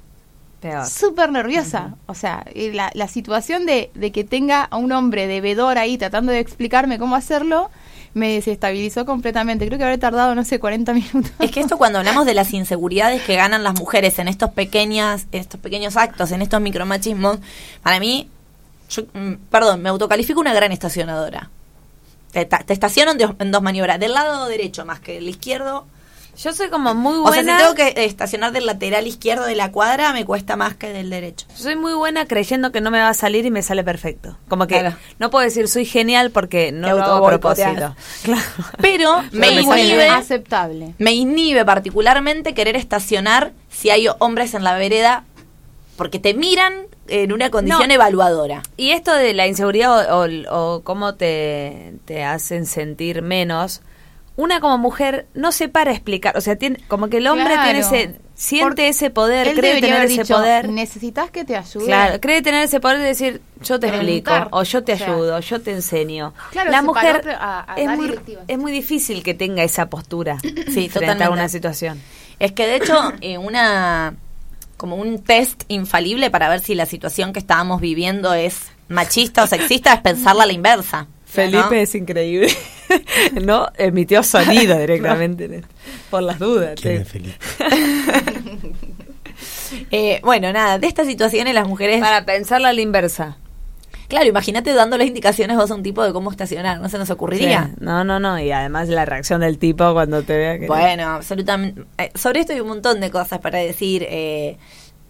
súper 0.88 1.32
nerviosa. 1.32 1.96
O 2.08 2.16
sea, 2.16 2.44
la, 2.56 2.90
la 2.96 3.08
situación 3.08 3.68
de, 3.68 3.92
de 3.94 4.12
que 4.12 4.24
tenga 4.24 4.64
a 4.64 4.78
un 4.78 4.92
hombre 4.94 5.28
de 5.28 5.42
vedor 5.42 5.78
ahí 5.78 6.00
tratando 6.00 6.32
de 6.32 6.40
explicarme 6.40 6.98
cómo 6.98 7.16
hacerlo, 7.16 7.70
me 8.16 8.34
desestabilizó 8.34 9.06
completamente. 9.06 9.68
Creo 9.68 9.78
que 9.78 9.84
habré 9.84 10.00
tardado, 10.00 10.34
no 10.34 10.44
sé, 10.44 10.60
40 10.60 10.92
minutos. 10.94 11.32
Es 11.38 11.52
que 11.52 11.60
esto 11.60 11.78
cuando 11.78 12.00
hablamos 12.00 12.26
de 12.26 12.34
las 12.34 12.52
inseguridades 12.52 13.22
que 13.22 13.36
ganan 13.36 13.64
las 13.64 13.80
mujeres 13.80 14.18
en 14.18 14.28
estos 14.28 14.50
pequeñas, 14.50 15.28
estos 15.32 15.60
pequeños 15.60 15.98
actos, 15.98 16.32
en 16.32 16.42
estos 16.42 16.62
micromachismos, 16.62 17.38
para 17.84 18.00
mí, 18.00 18.28
yo, 18.92 19.04
mm, 19.14 19.34
perdón, 19.50 19.82
me 19.82 19.90
autocalifico 19.90 20.40
una 20.40 20.54
gran 20.54 20.72
estacionadora. 20.72 21.50
Te, 22.32 22.46
te 22.46 22.72
estaciono 22.74 23.12
en 23.12 23.18
dos, 23.18 23.32
en 23.40 23.52
dos 23.52 23.62
maniobras, 23.62 24.00
del 24.00 24.14
lado 24.14 24.48
derecho 24.48 24.86
más 24.86 25.00
que 25.00 25.14
del 25.16 25.28
izquierdo. 25.28 25.86
Yo 26.42 26.54
soy 26.54 26.70
como 26.70 26.96
muy 26.96 27.16
O 27.16 27.24
sea, 27.34 27.44
buena. 27.44 27.58
si 27.58 27.64
tengo 27.64 27.76
que 27.76 28.06
estacionar 28.06 28.54
del 28.54 28.66
lateral 28.66 29.06
izquierdo 29.06 29.44
de 29.44 29.54
la 29.54 29.74
cuadra, 29.74 30.14
me 30.14 30.24
cuesta 30.24 30.56
más 30.56 30.76
que 30.76 30.88
del 30.94 31.10
derecho. 31.10 31.46
Soy 31.54 31.76
muy 31.76 31.94
buena 31.94 32.26
creyendo 32.26 32.72
que 32.72 32.80
no 32.80 32.90
me 32.90 33.02
va 33.02 33.10
a 33.10 33.14
salir 33.14 33.46
y 33.46 33.52
me 33.52 33.62
sale 33.62 33.84
perfecto. 33.84 34.38
Como 34.48 34.66
que 34.66 34.80
Claro. 34.80 34.96
no 35.20 35.30
puedo 35.30 35.44
decir 35.44 35.68
soy 35.68 35.84
genial 35.86 36.32
porque 36.32 36.72
no 36.72 36.90
lo 36.96 37.04
hago 37.04 37.28
a 37.28 37.30
propósito. 37.32 37.96
Claro. 38.24 38.42
Pero 38.80 39.22
me 39.34 39.52
me 39.52 39.62
inhibe, 39.62 40.08
aceptable. 40.08 40.96
me 41.00 41.12
inhibe 41.12 41.66
particularmente 41.66 42.54
querer 42.54 42.78
estacionar 42.78 43.52
si 43.70 43.90
hay 43.90 44.08
hombres 44.20 44.54
en 44.54 44.64
la 44.64 44.74
vereda 44.76 45.26
porque 46.02 46.18
te 46.18 46.34
miran 46.34 46.74
en 47.10 47.32
una 47.32 47.52
condición 47.52 47.90
No. 47.90 47.94
evaluadora. 47.94 48.64
Y 48.76 48.90
esto 48.90 49.14
de 49.14 49.36
la 49.36 49.46
inseguridad 49.46 50.12
o, 50.12 50.26
o- 50.26 50.76
o 50.78 50.82
cómo 50.84 51.14
te, 51.14 51.94
te 52.06 52.24
hacen 52.24 52.66
sentir 52.66 53.22
menos, 53.22 53.84
una 54.36 54.60
como 54.62 54.80
mujer 54.80 55.28
no 55.36 55.52
se 55.52 55.68
para 55.70 55.92
a 55.92 55.94
explicar, 55.94 56.36
o 56.36 56.42
sea, 56.42 56.56
tiene, 56.56 56.80
como 56.88 57.08
que 57.08 57.18
el 57.18 57.28
hombre 57.28 57.54
Claro. 57.54 57.64
tiene 57.66 57.80
ese, 57.82 58.16
siente 58.34 58.66
Porque 58.66 58.88
ese 58.88 59.12
poder, 59.12 59.50
Él 59.50 59.54
cree 59.60 59.76
tener 59.80 59.96
haber 59.98 60.10
ese 60.10 60.22
dicho, 60.24 60.34
poder. 60.38 60.70
necesitas 60.70 61.30
que 61.30 61.46
te 61.46 61.56
ayude. 61.56 61.86
Claro, 61.86 62.20
cree 62.20 62.42
tener 62.42 62.64
ese 62.64 62.80
poder 62.80 62.98
de 62.98 63.04
decir, 63.06 63.42
yo 63.62 63.80
te 63.80 63.90
explico, 63.90 64.32
o 64.50 64.64
yo 64.64 64.84
te 64.84 64.94
O 64.94 64.98
sea, 64.98 65.06
ayudo, 65.14 65.40
yo 65.40 65.62
te 65.62 65.70
enseño. 65.74 66.34
Claro, 66.50 66.72
la 66.72 66.82
mujer 66.82 67.22
paró 67.22 67.38
a- 67.40 67.74
a 67.74 67.76
es, 67.76 67.90
muy, 67.96 68.20
es 68.48 68.58
muy 68.58 68.72
difícil 68.72 69.22
que 69.22 69.36
tenga 69.36 69.62
esa 69.62 69.86
postura 69.88 70.40
Sí, 70.42 70.90
frente 70.90 70.94
totalmente. 70.94 71.24
a 71.26 71.30
una 71.30 71.48
situación. 71.48 72.02
Es 72.40 72.54
que 72.54 72.66
de 72.66 72.78
hecho, 72.78 73.14
eh, 73.22 73.38
una 73.38 74.16
como 74.82 74.96
un 74.96 75.20
test 75.20 75.62
infalible 75.68 76.32
para 76.32 76.50
ver 76.50 76.60
si 76.60 76.74
la 76.74 76.88
situación 76.88 77.34
que 77.34 77.40
estábamos 77.40 77.82
viviendo 77.82 78.34
es 78.34 78.72
machista 78.88 79.44
o 79.44 79.48
sexista 79.48 79.94
es 79.94 80.02
pensarla 80.02 80.42
a 80.42 80.48
la 80.48 80.54
inversa. 80.54 81.06
Felipe 81.24 81.68
¿no? 81.70 81.72
es 81.74 81.94
increíble. 81.94 82.52
no 83.44 83.68
emitió 83.78 84.24
sonido 84.24 84.76
directamente 84.80 85.62
por 86.10 86.24
las 86.24 86.40
dudas. 86.40 86.80
¿Quién 86.82 87.04
es 87.04 87.08
Felipe? 87.08 87.38
Eh, 89.90 90.20
bueno, 90.24 90.52
nada, 90.52 90.78
de 90.78 90.86
estas 90.86 91.08
situaciones 91.08 91.56
las 91.56 91.68
mujeres... 91.68 92.02
Para 92.02 92.26
pensarla 92.26 92.70
a 92.70 92.74
la 92.74 92.82
inversa. 92.82 93.38
Claro, 94.12 94.28
imagínate 94.28 94.74
dándole 94.74 95.06
indicaciones 95.06 95.56
vos 95.56 95.72
a 95.72 95.76
un 95.76 95.84
tipo 95.84 96.04
de 96.04 96.12
cómo 96.12 96.32
estacionar, 96.32 96.82
¿no 96.82 96.90
se 96.90 96.98
nos 96.98 97.10
ocurriría? 97.10 97.70
Sí. 97.70 97.76
No, 97.80 98.04
no, 98.04 98.20
no. 98.20 98.38
Y 98.38 98.52
además 98.52 98.90
la 98.90 99.06
reacción 99.06 99.40
del 99.40 99.58
tipo 99.58 99.94
cuando 99.94 100.22
te 100.22 100.36
vea 100.38 100.60
que. 100.60 100.68
Bueno, 100.68 101.08
absolutamente. 101.08 101.86
Eh, 101.98 102.12
sobre 102.14 102.42
esto 102.42 102.52
hay 102.52 102.60
un 102.60 102.68
montón 102.68 103.00
de 103.00 103.10
cosas 103.10 103.40
para 103.40 103.60
decir. 103.60 104.06
eh, 104.10 104.58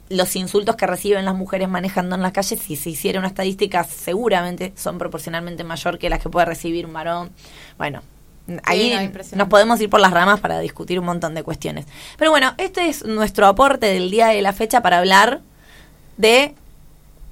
los 0.10 0.36
insultos 0.36 0.76
que 0.76 0.86
reciben 0.86 1.26
las 1.26 1.34
mujeres 1.36 1.68
manejando 1.70 2.16
en 2.16 2.22
las 2.22 2.32
calles, 2.34 2.60
si 2.60 2.76
se 2.76 2.90
hiciera 2.92 3.18
una 3.18 3.30
estadística, 3.30 3.84
seguramente 3.86 4.74
son 4.76 4.98
proporcionalmente 4.98 5.64
mayor 5.64 5.98
que 5.98 6.10
las 6.10 6.20
que 6.20 6.30
puede 6.30 6.46
recibir 6.46 6.86
un 6.86 6.94
varón. 6.94 7.32
Bueno, 7.78 8.02
ahí 8.66 8.94
no, 8.94 9.38
nos 9.38 9.48
podemos 9.48 9.80
ir 9.80 9.90
por 9.90 10.02
las 10.02 10.12
ramas 10.12 10.42
para 10.42 10.60
discutir 10.60 11.00
un 11.00 11.06
montón 11.06 11.34
de 11.34 11.44
cuestiones. 11.44 11.86
Pero 12.18 12.30
bueno, 12.30 12.54
este 12.58 12.90
es 12.90 13.06
nuestro 13.06 13.48
aporte 13.48 13.86
del 13.88 14.12
día 14.12 14.28
de 14.28 14.42
la 14.42 14.54
fecha 14.54 14.82
para 14.82 15.00
hablar 15.00 15.40
de 16.18 16.56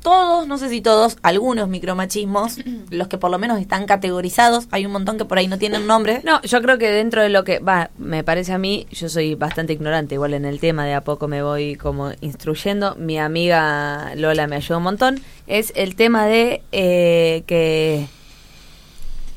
todos, 0.01 0.47
no 0.47 0.57
sé 0.57 0.69
si 0.69 0.81
todos, 0.81 1.17
algunos 1.21 1.69
micromachismos, 1.69 2.57
los 2.89 3.07
que 3.07 3.17
por 3.17 3.31
lo 3.31 3.39
menos 3.39 3.59
están 3.59 3.85
categorizados. 3.85 4.67
Hay 4.71 4.85
un 4.85 4.91
montón 4.91 5.17
que 5.17 5.25
por 5.25 5.37
ahí 5.37 5.47
no 5.47 5.57
tienen 5.57 5.87
nombre. 5.87 6.21
No, 6.23 6.41
yo 6.41 6.61
creo 6.61 6.77
que 6.77 6.89
dentro 6.89 7.21
de 7.21 7.29
lo 7.29 7.43
que 7.43 7.59
va, 7.59 7.91
me 7.97 8.23
parece 8.23 8.53
a 8.53 8.57
mí, 8.57 8.87
yo 8.91 9.09
soy 9.09 9.35
bastante 9.35 9.73
ignorante 9.73 10.15
igual 10.15 10.33
en 10.33 10.45
el 10.45 10.59
tema, 10.59 10.85
de 10.85 10.93
a 10.93 11.01
poco 11.01 11.27
me 11.27 11.43
voy 11.43 11.75
como 11.75 12.11
instruyendo. 12.21 12.95
Mi 12.95 13.19
amiga 13.19 14.13
Lola 14.15 14.47
me 14.47 14.55
ayuda 14.57 14.77
un 14.77 14.83
montón. 14.83 15.21
Es 15.47 15.73
el 15.75 15.95
tema 15.95 16.25
de 16.25 16.61
eh, 16.71 17.43
que. 17.45 18.07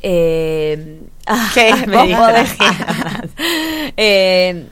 Eh, 0.02 1.01
ah, 1.26 1.52
me 1.86 2.16
podés. 2.16 2.56
Eh, 3.97 4.66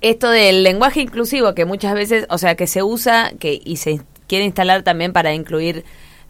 esto 0.00 0.30
del 0.30 0.62
lenguaje 0.62 1.00
inclusivo 1.00 1.54
que 1.54 1.64
muchas 1.64 1.94
veces, 1.94 2.26
o 2.30 2.38
sea, 2.38 2.54
que 2.54 2.66
se 2.66 2.82
usa 2.82 3.32
que 3.38 3.60
y 3.64 3.76
se 3.76 4.00
quiere 4.28 4.44
instalar 4.44 4.82
también 4.84 5.12
para 5.12 5.34
incluir 5.34 5.84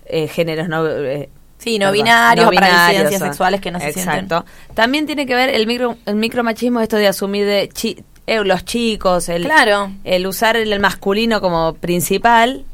eh, 0.07 0.27
géneros 0.29 0.69
no 0.69 0.87
eh, 0.89 1.29
Sí, 1.59 1.79
no 1.79 1.87
perdón, 1.87 1.93
binarios, 1.95 2.47
no 2.47 2.53
para 2.53 2.67
binarios, 2.69 2.89
disidencias 2.93 3.23
o- 3.23 3.25
sexuales 3.27 3.61
que 3.61 3.71
no 3.73 3.81
se 3.81 3.93
sienten. 3.93 4.15
Exacto. 4.25 4.47
También 4.75 5.07
tiene 5.07 5.27
que 5.27 5.35
ver 5.35 5.49
el 5.51 5.67
micro 5.67 5.97
el 6.07 6.15
micromachismo 6.15 6.81
esto 6.81 6.97
de 6.97 7.09
asumir 7.09 7.45
de 7.47 7.69
chi- 7.69 8.03
eh, 8.29 8.45
los 8.45 8.65
chicos, 8.65 9.29
el 9.29 9.45
Claro. 9.45 9.91
el 10.05 10.27
usar 10.27 10.57
el 10.57 10.79
masculino 10.81 11.41
como 11.41 11.75
principal 11.75 12.65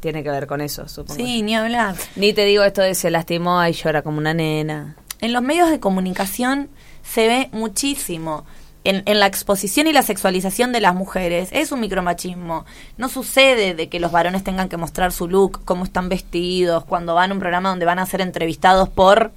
tiene 0.00 0.22
que 0.22 0.30
ver 0.30 0.46
con 0.46 0.62
eso, 0.62 0.88
supongo. 0.88 1.14
Sí, 1.22 1.42
ni 1.42 1.54
hablar. 1.54 1.94
Ni 2.16 2.32
te 2.32 2.46
digo 2.46 2.64
esto 2.64 2.80
de 2.80 2.94
se 2.94 3.10
lastimó 3.10 3.62
y 3.66 3.72
llora 3.72 4.00
como 4.02 4.16
una 4.16 4.32
nena. 4.32 4.96
En 5.20 5.34
los 5.34 5.42
medios 5.42 5.68
de 5.70 5.78
comunicación 5.78 6.70
se 7.02 7.26
ve 7.28 7.48
muchísimo. 7.52 8.46
En, 8.82 9.02
la 9.18 9.26
exposición 9.26 9.86
y 9.86 9.92
la 9.92 10.02
sexualización 10.02 10.72
de 10.72 10.80
las 10.80 10.94
mujeres 10.94 11.50
es 11.52 11.70
un 11.70 11.80
micromachismo. 11.80 12.64
No 12.96 13.08
sucede 13.08 13.74
de 13.74 13.88
que 13.88 14.00
los 14.00 14.10
varones 14.10 14.42
tengan 14.42 14.68
que 14.68 14.78
mostrar 14.78 15.12
su 15.12 15.28
look, 15.28 15.64
cómo 15.64 15.84
están 15.84 16.08
vestidos, 16.08 16.84
cuando 16.84 17.14
van 17.14 17.30
a 17.30 17.34
un 17.34 17.40
programa 17.40 17.68
donde 17.68 17.84
van 17.84 17.98
a 17.98 18.06
ser 18.06 18.20
entrevistados 18.22 18.88
por 18.88 19.32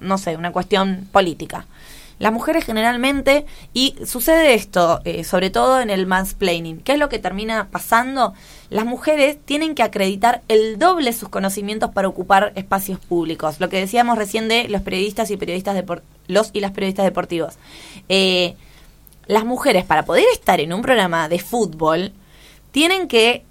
no 0.00 0.18
sé, 0.18 0.36
una 0.36 0.52
cuestión 0.52 1.08
política. 1.10 1.66
Las 2.20 2.32
mujeres 2.32 2.64
generalmente, 2.64 3.44
y 3.72 3.96
sucede 4.06 4.54
esto, 4.54 5.00
eh, 5.04 5.24
sobre 5.24 5.50
todo 5.50 5.80
en 5.80 5.90
el 5.90 6.06
mansplaining, 6.06 6.78
¿qué 6.78 6.92
es 6.92 6.98
lo 6.98 7.08
que 7.08 7.18
termina 7.18 7.68
pasando? 7.72 8.34
Las 8.70 8.84
mujeres 8.84 9.36
tienen 9.44 9.74
que 9.74 9.82
acreditar 9.82 10.42
el 10.46 10.78
doble 10.78 11.12
sus 11.12 11.28
conocimientos 11.28 11.90
para 11.90 12.06
ocupar 12.06 12.52
espacios 12.54 13.00
públicos. 13.00 13.58
Lo 13.58 13.68
que 13.68 13.80
decíamos 13.80 14.16
recién 14.16 14.48
de 14.48 14.68
los 14.68 14.82
periodistas 14.82 15.30
y 15.32 15.36
periodistas 15.36 15.82
los 16.28 16.50
y 16.52 16.60
las 16.60 16.70
periodistas 16.70 17.04
deportivos. 17.04 17.54
Eh, 18.08 18.54
las 19.26 19.44
mujeres 19.44 19.84
para 19.84 20.04
poder 20.04 20.24
estar 20.32 20.60
en 20.60 20.72
un 20.72 20.82
programa 20.82 21.28
de 21.28 21.38
fútbol 21.38 22.12
tienen 22.72 23.08
que 23.08 23.44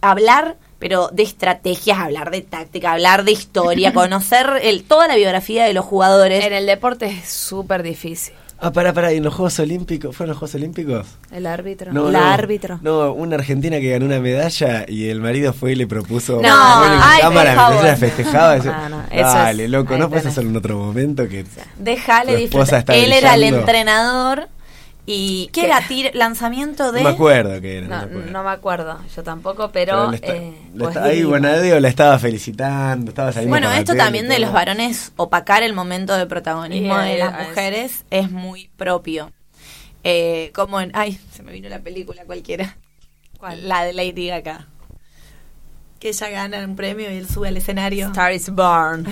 hablar 0.00 0.56
pero 0.78 1.08
de 1.10 1.22
estrategias, 1.22 1.98
hablar 1.98 2.30
de 2.30 2.42
táctica, 2.42 2.92
hablar 2.92 3.24
de 3.24 3.32
historia, 3.32 3.92
conocer 3.94 4.46
el, 4.62 4.84
toda 4.84 5.08
la 5.08 5.16
biografía 5.16 5.64
de 5.64 5.72
los 5.72 5.86
jugadores. 5.86 6.44
En 6.44 6.52
el 6.52 6.66
deporte 6.66 7.06
es 7.06 7.28
súper 7.30 7.82
difícil. 7.82 8.34
Ah, 8.58 8.72
pará, 8.72 8.92
pará, 8.94 9.12
¿y 9.12 9.18
en 9.18 9.24
los 9.24 9.34
Juegos 9.34 9.58
Olímpicos? 9.58 10.16
¿Fueron 10.16 10.30
los 10.30 10.38
Juegos 10.38 10.54
Olímpicos? 10.54 11.06
El 11.30 11.46
árbitro. 11.46 11.92
No, 11.92 12.10
la 12.10 12.20
no, 12.20 12.26
árbitro. 12.26 12.78
No, 12.82 13.12
una 13.12 13.36
argentina 13.36 13.78
que 13.80 13.90
ganó 13.90 14.06
una 14.06 14.18
medalla 14.18 14.86
y 14.88 15.08
el 15.08 15.20
marido 15.20 15.52
fue 15.52 15.72
y 15.72 15.74
le 15.76 15.86
propuso 15.86 16.40
No, 16.40 16.48
ay, 16.50 17.20
cámara 17.20 17.54
favor. 17.54 17.84
ella 17.84 17.96
festejaba. 17.96 18.56
Eso- 18.56 18.72
No, 18.72 18.88
no, 18.88 19.02
eso 19.10 19.22
Dale, 19.28 19.64
es- 19.64 19.70
loco, 19.70 19.96
¿no 19.98 20.08
puedes 20.08 20.26
hacerlo 20.26 20.50
en 20.50 20.56
otro 20.56 20.78
momento? 20.78 21.28
que 21.28 21.44
Déjale 21.78 22.36
disfrutar. 22.36 22.84
Él 22.88 23.12
era 23.12 23.34
el 23.34 23.44
entrenador 23.44 24.48
y 25.08 25.46
¿qué 25.52 25.60
¿Qué? 25.60 25.66
era? 25.68 25.80
Tir- 25.86 26.10
lanzamiento 26.14 26.90
de 26.92 27.02
No 27.02 27.08
me 27.10 27.14
acuerdo 27.14 27.60
que 27.60 27.78
era. 27.78 27.86
No, 27.86 27.96
me 27.96 28.02
acuerdo. 28.02 28.30
no 28.32 28.42
me 28.42 28.50
acuerdo, 28.50 29.00
yo 29.14 29.22
tampoco, 29.22 29.70
pero... 29.72 30.10
le 30.10 30.16
está- 30.16 30.34
eh, 30.36 30.52
le 30.74 30.78
pues 30.84 30.88
está- 30.96 31.04
ahí 31.04 31.10
divino. 31.16 31.30
Bonadeo 31.30 31.80
la 31.80 31.88
estaba 31.88 32.18
felicitando, 32.18 33.10
estaba 33.10 33.32
saliendo 33.32 33.52
Bueno, 33.52 33.72
esto 33.72 33.94
también 33.94 34.28
de 34.28 34.38
los 34.40 34.52
varones 34.52 35.12
opacar 35.16 35.62
el 35.62 35.72
momento 35.74 36.16
de 36.16 36.26
protagonismo 36.26 36.98
de 36.98 37.18
las 37.18 37.40
es- 37.40 37.48
mujeres 37.48 38.04
es 38.10 38.30
muy 38.30 38.68
propio. 38.76 39.32
Eh, 40.04 40.50
como 40.54 40.80
en... 40.80 40.90
Ay, 40.94 41.18
se 41.32 41.42
me 41.42 41.52
vino 41.52 41.68
la 41.68 41.78
película 41.80 42.24
cualquiera. 42.24 42.76
¿Cuál? 43.38 43.68
La 43.68 43.84
de 43.84 43.92
Lady 43.92 44.28
Gaga. 44.28 44.66
Que 45.98 46.10
ella 46.10 46.28
gana 46.28 46.58
un 46.64 46.76
premio 46.76 47.10
y 47.10 47.16
él 47.16 47.28
sube 47.28 47.48
al 47.48 47.56
escenario. 47.56 48.08
Star 48.08 48.32
is 48.32 48.50
born. 48.50 49.06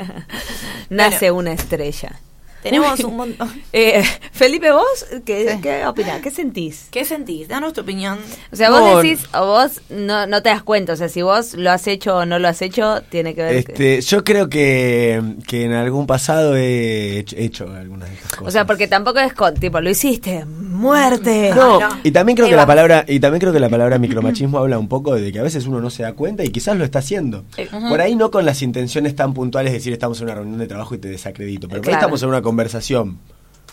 Nace 0.90 1.30
una 1.30 1.52
estrella. 1.52 2.18
Tenemos 2.62 2.98
Uy. 3.00 3.04
un 3.06 3.16
montón. 3.16 3.50
Eh, 3.72 4.02
Felipe, 4.32 4.70
¿vos 4.70 4.84
qué, 5.24 5.50
Sí. 5.52 5.58
qué 5.62 5.86
opinás? 5.86 6.20
¿Qué 6.20 6.30
sentís? 6.30 6.88
¿Qué 6.90 7.04
sentís? 7.04 7.48
Danos 7.48 7.72
tu 7.72 7.80
opinión. 7.80 8.18
O 8.52 8.56
sea, 8.56 8.70
vos 8.70 9.02
decís, 9.02 9.26
o 9.34 9.46
vos 9.46 9.80
no, 9.90 10.26
no 10.26 10.42
te 10.42 10.50
das 10.50 10.62
cuenta, 10.62 10.92
o 10.92 10.96
sea, 10.96 11.08
si 11.08 11.22
vos 11.22 11.54
lo 11.54 11.70
has 11.70 11.86
hecho 11.86 12.16
o 12.18 12.26
no 12.26 12.38
lo 12.38 12.48
has 12.48 12.60
hecho, 12.62 13.02
tiene 13.08 13.34
que 13.34 13.42
ver... 13.42 13.64
que- 13.64 13.72
Este, 13.72 14.00
yo 14.02 14.24
creo 14.24 14.48
que, 14.50 15.22
que 15.48 15.64
en 15.64 15.72
algún 15.72 16.06
pasado 16.06 16.54
he 16.56 17.18
hecho, 17.20 17.36
he 17.36 17.44
hecho 17.46 17.64
algunas 17.74 18.10
de 18.10 18.14
esas 18.16 18.30
cosas. 18.32 18.48
o 18.48 18.50
sea, 18.50 18.66
porque 18.66 18.88
tampoco 18.88 19.18
es 19.20 19.32
con, 19.32 19.54
tipo, 19.54 19.80
lo 19.80 19.88
hiciste, 19.90 20.44
muerte. 20.44 21.52
No, 21.54 21.80
no. 21.80 21.88
y 22.02 22.10
también 22.10 22.36
creo 22.36 22.46
Ahí 22.46 22.52
que 22.52 22.56
la 22.56 22.66
palabra 22.66 23.04
y 23.08 23.20
también 23.20 23.40
creo 23.40 23.52
que 23.52 23.60
la 23.60 23.68
palabra 23.70 23.98
micromachismo 23.98 24.58
habla 24.58 24.78
un 24.78 24.88
poco 24.88 25.14
de 25.14 25.32
que 25.32 25.38
a 25.38 25.42
veces 25.42 25.66
uno 25.66 25.80
no 25.80 25.90
se 25.90 26.02
da 26.02 26.12
cuenta 26.12 26.44
y 26.44 26.50
quizás 26.50 26.76
lo 26.76 26.84
está 26.84 26.98
haciendo. 26.98 27.44
Eh, 27.56 27.68
Por 27.88 28.00
ahí 28.00 28.14
no 28.16 28.30
con 28.30 28.44
las 28.44 28.60
intenciones 28.62 29.16
tan 29.16 29.32
puntuales 29.34 29.72
de 29.72 29.78
decir 29.78 29.92
estamos 29.92 30.18
en 30.20 30.24
una 30.26 30.34
reunión 30.34 30.58
de 30.58 30.66
trabajo 30.66 30.94
y 30.94 30.98
te 30.98 31.08
desacredito, 31.08 31.68
pero 31.68 31.80
por 31.80 31.88
ahí 31.88 31.92
Claro. 31.92 32.00
estamos 32.06 32.22
en 32.22 32.28
una 32.30 32.42
conversación 32.52 33.18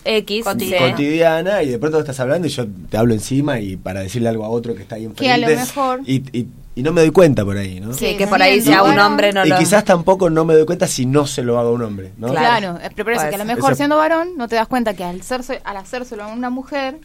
X, 0.02 0.44
Cotidiana. 0.44 1.62
y 1.62 1.68
de 1.68 1.78
pronto 1.78 1.98
estás 2.00 2.18
hablando 2.20 2.46
y 2.46 2.50
yo 2.50 2.64
te 2.88 2.96
hablo 2.96 3.12
encima 3.12 3.60
y 3.60 3.76
para 3.76 4.00
decirle 4.00 4.28
algo 4.30 4.44
a 4.44 4.48
otro 4.48 4.74
que 4.74 4.82
está 4.82 4.94
ahí 4.96 5.06
Que 5.14 5.30
a 5.30 5.34
enfrente 5.36 5.54
lo 5.54 5.60
mejor- 5.60 6.00
y, 6.06 6.16
y- 6.38 6.48
y 6.74 6.82
no 6.82 6.92
me 6.92 7.02
doy 7.02 7.10
cuenta 7.10 7.44
por 7.44 7.58
ahí, 7.58 7.80
¿no? 7.80 7.92
Sí, 7.92 8.16
que 8.16 8.26
por 8.26 8.40
ahí 8.40 8.60
sea 8.62 8.82
un 8.82 8.98
hombre 8.98 9.32
no 9.32 9.44
y 9.44 9.50
lo... 9.50 9.58
quizás 9.58 9.84
tampoco 9.84 10.30
no 10.30 10.44
me 10.46 10.54
doy 10.54 10.64
cuenta 10.64 10.86
si 10.86 11.04
no 11.04 11.26
se 11.26 11.42
lo 11.42 11.58
hago 11.58 11.70
a 11.70 11.72
un 11.72 11.82
hombre, 11.82 12.12
¿no? 12.16 12.28
Claro. 12.28 12.40
Claro, 12.76 12.78
eh, 12.82 12.90
pero 12.94 13.04
por 13.04 13.12
eso 13.12 13.20
Puede 13.22 13.28
que 13.30 13.34
a 13.34 13.38
lo 13.38 13.44
ser. 13.44 13.56
mejor 13.56 13.70
Eso- 13.72 13.76
siendo 13.76 13.96
varón 13.98 14.28
no 14.38 14.48
te 14.48 14.56
das 14.56 14.68
cuenta 14.68 14.94
que 14.94 15.04
al, 15.04 15.20
hacerse, 15.20 15.60
al 15.64 15.76
hacérselo 15.76 16.22
a 16.24 16.28
una 16.28 16.48
mujer 16.48 16.96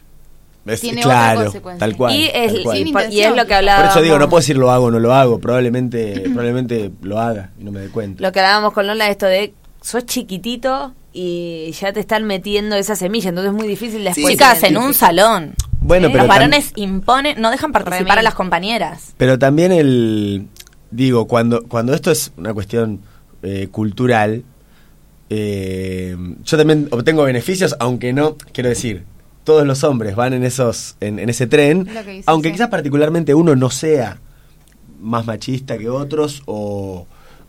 Es- 0.64 0.80
Tiene 0.80 1.00
otra 1.02 1.12
claro, 1.12 1.40
consecuencia. 1.42 1.78
tal 1.86 1.96
cual. 1.96 2.14
y, 2.14 2.24
es, 2.32 2.52
tal 2.54 2.62
cual. 2.62 2.78
y, 2.78 2.82
Sin 2.84 2.92
por- 2.94 3.12
y 3.12 3.20
es 3.20 3.36
lo 3.36 3.46
que 3.46 3.54
hablábamos... 3.54 3.88
Por 3.88 3.98
eso 3.98 4.02
digo, 4.04 4.18
no 4.18 4.28
puedo 4.30 4.40
decir 4.40 4.56
lo 4.56 4.70
hago 4.70 4.86
o 4.86 4.90
no 4.90 4.98
lo 5.00 5.12
hago, 5.12 5.38
probablemente 5.38 6.20
probablemente 6.32 6.90
lo 7.02 7.20
haga 7.20 7.50
y 7.60 7.64
no 7.64 7.70
me 7.72 7.80
dé 7.80 7.88
cuenta. 7.90 8.22
Lo 8.22 8.32
que 8.32 8.40
hablábamos 8.40 8.72
con 8.72 8.86
Lola, 8.86 9.08
esto 9.10 9.26
de 9.26 9.52
sos 9.86 10.04
chiquitito 10.04 10.94
y 11.12 11.70
ya 11.80 11.92
te 11.92 12.00
están 12.00 12.24
metiendo 12.24 12.74
esa 12.74 12.96
semilla, 12.96 13.28
entonces 13.28 13.52
es 13.52 13.56
muy 13.56 13.68
difícil 13.68 14.02
después... 14.02 14.26
Chicas, 14.26 14.64
en 14.64 14.76
un 14.76 14.94
salón. 14.94 15.54
Bueno, 15.80 16.08
Sí. 16.08 16.12
pero 16.12 16.24
Los 16.24 16.28
varones 16.28 16.72
imponen, 16.74 17.40
no 17.40 17.52
dejan 17.52 17.70
participar 17.70 18.18
a 18.18 18.22
las 18.22 18.34
compañeras. 18.34 19.14
Pero 19.16 19.38
también 19.38 19.70
el. 19.70 20.48
Digo, 20.90 21.28
cuando, 21.28 21.62
cuando 21.68 21.94
esto 21.94 22.10
es 22.10 22.32
una 22.36 22.52
cuestión 22.52 23.00
eh, 23.44 23.68
cultural, 23.70 24.42
eh, 25.30 26.16
yo 26.44 26.56
también 26.56 26.88
obtengo 26.90 27.22
beneficios, 27.22 27.76
aunque 27.78 28.12
no, 28.12 28.36
quiero 28.52 28.68
decir, 28.68 29.04
todos 29.44 29.64
los 29.64 29.84
hombres 29.84 30.16
van 30.16 30.32
en 30.32 30.42
esos 30.42 30.96
en, 30.98 31.20
en 31.20 31.28
ese 31.28 31.46
tren, 31.46 31.88
aunque 32.26 32.48
sí. 32.48 32.52
quizás 32.54 32.70
particularmente 32.70 33.34
uno 33.34 33.54
no 33.54 33.70
sea 33.70 34.18
más 35.00 35.26
machista 35.26 35.78
que 35.78 35.88
otros 35.88 36.42
o, 36.46 37.06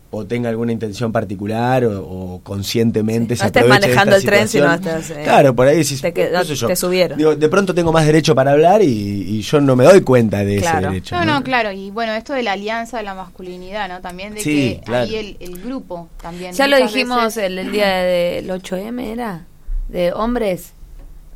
o 0.09 0.25
tenga 0.25 0.47
alguna 0.49 0.71
intención 0.71 1.11
particular 1.11 1.83
o, 1.85 2.01
o 2.07 2.41
conscientemente 2.41 3.35
Sí. 3.35 3.39
se 3.39 3.43
No 3.43 3.47
estés 3.47 3.63
de 3.63 3.69
manejando 3.69 4.15
esta 4.15 4.17
el 4.17 4.23
tren, 4.37 4.47
sino 4.47 4.73
estás, 4.73 5.09
eh, 5.11 5.21
claro, 5.23 5.53
por 5.55 5.67
ahí 5.67 5.77
decís, 5.77 6.01
te 6.01 6.13
que- 6.13 6.29
qué 6.29 6.45
sé 6.45 6.55
yo. 6.55 6.67
te 6.67 6.75
subieron. 6.75 7.17
Digo, 7.17 7.35
de 7.35 7.49
pronto 7.49 7.73
tengo 7.75 7.91
más 7.91 8.05
derecho 8.05 8.33
para 8.33 8.51
hablar 8.51 8.81
y, 8.81 8.87
y 8.87 9.41
yo 9.41 9.59
no 9.59 9.75
me 9.75 9.83
doy 9.83 10.01
cuenta 10.01 10.45
de 10.45 10.57
ese 10.57 10.75
derecho. 10.79 11.15
No, 11.15 11.25
no, 11.25 11.43
claro, 11.43 11.71
y 11.71 11.91
bueno, 11.91 12.13
esto 12.13 12.33
de 12.33 12.43
la 12.43 12.53
alianza 12.53 12.97
de 12.97 13.03
la 13.03 13.15
masculinidad, 13.15 13.89
¿no? 13.89 13.99
También 14.01 14.33
de 14.33 14.41
Sí, 14.41 14.75
que 14.77 14.81
claro. 14.85 15.03
ahí 15.03 15.15
el, 15.15 15.37
el 15.39 15.61
grupo 15.61 16.07
también. 16.21 16.53
Ya 16.53 16.67
lo 16.67 16.77
dijimos 16.77 17.23
veces- 17.35 17.43
el, 17.43 17.57
el 17.59 17.71
día 17.71 17.87
del 17.97 18.49
8M, 18.49 19.11
¿era? 19.11 19.45
De 19.89 20.13
hombres. 20.13 20.73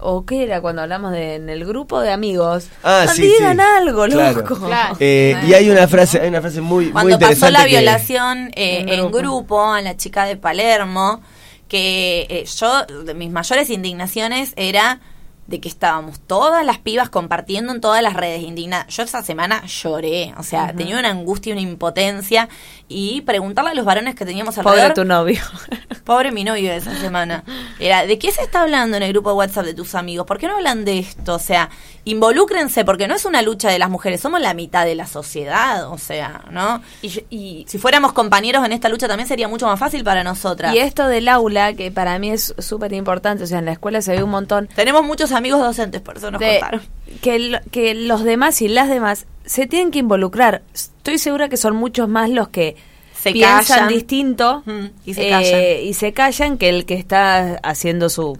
¿O 0.01 0.25
qué 0.25 0.43
era 0.43 0.61
cuando 0.61 0.81
hablamos 0.81 1.11
de 1.11 1.35
en 1.35 1.49
el 1.49 1.65
grupo 1.65 1.99
de 2.01 2.11
amigos? 2.11 2.67
Ah, 2.83 3.05
sí, 3.13 3.21
Digan 3.23 3.57
sí. 3.57 3.63
algo, 3.77 4.05
Claro. 4.05 4.41
loco. 4.41 4.55
Claro. 4.67 4.95
Eh, 4.99 5.35
y 5.47 5.53
hay 5.53 5.69
una 5.69 5.87
frase, 5.87 6.19
hay 6.19 6.29
una 6.29 6.41
frase 6.41 6.59
muy, 6.61 6.85
muy 6.85 6.91
Cuando 6.93 7.19
pasó 7.19 7.49
la 7.49 7.63
que- 7.63 7.69
violación 7.69 8.49
eh, 8.55 8.79
En 8.81 8.89
en, 8.89 8.99
grupo. 9.11 9.17
grupo. 9.17 9.71
a 9.71 9.81
la 9.81 9.95
chica 9.97 10.25
de 10.25 10.37
Palermo, 10.37 11.21
que 11.67 12.27
eh, 12.29 12.45
yo, 12.45 12.85
de 12.85 13.13
mis 13.13 13.31
mayores 13.31 13.69
indignaciones 13.69 14.53
era 14.55 14.99
de 15.47 15.59
que 15.59 15.67
estábamos 15.67 16.19
todas 16.21 16.65
las 16.65 16.77
pibas 16.77 17.09
compartiendo 17.09 17.73
en 17.73 17.81
todas 17.81 18.01
las 18.01 18.13
redes 18.13 18.41
indignadas. 18.41 18.87
Yo 18.95 19.03
esa 19.03 19.21
semana 19.21 19.65
lloré, 19.65 20.33
o 20.37 20.43
sea, 20.43 20.73
tenía 20.73 20.97
una 20.97 21.09
angustia, 21.09 21.51
una 21.53 21.61
impotencia 21.61 22.47
y 22.91 23.21
preguntarle 23.21 23.71
a 23.71 23.73
los 23.73 23.85
varones 23.85 24.15
que 24.15 24.25
teníamos 24.25 24.57
alrededor. 24.57 24.81
Pobre 24.81 24.93
tu 24.95 25.05
novio. 25.05 25.41
Pobre 26.03 26.31
mi 26.31 26.43
novio 26.43 26.71
de 26.71 26.77
esa 26.77 26.95
semana. 26.97 27.43
Era, 27.79 28.05
¿de 28.05 28.19
qué 28.19 28.31
se 28.31 28.41
está 28.41 28.61
hablando 28.61 28.97
en 28.97 29.03
el 29.03 29.13
grupo 29.13 29.29
de 29.29 29.35
WhatsApp 29.35 29.65
de 29.65 29.73
tus 29.73 29.95
amigos? 29.95 30.25
¿Por 30.25 30.37
qué 30.37 30.47
no 30.47 30.55
hablan 30.55 30.83
de 30.83 30.99
esto? 30.99 31.35
O 31.35 31.39
sea, 31.39 31.69
involúcrense, 32.05 32.83
porque 32.83 33.07
no 33.07 33.15
es 33.15 33.25
una 33.25 33.41
lucha 33.41 33.69
de 33.69 33.79
las 33.79 33.89
mujeres, 33.89 34.21
somos 34.21 34.41
la 34.41 34.53
mitad 34.53 34.85
de 34.85 34.95
la 34.95 35.07
sociedad, 35.07 35.91
o 35.91 35.97
sea, 35.97 36.43
¿no? 36.51 36.81
Y, 37.01 37.65
si 37.67 37.77
fuéramos 37.77 38.13
compañeros 38.13 38.65
en 38.65 38.71
esta 38.71 38.89
lucha 38.89 39.07
también 39.07 39.27
sería 39.27 39.47
mucho 39.47 39.67
más 39.67 39.79
fácil 39.79 40.03
para 40.03 40.23
nosotras. 40.23 40.75
Y 40.75 40.79
esto 40.79 41.07
del 41.07 41.27
aula, 41.29 41.73
que 41.73 41.91
para 41.91 42.17
mí 42.19 42.31
es 42.31 42.53
súper 42.57 42.93
importante, 42.93 43.43
o 43.43 43.47
sea, 43.47 43.59
en 43.59 43.65
la 43.65 43.73
escuela 43.73 44.01
se 44.01 44.15
ve 44.15 44.23
un 44.23 44.31
montón 44.31 44.67
Tenemos 44.75 45.03
muchos 45.03 45.31
amigos 45.31 45.61
docentes, 45.61 46.01
por 46.01 46.17
eso 46.17 46.31
nos 46.31 46.39
de 46.39 46.59
contaron. 46.59 46.81
que 47.71 47.93
los 47.95 48.23
demás 48.23 48.61
y 48.61 48.67
las 48.67 48.89
demás 48.89 49.25
se 49.45 49.67
tienen 49.67 49.91
que 49.91 49.99
involucrar. 49.99 50.61
Estoy 51.01 51.17
segura 51.17 51.49
que 51.49 51.57
son 51.57 51.75
muchos 51.75 52.07
más 52.07 52.29
los 52.29 52.49
que 52.49 52.75
Se 53.19 53.31
piensan 53.31 53.65
callan. 53.65 53.87
distinto 53.89 54.61
Mm, 54.67 54.85
y 55.03 55.13
se 55.15 55.27
eh, 55.27 55.29
callan. 55.31 55.61
y 55.87 55.93
se 55.95 56.13
callan 56.13 56.57
que 56.59 56.69
el 56.69 56.85
que 56.85 56.93
está 56.93 57.55
haciendo 57.63 58.07
su 58.09 58.37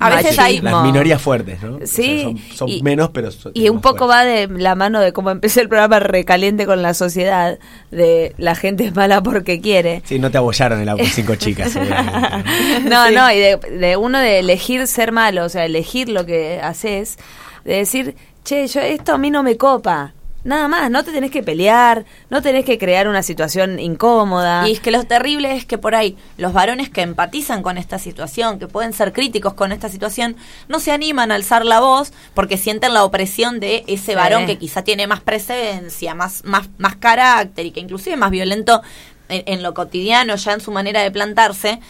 A 0.00 0.10
veces 0.10 0.36
hay-. 0.38 0.60
Las 0.60 0.82
minorías 0.82 1.22
fuertes, 1.22 1.62
¿no? 1.62 1.76
O 1.76 1.78
sea, 1.78 1.86
Sí, 1.86 2.22
son, 2.22 2.38
son 2.56 2.68
y- 2.68 2.82
menos, 2.82 3.10
pero 3.10 3.30
son- 3.30 3.52
Y 3.54 3.68
un 3.68 3.80
poco 3.80 4.06
fuertes. 4.06 4.16
va 4.16 4.24
de 4.24 4.48
la 4.60 4.74
mano 4.74 5.00
de 5.00 5.12
cómo 5.12 5.30
empecé 5.30 5.60
el 5.62 5.68
programa 5.68 6.00
recaliente 6.00 6.66
con 6.66 6.82
la 6.82 6.92
sociedad, 6.92 7.58
de 7.92 8.34
la 8.36 8.54
gente 8.56 8.84
es 8.84 8.94
mala 8.96 9.22
porque 9.22 9.60
quiere. 9.60 10.02
Sí, 10.04 10.18
no 10.18 10.30
te 10.32 10.38
abollaron 10.38 10.80
el 10.80 10.88
auto 10.88 11.04
cinco 11.06 11.36
chicas, 11.36 11.74
¿no? 11.76 11.82
No, 11.84 13.06
Sí. 13.08 13.14
no, 13.14 13.30
y 13.32 13.38
de, 13.38 13.56
de 13.78 13.96
uno 13.96 14.18
de 14.18 14.40
elegir 14.40 14.86
ser 14.88 15.12
malo, 15.12 15.44
o 15.44 15.48
sea, 15.48 15.64
elegir 15.64 16.08
lo 16.08 16.26
que 16.26 16.60
haces, 16.60 17.16
de 17.64 17.76
decir, 17.76 18.16
che, 18.44 18.66
yo 18.66 18.80
esto 18.80 19.14
a 19.14 19.18
mí 19.18 19.30
no 19.30 19.42
me 19.44 19.56
copa. 19.56 20.12
Nada 20.46 20.68
más, 20.68 20.90
no 20.92 21.04
te 21.04 21.10
tenés 21.12 21.30
que 21.32 21.42
pelear, 21.42 22.04
no 22.30 22.40
tenés 22.40 22.64
que 22.64 22.78
crear 22.78 23.08
una 23.08 23.22
situación 23.22 23.80
incómoda. 23.80 24.66
Y 24.68 24.72
es 24.72 24.80
que 24.80 24.92
lo 24.92 25.02
terrible 25.04 25.54
es 25.56 25.66
que 25.66 25.76
por 25.76 25.94
ahí 25.96 26.16
los 26.38 26.52
varones 26.52 26.88
que 26.88 27.02
empatizan 27.02 27.62
con 27.62 27.78
esta 27.78 27.98
situación, 27.98 28.58
que 28.60 28.68
pueden 28.68 28.92
ser 28.92 29.12
críticos 29.12 29.54
con 29.54 29.72
esta 29.72 29.88
situación, 29.88 30.36
no 30.68 30.78
se 30.78 30.92
animan 30.92 31.32
a 31.32 31.34
alzar 31.34 31.66
la 31.66 31.80
voz 31.80 32.12
porque 32.32 32.56
sienten 32.58 32.94
la 32.94 33.02
opresión 33.04 33.58
de 33.58 33.82
ese 33.88 34.12
Sí. 34.12 34.14
varón 34.14 34.46
que 34.46 34.56
quizá 34.56 34.82
tiene 34.82 35.08
más 35.08 35.20
presencia, 35.20 36.14
más, 36.14 36.44
más, 36.44 36.68
más 36.78 36.94
carácter 36.94 37.66
y 37.66 37.72
que 37.72 37.80
inclusive 37.80 38.14
es 38.14 38.18
más 38.20 38.30
violento 38.30 38.82
en, 39.28 39.42
en 39.46 39.62
lo 39.64 39.74
cotidiano, 39.74 40.36
ya 40.36 40.52
en 40.52 40.60
su 40.60 40.70
manera 40.70 41.02
de 41.02 41.10
plantarse. 41.10 41.80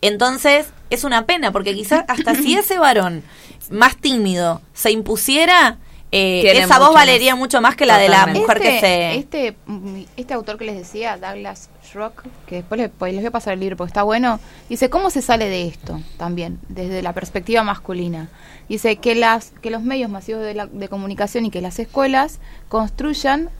Entonces 0.00 0.66
es 0.90 1.04
una 1.04 1.26
pena 1.26 1.50
porque 1.50 1.74
quizás 1.74 2.04
hasta 2.08 2.34
si 2.36 2.54
ese 2.54 2.78
varón 2.78 3.22
más 3.70 3.96
tímido 3.96 4.60
se 4.74 4.90
impusiera, 4.92 5.78
eh, 6.12 6.52
esa 6.62 6.78
voz 6.78 6.94
valería 6.94 7.32
más. 7.34 7.40
mucho 7.40 7.60
más 7.60 7.76
que 7.76 7.84
la 7.86 7.98
de 7.98 8.08
la 8.08 8.26
mujer 8.26 8.60
que 8.60 8.80
se... 8.80 9.14
este, 9.16 9.56
mm, 9.66 10.02
este 10.16 10.34
autor 10.34 10.56
que 10.58 10.64
les 10.64 10.76
decía, 10.76 11.16
Douglas 11.18 11.68
Schrock, 11.84 12.22
que 12.46 12.56
después 12.56 12.80
les, 12.80 12.90
pues, 12.90 13.12
les 13.12 13.22
voy 13.22 13.28
a 13.28 13.30
pasar 13.32 13.54
el 13.54 13.60
libro 13.60 13.76
porque 13.76 13.90
está 13.90 14.02
bueno, 14.02 14.38
dice 14.68 14.88
cómo 14.88 15.10
se 15.10 15.20
sale 15.22 15.48
de 15.48 15.66
esto 15.66 16.00
también, 16.16 16.58
desde 16.68 17.02
la 17.02 17.12
perspectiva 17.12 17.62
masculina. 17.64 18.28
Dice 18.68 18.96
que, 18.96 19.14
las, 19.14 19.52
que 19.62 19.70
los 19.70 19.82
medios 19.82 20.10
masivos 20.10 20.42
de, 20.42 20.54
la- 20.54 20.66
de 20.66 20.88
comunicación 20.88 21.44
y 21.46 21.50
que 21.50 21.60
las 21.60 21.78
escuelas 21.78 22.38
construyan 22.68 23.50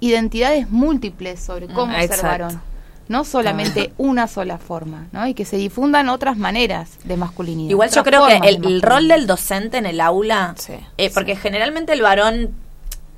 identidades 0.00 0.68
múltiples 0.70 1.40
sobre 1.40 1.66
cómo 1.66 1.92
ser 1.94 2.02
exacto. 2.04 2.26
varón. 2.26 2.62
No 3.08 3.24
solamente 3.24 3.92
una 3.98 4.26
sola 4.28 4.58
forma, 4.58 5.08
¿no? 5.12 5.26
Y 5.26 5.34
que 5.34 5.44
se 5.44 5.56
difundan 5.56 6.08
otras 6.08 6.36
maneras 6.36 6.98
de 7.04 7.16
masculinidad. 7.16 7.70
Igual 7.70 7.90
yo 7.90 8.04
creo 8.04 8.26
que 8.26 8.36
el, 8.36 8.64
el 8.64 8.82
rol 8.82 9.08
del 9.08 9.26
docente 9.26 9.78
en 9.78 9.86
el 9.86 10.00
aula, 10.00 10.54
Sí, 10.56 10.74
eh, 10.96 11.10
porque 11.12 11.36
generalmente 11.36 11.92
el 11.92 12.02
varón 12.02 12.54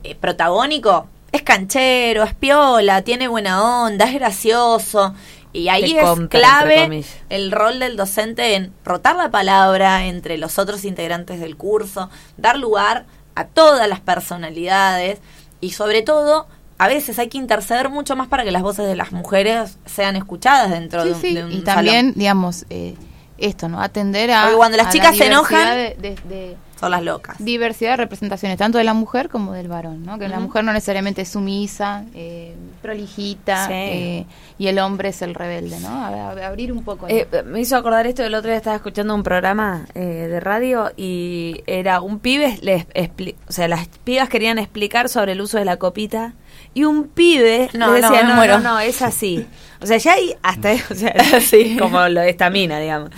eh, 0.03 0.15
protagónico 0.15 1.07
es 1.33 1.43
canchero, 1.43 2.23
es 2.23 2.35
piola, 2.35 3.03
tiene 3.03 3.29
buena 3.29 3.85
onda, 3.85 4.07
es 4.07 4.15
gracioso. 4.15 5.15
Y 5.53 5.69
ahí 5.69 5.95
Te 5.95 6.01
es 6.01 6.05
compra, 6.05 6.41
clave 6.41 7.05
el 7.29 7.53
rol 7.53 7.79
del 7.79 7.97
docente 7.97 8.57
en 8.57 8.73
rotar 8.85 9.15
la 9.17 9.31
palabra 9.31 10.07
entre 10.07 10.37
los 10.37 10.59
otros 10.59 10.85
integrantes 10.85 11.39
del 11.41 11.57
curso, 11.57 12.11
dar 12.37 12.59
lugar 12.59 13.07
a 13.37 13.47
todas 13.47 13.89
las 13.89 14.01
personalidades 14.01 15.21
y 15.61 15.71
sobre 15.71 16.03
todo 16.03 16.47
a 16.85 16.89
veces 16.89 17.19
hay 17.19 17.29
que 17.29 17.39
interceder 17.39 17.89
mucho 17.89 18.15
más 18.17 18.29
para 18.29 18.45
que 18.45 18.51
las 18.51 18.63
voces 18.63 18.87
de 18.87 18.97
las 18.97 19.13
mujeres 19.13 19.79
sean 19.87 20.17
escuchadas 20.17 20.71
dentro 20.71 21.03
Sí, 21.03 21.09
de 21.09 21.15
un, 21.15 21.21
sí, 21.21 21.35
de 21.35 21.45
un 21.45 21.51
y 21.51 21.55
salón. 21.63 21.65
también, 21.65 22.13
digamos, 22.15 22.67
eh, 22.71 22.95
esto, 23.39 23.69
¿no? 23.69 23.81
Atender 23.83 24.31
a. 24.31 24.43
Porque 24.43 24.57
cuando 24.57 24.77
las 24.77 24.87
a 24.87 24.89
la 24.89 24.93
chicas 24.93 25.17
se 25.17 25.25
diversidad 25.25 25.61
enojan- 25.61 25.75
de- 25.77 26.09
de- 26.11 26.17
de- 26.29 26.57
son 26.79 26.91
las 26.93 27.03
locas. 27.03 27.37
diversidad 27.39 27.93
de 27.93 27.97
representaciones, 27.97 28.59
tanto 28.59 28.79
de 28.79 28.85
la 28.85 28.95
mujer 28.95 29.29
como 29.29 29.53
del 29.53 29.69
varón, 29.69 30.05
¿no? 30.05 30.19
Que 30.19 30.29
la 30.29 30.39
mujer 30.39 30.63
no 30.65 30.73
necesariamente 30.73 31.23
es 31.23 31.31
sumisa, 31.31 32.05
eh, 32.15 32.55
prolijita, 32.83 33.67
Sí. 33.67 33.73
eh, 33.73 34.27
y 34.59 34.67
el 34.69 34.79
hombre 34.79 35.09
es 35.09 35.21
el 35.23 35.35
rebelde, 35.35 35.81
¿no? 35.81 35.89
A- 35.89 36.09
a- 36.33 36.47
abrir 36.47 36.73
un 36.73 36.85
poco. 36.85 37.07
Eh, 37.09 37.27
me 37.47 37.61
hizo 37.61 37.77
acordar 37.77 38.07
esto, 38.07 38.23
el 38.25 38.35
otro 38.35 38.51
día 38.51 38.57
estaba 38.59 38.77
escuchando 38.77 39.15
un 39.15 39.23
programa 39.23 39.87
eh, 39.95 40.01
de 40.31 40.41
radio 40.41 40.93
y 40.97 41.63
era 41.67 42.01
un 42.01 42.19
pibe, 42.21 42.59
les 42.63 42.87
expli- 42.91 43.35
o 43.49 43.53
sea, 43.53 43.67
las 43.69 43.89
pibas 44.05 44.29
querían 44.29 44.59
explicar 44.59 45.09
sobre 45.09 45.33
el 45.33 45.41
uso 45.41 45.59
de 45.59 45.65
la 45.65 45.77
copita 45.77 46.35
y 46.75 46.85
un 46.85 47.09
pibe 47.09 47.71
No, 47.73 47.93
les 47.93 48.03
decía, 48.03 48.25
no, 48.25 48.35
muero". 48.35 48.59
no, 48.59 48.75
no, 48.75 48.81
es 48.81 49.01
así. 49.03 49.47
O 49.81 49.87
sea, 49.87 49.97
ya 49.97 50.13
hay 50.15 50.35
hasta, 50.43 50.73
o 50.91 50.95
sea, 50.95 51.15
Sí. 51.41 51.77
como 51.79 52.07
lo 52.09 52.21
de 52.21 52.31
esta 52.31 52.51
mina, 52.51 52.79
digamos. 52.81 53.11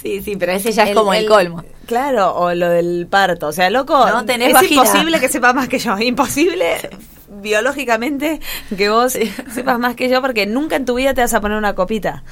Sí, 0.00 0.22
sí, 0.22 0.36
pero 0.36 0.52
ese 0.52 0.72
ya 0.72 0.84
es 0.84 0.94
como 0.96 1.12
el, 1.12 1.26
colmo. 1.26 1.62
Claro, 1.86 2.34
o 2.34 2.54
lo 2.54 2.70
del 2.70 3.06
parto. 3.10 3.48
O 3.48 3.52
sea, 3.52 3.68
loco, 3.68 4.06
No 4.08 4.24
tenés 4.24 4.48
es 4.48 4.54
vagina. 4.54 4.82
imposible 4.82 5.20
que 5.20 5.28
sepas 5.28 5.54
más 5.54 5.68
que 5.68 5.78
yo. 5.78 5.98
Imposible 6.00 6.76
biológicamente 7.32 8.40
que 8.76 8.88
vos 8.88 9.16
sepas 9.54 9.78
más 9.78 9.94
que 9.94 10.08
yo 10.08 10.20
porque 10.20 10.46
nunca 10.46 10.76
en 10.76 10.84
tu 10.84 10.94
vida 10.94 11.14
te 11.14 11.20
vas 11.20 11.32
a 11.34 11.40
poner 11.40 11.58
una 11.58 11.74
copita. 11.74 12.24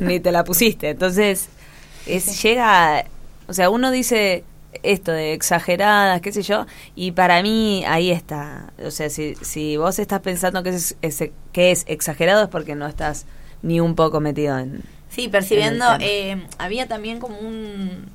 Ni 0.00 0.20
te 0.20 0.32
la 0.32 0.44
pusiste. 0.44 0.90
Entonces, 0.90 1.48
es, 2.06 2.42
llega... 2.42 3.04
O 3.48 3.52
sea, 3.54 3.70
uno 3.70 3.90
dice 3.90 4.44
esto 4.82 5.12
de 5.12 5.32
exageradas, 5.32 6.20
qué 6.20 6.30
sé 6.32 6.42
yo, 6.42 6.66
y 6.94 7.12
para 7.12 7.42
mí 7.42 7.84
ahí 7.86 8.10
está. 8.10 8.72
O 8.84 8.90
sea, 8.90 9.08
si, 9.10 9.34
si 9.36 9.76
vos 9.76 9.98
estás 9.98 10.20
pensando 10.20 10.62
que 10.62 10.70
es, 10.70 10.96
es- 11.02 11.30
que 11.52 11.70
es 11.70 11.84
exagerado 11.88 12.42
es 12.44 12.48
porque 12.48 12.74
no 12.74 12.86
estás 12.86 13.26
ni 13.62 13.80
un 13.80 13.94
poco 13.94 14.20
metido 14.20 14.58
en... 14.58 14.82
Sí, 15.10 15.28
percibiendo, 15.28 15.94
En 15.94 16.00
eh, 16.02 16.46
había 16.58 16.86
también 16.86 17.18
como 17.18 17.38
un, 17.38 18.06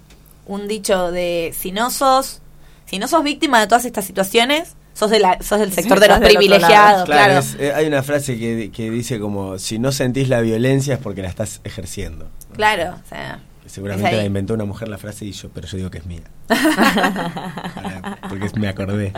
un 0.45 0.67
dicho 0.67 1.11
de 1.11 1.53
si 1.57 1.71
no 1.71 1.89
sos, 1.89 2.41
si 2.85 2.99
no 2.99 3.07
sos 3.07 3.23
víctima 3.23 3.59
de 3.59 3.65
todas 3.67 3.85
estas 3.85 4.05
situaciones, 4.05 4.75
sos, 4.93 5.09
de 5.09 5.19
la, 5.19 5.41
sos 5.41 5.59
del 5.59 5.73
sector 5.73 5.99
de 5.99 6.07
los 6.07 6.19
privilegiados, 6.19 7.05
Claro, 7.05 7.05
claro. 7.05 7.39
es- 7.39 7.55
eh, 7.59 7.73
hay 7.73 7.87
una 7.87 8.03
frase 8.03 8.37
que, 8.37 8.69
que 8.71 8.91
dice 8.91 9.19
como, 9.19 9.57
si 9.57 9.79
no 9.79 9.91
sentís 9.91 10.29
la 10.29 10.39
viencia 10.41 10.93
es 10.93 10.99
porque 10.99 11.23
la 11.23 11.29
estás 11.29 11.61
ejerciendo. 11.63 12.29
Claro, 12.55 12.95
o 13.03 13.09
sea, 13.09 13.39
Seguramente 13.73 14.15
la 14.15 14.23
inventó 14.23 14.53
una 14.53 14.65
mujer 14.65 14.87
la 14.87 14.99
frase 14.99 15.25
y 15.25 15.31
yo, 15.31 15.49
pero 15.49 15.65
yo 15.67 15.77
digo 15.77 15.89
que 15.89 15.97
es 15.97 16.05
mía. 16.05 16.21
Para- 16.47 18.17
porque 18.29 18.47
me 18.59 18.67
acordé. 18.67 19.11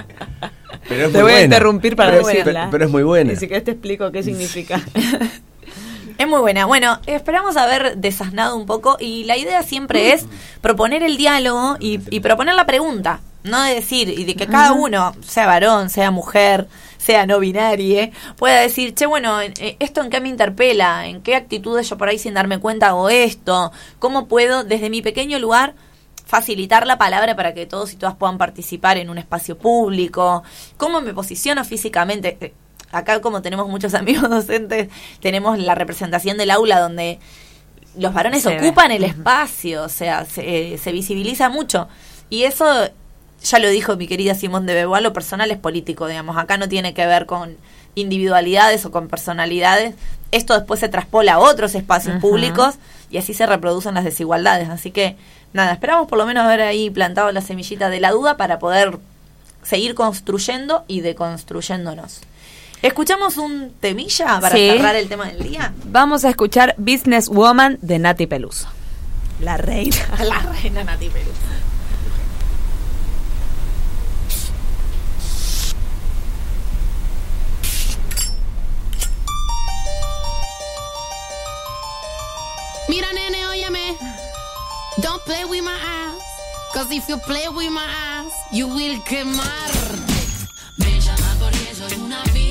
Pero 0.87 1.07
es 1.07 1.11
Te 1.11 1.17
muy 1.21 1.31
voy 1.31 1.33
a 1.33 1.43
interrumpir 1.43 1.95
para 1.97 2.11
pero, 2.11 2.25
decirla. 2.25 2.43
pero- 2.61 2.71
pero 2.71 2.85
es 2.85 2.91
muy 2.91 3.03
buena. 3.03 3.33
Y 3.33 3.35
si 3.35 3.49
querés 3.49 3.65
te 3.65 3.71
explico 3.71 4.11
qué 4.11 4.23
significa. 4.23 4.81
Es 6.17 6.25
muy 6.29 6.39
buena. 6.39 6.63
Bueno, 6.65 6.97
esperamos 7.07 7.57
haber 7.57 7.97
desasnado 7.97 8.55
un 8.55 8.65
poco 8.65 8.95
y 9.01 9.25
la 9.25 9.35
idea 9.35 9.63
siempre 9.63 10.13
es 10.13 10.25
proponer 10.61 11.03
el 11.03 11.17
diálogo 11.17 11.75
y, 11.81 11.99
y 12.09 12.21
proponer 12.21 12.55
la 12.55 12.65
pregunta, 12.65 13.19
no 13.43 13.61
de 13.61 13.73
decir 13.75 14.07
y 14.07 14.23
de 14.23 14.33
que 14.37 14.47
cada 14.47 14.71
uno, 14.71 15.13
sea 15.27 15.45
varón, 15.45 15.89
sea 15.89 16.11
mujer, 16.11 16.69
sea 17.05 17.25
no 17.27 17.39
binario, 17.39 18.09
pueda 18.37 18.61
decir, 18.61 18.95
che, 18.95 19.05
bueno, 19.05 19.39
eh, 19.41 19.77
¿esto 19.79 20.01
en 20.01 20.09
qué 20.09 20.19
me 20.21 20.29
interpela? 20.29 21.05
¿En 21.07 21.21
qué 21.21 21.35
actitudes 21.35 21.87
yo 21.89 21.97
por 21.97 22.07
ahí 22.07 22.17
sin 22.17 22.33
darme 22.33 22.59
cuenta 22.59 22.87
hago 22.87 23.09
esto? 23.09 23.71
¿Cómo 23.99 24.27
puedo 24.27 24.63
desde 24.63 24.89
mi 24.89 25.01
pequeño 25.01 25.37
lugar 25.37 25.75
facilitar 26.25 26.87
la 26.87 26.97
palabra 26.97 27.35
para 27.35 27.53
que 27.53 27.67
todos 27.67 27.93
y 27.93 27.97
todas 27.97 28.15
puedan 28.15 28.39
participar 28.39 28.97
en 28.97 29.09
un 29.11 29.19
espacio 29.19 29.57
público? 29.57 30.43
¿Cómo 30.77 31.01
me 31.01 31.13
posiciono 31.13 31.63
físicamente? 31.63 32.37
Eh, 32.41 32.53
Acá 32.91 33.19
como 33.19 33.41
tenemos 33.41 33.67
muchos 33.67 33.93
amigos 33.95 34.29
docentes, 34.29 34.89
tenemos 35.19 35.59
la 35.59 35.75
representación 35.75 36.37
del 36.37 36.49
aula 36.51 36.79
donde 36.79 37.19
los 37.97 38.13
varones 38.13 38.43
Se 38.43 38.49
ve. 38.49 38.57
ocupan 38.57 38.91
el 38.91 39.03
espacio, 39.03 39.83
o 39.83 39.89
sea, 39.89 40.25
se, 40.25 40.73
eh, 40.73 40.77
se 40.77 40.91
visibiliza 40.91 41.49
mucho. 41.49 41.87
Y 42.29 42.43
eso, 42.43 42.65
ya 43.45 43.59
lo 43.59 43.69
dijo 43.69 43.95
mi 43.95 44.07
querida 44.07 44.35
Simón 44.35 44.65
de 44.65 44.73
Beauvoir, 44.73 45.01
lo 45.03 45.13
personal 45.13 45.49
es 45.51 45.57
político, 45.57 46.07
digamos. 46.07 46.37
Acá 46.37 46.57
no 46.57 46.67
tiene 46.67 46.93
que 46.93 47.05
ver 47.05 47.25
con 47.25 47.55
individualidades 47.95 48.85
o 48.85 48.91
con 48.91 49.07
personalidades. 49.07 49.95
Esto 50.31 50.53
después 50.53 50.79
se 50.79 50.89
traspola 50.89 51.35
a 51.35 51.39
otros 51.39 51.75
espacios 51.75 52.19
públicos 52.19 52.75
y 53.09 53.17
así 53.17 53.33
se 53.33 53.45
reproducen 53.45 53.93
las 53.93 54.03
desigualdades. 54.03 54.67
Así 54.69 54.91
que, 54.91 55.15
nada, 55.53 55.71
esperamos 55.71 56.07
por 56.07 56.17
lo 56.17 56.25
menos 56.25 56.43
haber 56.45 56.61
ahí 56.61 56.89
plantado 56.89 57.31
la 57.31 57.41
semillita 57.41 57.89
de 57.89 57.99
la 58.01 58.11
duda 58.11 58.35
para 58.35 58.59
poder 58.59 58.97
seguir 59.63 59.95
construyendo 59.95 60.83
y 60.87 61.01
deconstruyéndonos. 61.01 62.21
¿Escuchamos 62.81 63.37
un 63.37 63.71
temilla 63.79 64.39
para 64.41 64.55
Sí. 64.55 64.69
cerrar 64.69 64.95
el 64.95 65.07
tema 65.07 65.25
del 65.27 65.41
día? 65.41 65.73
Vamos 65.85 66.25
a 66.25 66.29
escuchar 66.29 66.75
Business 66.77 67.29
Woman 67.29 67.77
de 67.81 67.97
Nati 67.99 68.27
Peluso. 68.27 68.67
La 69.39 69.57
reina. 69.57 69.95
La 70.23 70.39
reina 70.61 70.83
Nati 70.83 71.09
Peluso. 71.09 71.31
Mira, 82.87 83.11
nene, 83.13 83.47
óyeme. 83.47 83.97
Don't 85.01 85.23
play 85.25 85.43
with 85.45 85.63
my 85.63 85.71
ass. 85.73 86.21
Cause 86.73 86.91
if 86.91 87.07
you 87.09 87.17
play 87.17 87.47
with 87.49 87.71
my 87.71 87.85
ass, 87.85 88.31
you 88.51 88.67
will 88.67 88.99
quemarte. 89.03 89.99
Me 90.77 90.99
llama 90.99 91.35
porque 91.39 91.73
soy 91.73 91.97
una 92.01 92.21
business 92.25 92.44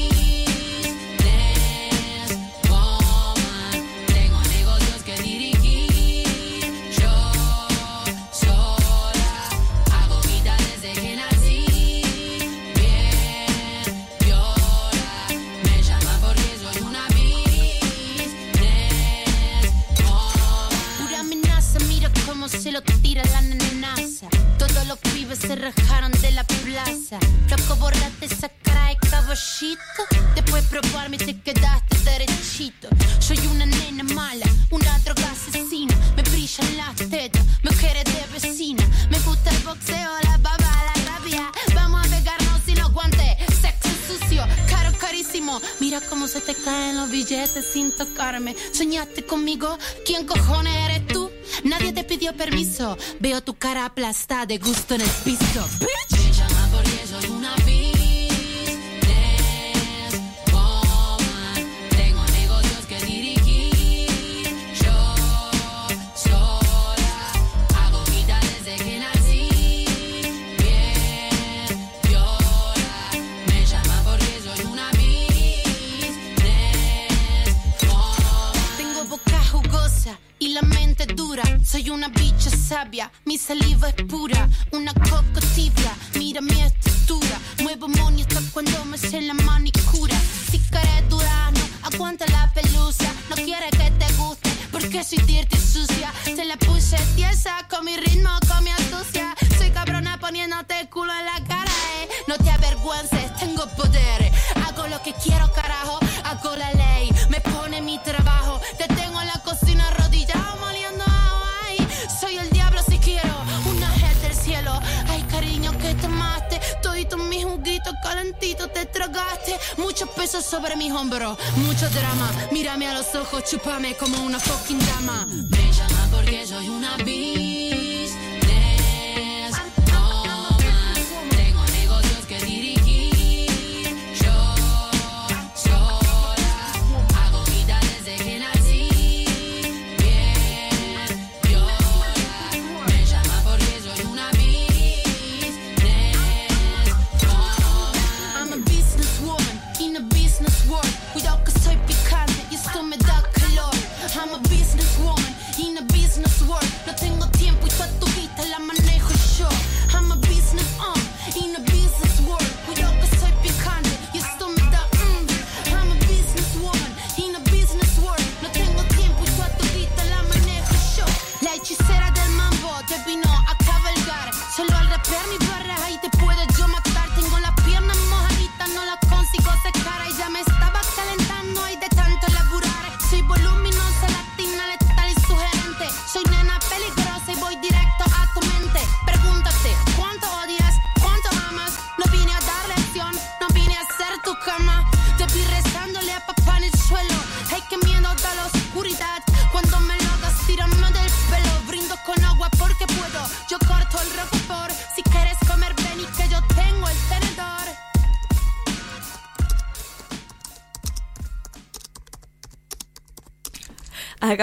Tu 53.43 53.55
cara 53.55 53.85
aplastada 53.85 54.47
de 54.47 54.59
gusto 54.59 54.95
en 54.95 55.01
el 55.01 55.11
piso. 55.25 55.69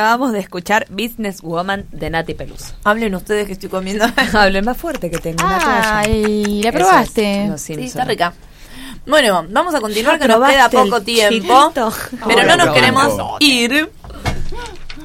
Acabamos 0.01 0.31
de 0.33 0.39
escuchar 0.39 0.87
Businesswoman 0.89 1.85
de 1.91 2.09
Nati 2.09 2.33
Peluso. 2.33 2.73
Hablen 2.83 3.13
ustedes 3.13 3.45
que 3.45 3.53
estoy 3.53 3.69
comiendo. 3.69 4.03
Hablen 4.33 4.65
más 4.65 4.75
fuerte 4.75 5.11
que 5.11 5.19
tengo 5.19 5.45
una 5.45 5.59
toalla. 5.59 5.99
Ay, 5.99 6.63
¿la 6.63 6.71
probaste? 6.71 7.45
es, 7.45 7.61
Sí, 7.61 7.73
está 7.73 8.03
rica. 8.05 8.33
Bueno, 9.05 9.45
vamos 9.51 9.75
a 9.75 9.79
continuar 9.79 10.17
que 10.17 10.27
nos 10.27 10.37
¿Probaste 10.37 10.55
queda 10.57 10.69
poco 10.83 11.01
tiempo. 11.01 11.29
chilito? 11.35 11.93
Pero 12.27 12.43
no 12.45 12.57
nos 12.57 12.73
queremos 12.73 13.13
ir 13.41 13.91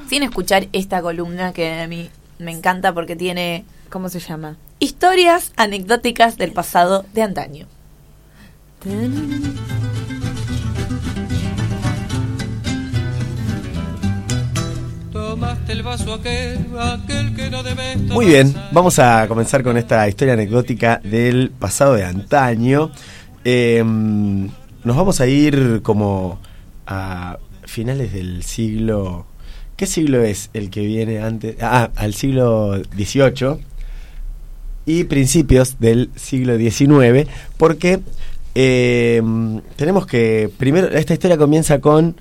sin 0.09 0.23
escuchar 0.23 0.67
esta 0.73 1.03
columna 1.03 1.53
que 1.53 1.83
a 1.83 1.87
mí 1.87 2.09
me 2.39 2.53
encanta 2.53 2.95
porque 2.95 3.17
tiene 3.17 3.67
¿Cómo 3.91 4.09
se 4.09 4.19
llama? 4.19 4.57
historias 4.79 5.53
anecdóticas 5.57 6.39
del 6.39 6.53
pasado 6.53 7.05
de 7.13 7.21
antaño. 7.21 7.67
El 15.69 15.83
vaso 15.83 16.15
aquel, 16.15 16.59
aquel 16.79 17.35
que 17.35 17.51
no 17.51 17.63
tomar. 17.63 17.97
Muy 17.99 18.27
bien, 18.27 18.55
vamos 18.73 18.99
a 18.99 19.27
comenzar 19.27 19.63
con 19.63 19.77
esta 19.77 20.09
historia 20.09 20.35
anecdótica 20.35 21.01
del 21.03 21.51
pasado 21.51 21.95
de 21.95 22.05
antaño. 22.05 22.91
Eh, 23.45 23.83
nos 23.85 24.97
vamos 24.97 25.21
a 25.21 25.27
ir 25.27 25.81
como 25.83 26.39
a 26.87 27.39
finales 27.65 28.13
del 28.13 28.43
siglo... 28.43 29.27
¿Qué 29.77 29.87
siglo 29.87 30.23
es 30.23 30.51
el 30.55 30.71
que 30.71 30.87
viene 30.87 31.21
antes? 31.21 31.57
Ah, 31.61 31.91
al 31.97 32.15
siglo 32.15 32.81
XVIII 32.95 33.59
y 34.87 35.05
principios 35.05 35.79
del 35.81 36.11
siglo 36.15 36.57
XIX, 36.57 37.29
porque 37.59 38.01
eh, 38.55 39.21
tenemos 39.75 40.07
que... 40.07 40.51
Primero, 40.57 40.89
esta 40.89 41.13
historia 41.13 41.37
comienza 41.37 41.81
con 41.81 42.17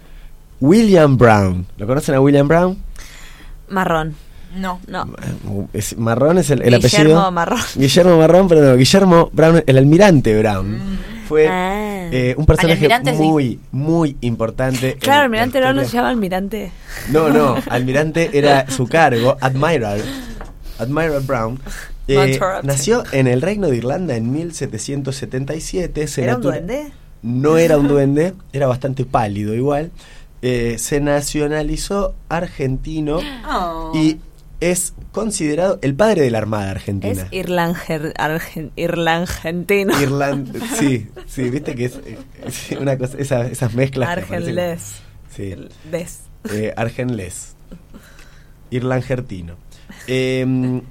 William 0.59 1.17
Brown. 1.17 1.65
¿Lo 1.77 1.87
conocen 1.87 2.15
a 2.15 2.21
William 2.21 2.47
Brown? 2.47 2.84
Marrón. 3.69 4.15
No. 4.55 4.79
No. 4.87 5.05
Es- 5.73 5.97
Marrón 5.97 6.37
es 6.37 6.49
el, 6.49 6.61
el 6.61 6.79
Guillermo 6.79 6.97
apellido. 7.13 7.31
Marrón. 7.31 7.59
Guillermo 7.75 8.17
Marrón, 8.17 8.47
pero 8.47 8.61
no, 8.61 8.75
Guillermo 8.77 9.29
Brown, 9.33 9.63
el 9.65 9.77
almirante 9.77 10.37
Brown. 10.39 10.79
Fue 11.27 11.47
Ah. 11.47 12.07
eh, 12.11 12.35
un 12.37 12.45
personaje 12.45 12.87
sí. 13.03 13.13
muy, 13.13 13.59
muy 13.71 14.15
importante. 14.21 14.95
Claro, 14.99 15.21
en 15.21 15.25
almirante 15.25 15.59
la 15.59 15.73
no 15.73 15.83
se 15.83 15.89
llama 15.91 16.09
almirante. 16.09 16.71
No, 17.09 17.29
no, 17.29 17.55
almirante 17.69 18.29
era 18.33 18.69
su 18.69 18.87
cargo, 18.87 19.35
Admiral. 19.41 20.01
Admiral 20.79 21.21
Brown. 21.21 21.59
Eh, 22.07 22.39
nació 22.61 23.03
en 23.13 23.25
el 23.25 23.41
Reino 23.41 23.67
de 23.67 23.77
Irlanda 23.77 24.15
en 24.15 24.31
1777. 24.31 26.07
se 26.07 26.23
¿Era 26.23 26.35
un 26.35 26.41
duende? 26.43 26.91
No 27.23 27.57
era 27.57 27.79
un 27.79 27.87
duende, 27.87 28.35
era 28.53 28.67
bastante 28.67 29.05
pálido 29.05 29.55
igual. 29.55 29.89
Eh, 30.47 30.77
se 30.77 30.99
nacionalizó 31.01 32.13
argentino 32.29 33.19
Oh. 33.49 33.91
y 33.95 34.19
es 34.59 34.93
considerado 35.11 35.79
el 35.81 35.95
padre 35.95 36.21
de 36.21 36.29
la 36.29 36.37
Armada 36.37 36.65
Es 36.67 36.71
Argentina. 36.75 37.27
irlanger, 37.31 38.13
argen, 38.17 38.71
irlangentino. 38.75 39.99
Irland 39.99 40.55
sí, 40.79 41.07
sí, 41.25 41.49
viste 41.49 41.73
que 41.73 41.85
es 41.85 41.99
una 42.79 42.95
cosa, 42.97 43.17
esa- 43.17 43.47
esas 43.47 43.73
mezclas. 43.73 44.07
Argenles. 44.09 44.81
Sí, 45.35 45.55
Des. 45.91 46.19
eh, 46.51 46.73
Argenles. 46.77 47.55
Irlangertino. 48.71 49.55
Eh, 50.07 50.81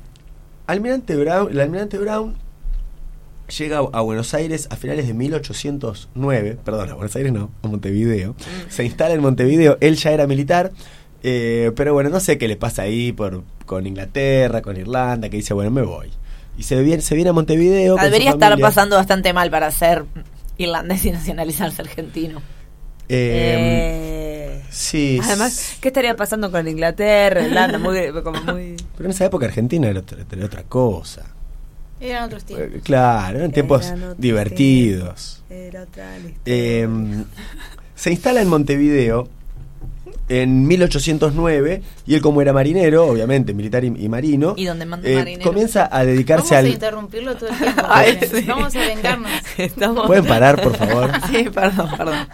Almirante 0.66 1.16
Brown, 1.16 1.50
el 1.52 1.60
Almirante 1.60 1.98
Brown 1.98 2.34
llega 3.48 3.78
a 3.78 4.00
Buenos 4.00 4.34
Aires 4.34 4.68
a 4.70 4.76
finales 4.76 5.06
de 5.06 5.14
1809, 5.14 6.58
perdón, 6.64 6.90
a 6.90 6.94
Buenos 6.94 7.14
Aires 7.16 7.32
no, 7.32 7.50
a 7.62 7.68
Montevideo. 7.68 8.34
Se 8.68 8.84
instala 8.84 9.14
en 9.14 9.20
Montevideo, 9.20 9.76
él 9.80 9.96
ya 9.96 10.12
era 10.12 10.26
militar, 10.26 10.72
eh, 11.22 11.72
pero 11.76 11.92
bueno, 11.94 12.10
no 12.10 12.20
sé 12.20 12.38
qué 12.38 12.48
le 12.48 12.56
pasa 12.56 12.82
ahí 12.82 13.12
por, 13.12 13.44
con 13.66 13.86
Inglaterra, 13.86 14.62
con 14.62 14.76
Irlanda, 14.76 15.28
que 15.28 15.36
dice, 15.36 15.54
bueno, 15.54 15.70
me 15.70 15.82
voy. 15.82 16.10
Y 16.56 16.62
se 16.62 16.80
viene, 16.82 17.02
se 17.02 17.14
viene 17.14 17.30
a 17.30 17.32
Montevideo. 17.32 17.96
Debería 17.96 18.30
estar 18.30 18.58
pasando 18.60 18.96
bastante 18.96 19.32
mal 19.32 19.50
para 19.50 19.70
ser 19.70 20.04
irlandés 20.56 21.04
y 21.04 21.10
nacionalizarse 21.10 21.82
argentino. 21.82 22.40
Eh, 23.08 24.54
Eh, 24.54 24.62
sí. 24.70 25.20
Además, 25.22 25.76
¿qué 25.80 25.88
estaría 25.88 26.16
pasando 26.16 26.50
con 26.50 26.66
Inglaterra, 26.68 27.42
Irlanda? 27.42 27.78
Muy, 27.78 28.12
como 28.22 28.40
muy... 28.42 28.76
Pero 28.96 29.06
en 29.06 29.10
esa 29.10 29.24
época 29.24 29.46
Argentina 29.46 29.88
era 29.88 30.00
otra, 30.00 30.18
era 30.30 30.46
otra 30.46 30.62
cosa. 30.64 31.33
Eran 32.00 32.24
otros 32.24 32.44
tiempos. 32.44 32.68
Eh, 32.76 32.80
Claro, 32.82 33.38
eran 33.38 33.52
tiempos 33.52 33.86
Eran 33.86 34.14
divertidos. 34.18 35.42
Era 35.48 35.82
otra 35.82 36.18
lista. 36.18 36.40
Eh, 36.46 36.88
se 37.94 38.10
instala 38.10 38.42
en 38.42 38.48
Montevideo 38.48 39.28
en 40.28 40.66
1809 40.66 41.82
y 42.06 42.14
él 42.14 42.20
como 42.20 42.40
era 42.42 42.52
marinero, 42.52 43.06
obviamente 43.06 43.52
militar 43.54 43.84
y, 43.84 43.88
y 43.88 44.08
marino, 44.08 44.54
Y 44.56 44.64
donde 44.64 44.86
manda 44.86 45.08
eh, 45.08 45.38
comienza 45.42 45.88
a 45.90 46.04
dedicarse 46.04 46.44
Vamos 46.44 46.52
a 46.52 46.58
al... 46.58 46.68
interrumpirlo 46.68 47.36
todo 47.36 47.50
el 47.50 47.56
tiempo. 47.58 47.82
Ay, 47.88 48.18
sí. 48.32 48.44
Vamos 48.46 48.74
a 48.74 48.78
vengarnos. 48.80 49.30
Estamos... 49.58 50.06
¿Pueden 50.06 50.24
parar, 50.26 50.60
por 50.62 50.76
favor? 50.76 51.10
Sí, 51.30 51.44
perdón, 51.52 51.90
perdón. 51.96 52.28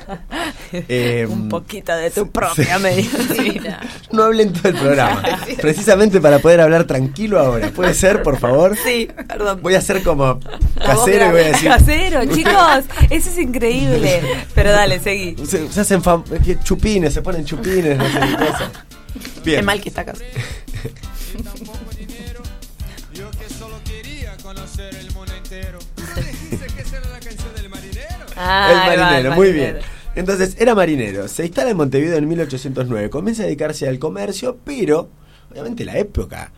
Eh, 0.73 1.27
Un 1.29 1.49
poquito 1.49 1.95
de 1.97 2.11
tu 2.11 2.31
propia 2.31 2.79
medicina. 2.79 3.81
No 4.12 4.25
hablen 4.25 4.53
todo 4.53 4.69
el 4.71 4.75
programa. 4.75 5.23
Precisamente 5.61 6.21
para 6.21 6.41
poder 6.41 6.61
hablar 6.61 6.85
tranquilo 6.85 7.39
ahora. 7.39 7.71
¿Puede 7.71 7.95
ser, 7.95 8.23
por 8.25 8.39
favor? 8.39 8.77
Sí, 8.85 9.09
perdón. 9.29 9.61
Voy 9.62 9.75
a 9.77 9.79
hacer 9.79 10.03
como 10.03 10.41
casero 10.75 11.27
y 11.27 11.31
voy 11.31 11.41
a 11.43 11.45
decir. 11.45 11.69
Casero, 11.69 12.25
chicos, 12.35 12.85
eso 13.09 13.31
es 13.31 13.39
increíble. 13.39 14.21
Pero 14.53 14.73
dale, 14.73 14.99
seguí. 14.99 15.37
Se, 15.47 15.69
se 15.71 15.81
hacen 15.81 16.03
fam- 16.03 16.25
que 16.45 16.59
chupines, 16.59 17.15
se 17.15 17.23
ponen 17.23 17.45
chupines, 17.45 17.80
no 17.82 18.05
sé 18.05 18.20
qué 18.20 18.36
cosa. 18.47 18.73
Qué 19.44 19.51
Bien. 19.51 19.65
mal 19.65 19.81
que 19.81 19.89
está 19.89 20.02
acá. 20.02 20.15
Yo 23.15 23.31
que 23.32 23.52
solo 23.52 23.77
quería 23.85 24.36
conocer 24.43 24.94
el 24.94 25.12
mundo 25.12 25.32
entero. 25.36 25.78
Dice 26.51 26.66
que 26.74 26.82
esa 26.82 26.98
era 26.98 27.09
la 27.11 27.20
canción 27.20 27.55
del 27.55 27.69
marinero. 27.69 28.27
Ah, 28.36 28.70
el 28.93 29.01
va, 29.01 29.05
marinero, 29.05 29.35
muy 29.35 29.48
marinero. 29.48 29.73
bien. 29.78 29.86
Entonces, 30.15 30.57
era 30.59 30.74
marinero. 30.74 31.28
Se 31.28 31.44
instala 31.44 31.70
en 31.70 31.77
Montevideo 31.77 32.16
en 32.16 32.28
1809. 32.28 33.11
Comienza 33.11 33.43
a 33.43 33.47
dedicarse 33.47 33.89
al 33.89 33.98
comercio, 33.98 34.59
pero 34.65 35.09
obviamente 35.51 35.85
la 35.85 35.98
época 35.98 36.52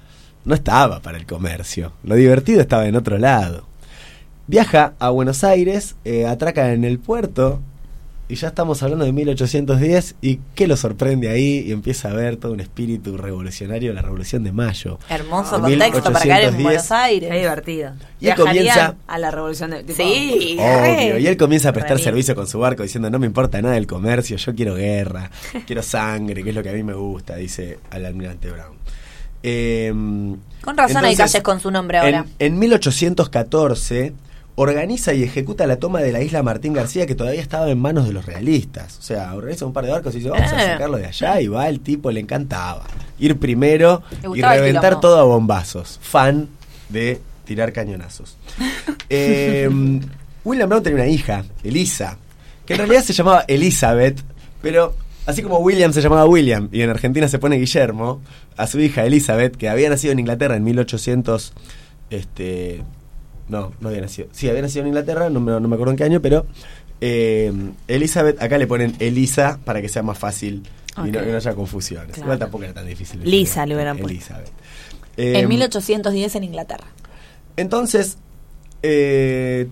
no 0.44 0.54
estaba 0.54 1.00
para 1.00 1.18
el 1.18 1.26
comercio. 1.26 1.92
Lo 2.04 2.14
divertido 2.14 2.60
estaba 2.60 2.86
en 2.86 2.96
otro 2.96 3.18
lado. 3.18 3.66
Viaja 4.46 4.94
a 4.98 5.10
Buenos 5.10 5.44
Aires, 5.44 5.96
eh, 6.04 6.26
atraca 6.26 6.72
en 6.72 6.84
el 6.84 6.98
puerto, 6.98 7.60
y 8.32 8.36
ya 8.36 8.48
estamos 8.48 8.82
hablando 8.82 9.04
de 9.04 9.12
1810. 9.12 10.14
¿Y 10.22 10.40
qué 10.54 10.66
lo 10.66 10.76
sorprende 10.78 11.28
ahí? 11.28 11.64
Y 11.66 11.72
empieza 11.72 12.10
a 12.10 12.14
ver 12.14 12.36
todo 12.38 12.52
un 12.52 12.60
espíritu 12.60 13.16
revolucionario, 13.18 13.92
la 13.92 14.00
Revolución 14.00 14.42
de 14.42 14.52
Mayo. 14.52 14.98
Hermoso 15.10 15.56
En 15.56 15.60
contexto 15.62 16.12
para 16.12 16.24
caer 16.24 16.44
en 16.48 16.56
1810. 16.56 16.62
Buenos 16.64 16.88
Qué 16.88 16.94
Aires. 16.94 17.30
divertido. 17.42 17.92
Y 18.20 18.28
él 18.28 18.34
comienza- 18.36 18.94
a 19.06 19.18
la 19.18 19.30
revolución 19.30 19.70
de 19.72 19.82
tipo, 19.84 19.96
Sí, 20.02 20.56
Obvio, 20.58 21.18
y 21.18 21.26
él 21.26 21.36
comienza 21.36 21.68
a 21.68 21.72
prestar 21.72 21.98
Re. 21.98 22.02
servicio 22.04 22.34
con 22.34 22.46
su 22.46 22.58
barco 22.58 22.82
diciendo 22.82 23.10
no 23.10 23.18
me 23.18 23.26
importa 23.26 23.60
nada 23.60 23.74
del 23.74 23.86
comercio, 23.86 24.38
yo 24.38 24.54
quiero 24.54 24.74
guerra, 24.76 25.30
quiero 25.66 25.82
sangre, 25.82 26.42
que 26.42 26.48
es 26.50 26.54
lo 26.54 26.62
que 26.62 26.70
a 26.70 26.72
mí 26.72 26.82
me 26.82 26.94
gusta, 26.94 27.36
dice 27.36 27.80
al 27.90 28.06
almirante 28.06 28.50
Brown. 28.50 28.76
Eh, 29.42 29.88
Con 29.90 30.76
razón 30.76 31.04
hay 31.04 31.12
entonces, 31.12 31.32
calles 31.32 31.42
con 31.42 31.60
su 31.60 31.70
nombre 31.70 31.98
ahora. 31.98 32.24
En, 32.38 32.54
en 32.54 32.58
1814 32.60 34.12
organiza 34.54 35.14
y 35.14 35.22
ejecuta 35.22 35.66
la 35.66 35.76
toma 35.76 36.00
de 36.00 36.12
la 36.12 36.20
isla 36.22 36.42
Martín 36.42 36.72
García 36.74 37.06
que 37.06 37.14
todavía 37.14 37.40
estaba 37.40 37.70
en 37.70 37.78
manos 37.78 38.06
de 38.06 38.12
los 38.12 38.26
realistas. 38.26 38.98
O 38.98 39.02
sea, 39.02 39.34
organiza 39.34 39.64
un 39.66 39.72
par 39.72 39.84
de 39.86 39.92
barcos 39.92 40.14
y 40.14 40.18
dice, 40.18 40.30
vamos 40.30 40.52
a 40.52 40.62
Eh. 40.62 40.72
sacarlo 40.72 40.98
de 40.98 41.06
allá 41.06 41.40
y 41.40 41.48
va, 41.48 41.68
el 41.68 41.80
tipo 41.80 42.10
le 42.10 42.20
encantaba. 42.20 42.84
Ir 43.18 43.38
primero 43.38 44.02
y 44.34 44.42
reventar 44.42 45.00
todo 45.00 45.18
a 45.18 45.22
bombazos. 45.22 45.98
Fan 46.02 46.48
de 46.88 47.20
tirar 47.44 47.72
cañonazos. 47.72 48.36
Eh, 49.14 49.68
William 50.44 50.68
Brown 50.70 50.82
tenía 50.82 51.02
una 51.02 51.06
hija, 51.06 51.44
Elisa, 51.62 52.16
que 52.64 52.72
en 52.72 52.78
realidad 52.78 53.02
se 53.02 53.12
llamaba 53.12 53.44
Elizabeth, 53.46 54.22
pero 54.62 54.94
así 55.26 55.42
como 55.42 55.58
William 55.58 55.92
se 55.92 56.00
llamaba 56.00 56.24
William 56.24 56.70
y 56.72 56.80
en 56.80 56.88
Argentina 56.88 57.28
se 57.28 57.38
pone 57.38 57.56
Guillermo, 57.56 58.22
a 58.56 58.66
su 58.66 58.80
hija 58.80 59.04
Elizabeth, 59.04 59.56
que 59.56 59.68
había 59.68 59.90
nacido 59.90 60.12
en 60.12 60.20
Inglaterra 60.20 60.56
en 60.56 60.64
1800, 60.64 61.52
este, 62.08 62.82
no, 63.52 63.72
no 63.80 63.88
había 63.90 64.00
nacido, 64.00 64.26
sí, 64.32 64.48
había 64.48 64.62
nacido 64.62 64.80
en 64.82 64.88
Inglaterra, 64.88 65.30
no 65.30 65.38
me, 65.38 65.52
no 65.52 65.68
me 65.68 65.74
acuerdo 65.76 65.92
en 65.92 65.96
qué 65.98 66.04
año, 66.04 66.20
pero 66.20 66.46
eh, 67.00 67.52
Elizabeth, 67.86 68.42
acá 68.42 68.58
le 68.58 68.66
ponen 68.66 68.96
Elisa 68.98 69.60
para 69.64 69.80
que 69.80 69.88
sea 69.88 70.02
más 70.02 70.18
fácil 70.18 70.62
y, 70.96 71.10
no, 71.10 71.18
Ok. 71.20 71.26
y 71.26 71.30
no 71.30 71.36
haya 71.36 71.54
confusiones. 71.54 72.08
Claro. 72.12 72.22
Igual 72.24 72.38
tampoco 72.40 72.64
era 72.64 72.72
tan 72.74 72.86
difícil. 72.86 73.20
Lisa 73.24 73.64
le 73.66 73.74
hubieran 73.76 73.96
puesto. 73.98 74.10
Elizabeth. 74.12 74.50
En 75.16 75.36
Eh, 75.44 75.46
1810 75.46 76.34
en 76.36 76.44
Inglaterra. 76.44 76.86
entonces, 77.56 78.18
eh, 78.82 79.68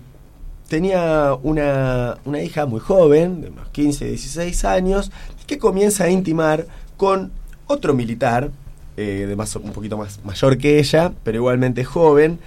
tenía 0.67 1.33
una, 1.41 2.17
una 2.25 2.41
hija 2.41 2.65
muy 2.65 2.79
joven, 2.79 3.41
de 3.41 3.49
unos 3.49 3.69
15, 3.69 4.05
16 4.05 4.65
años, 4.65 5.11
que 5.47 5.57
comienza 5.57 6.05
a 6.05 6.09
intimar 6.09 6.65
con 6.97 7.31
otro 7.67 7.93
militar, 7.93 8.51
eh, 8.97 9.25
de 9.27 9.35
más, 9.35 9.55
un 9.55 9.71
poquito 9.71 9.97
más 9.97 10.19
mayor 10.23 10.57
que 10.57 10.79
ella, 10.79 11.11
pero 11.23 11.37
igualmente 11.37 11.83
joven, 11.83 12.39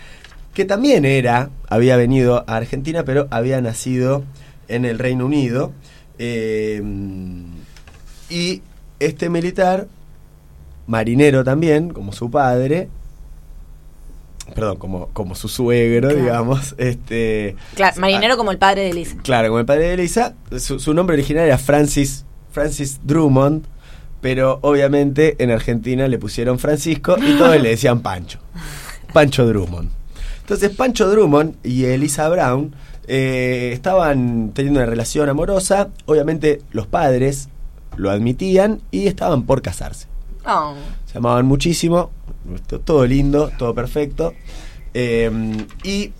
que 0.54 0.64
también 0.64 1.04
era, 1.04 1.50
había 1.68 1.96
venido 1.96 2.44
a 2.46 2.56
Argentina, 2.56 3.04
pero 3.04 3.26
había 3.30 3.60
nacido 3.60 4.24
en 4.68 4.84
el 4.84 4.98
Reino 4.98 5.26
Unido. 5.26 5.72
eh, 6.18 6.80
y 8.30 8.62
este 9.00 9.28
militar, 9.28 9.86
marinero 10.86 11.44
también, 11.44 11.90
como 11.90 12.12
su 12.12 12.30
padre, 12.30 12.88
perdón, 14.54 14.76
como, 14.76 15.08
como 15.08 15.34
su 15.34 15.48
suegro, 15.48 16.08
Claro. 16.08 16.22
digamos, 16.22 16.74
este... 16.78 17.56
Claro, 17.74 18.00
marinero 18.00 18.36
como 18.36 18.50
el 18.50 18.58
padre 18.58 18.82
de 18.82 18.90
Elisa. 18.90 19.16
Claro, 19.22 19.48
como 19.48 19.58
el 19.60 19.66
padre 19.66 19.88
de 19.88 19.94
Elisa, 19.94 20.34
su, 20.58 20.78
su 20.78 20.94
nombre 20.94 21.14
original 21.14 21.44
era 21.46 21.58
Francis, 21.58 22.24
Francis 22.50 23.00
Drummond, 23.02 23.64
pero 24.20 24.58
obviamente 24.62 25.36
en 25.42 25.50
Argentina 25.50 26.08
le 26.08 26.18
pusieron 26.18 26.58
Francisco 26.58 27.16
y 27.18 27.36
todos 27.36 27.60
le 27.60 27.70
decían 27.70 28.00
Pancho. 28.00 28.38
Pancho 29.12 29.46
Drummond. 29.46 29.90
Entonces 30.44 30.70
Pancho 30.70 31.08
Drummond 31.10 31.56
y 31.64 31.84
Elisa 31.86 32.28
Brown 32.28 32.74
eh, 33.06 33.70
estaban 33.72 34.50
teniendo 34.54 34.80
una 34.80 34.86
relación 34.86 35.28
amorosa, 35.28 35.88
obviamente 36.06 36.60
los 36.70 36.86
padres 36.86 37.48
lo 37.96 38.10
admitían 38.10 38.80
y 38.90 39.06
estaban 39.06 39.44
por 39.44 39.62
casarse. 39.62 40.06
Oh. 40.46 40.74
Se 41.10 41.16
amaban 41.18 41.46
muchísimo, 41.46 42.10
to- 42.66 42.80
todo 42.80 43.06
lindo, 43.06 43.50
todo 43.58 43.74
perfecto. 43.74 44.34
Eh, 44.92 45.30
y 45.82 46.12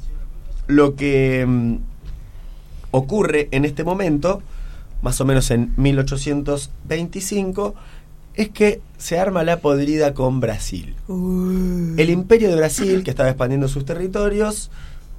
lo 0.69 0.95
que 0.97 1.45
mm, 1.47 1.77
ocurre 2.93 3.49
en 3.51 3.65
este 3.67 3.85
momento, 3.85 4.41
más 5.03 5.21
o 5.21 5.25
menos 5.27 5.51
en 5.51 5.75
1825, 5.77 7.75
es 8.35 8.49
que 8.49 8.81
se 8.99 9.19
arma 9.19 9.45
la 9.45 9.61
podrida 9.61 10.15
con 10.15 10.41
Brasil. 10.41 10.95
El 11.09 12.11
imperio 12.11 12.49
de 12.49 12.57
Brasil, 12.57 13.05
que 13.05 13.11
estaba 13.11 13.29
expandiendo 13.29 13.69
sus 13.69 13.85
territorios, 13.85 14.71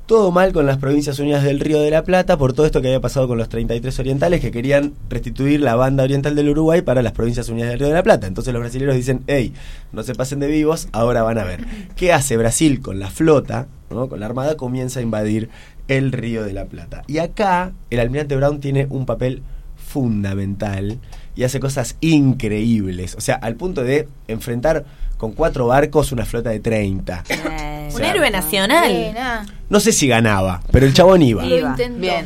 todo 0.06 0.32
mal 0.32 0.54
con 0.54 0.68
las 0.68 0.78
provincias 0.78 1.18
unidas 1.18 1.44
del 1.44 1.60
Río 1.60 1.82
de 1.82 1.90
la 1.90 2.04
Plata 2.04 2.38
por 2.38 2.54
todo 2.54 2.66
esto 2.66 2.82
que 2.82 2.90
había 2.90 3.02
pasado 3.02 3.28
con 3.28 3.40
los 3.40 3.50
33 3.50 3.98
orientales 4.00 4.40
que 4.40 4.52
querían 4.52 4.94
restituir 5.10 5.62
la 5.62 5.76
banda 5.76 6.04
oriental 6.04 6.36
del 6.36 6.50
Uruguay 6.50 6.82
para 6.82 7.02
las 7.02 7.14
provincias 7.14 7.50
unidas 7.50 7.72
del 7.72 7.80
Río 7.80 7.88
de 7.88 7.96
la 7.96 8.04
Plata. 8.04 8.28
Entonces 8.28 8.54
los 8.54 8.62
brasileños 8.62 8.96
dicen, 8.96 9.24
hey, 9.26 9.54
no 9.94 10.04
se 10.04 10.14
pasen 10.14 10.40
de 10.40 10.48
vivos, 10.48 10.90
ahora 10.92 11.24
van 11.24 11.40
a 11.40 11.44
ver. 11.44 11.66
¿Qué 11.96 12.14
hace 12.14 12.38
Brasil 12.38 12.82
con 12.82 13.00
la 13.00 13.10
flota, 13.10 13.68
¿no? 13.90 14.08
con 14.08 14.20
la 14.20 14.28
armada? 14.28 14.58
Comienza 14.58 15.00
a 15.00 15.04
invadir 15.04 15.50
el 15.88 16.12
Río 16.12 16.44
de 16.44 16.54
la 16.54 16.66
Plata. 16.66 17.04
Y 17.08 17.18
acá 17.18 17.74
el 17.90 18.00
almirante 18.00 18.36
Brown 18.36 18.60
tiene 18.60 18.86
un 18.90 19.08
papel 19.08 19.42
fundamental 19.76 21.00
y 21.36 21.44
hace 21.44 21.60
cosas 21.60 21.98
increíbles. 22.02 23.16
O 23.16 23.22
sea, 23.22 23.36
al 23.36 23.56
punto 23.56 23.84
de 23.84 24.08
enfrentar 24.28 24.86
con 25.18 25.34
cuatro 25.34 25.68
barcos 25.68 26.12
una 26.12 26.26
flota 26.26 26.50
de 26.50 26.60
30. 26.60 27.24
Eh, 27.30 27.90
Un 27.96 28.04
héroe 28.04 28.30
nacional. 28.32 28.92
Bien, 28.92 29.18
ah, 29.18 29.46
No 29.70 29.80
sé 29.80 29.92
si 29.92 30.08
ganaba, 30.08 30.62
pero 30.72 30.86
el 30.86 30.94
chabón 30.94 31.22
iba. 31.22 31.44
Bien. 31.44 32.26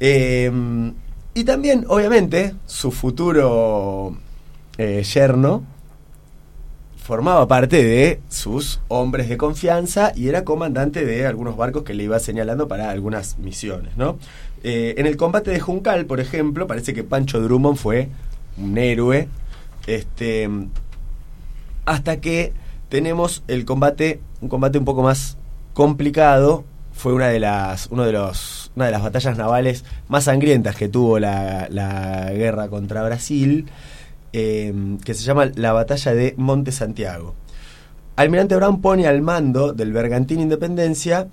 Eh, 0.00 0.50
y 1.34 1.44
también, 1.44 1.84
obviamente, 1.88 2.54
su 2.66 2.90
futuro 2.90 4.16
eh, 4.76 5.02
yerno 5.02 5.64
formaba 7.02 7.48
parte 7.48 7.82
de 7.82 8.20
sus 8.28 8.80
hombres 8.88 9.28
de 9.28 9.36
confianza 9.36 10.12
y 10.14 10.28
era 10.28 10.44
comandante 10.44 11.04
de 11.04 11.26
algunos 11.26 11.56
barcos 11.56 11.82
que 11.82 11.94
le 11.94 12.04
iba 12.04 12.18
señalando 12.20 12.68
para 12.68 12.90
algunas 12.90 13.38
misiones, 13.38 13.96
¿no? 13.96 14.18
Eh, 14.62 14.94
en 14.98 15.06
el 15.06 15.16
combate 15.16 15.50
de 15.50 15.58
Juncal, 15.58 16.06
por 16.06 16.20
ejemplo, 16.20 16.66
parece 16.66 16.94
que 16.94 17.02
Pancho 17.02 17.40
Drummond 17.40 17.76
fue 17.76 18.08
un 18.56 18.78
héroe. 18.78 19.28
Este, 19.86 20.48
hasta 21.84 22.20
que 22.20 22.52
tenemos 22.88 23.42
el 23.48 23.64
combate, 23.64 24.20
un 24.40 24.48
combate 24.48 24.78
un 24.78 24.84
poco 24.84 25.02
más 25.02 25.36
complicado. 25.74 26.64
Fue 26.92 27.14
una 27.14 27.28
de 27.28 27.40
las, 27.40 27.88
uno 27.90 28.04
de 28.04 28.12
los, 28.12 28.70
una 28.76 28.86
de 28.86 28.92
las 28.92 29.02
batallas 29.02 29.36
navales 29.36 29.84
más 30.08 30.24
sangrientas 30.24 30.76
que 30.76 30.88
tuvo 30.88 31.18
la, 31.18 32.30
guerra 32.32 32.68
contra 32.68 33.02
Brasil, 33.02 33.66
eh, 34.32 34.74
que 35.04 35.14
se 35.14 35.24
llama 35.24 35.50
la 35.54 35.72
batalla 35.72 36.14
de 36.14 36.34
Monte 36.36 36.70
Santiago. 36.70 37.34
Almirante 38.14 38.56
Brown 38.56 38.82
pone 38.82 39.06
al 39.06 39.22
mando 39.22 39.72
del 39.72 39.92
bergantín 39.92 40.40
Independencia 40.40 41.28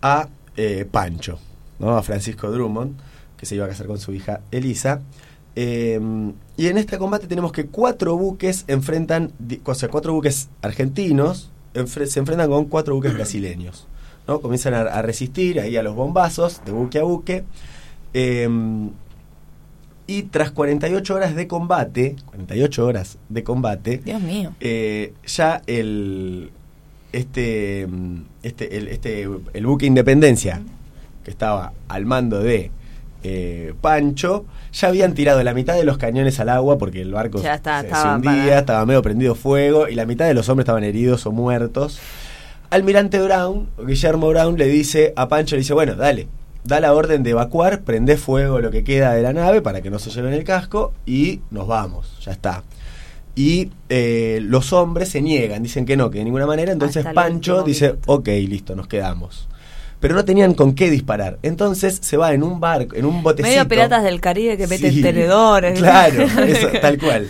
a 0.00 0.28
eh, 0.56 0.86
Pancho, 0.90 1.38
¿no? 1.78 1.96
a 1.98 2.02
Francisco 2.02 2.50
Drummond, 2.50 2.96
que 3.36 3.44
se 3.44 3.56
iba 3.56 3.66
a 3.66 3.68
casar 3.68 3.86
con 3.86 3.98
su 3.98 4.12
hija 4.14 4.40
Elisa. 4.50 5.02
Eh, 5.56 6.00
y 6.56 6.66
en 6.66 6.78
este 6.78 6.98
combate 6.98 7.26
tenemos 7.26 7.52
que 7.52 7.66
cuatro 7.66 8.16
buques 8.16 8.64
enfrentan, 8.68 9.32
o 9.64 9.74
sea, 9.74 9.88
cuatro 9.88 10.12
buques 10.12 10.48
argentinos 10.62 11.50
enfre- 11.74 12.06
se 12.06 12.18
enfrentan 12.20 12.48
con 12.50 12.64
cuatro 12.66 12.94
buques 12.94 13.14
brasileños. 13.18 13.86
¿no? 14.26 14.40
Comienzan 14.40 14.74
a, 14.74 14.80
a 14.82 15.02
resistir 15.02 15.60
ahí 15.60 15.76
a 15.76 15.82
los 15.82 15.94
bombazos 15.94 16.62
de 16.64 16.72
buque 16.72 16.98
a 16.98 17.02
buque. 17.04 17.44
Eh, 18.14 18.48
y 20.06 20.24
tras 20.24 20.50
48 20.50 21.14
horas 21.14 21.34
de 21.34 21.46
combate, 21.48 22.16
48 22.26 22.84
horas 22.86 23.18
de 23.30 23.42
combate, 23.42 23.98
Dios 24.04 24.20
mío. 24.20 24.52
eh, 24.60 25.14
ya 25.26 25.62
el 25.66 26.50
este 27.12 27.86
este 28.42 28.76
el, 28.76 28.88
este 28.88 29.26
el 29.54 29.66
buque 29.66 29.86
Independencia 29.86 30.60
que 31.24 31.30
estaba 31.30 31.72
al 31.88 32.04
mando 32.04 32.40
de 32.40 32.70
eh, 33.22 33.72
Pancho, 33.80 34.44
ya 34.74 34.88
habían 34.88 35.14
tirado 35.14 35.42
la 35.42 35.54
mitad 35.54 35.74
de 35.74 35.84
los 35.84 35.96
cañones 35.98 36.40
al 36.40 36.48
agua 36.50 36.76
porque 36.78 37.00
el 37.00 37.12
barco 37.12 37.40
Ya 37.40 37.54
está, 37.54 37.80
se, 37.80 37.86
se 37.88 37.94
estaba 37.94 38.16
hundía, 38.16 38.30
para- 38.32 38.58
estaba 38.58 38.86
medio 38.86 39.02
prendido 39.02 39.34
fuego 39.34 39.88
y 39.88 39.94
la 39.94 40.04
mitad 40.04 40.26
de 40.26 40.34
los 40.34 40.48
hombres 40.48 40.64
estaban 40.64 40.84
heridos 40.84 41.24
o 41.26 41.32
muertos. 41.32 41.98
Almirante 42.70 43.20
Brown, 43.22 43.68
Guillermo 43.86 44.28
Brown, 44.30 44.58
le 44.58 44.66
dice 44.66 45.12
a 45.16 45.28
Pancho, 45.28 45.54
le 45.54 45.60
dice, 45.60 45.74
bueno, 45.74 45.94
dale, 45.94 46.26
da 46.64 46.80
la 46.80 46.92
orden 46.92 47.22
de 47.22 47.30
evacuar, 47.30 47.82
prende 47.82 48.16
fuego 48.16 48.58
lo 48.60 48.70
que 48.72 48.82
queda 48.82 49.12
de 49.12 49.22
la 49.22 49.32
nave 49.32 49.62
para 49.62 49.80
que 49.80 49.90
no 49.90 49.98
se 50.00 50.10
lleven 50.10 50.32
el 50.34 50.42
casco 50.44 50.92
y 51.06 51.40
nos 51.50 51.68
vamos, 51.68 52.18
ya 52.24 52.32
está. 52.32 52.64
Y 53.36 53.70
eh, 53.88 54.38
los 54.42 54.72
hombres 54.72 55.08
se 55.08 55.20
niegan, 55.22 55.62
dicen 55.62 55.86
que 55.86 55.96
no, 55.96 56.10
que 56.10 56.18
de 56.18 56.24
ninguna 56.24 56.46
manera. 56.46 56.72
Entonces 56.72 57.04
Pancho 57.14 57.62
dice, 57.64 57.96
ok, 58.06 58.26
listo, 58.48 58.74
nos 58.76 58.86
quedamos. 58.88 59.48
Pero 60.04 60.16
no 60.16 60.24
tenían 60.26 60.52
con 60.52 60.74
qué 60.74 60.90
disparar. 60.90 61.38
Entonces 61.42 61.98
se 62.02 62.18
va 62.18 62.34
en 62.34 62.42
un 62.42 62.60
barco, 62.60 62.94
en 62.94 63.06
un 63.06 63.22
botecito. 63.22 63.48
Medio 63.48 63.66
piratas 63.66 64.04
del 64.04 64.20
Caribe 64.20 64.58
que 64.58 64.66
meten 64.66 64.92
Sí, 64.92 65.00
tenedores. 65.00 65.78
Claro, 65.78 66.24
eso, 66.24 66.68
tal 66.82 66.98
cual. 66.98 67.26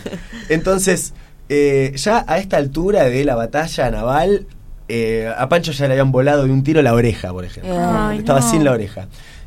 Entonces, 0.48 1.14
eh, 1.48 1.92
ya 1.94 2.24
a 2.26 2.38
esta 2.38 2.56
altura 2.56 3.04
de 3.04 3.24
la 3.24 3.36
batalla 3.36 3.92
naval, 3.92 4.48
eh, 4.88 5.32
a 5.38 5.48
Pancho 5.48 5.70
ya 5.70 5.86
le 5.86 5.92
habían 5.92 6.10
volado 6.10 6.46
de 6.46 6.50
un 6.50 6.64
tiro 6.64 6.82
la 6.82 6.94
oreja, 6.94 7.30
por 7.32 7.44
ejemplo. 7.44 7.76
Ay, 7.78 8.18
Estaba 8.18 8.40
no. 8.40 8.50
sin 8.50 8.64
la 8.64 8.72
oreja. 8.72 9.06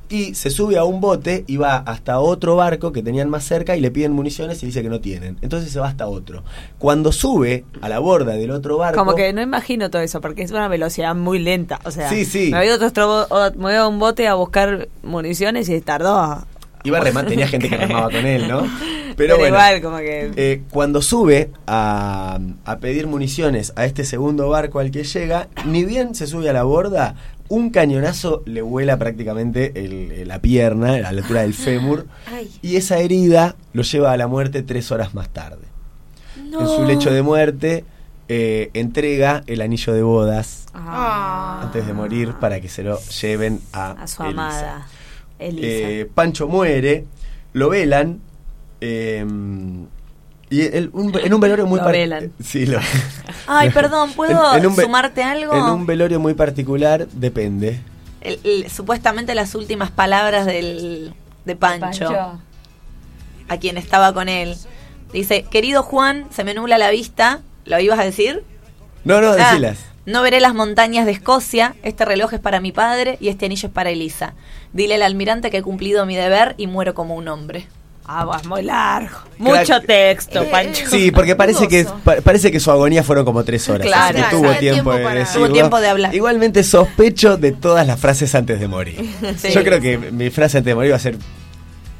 Y 0.09 0.35
se 0.35 0.49
sube 0.49 0.77
a 0.77 0.83
un 0.83 1.01
bote 1.01 1.43
y 1.47 1.57
va 1.57 1.77
hasta 1.77 2.19
otro 2.19 2.55
barco 2.55 2.91
que 2.91 3.03
tenían 3.03 3.29
más 3.29 3.43
cerca 3.43 3.75
y 3.75 3.81
le 3.81 3.91
piden 3.91 4.13
municiones 4.13 4.61
y 4.63 4.67
dice 4.67 4.81
que 4.81 4.89
no 4.89 5.01
tienen. 5.01 5.37
Entonces 5.41 5.71
se 5.71 5.79
va 5.79 5.87
hasta 5.87 6.07
otro. 6.07 6.43
Cuando 6.79 7.11
sube 7.11 7.65
a 7.81 7.89
la 7.89 7.99
borda 7.99 8.33
del 8.33 8.51
otro 8.51 8.77
barco. 8.77 8.97
Como 8.97 9.15
que 9.15 9.33
no 9.33 9.41
imagino 9.41 9.89
todo 9.89 10.01
eso, 10.01 10.21
porque 10.21 10.43
es 10.43 10.51
una 10.51 10.67
velocidad 10.67 11.15
muy 11.15 11.39
lenta. 11.39 11.79
O 11.83 11.91
sea, 11.91 12.09
Sí, 12.09 12.25
sí. 12.25 12.51
me 12.51 12.59
voy 12.59 12.69
a, 12.69 12.75
otro, 12.75 13.27
me 13.55 13.63
voy 13.63 13.73
a 13.73 13.87
un 13.87 13.99
bote 13.99 14.27
a 14.27 14.35
buscar 14.35 14.87
municiones 15.03 15.67
y 15.69 15.81
tardó. 15.81 16.45
Iba 16.83 16.99
a 16.99 17.25
tenía 17.25 17.47
gente 17.47 17.69
que 17.69 17.75
remaba 17.75 18.09
con 18.09 18.25
él, 18.25 18.47
¿no? 18.47 18.63
Pero, 19.17 19.35
bueno, 19.37 19.55
igual, 19.55 19.81
como 19.81 19.97
que. 19.97 20.31
Eh, 20.35 20.61
cuando 20.69 21.01
sube 21.01 21.49
a, 21.65 22.39
a 22.65 22.77
pedir 22.77 23.07
municiones 23.07 23.73
a 23.75 23.85
este 23.85 24.05
segundo 24.05 24.47
barco 24.47 24.79
al 24.79 24.91
que 24.91 25.03
llega, 25.03 25.47
ni 25.65 25.83
bien 25.85 26.13
se 26.13 26.27
sube 26.27 26.49
a 26.51 26.53
la 26.53 26.61
borda, 26.63 27.15
un 27.49 27.69
cañonazo 27.69 28.43
le 28.45 28.61
vuela 28.61 28.97
prácticamente 28.97 29.71
el- 29.75 30.27
la 30.27 30.39
pierna, 30.41 30.93
a 30.95 30.99
la 30.99 31.09
altura 31.09 31.41
del 31.41 31.53
fémur, 31.53 32.05
y 32.61 32.75
esa 32.75 32.97
herida 32.99 33.55
lo 33.73 33.83
lleva 33.83 34.11
a 34.11 34.17
la 34.17 34.27
muerte 34.27 34.63
tres 34.63 34.91
horas 34.91 35.13
más 35.13 35.29
tarde. 35.29 35.65
En 36.59 36.67
su 36.67 36.85
lecho 36.85 37.11
de 37.11 37.21
muerte, 37.21 37.83
eh, 38.29 38.69
entrega 38.73 39.43
el 39.47 39.61
anillo 39.61 39.93
de 39.93 40.01
bodas 40.03 40.65
ah, 40.73 41.61
antes 41.63 41.85
de 41.87 41.93
morir 41.93 42.33
para 42.39 42.59
que 42.59 42.67
se 42.69 42.83
lo 42.83 42.99
lleven 43.21 43.61
a, 43.73 43.91
a 43.91 44.07
su 44.07 44.23
Elisa. 44.23 44.29
amada. 44.43 44.87
Elisa. 45.39 45.67
Eh, 45.67 46.09
Pancho 46.13 46.47
muere, 46.47 47.05
lo 47.53 47.69
velan. 47.69 48.19
eh, 48.81 49.25
y 50.49 50.61
el- 50.61 50.89
un- 50.93 51.17
en 51.17 51.33
un 51.33 51.39
velorio 51.39 51.65
muy 51.65 51.79
Lo 51.79 51.85
par- 51.85 51.93
velan. 51.93 52.31
Sí, 52.43 52.65
lo- 52.65 52.79
Ay, 53.47 53.69
perdón, 53.71 54.11
¿puedo 54.15 54.55
En- 54.55 54.75
sumarte 54.75 55.23
algo? 55.23 55.53
En 55.53 55.63
un 55.63 55.85
velorio 55.85 56.19
muy 56.19 56.33
particular, 56.33 57.07
depende. 57.13 57.79
El- 58.21 58.39
el- 58.43 58.69
supuestamente 58.69 59.35
las 59.35 59.55
últimas 59.55 59.91
palabras 59.91 60.45
del, 60.45 61.13
de 61.45 61.55
Pancho, 61.55 62.09
a 63.49 63.57
quien 63.57 63.77
estaba 63.77 64.13
con 64.13 64.29
él. 64.29 64.55
Dice, 65.13 65.43
querido 65.43 65.83
Juan, 65.83 66.25
se 66.31 66.43
me 66.43 66.53
nubla 66.53 66.77
la 66.77 66.89
vista. 66.89 67.39
¿Lo 67.65 67.79
ibas 67.79 67.99
a 67.99 68.03
decir? 68.03 68.43
No, 69.05 69.21
no, 69.21 69.29
Ah, 69.31 69.35
decilas. 69.35 69.77
no 70.05 70.21
veré 70.21 70.39
las 70.41 70.53
montañas 70.53 71.05
de 71.05 71.11
Escocia. 71.13 71.75
Este 71.83 72.03
reloj 72.03 72.33
es 72.33 72.39
para 72.41 72.59
mi 72.59 72.71
padre 72.73 73.17
y 73.21 73.29
este 73.29 73.45
anillo 73.45 73.67
es 73.67 73.73
para 73.73 73.89
Elisa. 73.89 74.33
Dile 74.73 74.95
al 74.95 75.01
almirante 75.03 75.49
que 75.49 75.57
he 75.57 75.61
cumplido 75.61 76.05
mi 76.05 76.15
deber 76.17 76.55
y 76.57 76.67
muero 76.67 76.93
como 76.93 77.15
un 77.15 77.27
hombre. 77.29 77.67
Ah, 78.09 78.23
va, 78.23 78.41
muy 78.47 78.61
largo. 78.63 79.17
Mucho 79.37 79.81
texto, 79.81 80.41
Eh, 80.43 80.47
Pancho. 80.49 80.85
Sí, 80.89 81.11
porque 81.11 81.35
parece 81.35 81.67
que, 81.67 81.85
pa- 82.05 82.15
parece 82.23 82.51
que 82.51 82.59
su 82.61 82.71
agonía 82.71 83.03
fueron 83.03 83.25
como 83.25 83.43
tres 83.43 83.67
horas. 83.67 83.85
Claro, 83.85 84.03
así 84.05 84.13
que 84.13 84.19
claro, 84.21 84.37
tuvo 84.37 84.49
tiempo, 84.59 84.59
tiempo 84.73 84.93
de 84.93 85.03
para- 85.03 85.19
decirlo. 85.19 85.45
Tuvo 85.47 85.53
tiempo 85.53 85.79
de 85.81 85.87
hablar. 85.89 86.15
Igualmente 86.15 86.63
sospecho 86.63 87.35
de 87.37 87.51
todas 87.51 87.85
las 87.85 87.99
frases 87.99 88.33
antes 88.35 88.59
de 88.59 88.67
morir. 88.67 89.09
Sí. 89.37 89.49
Yo 89.51 89.63
creo 89.63 89.81
que 89.81 89.97
mi 89.97 90.29
frase 90.29 90.57
antes 90.59 90.71
de 90.71 90.75
morir 90.75 90.91
va 90.93 90.95
a 90.95 90.99
ser 90.99 91.17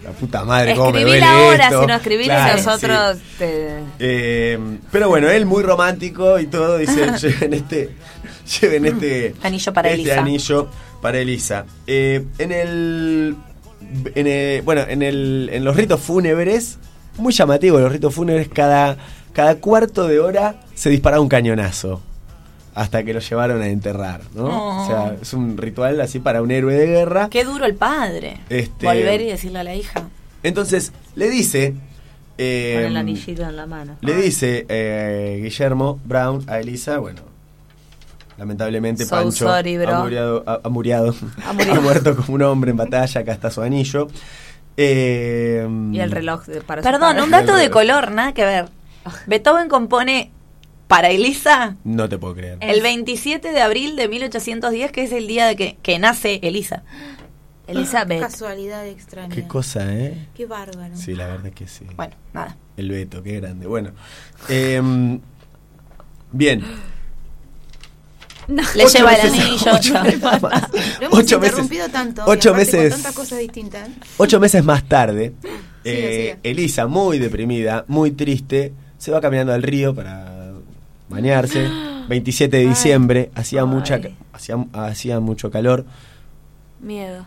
la 0.03 0.11
puta 0.11 0.45
madre, 0.45 0.73
cómo 0.75 0.91
me 0.91 1.01
duele 1.01 1.25
ahora, 1.25 1.65
esto". 1.65 1.81
si 1.81 1.88
no 1.88 1.95
escribís 1.95 2.27
Claro, 2.27 2.55
nosotros 2.57 3.17
sí. 3.17 3.23
te... 3.39 3.69
Eh, 3.99 4.59
pero 4.89 5.09
bueno, 5.09 5.27
él 5.29 5.45
muy 5.45 5.61
romántico 5.63 6.39
y 6.39 6.47
todo, 6.47 6.77
dice, 6.77 7.11
lleven 7.21 7.53
este, 7.53 7.89
lleven 8.61 8.85
este 8.85 9.35
Anillo 9.43 9.73
para 9.73 9.89
este 9.89 10.01
Elisa. 10.03 10.19
anillo 10.21 10.69
para 11.01 11.17
Elisa. 11.19 11.65
Eh, 11.85 12.23
en 12.38 12.51
el, 12.53 13.35
en 14.15 14.27
el- 14.27 14.61
bueno, 14.64 14.81
en 14.88 15.01
el, 15.01 15.49
en 15.51 15.64
los 15.64 15.76
ritos 15.76 15.99
fúnebres, 16.01 16.77
muy 17.18 17.34
llamativo, 17.34 17.80
los 17.80 17.91
ritos 17.91 18.14
fúnebres 18.14 18.47
cada, 18.49 18.97
cada 19.34 19.55
cuarto 19.55 20.07
de 20.07 20.19
hora 20.19 20.61
se 20.76 20.89
disparaba 20.89 21.22
un 21.22 21.30
cañonazo 21.30 22.01
hasta 22.76 23.03
que 23.03 23.14
lo 23.14 23.19
llevaron 23.19 23.61
a 23.61 23.68
enterrar, 23.69 24.22
¿no? 24.35 24.45
Oh. 24.45 24.84
O 24.84 24.88
sea, 24.88 25.15
es 25.19 25.34
un 25.34 25.57
ritual 25.57 25.99
así 25.99 26.19
para 26.19 26.41
un 26.43 26.51
héroe 26.51 26.76
de 26.76 26.85
guerra. 26.85 27.27
Qué 27.30 27.43
duro 27.43 27.65
el 27.65 27.73
padre. 27.76 28.38
Este- 28.49 28.85
Volver 28.85 29.22
y 29.22 29.26
decirle 29.31 29.59
a 29.59 29.64
la 29.64 29.73
hija. 29.73 30.07
Entonces, 30.43 30.91
le 31.15 31.30
dice... 31.31 31.73
eh, 32.38 32.73
Con 32.76 32.91
el 32.91 32.97
anillito 32.97 33.41
en 33.41 33.55
la 33.55 33.65
mano. 33.65 33.97
le 34.01 34.14
dice 34.15 34.68
eh, 34.69 35.39
Guillermo 35.41 35.99
Brown 36.05 36.43
a 36.47 36.59
Elisa, 36.59 36.99
bueno, 36.99 37.22
lamentablemente 38.38 39.03
So 39.05 39.11
Pancho 39.15 39.47
sorry, 39.47 39.77
bro. 39.77 39.95
ha 39.95 39.99
muriado, 40.03 40.43
ha, 40.45 40.59
ha 40.64 40.69
muriado, 40.69 41.15
Ha 41.45 41.53
muerto 41.81 42.15
como 42.15 42.35
un 42.35 42.41
hombre 42.43 42.72
en 42.72 42.77
batalla, 42.77 43.22
acá 43.22 43.31
está 43.34 43.51
su 43.51 43.61
anillo. 43.61 44.07
Eh, 44.77 45.68
Y 45.91 45.99
el 45.99 46.11
reloj 46.11 46.45
de- 46.45 46.61
para 46.61 46.81
su 46.84 46.88
Perdón, 46.89 47.19
un 47.19 47.31
dato 47.31 47.55
de 47.55 47.69
color, 47.69 48.11
nada 48.11 48.34
que 48.34 48.45
ver. 48.45 48.69
Beethoven 49.26 49.69
compone 49.69 50.31
para 50.88 51.09
Elisa 51.09 51.76
No 51.84 52.07
te 52.07 52.18
puedo 52.18 52.35
creer. 52.35 52.57
el 52.61 52.81
27 52.81 53.51
de 53.51 53.61
abril 53.61 53.95
de 53.95 54.07
1810, 54.07 54.91
que 54.91 55.03
es 55.03 55.11
el 55.11 55.27
día 55.27 55.47
de 55.47 55.55
que, 55.55 55.77
que 55.81 55.97
nace 55.99 56.39
Elisa. 56.43 56.84
Elizabeth. 57.68 58.22
Casualidad 58.22 58.88
extraña. 58.88 59.34
Qué 59.35 59.45
cosa, 59.47 59.93
¿eh? 59.93 60.27
Qué 60.35 60.45
bárbaro. 60.45 60.95
Sí, 60.95 61.14
la 61.15 61.27
verdad 61.27 61.51
que 61.51 61.68
sí. 61.68 61.85
Bueno, 61.97 62.14
nada. 62.31 62.55
El 62.77 62.89
Beto, 62.91 63.22
qué 63.23 63.39
grande. 63.41 63.68
Bueno, 63.68 63.91
em, 64.47 65.19
bien. 66.31 66.64
Le 68.48 68.86
Ocho 68.86 68.98
lleva 68.98 69.14
el 69.15 69.30
meses- 69.32 69.45
anillo. 69.45 69.72
ocho 69.76 70.03
meses. 70.03 70.22
Lo 70.22 70.28
hemos 71.07 71.19
Ocho 71.19 71.40
meses- 71.40 71.49
interrumpido 71.60 71.90
tanto. 71.90 72.24
ocho 72.26 72.53
meses- 72.53 72.94
Con 72.94 73.02
tantas 73.03 73.15
cosas 73.15 73.40
distintas. 73.40 73.90
Ocho 74.18 74.40
meses 74.40 74.64
más 74.64 74.84
tarde, 74.88 75.34
eh. 75.84 76.38
Elisa, 76.44 76.88
muy 76.88 77.19
deprimida, 77.19 77.84
muy 77.88 78.11
triste, 78.11 78.74
se 78.98 79.11
va 79.11 79.19
caminando 79.22 79.53
al 79.53 79.64
río 79.64 79.94
para 79.94 80.53
bañarse. 81.10 81.68
27 82.07 82.56
de 82.57 82.68
diciembre, 82.69 83.32
hacía 83.36 83.61
Ay. 83.61 83.68
mucha 83.68 83.99
hacía, 84.32 84.56
hacía 84.72 85.19
mucho 85.19 85.52
calor, 85.52 85.86
Miedo. 86.80 87.26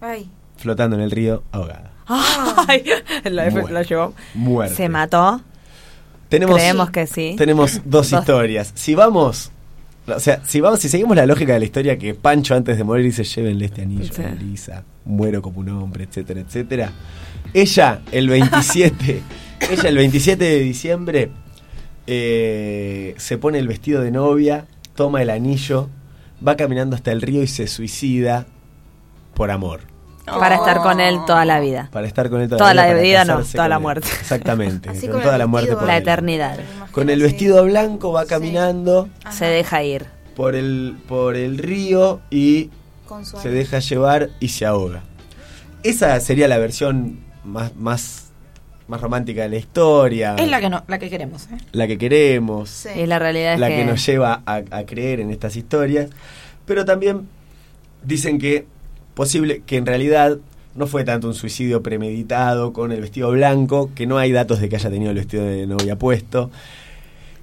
Ay. 0.00 0.28
flotando 0.56 0.96
en 0.96 1.02
el 1.02 1.10
río, 1.12 1.44
ahogada. 1.52 1.92
Ay, 2.08 2.84
Muerte. 3.52 3.72
lo 3.72 3.82
llevó. 3.82 4.14
Muerte. 4.34 4.74
Se 4.74 4.88
mató. 4.88 5.40
Tenemos, 6.28 6.56
Creemos 6.56 6.90
que 6.90 7.06
sí. 7.06 7.34
tenemos 7.38 7.76
dos 7.84 8.10
Dos. 8.10 8.20
historias. 8.20 8.72
Si 8.74 8.94
vamos, 8.96 9.50
o 10.16 10.20
sea, 10.20 10.42
si 10.46 10.60
vamos, 10.60 10.80
si 10.80 10.88
seguimos 10.88 11.16
la 11.16 11.26
lógica 11.26 11.52
de 11.54 11.58
la 11.60 11.64
historia 11.64 11.98
que 11.98 12.14
Pancho 12.14 12.54
antes 12.54 12.76
de 12.76 12.84
morir 12.84 13.04
dice 13.04 13.24
llévenle 13.24 13.66
este 13.66 13.82
anillo 13.82 14.12
Sí. 14.12 14.22
a 14.22 14.30
Elisa, 14.32 14.84
muero 15.04 15.42
como 15.42 15.60
un 15.60 15.68
hombre, 15.70 16.04
etcétera, 16.04 16.40
etcétera. 16.40 16.92
Ella 17.54 18.00
el 18.12 18.28
27, 18.28 19.22
ella 19.70 19.88
el 19.88 19.96
27 19.96 20.44
de 20.44 20.58
diciembre 20.60 21.30
eh, 22.06 23.14
se 23.18 23.38
pone 23.38 23.58
el 23.58 23.68
vestido 23.68 24.02
de 24.02 24.10
novia, 24.10 24.66
toma 24.94 25.22
el 25.22 25.30
anillo, 25.30 25.88
va 26.46 26.56
caminando 26.56 26.96
hasta 26.96 27.12
el 27.12 27.20
río 27.22 27.42
y 27.42 27.46
se 27.46 27.66
suicida 27.66 28.46
por 29.34 29.50
amor. 29.50 29.80
Para 30.38 30.56
estar 30.56 30.78
con 30.78 31.00
él 31.00 31.18
toda 31.26 31.44
la 31.44 31.60
vida. 31.60 31.88
Para 31.92 32.06
estar 32.06 32.28
con 32.30 32.40
él 32.40 32.48
toda, 32.48 32.58
Toda 32.58 32.74
la 32.74 32.92
vida 32.94 33.24
no, 33.24 33.34
casarse 33.36 33.52
toda 33.52 33.64
con 33.64 33.70
la 33.70 33.76
él. 33.76 33.82
muerte. 33.82 34.08
Exactamente, 34.20 34.90
Así 34.90 35.08
con 35.08 35.22
toda 35.22 35.38
la 35.38 35.46
muerte 35.46 35.74
por 35.74 35.86
La 35.86 35.96
él. 35.96 36.02
eternidad. 36.02 36.58
Con 36.92 37.10
el 37.10 37.22
vestido 37.22 37.64
blanco 37.64 38.12
va 38.12 38.22
Sí. 38.22 38.28
caminando 38.28 39.08
Se 39.30 39.44
deja 39.46 39.82
ir. 39.82 40.06
por 40.36 40.54
el, 40.54 40.96
por 41.08 41.36
el 41.36 41.58
río 41.58 42.20
y 42.30 42.70
se 43.40 43.50
deja 43.50 43.78
llevar 43.78 44.30
y 44.40 44.48
se 44.48 44.66
ahoga. 44.66 45.02
Esa 45.82 46.18
sería 46.20 46.48
la 46.48 46.58
versión 46.58 47.20
más, 47.44 47.74
más, 47.76 48.26
más 48.88 49.00
romántica 49.00 49.42
de 49.42 49.48
la 49.48 49.56
historia. 49.56 50.34
Es 50.36 50.48
la 50.48 50.60
que 50.60 50.68
no, 50.68 50.82
la 50.88 50.98
que 50.98 51.08
queremos, 51.08 51.44
¿eh? 51.46 51.56
la 51.72 51.86
que 51.86 51.98
queremos, 51.98 52.68
Sí. 52.70 52.88
Y 52.96 53.06
la 53.06 53.18
realidad 53.18 53.54
es 53.54 53.60
la 53.60 53.68
que, 53.68 53.76
que 53.76 53.84
nos 53.84 54.04
lleva 54.04 54.42
a, 54.44 54.62
a 54.70 54.84
creer 54.84 55.20
en 55.20 55.30
estas 55.30 55.56
historias. 55.56 56.10
Pero 56.66 56.84
también 56.84 57.28
dicen 58.02 58.38
que 58.38 58.66
posible 59.18 59.62
que 59.66 59.76
en 59.76 59.84
realidad 59.84 60.38
no 60.76 60.86
fue 60.86 61.02
tanto 61.02 61.26
un 61.26 61.34
suicidio 61.34 61.82
premeditado 61.82 62.72
con 62.72 62.92
el 62.92 63.00
vestido 63.00 63.30
blanco, 63.32 63.90
que 63.96 64.06
no 64.06 64.16
hay 64.16 64.30
datos 64.30 64.60
de 64.60 64.68
que 64.68 64.76
haya 64.76 64.88
tenido 64.90 65.10
el 65.10 65.16
vestido 65.16 65.44
de 65.44 65.66
novia 65.66 65.96
puesto, 65.96 66.50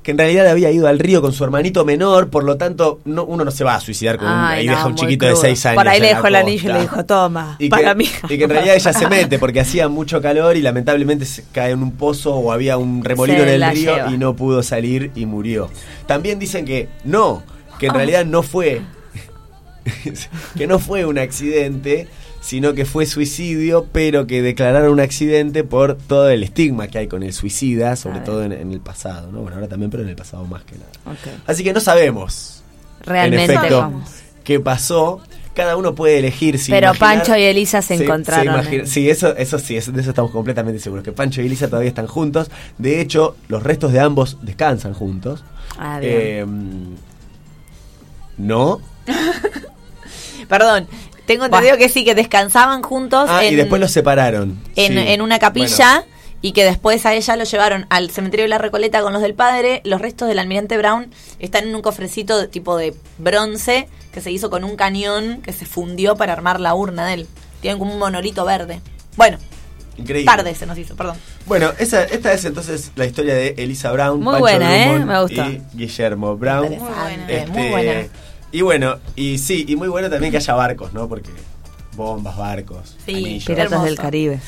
que 0.02 0.12
en 0.12 0.18
realidad 0.18 0.48
había 0.48 0.72
ido 0.72 0.88
al 0.88 1.00
río 1.00 1.22
con 1.22 1.34
su 1.34 1.44
hermanito 1.44 1.84
menor, 1.84 2.30
por 2.30 2.44
lo 2.46 2.56
tanto 2.56 3.02
no, 3.04 3.26
uno 3.26 3.44
no 3.44 3.52
se 3.52 3.64
va 3.66 3.76
a 3.76 3.80
suicidar 3.82 4.18
con 4.18 4.28
un, 4.28 4.42
no, 4.42 4.50
deja 4.56 4.88
un 4.88 4.96
chiquito 4.96 5.26
crudo. 5.26 5.42
de 5.42 5.48
6 5.50 5.66
años. 5.66 5.76
Por 5.84 5.88
ahí 5.90 6.00
le 6.00 6.08
dejó 6.10 6.28
el 6.28 6.36
anillo 6.36 6.70
y 6.70 6.74
le 6.74 6.82
dijo, 6.82 7.04
toma, 7.06 7.56
Y 7.60 7.68
para 7.70 7.90
que, 7.90 7.96
mí. 7.96 8.10
y 8.30 8.38
que 8.38 8.44
en 8.46 8.50
realidad 8.52 8.76
ella 8.76 8.94
se 8.94 9.08
mete 9.10 9.38
porque 9.40 9.60
hacía 9.60 9.90
mucho 9.90 10.22
calor 10.22 10.56
y 10.56 10.62
lamentablemente 10.62 11.26
se 11.26 11.44
cae 11.52 11.72
en 11.72 11.84
un 11.84 11.92
pozo 11.92 12.34
o 12.36 12.52
había 12.54 12.78
un 12.78 13.04
remolino 13.04 13.42
en 13.44 13.50
el 13.50 13.72
río 13.72 13.96
lleva. 13.98 14.12
y 14.14 14.18
no 14.18 14.36
pudo 14.36 14.64
salir 14.64 15.12
y 15.16 15.26
murió. 15.26 15.70
También 16.08 16.40
dicen 16.40 16.64
que 16.66 16.88
no, 17.04 17.44
que 17.80 17.88
en 17.88 17.92
Ah. 17.92 17.96
realidad 17.96 18.26
no 18.26 18.44
fue 18.44 18.82
que 20.58 20.68
no 20.68 20.80
fue 20.80 21.06
un 21.06 21.18
accidente, 21.20 22.08
sino 22.42 22.74
que 22.74 22.86
fue 22.86 23.06
suicidio, 23.06 23.88
pero 23.92 24.28
que 24.28 24.42
declararon 24.42 24.92
un 24.92 25.00
accidente 25.00 25.64
por 25.64 25.96
todo 25.96 26.30
el 26.30 26.44
estigma 26.44 26.88
que 26.88 27.00
hay 27.00 27.08
con 27.08 27.24
el 27.24 27.34
suicida, 27.34 27.96
sobre 27.96 28.20
todo 28.20 28.44
en, 28.44 28.52
en 28.52 28.72
el 28.72 28.80
pasado, 28.82 29.32
¿no? 29.32 29.42
Bueno, 29.42 29.56
ahora 29.56 29.68
también, 29.68 29.90
pero 29.92 30.04
en 30.04 30.10
el 30.10 30.16
pasado 30.16 30.46
más 30.46 30.64
que 30.64 30.76
nada. 30.76 31.18
Así 31.48 31.64
que 31.64 31.74
no 31.74 31.80
sabemos 31.80 32.64
Realmente. 33.04 33.46
en 33.46 33.52
efecto 33.52 33.78
vamos. 33.80 34.10
qué 34.44 34.60
pasó. 34.60 35.22
Cada 35.56 35.78
uno 35.78 35.96
puede 35.96 36.20
elegir 36.20 36.60
si 36.60 36.70
Pero 36.70 36.88
imaginar- 36.88 37.18
Pancho 37.20 37.38
y 37.38 37.44
Elisa 37.44 37.82
se 37.82 37.94
encontraron 37.96 38.68
en- 38.74 38.86
sí, 38.88 39.10
eso, 39.10 39.34
eso 39.38 39.58
sí, 39.58 39.78
eso- 39.78 39.94
de 39.94 40.02
eso 40.02 40.10
estamos 40.10 40.32
completamente 40.32 40.82
seguros. 40.82 41.02
Que 41.06 41.14
Pancho 41.14 41.42
y 41.42 41.46
Elisa 41.46 41.70
todavía 41.70 41.88
están 41.88 42.08
juntos. 42.08 42.52
De 42.78 43.00
hecho, 43.00 43.38
los 43.48 43.64
restos 43.64 43.94
de 43.94 44.02
ambos 44.02 44.38
descansan 44.42 44.94
juntos. 44.94 45.46
Ah, 45.80 46.00
bien. 46.02 46.12
Eh, 46.14 46.46
no. 48.38 48.82
Perdón, 50.48 50.88
tengo 51.26 51.46
entendido 51.46 51.78
que 51.78 51.90
sí, 51.90 52.04
que 52.06 52.16
descansaban 52.16 52.82
juntos 52.84 53.28
Ah, 53.30 53.44
en, 53.46 53.54
y 53.54 53.56
después 53.56 53.80
los 53.82 53.92
separaron. 53.92 54.58
en, 54.76 54.94
Sí. 54.94 55.00
en 55.00 55.22
una 55.22 55.40
capilla 55.40 56.04
y 56.42 56.52
que 56.52 56.64
después 56.64 57.06
a 57.08 57.14
ella 57.16 57.36
lo 57.36 57.44
llevaron 57.44 57.88
al 57.90 58.12
cementerio 58.12 58.44
de 58.44 58.50
la 58.50 58.58
Recoleta 58.60 59.02
con 59.02 59.14
los 59.14 59.22
del 59.22 59.34
padre. 59.34 59.82
Los 59.84 60.00
restos 60.02 60.28
del 60.28 60.38
almirante 60.40 60.78
Brown 60.78 61.10
están 61.40 61.68
en 61.68 61.76
un 61.76 61.82
cofrecito 61.82 62.40
de 62.40 62.48
tipo 62.48 62.78
de 62.78 62.94
bronce 63.18 63.88
que 64.14 64.22
se 64.22 64.32
hizo 64.32 64.50
con 64.52 64.64
un 64.64 64.76
cañón 64.76 65.42
que 65.42 65.52
se 65.54 65.66
fundió 65.66 66.16
para 66.16 66.34
armar 66.34 66.60
la 66.60 66.76
urna 66.76 67.08
de 67.08 67.14
él. 67.16 67.28
Tienen 67.62 67.80
como 67.80 67.92
un 67.94 68.00
monolito 68.00 68.46
verde. 68.46 68.80
Bueno, 69.18 69.40
Increíble. 69.98 70.26
tarde 70.26 70.54
se 70.54 70.66
nos 70.68 70.78
hizo, 70.78 70.96
perdón. 70.96 71.18
Bueno, 71.48 71.72
esa, 71.80 72.04
esta 72.04 72.32
es 72.34 72.46
entonces 72.46 72.92
la 72.96 73.06
historia 73.06 73.34
de 73.34 73.56
Elisa 73.58 73.92
Brown, 73.92 74.20
Muy 74.20 74.26
Pancho 74.34 74.40
buena, 74.42 74.86
¿eh? 74.86 75.00
Me 75.00 75.22
gusta. 75.22 75.48
y 75.48 75.62
Guillermo 75.74 76.38
Brown. 76.38 76.74
Interesante, 76.74 77.38
Este, 77.38 77.48
muy 77.52 77.70
buena. 77.70 78.08
Y 78.52 78.62
bueno, 78.62 78.98
y 79.16 79.38
sí, 79.38 79.66
y 79.68 79.76
muy 79.76 79.88
bueno 79.88 80.10
también 80.10 80.32
que 80.32 80.38
haya 80.38 80.54
barcos, 80.54 80.94
¿no? 80.94 81.08
Porque 81.10 81.30
bombas, 81.96 82.38
barcos, 82.38 82.96
Sí, 83.06 83.16
anillos. 83.16 83.46
Piratas 83.46 83.72
hermoso. 83.72 83.86
del 83.86 83.98
Caribe. 83.98 84.40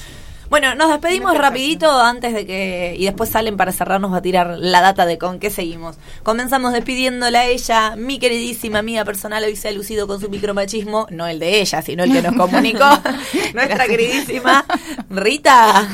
Bueno, 0.50 0.76
nos 0.76 0.90
despedimos 0.90 1.38
rapidito 1.38 1.92
antes 2.02 2.34
de 2.34 2.46
que... 2.46 2.96
Y 2.98 3.04
después 3.04 3.30
salen 3.30 3.58
para 3.58 3.74
cerrarnos 3.74 4.14
a 4.14 4.22
tirar 4.22 4.56
la 4.58 4.80
data 4.80 5.06
de 5.06 5.18
con 5.18 5.40
qué 5.40 5.50
seguimos. 5.50 5.98
Comenzamos 6.24 6.72
despidiéndola 6.72 7.40
a 7.40 7.46
ella, 7.48 7.96
mi 7.98 8.18
queridísima 8.18 8.80
amiga 8.80 9.04
personal, 9.04 9.44
hoy 9.44 9.58
se 9.58 9.68
ha 9.68 9.72
lucido 9.74 10.08
con 10.08 10.22
su 10.22 10.30
micromachismo, 10.30 11.08
no 11.10 11.28
el 11.28 11.40
de 11.40 11.60
ella, 11.60 11.82
sino 11.82 12.06
el 12.06 12.14
que 12.14 12.22
nos 12.22 12.36
comunicó, 12.36 12.86
nuestra 13.54 13.88
queridísima 13.88 14.64
Rita. 15.10 15.86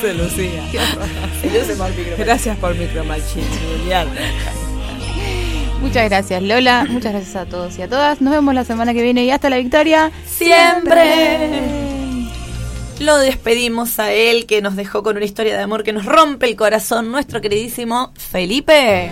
Se 0.00 0.14
lucía. 0.14 0.64
Se 1.42 1.50
luce 1.50 1.76
por 1.76 1.88
el 1.88 1.94
micromachismo. 1.96 2.24
Gracias 2.24 2.56
por 2.56 2.74
micromachismo, 2.74 3.42
Julián. 3.78 4.08
Muchas 5.82 6.08
gracias, 6.08 6.42
Lola. 6.42 6.86
Muchas 6.88 7.12
gracias 7.12 7.36
a 7.36 7.44
todos 7.44 7.76
y 7.78 7.82
a 7.82 7.88
todas. 7.88 8.20
Nos 8.20 8.32
vemos 8.32 8.54
la 8.54 8.64
semana 8.64 8.94
que 8.94 9.02
viene 9.02 9.24
y 9.24 9.30
hasta 9.30 9.50
la 9.50 9.56
victoria. 9.58 10.10
Siempre. 10.24 11.40
Lo 13.00 13.18
despedimos 13.18 13.98
a 13.98 14.12
él 14.12 14.46
que 14.46 14.62
nos 14.62 14.76
dejó 14.76 15.02
con 15.02 15.16
una 15.16 15.24
historia 15.24 15.56
de 15.56 15.62
amor 15.62 15.82
que 15.82 15.92
nos 15.92 16.06
rompe 16.06 16.46
el 16.46 16.54
corazón, 16.56 17.10
nuestro 17.10 17.40
queridísimo 17.40 18.12
Felipe. 18.16 19.10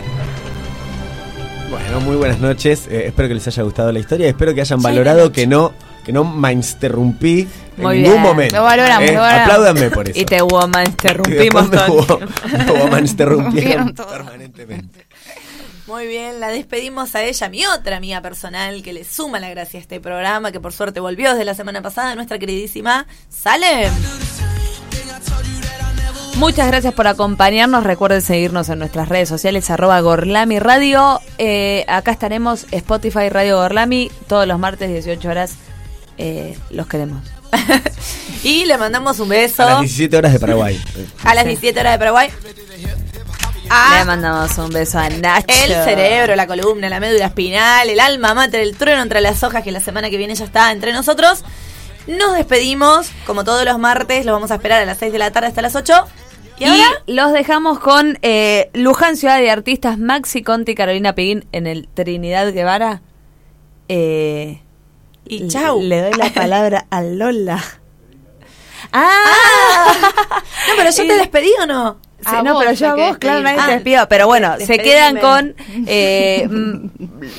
Bueno, 1.71 2.01
muy 2.01 2.17
buenas 2.17 2.39
noches. 2.39 2.87
Eh, 2.89 3.05
espero 3.09 3.29
que 3.29 3.35
les 3.35 3.47
haya 3.49 3.63
gustado 3.65 3.91
la 3.93 3.99
historia. 3.99 4.29
Espero 4.29 4.55
que 4.55 4.61
hayan 4.61 4.79
Sí, 4.79 4.85
valorado 4.85 5.33
que 5.33 5.47
no 5.47 5.73
que 6.05 6.13
no 6.15 6.25
me 6.25 6.51
interrumpí 6.53 7.47
en 7.77 7.83
Muy 7.83 7.97
ningún 7.99 8.13
bien. 8.13 8.23
momento. 8.23 8.57
Lo 8.57 8.63
valoramos, 8.63 9.09
Eh, 9.11 9.13
lo 9.13 9.21
valoramos. 9.21 9.45
Apláudanme 9.53 9.91
por 9.91 10.09
eso. 10.09 10.19
Y 10.19 10.25
te 10.25 10.37
Y 10.37 10.89
interrumpimos 10.89 11.71
todo. 11.71 11.85
me 11.85 11.93
hubo- 11.93 12.21
me 12.75 12.81
woman 12.81 13.07
interrumpieron 13.07 13.95
permanentemente. 13.95 15.07
Muy 15.91 16.07
bien, 16.07 16.39
la 16.39 16.51
despedimos 16.51 17.17
a 17.17 17.25
ella, 17.25 17.49
mi 17.49 17.67
otra 17.67 17.97
amiga 17.97 18.21
personal, 18.23 18.81
que 18.81 18.93
le 18.93 19.03
suma 19.03 19.41
la 19.41 19.51
gracia 19.51 19.81
a 19.81 19.83
este 19.83 19.99
programa, 19.99 20.53
que 20.53 20.61
por 20.61 20.73
suerte 20.73 21.01
volvió 21.01 21.31
desde 21.31 21.45
la 21.45 21.57
semana 21.57 21.83
pasada, 21.83 22.15
nuestra 22.15 22.39
queridísima 22.39 23.09
Salem. 23.29 23.93
Muchas 26.37 26.69
gracias 26.69 26.95
por 26.95 27.09
acompañarnos. 27.09 27.83
Recuerden 27.83 28.23
seguirnos 28.23 28.69
en 28.69 28.79
nuestras 28.79 29.09
redes 29.09 29.29
sociales, 29.29 29.69
arroba 29.69 30.01
Gorlami 30.01 30.61
Radio. 30.61 31.21
Eh, 31.39 31.85
acá 31.89 32.13
estaremos, 32.13 32.67
Spotify 32.71 33.29
Radio 33.29 33.57
Gorlami, 33.57 34.13
todos 34.29 34.47
los 34.47 34.61
martes, 34.61 34.91
18 34.91 35.29
horas. 35.29 35.55
Eh, 36.19 36.57
los 36.71 36.87
queremos. 36.87 37.25
Y 38.45 38.65
le 38.65 38.79
mandamos 38.79 39.19
un 39.19 39.29
beso 39.29 39.65
A 39.65 39.67
las 39.67 39.81
17 39.81 40.17
horas 40.17 40.33
de 40.33 40.39
Paraguay. 40.39 40.81
a 41.25 41.35
las 41.35 41.45
17 41.45 41.79
horas 41.81 41.93
de 41.95 41.99
Paraguay. 41.99 42.31
Le 43.71 44.01
A 44.01 44.05
mandamos 44.05 44.59
un 44.59 44.71
beso 44.71 44.99
a 44.99 45.09
Nacho. 45.09 45.47
el 45.49 45.73
cerebro, 45.85 46.35
la 46.35 46.47
columna, 46.49 46.89
la 46.89 46.99
médula 46.99 47.27
espinal, 47.27 47.89
el 47.89 48.01
alma 48.01 48.35
mater, 48.35 48.61
el 48.61 48.77
trueno 48.77 49.01
entre 49.03 49.21
las 49.21 49.43
hojas, 49.45 49.63
que 49.63 49.71
la 49.71 49.81
semana 49.81 50.11
que 50.11 50.17
viene 50.17 50.35
ya 50.35 50.45
está 50.45 50.73
entre 50.73 50.93
nosotros. 50.93 51.45
Nos 52.09 52.35
despedimos, 52.35 53.11
como 53.27 53.45
todos 53.45 53.65
los 53.65 53.79
martes, 53.79 54.27
los 54.27 54.33
vamos 54.33 54.51
a 54.51 54.55
esperar 54.57 54.83
a 54.83 54.87
las 54.87 54.99
6 54.99 55.13
de 55.13 55.19
la 55.19 55.31
tarde 55.31 55.49
hasta 55.49 55.63
las 55.63 55.77
8. 55.77 55.93
¿Y, 56.59 56.65
Y, 56.65 56.67
ahora? 56.69 57.03
los 57.07 57.33
dejamos 57.33 57.79
con 57.79 58.19
eh, 58.23 58.71
Luján, 58.75 59.17
Ciudad 59.17 59.39
de 59.39 59.51
Artistas, 59.51 59.99
Maxi 59.99 60.43
Conti 60.43 60.73
y 60.73 60.75
Carolina 60.75 61.15
Peguín 61.15 61.47
en 61.53 61.67
el 61.69 61.87
Trinidad 61.95 62.53
Guevara. 62.53 63.03
Eh, 63.89 64.61
Y 65.27 65.47
chau. 65.47 65.81
Le 65.81 66.03
doy 66.03 66.15
la 66.15 66.31
palabra 66.31 66.87
a 66.91 67.03
Lola. 67.03 67.63
¡Ah! 68.93 69.93
no, 70.69 70.75
pero 70.77 70.91
yo 70.91 71.07
te 71.07 71.17
despedí 71.17 71.53
o 71.63 71.67
no? 71.67 71.99
Sí, 72.21 72.37
A 72.37 72.43
no, 72.43 72.53
vos 72.55 72.63
pero 72.65 72.75
yo 72.75 72.89
a 72.89 72.95
vos, 72.95 73.19
claro, 73.19 73.41
nadie 73.41 73.57
te 73.57 73.63
Ah, 73.63 73.75
despido. 73.75 74.09
Pero 74.09 74.27
bueno, 74.27 74.55
se 74.59 74.79
quedan 74.79 75.17
con 75.19 75.55
eh, 75.87 76.47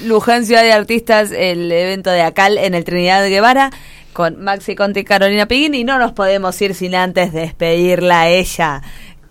Luján 0.05 0.45
Ciudad 0.45 0.63
de 0.63 0.73
Artistas, 0.73 1.31
el 1.31 1.71
evento 1.71 2.09
de 2.09 2.21
Acal 2.23 2.57
en 2.57 2.73
el 2.73 2.83
Trinidad 2.83 3.23
Guevara, 3.27 3.69
con 4.13 4.41
Maxi 4.43 4.75
Conti 4.75 5.01
y 5.01 5.03
Carolina 5.03 5.45
Piguín. 5.45 5.75
Y 5.75 5.83
no 5.83 5.99
nos 5.99 6.13
podemos 6.13 6.59
ir 6.61 6.73
sin 6.75 6.95
antes 6.95 7.31
despedirla 7.31 8.21
a 8.21 8.27
ella. 8.29 8.81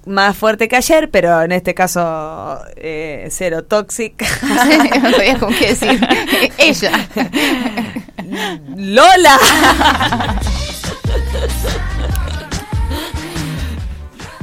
Más 0.06 0.34
fuerte 0.36 0.66
que 0.68 0.76
ayer, 0.76 1.10
pero 1.10 1.42
en 1.42 1.52
este 1.52 1.74
caso 1.74 2.58
eh, 2.76 3.28
cero 3.30 3.64
tóxica. 3.64 4.24
no 5.02 5.10
sabía 5.10 5.38
con 5.38 5.52
qué 5.54 5.68
decir. 5.68 6.00
Ella. 6.58 6.92
¡Lola! 8.76 9.38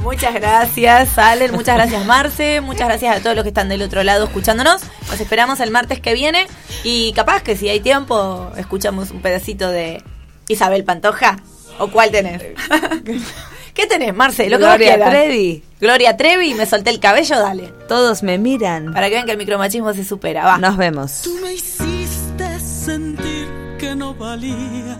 Muchas 0.08 0.32
gracias, 0.32 1.10
Salen. 1.10 1.52
Muchas 1.52 1.74
gracias, 1.74 2.06
Marce. 2.06 2.62
Muchas 2.62 2.88
gracias 2.88 3.14
a 3.14 3.20
todos 3.20 3.36
los 3.36 3.42
que 3.42 3.50
están 3.50 3.68
del 3.68 3.82
otro 3.82 4.02
lado 4.02 4.24
escuchándonos. 4.24 4.80
Nos 5.06 5.20
esperamos 5.20 5.60
el 5.60 5.70
martes 5.70 6.00
que 6.00 6.14
viene. 6.14 6.46
Y 6.82 7.12
capaz 7.12 7.42
que 7.42 7.58
si 7.58 7.68
hay 7.68 7.80
tiempo, 7.80 8.50
escuchamos 8.56 9.10
un 9.10 9.20
pedacito 9.20 9.68
de 9.68 10.02
Isabel 10.48 10.84
Pantoja. 10.84 11.36
¿O 11.78 11.88
cuál 11.88 12.10
tenés? 12.10 12.42
¿Qué 13.74 13.86
tenés, 13.86 14.14
Marce? 14.14 14.48
Lo 14.48 14.56
que 14.56 14.64
Gloria. 14.64 15.10
Trevi. 15.10 15.62
Gloria 15.78 16.16
Trevi, 16.16 16.54
me 16.54 16.64
solté 16.64 16.88
el 16.88 17.00
cabello, 17.00 17.38
dale. 17.38 17.70
Todos 17.86 18.22
me 18.22 18.38
miran. 18.38 18.94
Para 18.94 19.08
que 19.08 19.14
vean 19.16 19.26
que 19.26 19.32
el 19.32 19.38
micromachismo 19.38 19.92
se 19.92 20.06
supera. 20.06 20.42
Va. 20.46 20.56
Nos 20.56 20.78
vemos. 20.78 21.20
Tú 21.20 21.38
me 21.42 21.52
hiciste 21.52 22.60
sentir 22.60 23.76
que 23.78 23.94
no 23.94 24.14
valía 24.14 24.96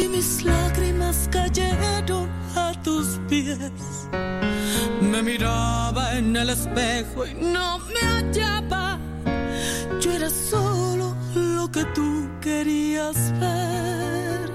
y 0.00 0.08
mis 0.08 0.42
lágrimas 0.42 0.87
pies. 3.56 4.08
Me 5.00 5.22
miraba 5.22 6.16
en 6.16 6.36
el 6.36 6.50
espejo 6.50 7.26
y 7.26 7.34
no 7.34 7.78
me 7.78 8.00
hallaba. 8.00 8.98
Yo 10.00 10.12
era 10.12 10.30
solo 10.30 11.16
lo 11.34 11.70
que 11.70 11.84
tú 11.94 12.28
querías 12.40 13.32
ver. 13.38 14.50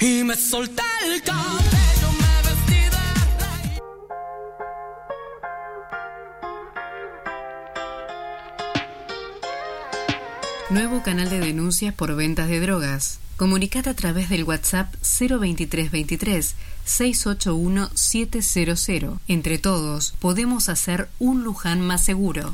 Y 0.00 0.24
me 0.24 0.34
solté 0.34 0.82
el 1.04 1.22
cabello, 1.22 2.08
me 2.20 2.42
vestí 2.48 2.80
de 2.94 3.06
rey. 3.40 3.78
Nuevo 10.70 11.02
canal 11.02 11.30
de 11.30 11.38
denuncias 11.38 11.94
por 11.94 12.16
ventas 12.16 12.48
de 12.48 12.60
drogas. 12.60 13.20
Comunicate 13.42 13.90
a 13.90 13.94
través 13.94 14.28
del 14.28 14.44
WhatsApp 14.44 14.94
02323 15.02 16.54
681 16.84 17.90
700. 17.92 19.18
Entre 19.26 19.58
todos, 19.58 20.14
podemos 20.20 20.68
hacer 20.68 21.08
un 21.18 21.42
Luján 21.42 21.80
más 21.80 22.04
seguro. 22.04 22.50